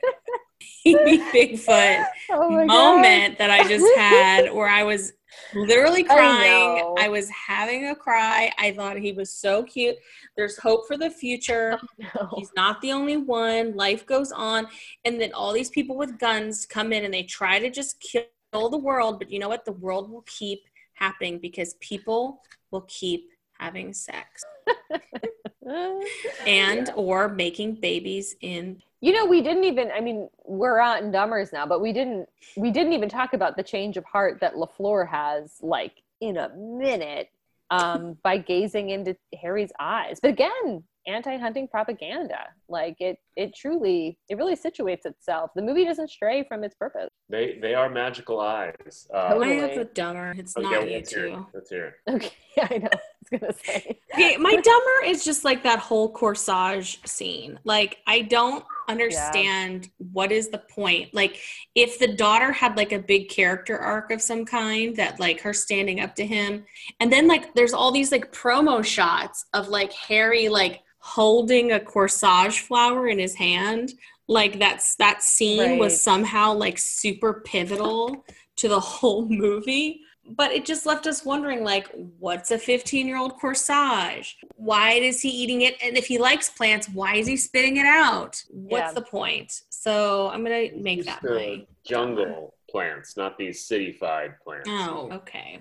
baby 0.85 1.19
Bigfoot 1.33 2.05
oh 2.31 2.49
my 2.51 2.67
God. 2.67 2.67
moment 2.67 3.39
that 3.39 3.51
I 3.51 3.69
just 3.69 3.85
had 3.97 4.53
where 4.55 4.69
I 4.69 4.83
was 4.85 5.13
literally 5.55 6.05
crying. 6.05 6.77
know. 6.79 6.97
I, 6.99 7.09
was 7.09 7.29
having 7.31 7.89
a 7.89 7.95
cry. 7.95 8.51
I 8.59 8.73
thought 8.73 8.99
he 8.99 9.13
was 9.13 9.33
so 9.33 9.63
cute. 9.63 9.97
There's 10.37 10.59
hope 10.59 10.87
for 10.87 10.97
the 10.97 11.11
future. 11.11 11.79
No. 11.99 12.29
He's 12.37 12.51
not 12.57 12.81
the 12.81 12.93
only 12.93 13.17
one. 13.17 13.77
Life 13.77 14.07
goes 14.07 14.33
on. 14.33 14.67
And 15.05 15.21
then 15.21 15.33
all 15.33 15.53
these 15.53 15.71
people 15.71 15.97
with 15.97 16.19
guns 16.19 16.67
come 16.67 16.93
in 16.93 17.05
and 17.05 17.15
they 17.15 17.23
try 17.23 17.59
to 17.59 17.71
just 17.71 18.01
kill 18.01 18.71
the 18.71 18.79
world. 18.79 19.19
But 19.19 19.31
you 19.31 19.39
know 19.39 19.49
what? 19.49 19.65
The 19.65 19.73
world 19.73 20.11
will 20.11 20.25
keep 20.27 20.61
happening 20.95 21.39
because 21.39 21.75
people 21.81 22.41
will 22.71 22.87
keep 22.89 23.29
having 23.59 23.93
sex 23.93 24.43
and 26.47 26.91
or 26.97 27.29
making 27.29 27.75
babies 27.77 28.35
in 28.41 28.83
You 29.01 29.13
know, 29.13 29.27
we 29.27 29.43
didn't 29.43 29.65
even. 29.65 29.91
I 29.91 30.01
mean, 30.01 30.29
we're 30.45 30.81
on 30.81 31.13
Dummers 31.13 31.53
now, 31.53 31.67
but 31.67 31.81
we 31.81 31.93
didn't. 31.93 32.29
We 32.57 32.71
didn't 32.71 32.93
even 32.93 33.09
talk 33.09 33.33
about 33.35 33.57
the 33.57 33.63
change 33.63 33.97
of 33.97 34.05
heart 34.05 34.39
that 34.41 34.55
Lafleur 34.55 35.09
has, 35.09 35.59
like 35.61 36.03
in 36.21 36.37
a 36.37 36.51
minute, 36.57 37.31
um, 37.71 38.17
by 38.23 38.39
gazing 38.39 38.91
into 38.91 39.17
Harry's 39.41 39.73
eyes. 39.79 40.19
But 40.21 40.31
again, 40.31 40.85
anti-hunting 41.07 41.69
propaganda. 41.69 42.47
Like 42.69 43.01
it, 43.01 43.19
it 43.37 43.55
truly, 43.55 44.19
it 44.29 44.37
really 44.37 44.57
situates 44.57 45.05
itself. 45.05 45.51
The 45.55 45.63
movie 45.63 45.85
doesn't 45.85 46.11
stray 46.11 46.45
from 46.45 46.65
its 46.65 46.75
purpose. 46.75 47.11
They 47.29 47.59
they 47.61 47.75
are 47.75 47.89
magical 47.89 48.41
eyes. 48.41 49.09
Uh, 49.13 49.19
I 49.19 49.29
Totally. 49.31 49.59
have 49.59 49.75
the 49.75 49.85
dumber. 49.85 50.35
It's 50.37 50.57
okay, 50.57 50.69
not 50.69 50.89
you 50.89 50.97
let's 50.97 51.13
hear 51.13 51.27
it. 51.27 51.31
two. 51.31 51.47
Let's 51.55 51.71
hear 51.71 51.95
it. 52.07 52.11
Okay, 52.11 52.33
I 52.61 52.79
know. 52.79 52.89
Gonna 53.33 53.53
say. 53.65 53.99
Okay, 54.15 54.37
my 54.37 54.55
dumber 54.55 55.05
is 55.07 55.25
just 55.25 55.45
like 55.45 55.63
that 55.63 55.79
whole 55.79 56.13
corsage 56.13 57.07
scene. 57.09 57.59
Like, 57.65 57.99
I 58.07 58.23
don't 58.23 58.65
understand 58.89 59.89
what 60.13 60.31
is 60.31 60.51
the 60.51 60.59
point. 60.59 61.13
Like, 61.15 61.39
if 61.75 61.99
the 61.99 62.09
daughter 62.15 62.53
had 62.53 62.77
like 62.77 62.93
a 62.93 62.99
big 62.99 63.29
character 63.31 63.79
arc 63.79 64.11
of 64.11 64.21
some 64.23 64.45
kind, 64.45 64.95
that 64.97 65.19
like 65.19 65.41
her 65.41 65.55
standing 65.55 66.01
up 66.01 66.15
to 66.17 66.27
him, 66.27 66.65
and 67.01 67.13
then 67.13 67.27
like 67.27 67.55
there's 67.55 67.73
all 67.73 67.91
these 67.91 68.13
like 68.13 68.33
promo 68.33 68.85
shots 68.85 69.47
of 69.55 69.69
like 69.69 69.93
Harry 69.93 70.49
like 70.49 70.83
holding 70.99 71.73
a 71.73 71.81
corsage 71.81 72.61
flower 72.61 73.09
in 73.09 73.19
his 73.19 73.35
hand. 73.35 73.93
Like 74.29 74.59
that's 74.59 74.95
that 74.97 75.23
scene 75.23 75.59
Right. 75.61 75.79
was 75.79 76.01
somehow 76.03 76.53
like 76.55 76.79
super 76.79 77.43
pivotal 77.45 78.25
to 78.57 78.69
the 78.69 78.79
whole 78.81 79.27
movie 79.29 80.01
but 80.29 80.51
it 80.53 80.65
just 80.65 80.87
left 80.87 81.07
us 81.07 81.25
wondering 81.25 81.65
like 81.65 81.89
what's 82.19 82.51
a 82.51 82.59
15 82.59 83.07
year 83.07 83.17
old 83.19 83.39
corsage 83.41 84.35
why 84.57 84.93
is 84.93 85.21
he 85.21 85.29
eating 85.29 85.63
it 85.63 85.75
and 85.83 85.97
if 85.97 86.07
he 86.07 86.19
likes 86.19 86.49
plants 86.49 86.89
why 86.89 87.17
is 87.17 87.27
he 87.27 87.37
spitting 87.37 87.77
it 87.77 87.87
out 87.87 88.43
what's 88.51 88.91
Yeah. 88.91 88.93
the 88.93 89.03
point 89.03 89.63
so 89.71 90.29
i'm 90.31 90.43
gonna 90.45 90.69
make 90.77 90.99
These 90.99 91.07
that 91.07 91.25
are 91.25 91.35
my 91.35 91.67
jungle 91.85 92.55
plants, 92.71 93.17
not 93.19 93.37
these 93.37 93.67
city-fied 93.67 94.35
plants. 94.43 94.69
oh 94.71 95.09
okay 95.13 95.61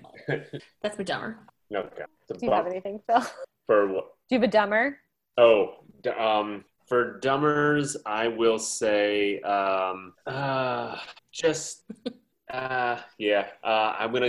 that's 0.82 0.96
my 0.98 1.04
dumber 1.04 1.38
Okay. 1.74 2.04
Do 2.28 2.36
you 2.46 2.50
have 2.52 2.66
anything, 2.66 3.00
Phil? 3.06 3.20
Do 3.20 3.26
for 3.66 3.86
what? 3.88 4.04
you 4.28 4.36
have 4.38 4.42
a 4.42 4.46
dumber? 4.52 4.98
Oh, 5.38 5.76
d- 6.02 6.10
um, 6.10 6.64
for 6.86 7.18
dummers 7.20 7.96
I 8.04 8.28
will 8.28 8.58
say, 8.58 9.40
um, 9.40 10.12
uh, 10.26 10.98
just, 11.32 11.84
uh, 12.50 12.98
yeah, 13.18 13.46
uh, 13.64 13.94
I'm 13.98 14.12
gonna, 14.12 14.26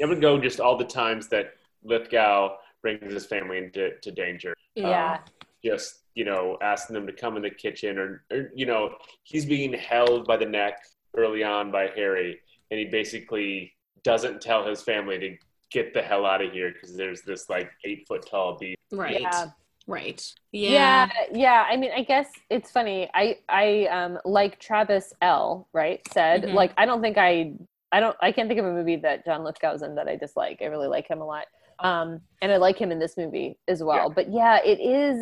I'm 0.00 0.08
gonna 0.08 0.20
go 0.20 0.38
just 0.38 0.60
all 0.60 0.76
the 0.76 0.84
times 0.84 1.28
that 1.28 1.54
Lithgow 1.84 2.56
brings 2.80 3.12
his 3.12 3.26
family 3.26 3.58
into 3.58 3.98
to 4.00 4.10
danger. 4.10 4.54
Yeah. 4.74 5.18
Just, 5.64 6.00
you 6.14 6.24
know, 6.24 6.58
asking 6.60 6.94
them 6.94 7.06
to 7.06 7.12
come 7.12 7.36
in 7.36 7.42
the 7.42 7.50
kitchen, 7.50 7.98
or, 7.98 8.24
or 8.32 8.50
you 8.54 8.66
know, 8.66 8.96
he's 9.22 9.46
being 9.46 9.72
held 9.72 10.26
by 10.26 10.36
the 10.36 10.46
neck 10.46 10.78
early 11.16 11.44
on 11.44 11.70
by 11.70 11.88
Harry, 11.94 12.40
and 12.70 12.80
he 12.80 12.86
basically 12.86 13.72
doesn't 14.02 14.40
tell 14.40 14.66
his 14.66 14.82
family 14.82 15.18
to 15.18 15.36
get 15.70 15.94
the 15.94 16.02
hell 16.02 16.26
out 16.26 16.42
of 16.42 16.52
here 16.52 16.72
because 16.72 16.96
there's 16.96 17.22
this 17.22 17.48
like 17.48 17.70
eight 17.84 18.04
foot 18.08 18.26
tall 18.28 18.58
beast. 18.58 18.76
right 18.90 19.20
Yeah. 19.20 19.46
Right. 19.92 20.20
Yeah. 20.52 21.06
Yeah. 21.06 21.08
Yeah. 21.44 21.66
I 21.70 21.76
mean 21.76 21.92
i 21.94 22.02
guess 22.02 22.28
it's 22.50 22.70
funny. 22.70 23.08
I 23.14 23.38
i 23.48 23.86
um 23.98 24.18
like 24.24 24.58
travis 24.58 25.12
l 25.22 25.68
right 25.72 26.00
said 26.12 26.42
Mhm. 26.44 26.54
like 26.54 26.72
i 26.76 26.84
don't 26.86 27.02
think 27.02 27.16
i 27.18 27.32
i 27.92 28.00
don't 28.00 28.16
i 28.20 28.32
can't 28.32 28.48
think 28.48 28.60
of 28.60 28.66
a 28.66 28.72
movie 28.72 28.96
that 28.96 29.24
john 29.26 29.44
lithgow's 29.44 29.82
in 29.82 29.94
that 29.96 30.08
i 30.08 30.16
dislike. 30.16 30.58
I 30.62 30.66
really 30.66 30.88
like 30.96 31.06
him 31.08 31.20
a 31.20 31.24
lot. 31.34 31.46
Um 31.78 32.20
and 32.42 32.50
i 32.52 32.56
like 32.66 32.78
him 32.82 32.90
in 32.94 32.98
this 32.98 33.16
movie 33.16 33.58
as 33.68 33.82
well. 33.82 34.10
But 34.18 34.26
yeah 34.40 34.56
it 34.72 34.78
is 34.80 35.16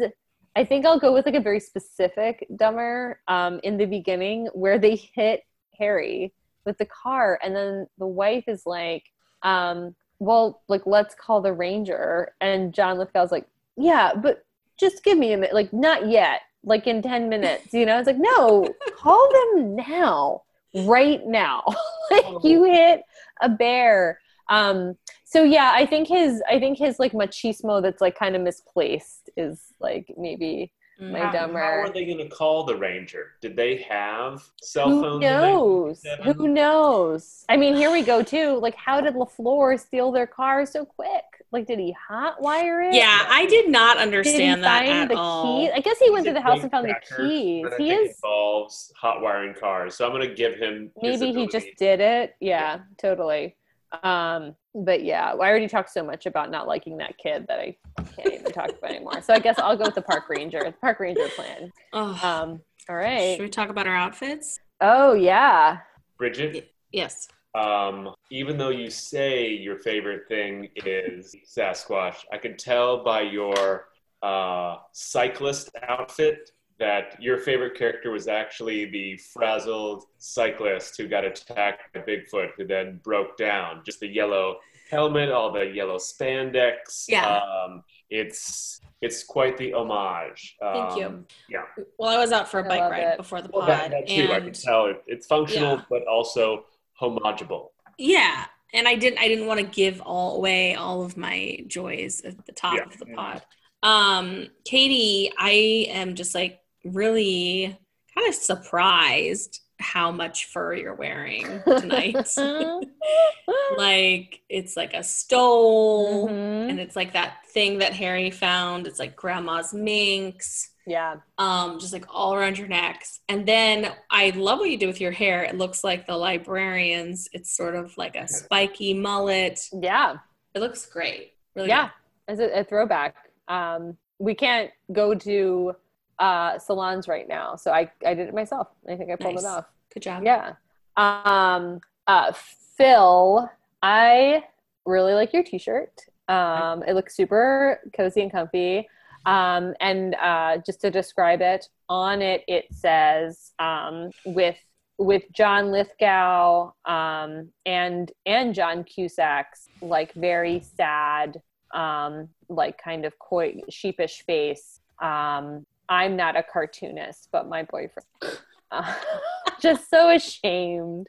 i 0.57 0.65
think 0.65 0.85
i'll 0.87 0.99
go 1.07 1.13
with 1.13 1.27
like 1.27 1.37
a 1.37 1.41
very 1.51 1.61
specific 1.61 2.35
dumber 2.63 3.21
um 3.29 3.61
in 3.63 3.77
the 3.77 3.87
beginning 3.87 4.49
where 4.63 4.79
they 4.85 4.97
hit 4.97 5.39
harry 5.79 6.33
with 6.67 6.77
the 6.79 6.87
car 7.03 7.39
and 7.43 7.55
then 7.55 7.87
the 7.99 8.07
wife 8.23 8.45
is 8.49 8.63
like 8.67 9.05
um 9.43 9.95
well 10.19 10.61
like 10.69 10.85
let's 10.87 11.15
call 11.15 11.41
the 11.41 11.53
ranger. 11.53 12.35
And 12.41 12.75
john 12.75 12.99
lithgow's 12.99 13.31
like 13.37 13.47
yeah 13.77 14.13
but 14.15 14.45
just 14.81 15.05
give 15.05 15.19
me 15.19 15.33
a 15.33 15.37
minute 15.37 15.55
like 15.55 15.73
not 15.73 16.09
yet 16.09 16.41
like 16.65 16.87
in 16.87 17.03
10 17.03 17.29
minutes 17.29 17.73
you 17.73 17.87
know? 17.87 17.99
It's 17.99 18.07
like 18.07 18.19
no 18.19 18.67
call 18.97 19.29
them 19.55 19.77
now 19.77 20.43
right 20.75 21.21
now. 21.27 21.63
Like 22.11 22.43
you 22.43 22.65
hit 22.65 23.03
a 23.41 23.49
bear. 23.49 24.19
Um 24.49 24.97
so 25.25 25.45
yeah 25.45 25.71
i 25.77 25.87
think 25.87 26.09
his 26.09 26.43
i 26.51 26.59
think 26.59 26.77
his 26.77 26.99
like 26.99 27.13
machismo 27.13 27.81
that's 27.81 28.01
like 28.01 28.19
kind 28.19 28.35
of 28.35 28.43
misplaced 28.43 29.31
is 29.37 29.61
like 29.79 30.13
maybe 30.19 30.73
Mm. 31.01 31.13
My 31.13 31.21
How- 31.21 31.33
dumber. 31.33 31.59
How 31.61 31.81
are 31.81 31.93
they 31.93 32.05
going 32.05 32.19
to 32.19 32.29
call 32.29 32.65
the 32.65 32.77
ranger? 32.77 33.33
Did 33.41 33.57
they 33.57 33.77
have 33.89 34.43
cell 34.61 34.91
who 34.91 35.01
phones? 35.03 35.15
in 35.25 35.31
knows? 35.31 36.03
Who 36.25 36.49
knows? 36.49 37.45
I 37.49 37.57
mean 37.57 37.75
here 37.75 37.91
we 37.91 38.03
go 38.03 38.23
too. 38.23 38.59
Like 38.61 38.75
how 38.75 39.01
did 39.01 39.15
lafleur 39.15 39.81
steal 39.81 40.13
their 40.13 40.27
car 40.27 40.67
so 40.67 40.85
quick 40.85 41.25
like 41.53 41.67
did 41.67 41.79
he 41.79 41.95
hotwire 42.11 42.89
it? 42.89 42.95
Yeah 42.95 43.27
i 43.29 43.47
did 43.47 43.69
not 43.69 43.97
understand 43.99 44.37
did 44.39 44.45
he 44.45 44.51
understand 44.51 44.65
that 44.65 44.87
find 44.87 45.03
at 45.03 45.09
the 45.09 45.17
all. 45.17 45.61
key? 45.61 45.71
I 45.71 45.81
guess 45.81 45.99
he 45.99 46.11
went 46.11 46.27
He's 46.27 46.35
to 46.35 46.39
a 46.39 46.43
the 46.43 46.49
house 46.49 46.63
and 46.63 46.71
found 46.71 46.89
the 46.89 46.95
cracker, 46.95 47.27
keys. 47.29 47.67
He 47.79 47.91
is 47.91 48.17
involves 48.17 48.93
hot 48.97 49.21
wiring 49.21 49.55
cars. 49.55 49.97
So 49.97 50.07
I'm 50.07 50.13
going 50.13 50.29
to 50.29 50.35
give 50.35 50.55
him. 50.55 50.91
maybe 51.03 51.33
he 51.33 51.47
just 51.49 51.69
did 51.79 52.01
it. 52.01 52.35
Yeah 52.41 52.81
totally. 52.99 53.57
Um 54.03 54.55
but 54.73 55.03
yeah 55.03 55.33
i 55.33 55.49
already 55.49 55.67
talked 55.67 55.91
so 55.91 56.05
much 56.05 56.27
about 56.27 56.49
not 56.49 56.69
liking 56.69 56.97
that 56.99 57.19
kid 57.19 57.45
that 57.49 57.59
i 57.59 57.77
can't 58.17 58.33
even 58.35 58.53
talk 58.53 58.69
about 58.69 58.91
anymore. 58.91 59.21
So 59.21 59.35
i 59.35 59.39
guess 59.41 59.59
i'll 59.59 59.77
go 59.77 59.85
with 59.85 59.97
the 59.97 60.03
park 60.03 60.29
ranger 60.29 60.63
the 60.65 60.73
park 60.73 61.01
ranger 61.01 61.29
plan. 61.35 61.73
Ugh. 61.93 62.25
um 62.25 62.61
all 62.89 62.97
should 63.37 63.43
we 63.43 63.49
talk 63.49 63.69
about 63.69 63.87
our 63.87 63.95
outfits? 63.95 64.59
Oh 64.81 65.13
yeah. 65.15 65.79
Bridget. 66.19 66.73
yes 66.93 67.29
Um, 67.55 68.15
even 68.31 68.59
though 68.59 68.71
you 68.71 68.91
say 68.91 69.49
your 69.49 69.79
favorite 69.79 70.29
thing 70.29 70.69
is 70.77 71.35
Sasquatch, 71.45 72.17
I 72.33 72.39
could 72.39 72.59
tell 72.59 73.03
by 73.03 73.23
your 73.23 73.89
uh, 74.23 74.77
cyclist 74.93 75.71
outfit 75.83 76.51
that 76.79 77.21
your 77.21 77.39
favorite 77.39 77.77
character 77.77 78.11
was 78.11 78.27
actually 78.29 78.87
the 78.87 79.17
frazzled 79.17 80.05
cyclist 80.19 80.97
who 80.97 81.09
got 81.09 81.25
attacked 81.25 81.93
by 81.93 82.01
Bigfoot, 82.01 82.51
who 82.57 82.67
then 82.67 83.01
broke 83.05 83.37
down. 83.37 83.83
Just 83.85 84.01
the 84.01 84.07
yellow 84.09 84.57
helmet, 84.91 85.31
all 85.31 85.53
the 85.53 85.67
yellow 85.67 85.97
spandex. 85.99 87.05
Yeah. 87.09 87.39
Um, 87.39 87.83
it's 88.09 88.81
it's 89.03 89.25
quite 89.25 89.57
the 89.57 89.73
homage. 89.75 90.57
Thank 90.61 90.99
you. 90.99 91.07
Um, 91.07 91.27
Yeah. 91.49 91.63
well 91.99 92.11
i 92.11 92.19
was 92.19 92.33
out 92.33 92.49
for 92.49 92.61
a 92.61 92.65
bike 92.65 92.91
ride 92.91 93.03
it. 93.03 93.17
before 93.17 93.41
the 93.41 93.49
pod 93.49 93.59
Well, 93.59 93.67
that, 93.67 93.91
that 93.93 94.09
too. 94.09 94.31
I 94.33 94.41
can 94.41 94.53
tell 94.53 94.87
it, 94.87 95.03
it's 95.07 95.27
functional, 95.27 95.77
Yeah. 95.77 95.83
but 95.89 96.07
also 96.07 96.65
homageable. 97.01 97.69
yeah 97.99 98.45
and 98.75 98.87
i 98.87 98.95
didn't 98.95 99.19
i 99.19 99.27
didn't 99.29 99.47
want 99.47 99.59
to 99.61 99.67
give 99.67 100.01
all 100.03 100.37
away 100.37 100.75
all 100.75 101.03
of 101.03 101.17
my 101.17 101.59
joys 101.67 102.21
at 102.23 102.45
the 102.47 102.53
top 102.53 102.77
Yeah. 102.77 102.85
of 102.85 102.99
the 102.99 103.07
pod 103.07 103.43
um 103.83 104.47
katie 104.65 105.33
i 105.39 105.51
am 105.91 106.15
just 106.15 106.35
like 106.35 106.61
really 106.85 107.77
kind 108.15 108.29
of 108.29 108.35
surprised 108.35 109.61
how 109.79 110.11
much 110.13 110.45
fur 110.47 110.75
you're 110.75 110.95
wearing 110.95 111.63
tonight 111.67 112.15
like 113.77 114.41
it's 114.49 114.77
like 114.77 114.95
a 114.95 115.03
stole 115.03 116.29
Mhm. 116.29 116.71
and 116.71 116.81
it's 116.81 116.97
like 116.97 117.13
that 117.15 117.39
thing 117.49 117.79
that 117.79 117.93
harry 117.93 118.31
found 118.31 118.87
it's 118.87 118.99
like 118.99 119.17
grandma's 119.17 119.73
minx 119.73 120.70
yeah 120.87 121.17
um, 121.39 121.79
just 121.79 121.93
like 121.93 122.05
all 122.09 122.35
around 122.35 122.59
your 122.59 122.69
necks. 122.69 123.21
And 123.29 123.47
then 123.47 123.93
I 124.11 124.31
love 124.31 124.59
what 124.59 124.71
you 124.71 124.79
do 124.79 124.87
with 124.87 125.01
your 125.01 125.13
hair. 125.13 125.45
It 125.45 125.57
looks 125.57 125.85
like 125.85 126.07
the 126.07 126.17
librarians. 126.17 127.29
It's 127.33 127.55
sort 127.55 127.75
of 127.75 127.97
like 127.97 128.17
a 128.17 128.27
spiky 128.29 128.95
mullet. 128.95 129.61
yeah 129.73 130.17
It 130.55 130.61
looks 130.61 130.87
great. 130.87 131.33
Really 131.55 131.69
yeah 131.69 131.91
it's 132.29 132.41
a, 132.41 132.61
a 132.61 132.65
throwback 132.65 133.17
um 133.49 133.97
we 134.21 134.35
can't 134.35 134.71
go 134.93 135.15
to 135.15 135.75
uh 136.21 136.59
salons 136.59 137.09
right 137.09 137.27
now 137.27 137.57
so 137.57 137.73
i 137.73 137.91
i 138.07 138.15
did 138.15 138.29
it 138.29 138.35
myself 138.35 138.69
i 138.89 138.95
think 138.95 139.11
i 139.11 139.17
pulled 139.17 139.35
Nice. 139.35 139.45
it 139.45 139.47
off 139.49 139.65
good. 139.93 139.95
Good 139.95 140.03
job. 140.03 140.23
Yeah. 140.25 140.53
Um 140.97 141.81
uh 142.07 142.33
Phil, 142.77 143.51
I 143.83 144.45
really 144.87 145.15
like 145.15 145.33
your 145.33 145.43
t-shirt. 145.43 145.93
Um 146.29 146.83
it 146.85 146.93
looks 146.95 147.17
super 147.17 147.81
cozy 147.97 148.23
and 148.23 148.31
comfy. 148.31 148.89
Um 149.27 149.75
and 149.81 150.15
uh 150.15 150.59
just 150.65 150.81
to 150.83 150.91
describe 150.91 151.41
it, 151.41 151.69
on 151.89 152.23
it 152.23 152.45
it 152.49 152.67
says 152.73 153.53
um 153.59 154.11
with 154.25 154.57
with 155.01 155.23
John 155.33 155.73
Lithgow 155.73 156.73
um, 156.85 157.49
and 157.65 158.13
and 158.27 158.55
John 158.55 158.85
Cusack's 158.85 159.67
like 159.81 160.13
very 160.13 160.61
sad, 160.61 161.41
um, 161.75 162.29
like 162.51 162.77
kind 162.77 163.07
of 163.07 163.19
coy, 163.19 163.61
sheepish 163.71 164.23
face. 164.27 164.81
Um, 165.03 165.65
I'm 165.89 166.17
not 166.17 166.37
a 166.37 166.45
cartoonist, 166.45 167.29
but 167.33 167.49
my 167.49 167.63
boyfriend. 167.63 168.41
Uh, 168.71 168.95
just 169.61 169.89
so 169.89 170.11
ashamed 170.11 171.07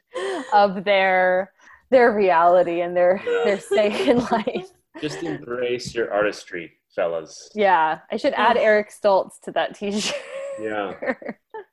of 0.54 0.84
their 0.84 1.52
their 1.90 2.12
reality 2.12 2.80
and 2.80 2.96
their 2.96 3.20
their 3.44 3.60
stay 3.60 4.08
in 4.08 4.18
life. 4.18 4.70
Just 5.02 5.22
embrace 5.22 5.94
your 5.94 6.10
artistry, 6.10 6.72
fellas. 6.94 7.50
Yeah, 7.54 8.00
I 8.10 8.16
should 8.16 8.34
add 8.34 8.56
Eric 8.56 8.90
Stoltz 8.90 9.40
to 9.44 9.52
that 9.52 9.74
T-shirt. 9.76 10.14
Yeah. 10.60 10.92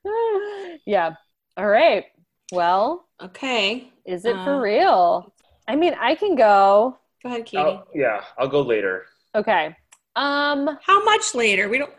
yeah. 0.85 1.11
All 1.57 1.67
right. 1.67 2.05
Well, 2.51 3.05
Okay. 3.21 3.91
is 4.05 4.25
it 4.25 4.35
Uh, 4.35 4.45
for 4.45 4.61
real? 4.61 5.33
I 5.67 5.75
mean, 5.75 5.93
I 5.99 6.15
can 6.15 6.35
go. 6.35 6.97
Go 7.21 7.29
ahead, 7.29 7.45
Katie. 7.45 7.61
Oh, 7.63 7.83
yeah, 7.93 8.21
I'll 8.37 8.47
go 8.47 8.61
later. 8.61 9.05
Okay. 9.35 9.75
Um. 10.15 10.77
How 10.81 11.03
much 11.03 11.35
later? 11.35 11.69
We 11.69 11.77
don't. 11.77 11.91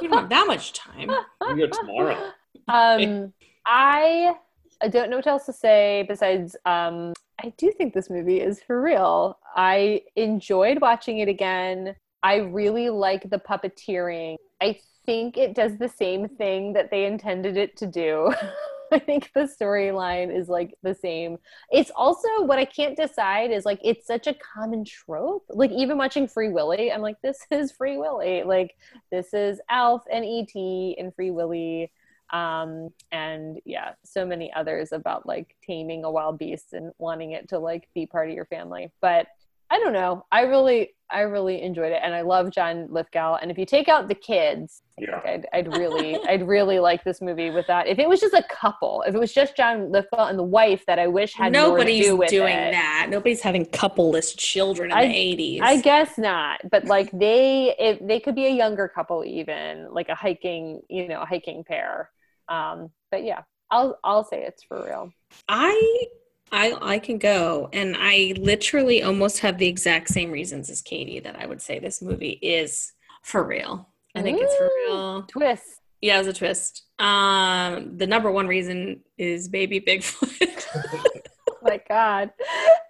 We 0.00 0.08
don't 0.08 0.18
have 0.18 0.28
that 0.30 0.46
much 0.46 0.72
time. 0.72 1.10
we 1.48 1.54
go 1.56 1.66
tomorrow. 1.66 2.30
um. 2.68 3.32
I 3.66 4.34
I 4.80 4.88
don't 4.88 5.10
know 5.10 5.16
what 5.16 5.26
else 5.26 5.46
to 5.46 5.52
say 5.52 6.04
besides 6.08 6.56
um. 6.64 7.12
I 7.44 7.52
do 7.58 7.72
think 7.72 7.92
this 7.92 8.08
movie 8.08 8.40
is 8.40 8.62
for 8.62 8.80
real. 8.80 9.38
I 9.56 10.02
enjoyed 10.16 10.80
watching 10.80 11.18
it 11.18 11.28
again. 11.28 11.96
I 12.22 12.36
really 12.36 12.90
like 12.90 13.28
the 13.28 13.38
puppeteering. 13.38 14.36
I 14.60 14.78
think 15.06 15.36
it 15.36 15.54
does 15.54 15.76
the 15.78 15.88
same 15.88 16.28
thing 16.28 16.72
that 16.74 16.90
they 16.90 17.04
intended 17.04 17.56
it 17.56 17.76
to 17.78 17.86
do. 17.86 18.32
I 18.92 18.98
think 18.98 19.30
the 19.34 19.48
storyline 19.60 20.36
is 20.36 20.48
like 20.48 20.74
the 20.82 20.94
same. 20.94 21.38
It's 21.70 21.90
also 21.96 22.28
what 22.42 22.58
I 22.58 22.66
can't 22.66 22.96
decide 22.96 23.50
is 23.50 23.64
like 23.64 23.80
it's 23.82 24.06
such 24.06 24.26
a 24.26 24.34
common 24.34 24.84
trope. 24.84 25.44
Like 25.48 25.70
even 25.70 25.96
watching 25.96 26.28
Free 26.28 26.50
Willy, 26.50 26.92
I'm 26.92 27.00
like, 27.00 27.20
this 27.22 27.38
is 27.50 27.72
Free 27.72 27.96
Willy. 27.96 28.42
Like 28.42 28.76
this 29.10 29.32
is 29.32 29.60
Alf 29.70 30.02
and 30.12 30.24
E.T. 30.24 30.96
and 30.98 31.14
Free 31.14 31.30
Willy. 31.30 31.90
Um, 32.32 32.90
and 33.10 33.60
yeah, 33.64 33.92
so 34.04 34.26
many 34.26 34.52
others 34.52 34.92
about 34.92 35.26
like 35.26 35.56
taming 35.66 36.04
a 36.04 36.10
wild 36.10 36.38
beast 36.38 36.72
and 36.72 36.92
wanting 36.98 37.32
it 37.32 37.48
to 37.48 37.58
like 37.58 37.88
be 37.94 38.06
part 38.06 38.28
of 38.28 38.34
your 38.34 38.46
family. 38.46 38.90
But 39.00 39.26
I 39.72 39.78
don't 39.78 39.94
know. 39.94 40.26
I 40.30 40.42
really, 40.42 40.90
I 41.10 41.20
really 41.20 41.62
enjoyed 41.62 41.92
it, 41.92 42.00
and 42.04 42.14
I 42.14 42.20
love 42.20 42.50
John 42.50 42.88
Lithgow. 42.90 43.36
And 43.40 43.50
if 43.50 43.56
you 43.56 43.64
take 43.64 43.88
out 43.88 44.06
the 44.06 44.14
kids, 44.14 44.82
I 44.98 45.04
Yeah. 45.04 45.20
think 45.22 45.46
I'd, 45.54 45.66
I'd 45.66 45.76
really, 45.78 46.14
I'd 46.28 46.46
really 46.46 46.78
like 46.78 47.02
this 47.04 47.22
movie 47.22 47.48
with 47.50 47.66
that. 47.68 47.86
If 47.86 47.98
it 47.98 48.06
was 48.06 48.20
just 48.20 48.34
a 48.34 48.42
couple, 48.50 49.02
if 49.06 49.14
it 49.14 49.18
was 49.18 49.32
just 49.32 49.56
John 49.56 49.90
Lithgow 49.90 50.26
and 50.26 50.38
the 50.38 50.42
wife 50.42 50.84
that 50.86 50.98
I 50.98 51.06
wish 51.06 51.32
had 51.32 51.52
Nobody's 51.52 52.00
more 52.00 52.04
to 52.04 52.10
do 52.10 52.16
with 52.18 52.28
doing 52.28 52.54
it, 52.54 52.72
that. 52.72 53.06
Nobody's 53.08 53.40
having 53.40 53.64
coupleless 53.64 54.34
children 54.34 54.90
in 54.90 54.96
I- 54.98 55.06
the 55.06 55.14
eighties. 55.16 55.60
I 55.64 55.80
guess 55.80 56.18
not, 56.18 56.60
but 56.70 56.84
like 56.84 57.10
they, 57.10 57.74
if 57.78 57.98
they 58.06 58.20
could 58.20 58.34
be 58.34 58.44
a 58.44 58.50
younger 58.54 58.88
couple, 58.88 59.24
even 59.24 59.88
like 59.90 60.10
a 60.10 60.14
hiking, 60.14 60.82
you 60.90 61.08
know, 61.08 61.22
a 61.22 61.26
hiking 61.26 61.64
pair. 61.64 62.10
Um, 62.46 62.90
but 63.10 63.24
yeah, 63.24 63.40
I'll, 63.70 63.98
I'll 64.04 64.24
say 64.24 64.42
it's 64.44 64.62
for 64.64 64.84
real. 64.84 65.10
I 65.48 66.04
I 66.52 66.76
I 66.80 66.98
can 66.98 67.18
go 67.18 67.70
and 67.72 67.96
I 67.98 68.34
literally 68.38 69.02
almost 69.02 69.40
have 69.40 69.58
the 69.58 69.66
exact 69.66 70.08
same 70.08 70.30
reasons 70.30 70.68
as 70.70 70.82
Katie 70.82 71.20
that 71.20 71.36
I 71.40 71.46
would 71.46 71.62
say 71.62 71.78
this 71.78 72.02
movie 72.02 72.38
is 72.42 72.92
for 73.22 73.42
real. 73.42 73.88
I 74.14 74.20
think 74.20 74.38
it's 74.40 74.54
for 74.56 74.70
real. 74.86 75.22
Twist. 75.22 75.80
Yeah, 76.02 76.18
it's 76.20 76.28
a 76.28 76.32
twist. 76.32 76.84
Um 76.98 77.96
the 77.96 78.06
number 78.06 78.30
one 78.30 78.46
reason 78.46 79.00
is 79.16 79.48
baby 79.48 79.80
Bigfoot. 79.80 80.66
Oh 81.64 81.68
my 81.68 81.80
God. 81.88 82.30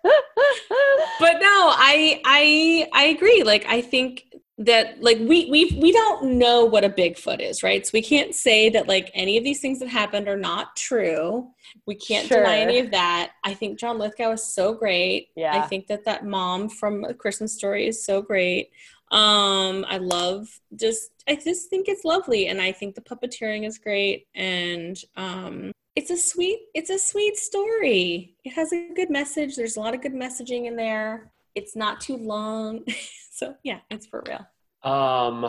but 0.02 1.32
no, 1.34 1.70
I 1.76 2.22
I 2.24 2.88
I 2.94 3.04
agree. 3.08 3.42
Like 3.42 3.66
I 3.68 3.82
think 3.82 4.24
that 4.64 5.02
like 5.02 5.18
we 5.18 5.50
we 5.50 5.76
we 5.80 5.92
don't 5.92 6.38
know 6.38 6.64
what 6.64 6.84
a 6.84 6.90
Bigfoot 6.90 7.40
is, 7.40 7.62
right? 7.62 7.86
So 7.86 7.90
we 7.94 8.02
can't 8.02 8.34
say 8.34 8.68
that 8.70 8.88
like 8.88 9.10
any 9.14 9.36
of 9.36 9.44
these 9.44 9.60
things 9.60 9.78
that 9.80 9.88
happened 9.88 10.28
are 10.28 10.36
not 10.36 10.76
true. 10.76 11.48
We 11.86 11.94
can't 11.94 12.28
deny 12.28 12.58
any 12.58 12.78
of 12.78 12.90
that. 12.90 13.32
I 13.44 13.54
think 13.54 13.78
John 13.78 13.98
Lithgow 13.98 14.32
is 14.32 14.44
so 14.44 14.74
great. 14.74 15.28
Yeah. 15.34 15.56
I 15.56 15.66
think 15.66 15.86
that 15.88 16.04
that 16.04 16.24
mom 16.24 16.68
from 16.68 17.04
A 17.04 17.14
Christmas 17.14 17.54
Story 17.54 17.86
is 17.86 18.04
so 18.04 18.22
great. 18.22 18.70
Um, 19.10 19.84
I 19.88 19.98
love 19.98 20.48
just 20.76 21.10
I 21.28 21.34
just 21.36 21.68
think 21.68 21.88
it's 21.88 22.04
lovely, 22.04 22.48
and 22.48 22.60
I 22.60 22.72
think 22.72 22.94
the 22.94 23.00
puppeteering 23.00 23.66
is 23.66 23.78
great, 23.78 24.26
and 24.34 24.98
um, 25.16 25.72
it's 25.96 26.10
a 26.10 26.16
sweet 26.16 26.60
it's 26.74 26.90
a 26.90 26.98
sweet 26.98 27.36
story. 27.36 28.34
It 28.44 28.50
has 28.50 28.72
a 28.72 28.88
good 28.94 29.10
message. 29.10 29.56
There's 29.56 29.76
a 29.76 29.80
lot 29.80 29.94
of 29.94 30.02
good 30.02 30.14
messaging 30.14 30.66
in 30.66 30.76
there. 30.76 31.30
It's 31.54 31.76
not 31.76 32.00
too 32.00 32.16
long, 32.16 32.84
so 33.30 33.54
yeah, 33.62 33.80
it's 33.90 34.06
for 34.06 34.22
real. 34.26 34.46
Um, 34.84 35.46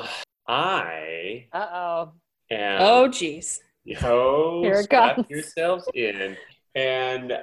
I 0.47 1.47
Uh 1.51 1.67
oh. 1.73 2.11
am. 2.51 2.77
Oh, 2.81 3.07
geez. 3.07 3.59
Yo, 3.85 4.61
Here 4.63 4.73
it 4.75 4.83
strap 4.83 5.15
comes. 5.15 5.29
yourselves 5.29 5.87
in. 5.93 6.37
And 6.75 7.33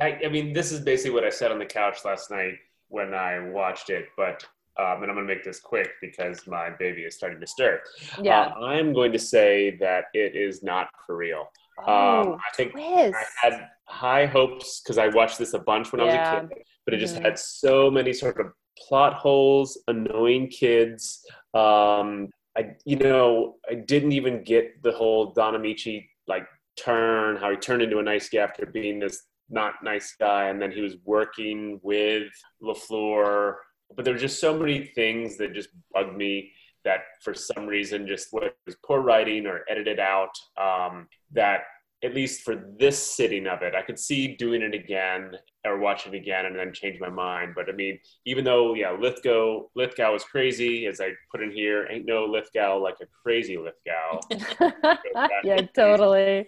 I, 0.00 0.18
I 0.24 0.28
mean, 0.28 0.52
this 0.52 0.72
is 0.72 0.80
basically 0.80 1.12
what 1.12 1.24
I 1.24 1.30
said 1.30 1.52
on 1.52 1.58
the 1.58 1.66
couch 1.66 1.98
last 2.04 2.30
night 2.30 2.54
when 2.88 3.14
I 3.14 3.38
watched 3.50 3.90
it, 3.90 4.06
but 4.16 4.44
um, 4.76 5.02
and 5.02 5.10
I'm 5.10 5.14
going 5.16 5.26
to 5.28 5.34
make 5.34 5.44
this 5.44 5.60
quick 5.60 5.88
because 6.00 6.48
my 6.48 6.70
baby 6.70 7.02
is 7.02 7.14
starting 7.14 7.40
to 7.40 7.46
stir. 7.46 7.80
Yeah. 8.20 8.52
Uh, 8.56 8.64
I'm 8.64 8.92
going 8.92 9.12
to 9.12 9.18
say 9.20 9.76
that 9.80 10.06
it 10.14 10.34
is 10.34 10.64
not 10.64 10.88
for 11.06 11.16
real. 11.16 11.46
oh, 11.86 12.32
um, 12.32 12.38
I 12.44 12.56
think 12.56 12.72
twist. 12.72 13.14
I 13.16 13.24
had 13.46 13.68
high 13.84 14.26
hopes 14.26 14.80
because 14.80 14.98
I 14.98 15.08
watched 15.08 15.38
this 15.38 15.54
a 15.54 15.60
bunch 15.60 15.92
when 15.92 16.00
I 16.00 16.04
was 16.04 16.14
a 16.14 16.18
kid, 16.48 16.62
but 16.84 16.94
it 16.94 16.98
just 16.98 17.16
Mhm. 17.16 17.22
had 17.24 17.38
so 17.38 17.88
many 17.90 18.12
sort 18.12 18.40
of 18.40 18.48
plot 18.78 19.14
holes, 19.14 19.78
annoying 19.88 20.48
kids. 20.48 21.24
Um, 21.54 22.28
I, 22.56 22.76
you 22.84 22.96
know, 22.96 23.56
I 23.68 23.74
didn't 23.74 24.12
even 24.12 24.44
get 24.44 24.82
the 24.82 24.92
whole 24.92 25.32
Don 25.32 25.54
Ameche 25.54 26.06
like 26.26 26.46
turn, 26.76 27.36
how 27.36 27.50
he 27.50 27.56
turned 27.56 27.82
into 27.82 27.98
a 27.98 28.02
nice 28.02 28.28
guy 28.28 28.38
after 28.38 28.66
being 28.66 28.98
this 29.00 29.22
not 29.50 29.74
nice 29.82 30.14
guy, 30.18 30.48
and 30.48 30.60
then 30.60 30.72
he 30.72 30.80
was 30.80 30.96
working 31.04 31.78
with 31.82 32.32
Lafleur. 32.62 33.56
But 33.94 34.04
there 34.04 34.14
were 34.14 34.20
just 34.20 34.40
so 34.40 34.58
many 34.58 34.86
things 34.94 35.36
that 35.38 35.54
just 35.54 35.68
bugged 35.92 36.16
me 36.16 36.52
that 36.84 37.00
for 37.22 37.34
some 37.34 37.66
reason 37.66 38.06
just 38.06 38.28
was 38.32 38.76
poor 38.84 39.00
writing 39.00 39.46
or 39.46 39.64
edited 39.68 39.98
out 39.98 40.30
um, 40.60 41.08
that 41.32 41.62
at 42.04 42.14
least 42.14 42.42
for 42.42 42.54
this 42.78 43.16
sitting 43.16 43.46
of 43.46 43.62
it. 43.62 43.74
I 43.74 43.82
could 43.82 43.98
see 43.98 44.36
doing 44.36 44.60
it 44.62 44.74
again 44.74 45.32
or 45.64 45.78
watching 45.78 46.12
it 46.12 46.18
again 46.18 46.44
and 46.44 46.56
then 46.56 46.72
change 46.72 47.00
my 47.00 47.08
mind. 47.08 47.54
But 47.56 47.68
i 47.68 47.72
mean 47.72 47.98
even 48.26 48.44
though 48.44 48.74
yeah 48.74 48.92
lithgow 48.92 49.62
lithgow 49.74 50.12
was 50.12 50.24
crazy 50.24 50.86
as 50.86 51.00
i 51.00 51.10
put 51.32 51.42
in 51.42 51.50
here 51.50 51.88
ain't 51.90 52.04
no 52.06 52.26
lithgow 52.26 52.76
like 52.78 52.96
a 53.02 53.06
crazy 53.22 53.56
lithgow. 53.56 54.20
Yeah, 55.44 55.60
totally. 55.74 56.46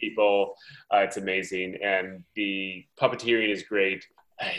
people. 0.00 0.54
Uh, 0.92 0.98
it's 0.98 1.16
amazing. 1.16 1.76
And 1.82 2.24
the 2.34 2.84
puppeteering 3.00 3.50
is 3.50 3.62
great. 3.62 4.04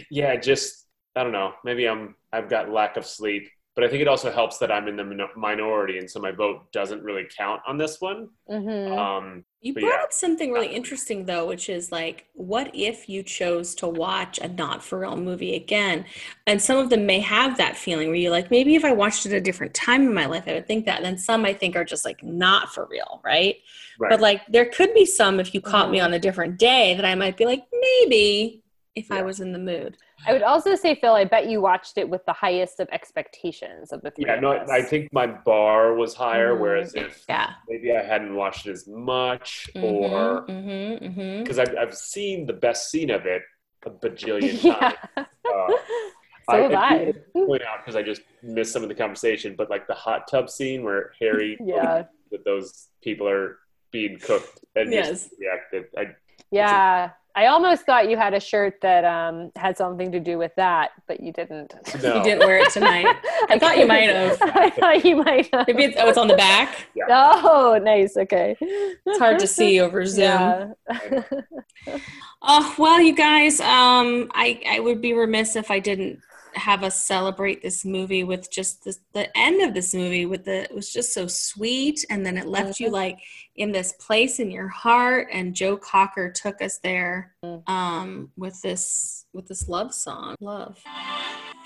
Yeah 0.10 0.36
just 0.36 0.88
i 1.16 1.24
don't 1.24 1.32
know 1.32 1.52
maybe 1.64 1.88
i'm 1.88 2.16
i've 2.32 2.50
got 2.50 2.72
lack 2.72 2.98
of 2.98 3.06
sleep 3.06 3.48
but 3.76 3.84
i 3.84 3.88
think 3.88 4.02
it 4.02 4.08
also 4.08 4.32
helps 4.32 4.58
that 4.58 4.72
i'm 4.72 4.88
in 4.88 4.96
the 4.96 5.28
minority 5.36 6.00
and 6.00 6.10
so 6.10 6.20
my 6.20 6.32
vote 6.32 6.72
doesn't 6.72 7.04
really 7.04 7.26
count 7.38 7.62
on 7.68 7.78
this 7.78 7.98
one. 8.00 8.30
Hmm 8.50 8.92
um 8.94 9.44
You 9.66 9.74
But 9.74 9.80
brought 9.80 9.94
yeah. 9.94 10.04
up 10.04 10.12
something 10.12 10.52
really 10.52 10.68
interesting 10.76 11.26
though, 11.26 11.48
which 11.48 11.70
is 11.70 11.90
like, 11.92 12.28
what 12.34 12.70
if 12.76 13.08
you 13.08 13.24
chose 13.24 13.74
to 13.76 13.88
watch 13.88 14.38
a 14.40 14.50
not 14.50 14.84
for 14.84 15.00
real 15.00 15.16
movie 15.16 15.56
again? 15.56 16.06
And 16.46 16.62
some 16.62 16.78
of 16.78 16.90
them 16.90 17.06
may 17.06 17.22
have 17.22 17.58
that 17.58 17.78
feeling 17.78 18.10
where 18.10 18.18
you're 18.18 18.30
like, 18.32 18.52
maybe 18.52 18.76
if 18.76 18.84
I 18.84 18.92
watched 18.92 19.26
it 19.26 19.32
at 19.32 19.38
a 19.38 19.42
different 19.42 19.74
time 19.74 20.02
in 20.02 20.14
my 20.14 20.26
life, 20.26 20.44
I 20.48 20.54
would 20.56 20.68
think 20.68 20.86
that. 20.86 20.98
And 20.98 21.06
then 21.06 21.18
some 21.18 21.46
I 21.46 21.54
think 21.54 21.78
are 21.78 21.86
just 21.86 22.04
like 22.04 22.22
not 22.22 22.74
for 22.74 22.88
real, 22.92 23.22
right? 23.24 23.56
right 23.98 24.10
But 24.10 24.20
like 24.20 24.42
there 24.50 24.66
could 24.66 24.94
be 24.94 25.06
some 25.06 25.40
if 25.40 25.56
you 25.56 25.62
caught 25.62 25.90
me 25.92 26.00
Mhm. 26.00 26.02
on 26.02 26.14
a 26.14 26.20
different 26.20 26.60
day 26.60 26.96
that 26.96 27.06
I 27.06 27.16
might 27.16 27.38
be 27.38 27.46
like, 27.46 27.64
maybe 27.72 28.63
if 28.96 29.12
I 29.12 29.22
was 29.24 29.40
in 29.40 29.52
the 29.52 29.60
mood. 29.60 29.98
I 30.28 30.34
would 30.34 30.44
also 30.44 30.76
say, 30.76 30.96
Phil, 30.96 31.14
I 31.16 31.26
bet 31.26 31.50
you 31.50 31.62
watched 31.62 31.98
it 31.98 32.08
with 32.08 32.24
the 32.26 32.34
highest 32.34 32.80
of 32.80 32.88
expectations 32.92 33.92
of 33.92 34.02
the 34.02 34.12
three. 34.12 34.26
yeah 34.28 34.36
of 34.36 34.42
no 34.42 34.52
us. 34.54 34.70
i 34.70 34.82
think 34.82 35.12
my 35.12 35.26
bar 35.28 35.96
was 35.96 36.14
higher 36.14 36.56
Mhm. 36.56 36.60
whereas 36.60 36.94
if 36.96 37.26
Yeah. 37.28 37.54
maybe 37.68 37.92
i 37.96 38.02
hadn't 38.04 38.36
watched 38.36 38.68
it 38.68 38.72
as 38.72 38.88
much 38.88 39.70
or 39.76 40.46
mm-hmm, 40.48 41.06
mm-hmm. 41.06 41.44
because 41.44 41.60
I've, 41.60 41.76
I've 41.78 41.96
seen 41.96 42.46
the 42.46 42.54
best 42.54 42.90
scene 42.92 43.10
of 43.10 43.26
it 43.26 43.42
a 43.86 43.90
bajillion 43.90 44.64
yeah. 44.70 44.74
times 45.16 45.28
Uh, 45.46 45.68
so 46.50 46.62
have 46.64 46.74
I, 46.74 46.96
I. 46.96 47.14
point 47.34 47.62
out 47.64 47.80
because 47.82 47.96
I 47.96 48.02
just 48.04 48.22
missed 48.42 48.72
some 48.74 48.84
of 48.84 48.90
the 48.90 48.96
conversation, 48.96 49.56
but 49.58 49.70
like 49.70 49.88
the 49.88 49.94
hot 49.94 50.28
tub 50.30 50.50
scene 50.50 50.84
where 50.84 51.12
Harry 51.22 51.58
Yeah. 51.66 52.04
that 52.32 52.44
those 52.46 52.90
people 53.02 53.28
are 53.28 53.60
being 53.92 54.18
cooked 54.20 54.60
and 54.76 54.92
Yes. 54.92 55.10
just 55.10 55.30
reacted. 55.40 55.86
I, 55.98 56.04
Yeah. 56.52 57.12
I 57.36 57.48
almost 57.48 57.86
thought 57.86 58.10
you 58.10 58.18
had 58.18 58.34
a 58.36 58.40
shirt 58.40 58.80
that 58.82 59.04
um, 59.04 59.52
had 59.56 59.76
something 59.78 60.12
to 60.12 60.20
do 60.20 60.38
with 60.38 60.52
that, 60.56 60.92
but 61.08 61.20
you 61.20 61.32
didn't. 61.34 61.74
no, 62.04 62.18
You 62.18 62.24
didn't 62.24 62.40
wear 62.46 62.60
it 62.60 62.70
tonight. 62.72 63.08
I 63.50 63.58
thought 63.58 63.78
you 63.78 63.88
might 63.88 64.10
have. 64.10 64.38
I 64.42 64.70
thought 64.70 65.04
you 65.04 65.16
might 65.16 65.50
have. 65.54 65.66
Maybe 65.68 65.86
it's, 65.86 65.98
oh, 66.00 66.10
it's 66.10 66.18
on 66.18 66.28
the 66.28 66.36
back. 66.36 66.88
Oh, 67.10 67.80
nice. 67.82 68.16
Okay. 68.18 68.56
It's 68.60 69.20
hard 69.20 69.40
to 69.40 69.48
see 69.48 69.80
over 69.80 70.06
Zoom. 70.06 70.76
Yeah. 70.92 71.22
Oh 72.46 72.76
well, 72.78 73.00
you 73.00 73.16
guys. 73.16 73.62
Um, 73.62 74.30
I 74.34 74.62
I 74.70 74.80
would 74.82 75.00
be 75.02 75.14
remiss 75.14 75.56
if 75.56 75.72
I 75.72 75.80
didn't 75.80 76.20
have 76.56 76.84
us 76.84 77.04
celebrate 77.04 77.62
this 77.62 77.84
movie 77.86 78.24
with 78.24 78.50
just 78.52 78.84
the 78.84 78.96
the 79.14 79.36
end 79.38 79.62
of 79.62 79.74
this 79.74 79.94
movie 79.94 80.26
with 80.26 80.46
the 80.46 80.64
it 80.64 80.74
was 80.76 80.92
just 80.92 81.14
so 81.14 81.28
sweet, 81.28 82.06
and 82.10 82.26
then 82.26 82.38
it 82.38 82.48
left 82.48 82.80
you 82.80 82.90
Mhm. 82.90 82.94
like 82.94 83.18
in 83.56 83.72
this 83.72 83.94
place 83.94 84.40
in 84.40 84.50
your 84.52 84.68
heart. 84.68 85.28
And 85.32 85.54
Joe 85.56 85.78
Cocker 85.78 86.32
took 86.32 86.62
us 86.62 86.78
there, 86.80 87.36
Mm. 87.44 87.70
um, 87.70 88.32
with 88.38 88.62
this 88.62 89.26
with 89.34 89.48
this 89.48 89.68
love 89.68 89.94
song, 89.94 90.36
love. 90.40 90.78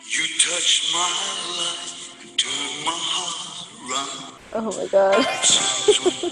You 0.09 0.23
touch 0.39 0.91
my 0.93 1.09
life, 1.59 2.15
turn 2.38 2.85
my 2.85 2.91
heart 2.91 3.68
round. 3.91 4.34
Oh 4.53 4.72
my 4.77 4.88
god. 4.88 5.15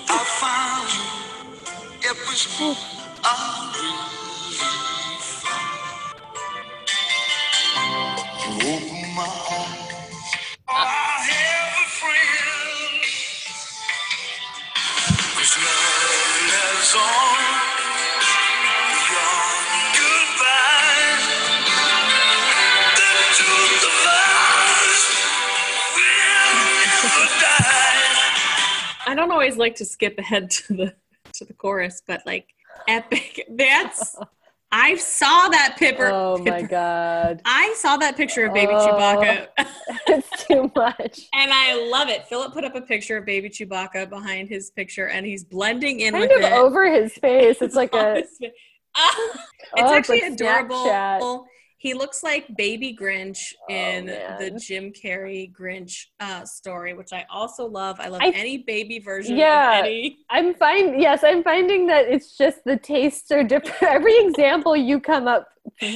I 0.07 0.23
found 0.41 0.87
you, 0.95 2.09
it 2.09 2.17
was 2.27 2.47
more 2.59 2.75
I 29.07 29.13
don't 29.15 29.31
always 29.31 29.57
like 29.57 29.75
to 29.75 29.85
skip 29.85 30.17
ahead 30.17 30.49
to 30.51 30.73
the 30.73 30.95
to 31.33 31.45
the 31.45 31.53
chorus, 31.53 32.01
but 32.05 32.21
like 32.25 32.47
epic. 32.87 33.45
That's 33.49 34.15
I 34.71 34.95
saw 34.95 35.47
that 35.49 35.75
picture. 35.77 36.09
Oh 36.11 36.37
my 36.45 36.61
god. 36.61 37.41
I 37.45 37.73
saw 37.77 37.97
that 37.97 38.17
picture 38.17 38.45
of 38.45 38.53
baby 38.53 38.73
Oh. 38.73 38.87
Chewbacca. 38.87 39.47
it's 40.07 40.45
too 40.45 40.71
much. 40.75 41.27
And 41.33 41.51
I 41.53 41.87
love 41.89 42.09
it. 42.09 42.25
Philip 42.25 42.53
put 42.53 42.63
up 42.63 42.75
a 42.75 42.81
picture 42.81 43.17
of 43.17 43.25
baby 43.25 43.49
Chewbacca 43.49 44.09
behind 44.09 44.49
his 44.49 44.71
picture, 44.71 45.07
and 45.09 45.25
he's 45.25 45.43
blending 45.43 46.01
in 46.01 46.13
Kind 46.13 46.29
with 46.29 46.43
of 46.43 46.51
it. 46.51 46.53
over 46.53 46.91
his 46.91 47.13
face. 47.13 47.61
It's 47.61 47.75
like 47.75 47.93
a 47.93 47.97
Ah, 47.97 48.13
it's 48.15 48.39
Oh, 48.97 49.33
it's 49.77 49.91
actually 49.91 50.21
like 50.21 50.33
adorable. 50.33 50.85
Snapchat. 50.85 51.45
He 51.85 51.93
looks 51.93 52.23
like 52.23 52.47
Baby 52.57 52.97
Grinch 52.99 53.53
Oh, 53.69 53.71
in 53.71 54.07
man. 54.07 54.39
the 54.39 54.59
Jim 54.59 54.91
Carrey 54.91 55.53
Grinch 55.53 56.05
uh, 56.19 56.43
story, 56.43 56.95
which 56.95 57.13
I 57.13 57.27
also 57.29 57.67
love. 57.67 57.99
I 57.99 58.07
love 58.07 58.21
I- 58.23 58.31
any 58.31 58.57
baby 58.57 58.97
version 58.97 59.37
Yeah. 59.37 59.81
of 59.81 59.85
any. 59.85 60.17
I'm 60.31 60.55
find 60.55 60.99
yes, 60.99 61.23
I'm 61.23 61.43
finding 61.43 61.85
that 61.85 62.05
it's 62.07 62.35
just 62.35 62.63
the 62.65 62.75
tastes 62.77 63.29
are 63.29 63.43
different. 63.43 63.83
Every 63.97 64.17
example 64.17 64.75
you 64.75 64.99
come 64.99 65.27
up 65.27 65.47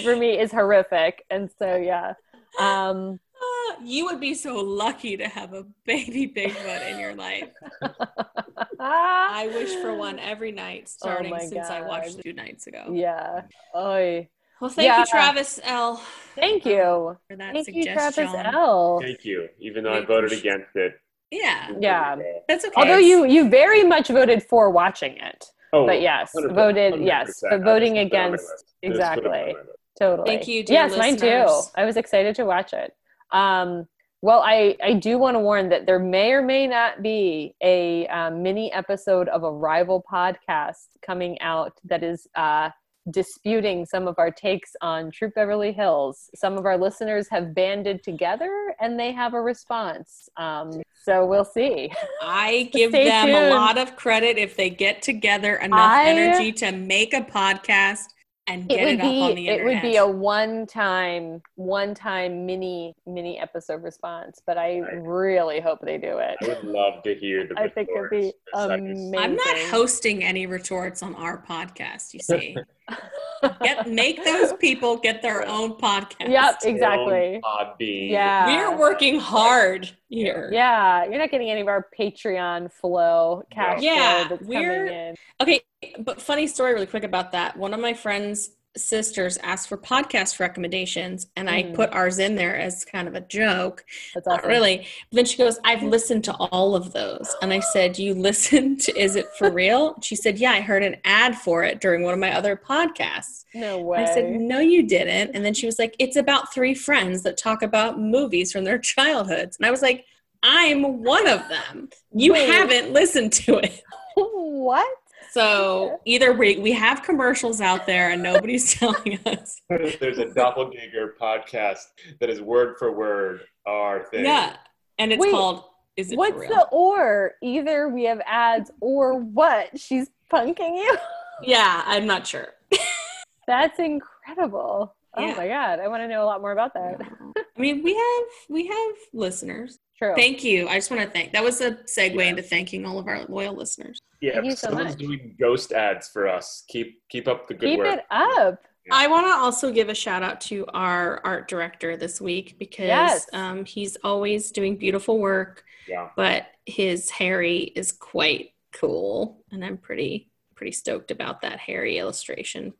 for 0.04 0.16
me 0.16 0.38
is 0.40 0.52
horrific, 0.52 1.26
and 1.32 1.50
so 1.58 1.76
yeah. 1.76 2.14
Um, 2.60 3.20
Ah, 3.42 3.78
you 3.84 4.06
would 4.06 4.20
be 4.20 4.36
so 4.36 4.58
lucky 4.58 5.18
to 5.18 5.28
have 5.28 5.54
a 5.54 5.64
baby 5.86 6.28
Bigfoot 6.28 6.92
in 6.92 7.00
your 7.00 7.16
life. 7.16 7.50
I 8.80 9.50
wish 9.56 9.74
for 9.82 9.96
one 9.96 10.20
every 10.20 10.52
night, 10.52 10.88
starting 10.88 11.34
Oh 11.34 11.38
my 11.38 11.46
since 11.46 11.68
I 11.68 11.82
watched 11.82 12.22
two 12.22 12.34
nights 12.34 12.68
ago. 12.68 12.92
yeah. 12.94 13.42
Oy. 13.76 14.28
Well, 14.62 14.70
thank 14.70 14.86
Yeah. 14.88 15.00
you, 15.00 15.06
Travis 15.06 15.60
L, 15.64 16.02
Thank 16.36 16.66
you. 16.66 17.18
for 17.28 17.36
that 17.38 17.54
Thank 17.54 17.68
you. 17.70 17.84
Travis 17.94 18.18
L. 18.18 19.00
Thank 19.02 19.24
you. 19.26 19.48
Even 19.60 19.84
though 19.84 19.94
I 19.94 20.02
voted 20.02 20.32
against 20.32 20.76
it. 20.76 20.94
Yeah, 21.32 21.72
Yeah. 21.80 22.16
that's 22.48 22.66
okay. 22.66 22.74
Although 22.76 22.98
you 22.98 23.26
you 23.26 23.50
very 23.50 23.84
much 23.84 24.08
voted 24.08 24.42
for 24.44 24.70
watching 24.72 25.18
it, 25.18 25.46
Oh, 25.72 25.86
but 25.86 26.02
yes, 26.02 26.32
100%, 26.36 26.56
voted 26.56 27.02
yes, 27.02 27.42
100%. 27.44 27.50
but 27.52 27.62
voting 27.64 27.96
just 27.96 28.10
put 28.12 28.18
it 28.18 28.20
on 28.20 28.22
my 28.22 28.28
against 28.28 28.50
list. 28.50 28.66
I 28.84 28.88
just 28.88 29.14
put 29.14 29.26
it 29.26 29.26
on 29.28 29.32
my 29.32 29.38
exactly. 29.38 29.56
totally. 30.00 30.28
Thank 30.30 30.48
you, 30.48 30.64
dear 30.64 30.74
yes, 30.88 30.98
mine 30.98 31.16
too. 31.18 31.46
I 31.76 31.86
was 31.86 31.98
excited 31.98 32.36
to 32.36 32.46
watch 32.46 32.74
it. 32.74 32.94
Um, 33.32 33.88
well, 34.22 34.42
I 34.44 34.76
I 34.84 34.94
do 34.94 35.18
want 35.20 35.36
to 35.36 35.40
warn 35.40 35.70
that 35.70 35.86
there 35.86 36.00
may 36.00 36.32
or 36.34 36.42
may 36.42 36.68
not 36.68 37.02
be 37.04 37.56
a 37.62 38.08
um, 38.08 38.42
mini 38.44 38.74
episode 38.74 39.30
of 39.30 39.44
a 39.44 39.52
rival 39.52 40.04
podcast 40.12 40.88
coming 41.06 41.40
out 41.42 41.74
that 41.86 42.04
is 42.04 42.28
uh, 42.36 42.72
disputing 43.12 43.86
some 43.86 44.08
of 44.08 44.16
our 44.18 44.32
takes 44.32 44.72
on 44.82 45.12
Troop 45.12 45.34
Beverly 45.36 45.72
Hills. 45.72 46.30
Some 46.36 46.58
of 46.58 46.66
our 46.66 46.78
listeners 46.78 47.28
have 47.30 47.54
banded 47.54 48.04
together 48.04 48.76
and 48.80 49.00
they 49.00 49.12
have 49.12 49.34
a 49.34 49.42
response. 49.42 50.30
Um, 50.38 50.82
so 51.04 51.26
we'll 51.26 51.46
see. 51.46 51.92
I 52.22 52.70
give 52.74 52.92
them 52.92 53.30
a 53.30 53.50
lot 53.50 53.78
of 53.78 53.96
credit 53.96 54.38
if 54.38 54.56
they 54.56 54.70
get 54.70 55.02
together 55.02 55.56
enough 55.56 55.80
I- 55.80 56.10
energy 56.10 56.52
to 56.54 56.72
make 56.72 57.14
a 57.14 57.22
podcast 57.22 58.06
and 58.50 58.72
It 58.72 58.80
would 58.84 58.94
it, 58.96 59.00
up 59.00 59.06
on 59.06 59.30
the 59.30 59.36
be 59.36 59.48
it 59.50 59.64
would 59.64 59.82
be 59.82 59.96
a 59.98 60.06
one 60.08 60.66
time 60.66 61.42
one 61.56 61.94
time 61.94 62.46
mini 62.46 62.94
mini 63.06 63.40
episode 63.40 63.84
response, 63.84 64.42
but 64.46 64.58
I 64.58 64.80
Right. 64.80 65.02
really 65.02 65.60
hope 65.60 65.80
they 65.82 65.98
do 65.98 66.18
it. 66.18 66.38
I 66.42 66.48
would 66.48 66.64
love 66.64 67.04
to 67.04 67.14
hear 67.16 67.48
the. 67.48 67.60
I 67.60 67.70
think 67.70 67.90
it'd 67.96 68.10
be 68.10 68.18
retorts, 68.18 68.34
just 68.46 68.56
so 68.56 68.70
I 68.72 68.76
can- 68.78 68.86
amazing. 68.92 69.16
I'm 69.18 69.36
not 69.36 69.58
hosting 69.72 70.24
any 70.24 70.46
retorts 70.46 71.04
on 71.04 71.16
our 71.16 71.42
podcast. 71.44 72.14
You 72.14 72.20
see, 72.22 72.58
get 73.62 73.88
make 73.88 74.24
those 74.26 74.54
people 74.54 74.98
get 74.98 75.22
their 75.22 75.48
own 75.48 75.74
podcast. 75.74 76.30
Yep, 76.30 76.32
Your 76.64 76.70
own 76.70 76.76
exactly. 76.76 77.42
Podbean. 77.44 78.10
Yeah. 78.12 78.48
we're 78.72 78.78
working 78.78 79.20
hard 79.20 79.90
here. 80.08 80.50
Yeah, 80.52 81.06
you're 81.06 81.20
not 81.20 81.30
getting 81.32 81.50
any 81.50 81.62
of 81.62 81.68
our 81.68 81.86
Patreon 81.98 82.72
flow 82.72 83.44
cash 83.52 83.82
Yeah, 83.82 84.28
flow 84.28 84.36
that's 84.38 84.48
we're- 84.48 84.88
coming 84.88 84.94
in. 84.94 85.16
Okay, 85.42 85.62
but 86.00 86.22
funny 86.22 86.48
story 86.48 86.74
really 86.74 86.86
quick 86.86 87.04
about 87.04 87.32
that. 87.32 87.58
One 87.58 87.74
of 87.74 87.80
my 87.80 87.94
friends' 87.94 88.52
sisters 88.78 89.38
asked 89.38 89.68
for 89.68 89.78
podcast 89.78 90.40
recommendations, 90.40 91.28
and 91.36 91.50
I 91.50 91.64
Mhm. 91.64 91.74
put 91.74 91.92
ours 91.92 92.20
in 92.20 92.36
there 92.36 92.56
as 92.56 92.86
kind 92.86 93.08
of 93.08 93.16
a 93.16 93.22
joke. 93.22 93.84
That's 94.14 94.28
Not 94.28 94.40
awesome. 94.40 94.50
really. 94.50 94.78
But 95.10 95.16
then 95.16 95.26
she 95.26 95.38
goes, 95.38 95.60
I've 95.66 95.82
listened 95.82 96.24
to 96.26 96.34
all 96.34 96.76
of 96.76 96.94
those. 96.94 97.36
And 97.42 97.52
I 97.52 97.62
said, 97.62 97.98
You 97.98 98.14
listened 98.30 98.82
to 98.82 98.98
Is 98.98 99.16
It 99.16 99.26
For 99.38 99.50
Real? 99.50 99.96
She 100.04 100.16
said, 100.16 100.38
Yeah, 100.38 100.52
I 100.52 100.62
heard 100.62 100.84
an 100.84 100.98
ad 101.04 101.36
for 101.36 101.64
it 101.64 101.82
during 101.82 102.04
one 102.04 102.14
of 102.14 102.20
my 102.20 102.32
other 102.36 102.56
podcasts. 102.56 103.44
No 103.56 103.80
way. 103.82 104.04
I 104.04 104.14
said, 104.14 104.30
No, 104.30 104.60
you 104.60 104.84
didn't. 104.84 105.32
And 105.36 105.44
then 105.44 105.56
she 105.56 105.66
was 105.66 105.80
like, 105.80 105.96
It's 105.98 106.16
about 106.16 106.54
three 106.54 106.76
friends 106.76 107.24
that 107.24 107.38
talk 107.38 107.64
about 107.64 108.00
movies 108.00 108.52
from 108.52 108.66
their 108.66 108.78
childhoods. 108.94 109.58
And 109.58 109.66
I 109.66 109.72
was 109.72 109.82
like, 109.82 110.06
I'm 110.44 111.04
one 111.04 111.28
of 111.28 111.42
them. 111.50 111.90
You 112.14 112.34
Wait. 112.34 112.48
haven't 112.50 112.94
listened 112.94 113.34
to 113.34 113.58
it. 113.58 113.82
what? 114.16 114.88
So 115.32 116.00
either 116.06 116.34
we, 116.34 116.58
we 116.58 116.72
have 116.72 117.04
commercials 117.04 117.62
out 117.62 117.86
there 117.86 118.12
and 118.12 118.24
nobody's 118.24 118.74
telling 118.80 119.20
us. 119.26 119.62
There's 119.70 120.18
a 120.18 120.34
doppelganger 120.34 121.16
podcast 121.22 121.86
that 122.20 122.30
is 122.30 122.42
word 122.42 122.78
for 122.78 122.92
word 122.92 123.42
our 123.66 124.06
thing. 124.06 124.26
Yeah. 124.26 124.56
And 124.98 125.14
it's 125.14 125.22
Wait, 125.22 125.32
called 125.32 125.64
Is 125.98 126.12
It 126.12 126.18
What's 126.18 126.38
Real? 126.38 126.50
the 126.50 126.68
or? 126.72 127.34
Either 127.42 127.90
we 127.90 128.06
have 128.06 128.22
ads 128.26 128.72
or 128.82 129.20
what? 129.20 129.80
She's 129.80 130.10
punking 130.32 130.78
you. 130.78 130.98
yeah, 131.44 131.84
I'm 131.86 132.06
not 132.06 132.26
sure. 132.26 132.48
That's 133.48 133.80
incredible. 133.80 134.96
Oh 135.16 135.36
my 135.36 135.48
god, 135.48 135.80
I 135.80 135.88
want 135.88 136.04
to 136.04 136.08
know 136.08 136.24
a 136.24 136.26
lot 136.26 136.42
more 136.42 136.52
about 136.52 136.74
that. 136.76 136.98
I 137.02 137.60
mean, 137.60 137.84
we 137.84 137.94
have 137.96 138.24
we 138.50 138.68
have 138.68 138.96
listeners. 139.14 139.80
True. 139.98 140.14
Thank 140.16 140.44
you. 140.44 140.68
I 140.68 140.76
just 140.76 140.92
want 140.92 141.04
to 141.04 141.10
thank. 141.10 141.34
That 141.34 141.44
was 141.44 141.60
a 141.62 141.72
segue 141.86 142.16
Yeah. 142.16 142.24
into 142.24 142.42
thanking 142.44 142.86
all 142.86 143.00
of 143.00 143.08
our 143.08 143.26
loyal 143.28 143.54
listeners. 143.56 144.00
Yeah, 144.22 144.34
Thank 144.34 144.46
you 144.46 144.52
so 144.52 144.68
someone's 144.68 144.92
much. 144.92 145.00
doing 145.00 145.36
ghost 145.40 145.72
ads 145.74 146.08
for 146.10 146.28
us. 146.28 146.64
Keep 146.70 147.02
keep 147.10 147.28
up 147.28 147.48
the 147.48 147.54
good 147.54 147.70
Keep 147.70 147.80
work. 147.80 147.98
it 148.00 148.06
up. 148.12 148.60
I 148.92 149.08
want 149.08 149.28
to 149.28 149.34
also 149.34 149.72
give 149.72 149.90
a 149.90 149.94
shout 149.94 150.24
out 150.24 150.42
to 150.42 150.66
our 150.74 151.22
art 151.26 151.48
director 151.48 151.96
this 151.98 152.20
week 152.20 152.58
because 152.58 152.88
Yes. 152.88 153.26
um, 153.34 153.64
he's 153.66 153.98
always 154.04 154.52
doing 154.52 154.78
beautiful 154.78 155.20
work, 155.20 155.64
Yeah. 155.88 156.10
but 156.16 156.48
his 156.66 157.10
Harry 157.12 157.60
is 157.76 157.92
quite 157.92 158.52
cool, 158.74 159.44
and 159.52 159.64
I'm 159.66 159.78
pretty 159.78 160.32
pretty 160.56 160.72
stoked 160.74 161.10
about 161.12 161.40
that 161.42 161.58
Harry 161.60 161.98
illustration 162.00 162.74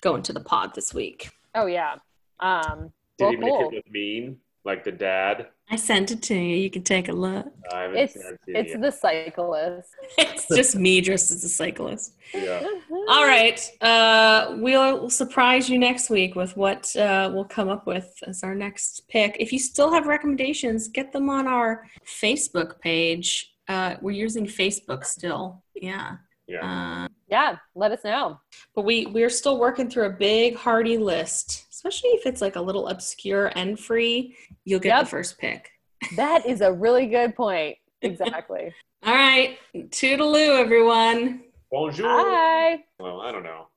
going 0.00 0.22
to 0.22 0.32
the 0.32 0.40
pod 0.40 0.74
this 0.74 0.92
week. 0.94 1.30
Oh 1.56 1.66
yeah. 1.66 1.96
Um. 2.40 2.92
Did 3.18 3.24
well, 3.24 3.30
he 3.30 3.36
make 3.38 3.50
cool. 3.50 3.68
it 3.70 3.74
look 3.74 3.90
mean 3.90 4.36
like 4.66 4.84
the 4.84 4.92
dad? 4.92 5.46
I 5.70 5.76
sent 5.76 6.10
it 6.10 6.22
to 6.24 6.34
you. 6.34 6.56
You 6.56 6.70
can 6.70 6.82
take 6.82 7.08
a 7.08 7.12
look. 7.12 7.46
I 7.72 7.86
It's 7.86 8.16
it's 8.46 8.72
yet. 8.72 8.80
the 8.80 8.90
cyclist. 8.92 9.88
It's 10.18 10.46
just 10.48 10.76
me 10.76 11.00
dressed 11.00 11.30
as 11.30 11.42
a 11.44 11.48
cyclist. 11.48 12.14
yeah. 12.34 12.62
All 13.08 13.24
right. 13.24 13.58
Uh, 13.80 14.56
we'll 14.58 15.08
surprise 15.10 15.68
you 15.68 15.78
next 15.78 16.10
week 16.10 16.36
with 16.36 16.56
what 16.56 16.94
uh, 16.96 17.30
we'll 17.32 17.44
come 17.44 17.68
up 17.68 17.86
with 17.86 18.12
as 18.26 18.42
our 18.42 18.54
next 18.54 19.08
pick. 19.08 19.36
If 19.40 19.52
you 19.52 19.58
still 19.58 19.92
have 19.92 20.06
recommendations, 20.06 20.88
get 20.88 21.12
them 21.12 21.30
on 21.30 21.46
our 21.46 21.86
Facebook 22.04 22.80
page. 22.80 23.52
Uh, 23.68 23.96
we're 24.00 24.12
using 24.12 24.46
Facebook 24.46 25.04
still. 25.04 25.62
Yeah. 25.74 26.16
Yeah. 26.48 27.04
Uh, 27.04 27.08
Yeah. 27.28 27.56
Let 27.74 27.92
us 27.92 28.04
know. 28.04 28.40
but 28.74 28.82
we, 28.84 29.06
we're 29.06 29.30
still 29.30 29.58
working 29.58 29.88
through 29.90 30.06
a 30.06 30.10
big, 30.10 30.54
hearty 30.56 30.96
list, 30.98 31.66
especially 31.72 32.10
if 32.10 32.26
it's 32.26 32.40
like 32.40 32.56
a 32.56 32.60
little 32.60 32.88
obscure 32.88 33.52
and 33.56 33.78
free. 33.78 34.36
You'll 34.64 34.80
get 34.80 34.96
Yep. 34.96 35.04
the 35.04 35.10
first 35.10 35.38
pick. 35.38 35.70
That 36.16 36.46
is 36.46 36.60
a 36.60 36.72
really 36.72 37.06
good 37.06 37.34
point. 37.34 37.76
Exactly. 38.02 38.72
All 39.04 39.14
right. 39.14 39.58
Toodaloo, 39.74 40.60
everyone. 40.60 41.42
Bonjour. 41.72 42.06
Bye. 42.06 42.84
Well, 43.00 43.20
I 43.22 43.32
don't 43.32 43.42
know. 43.42 43.68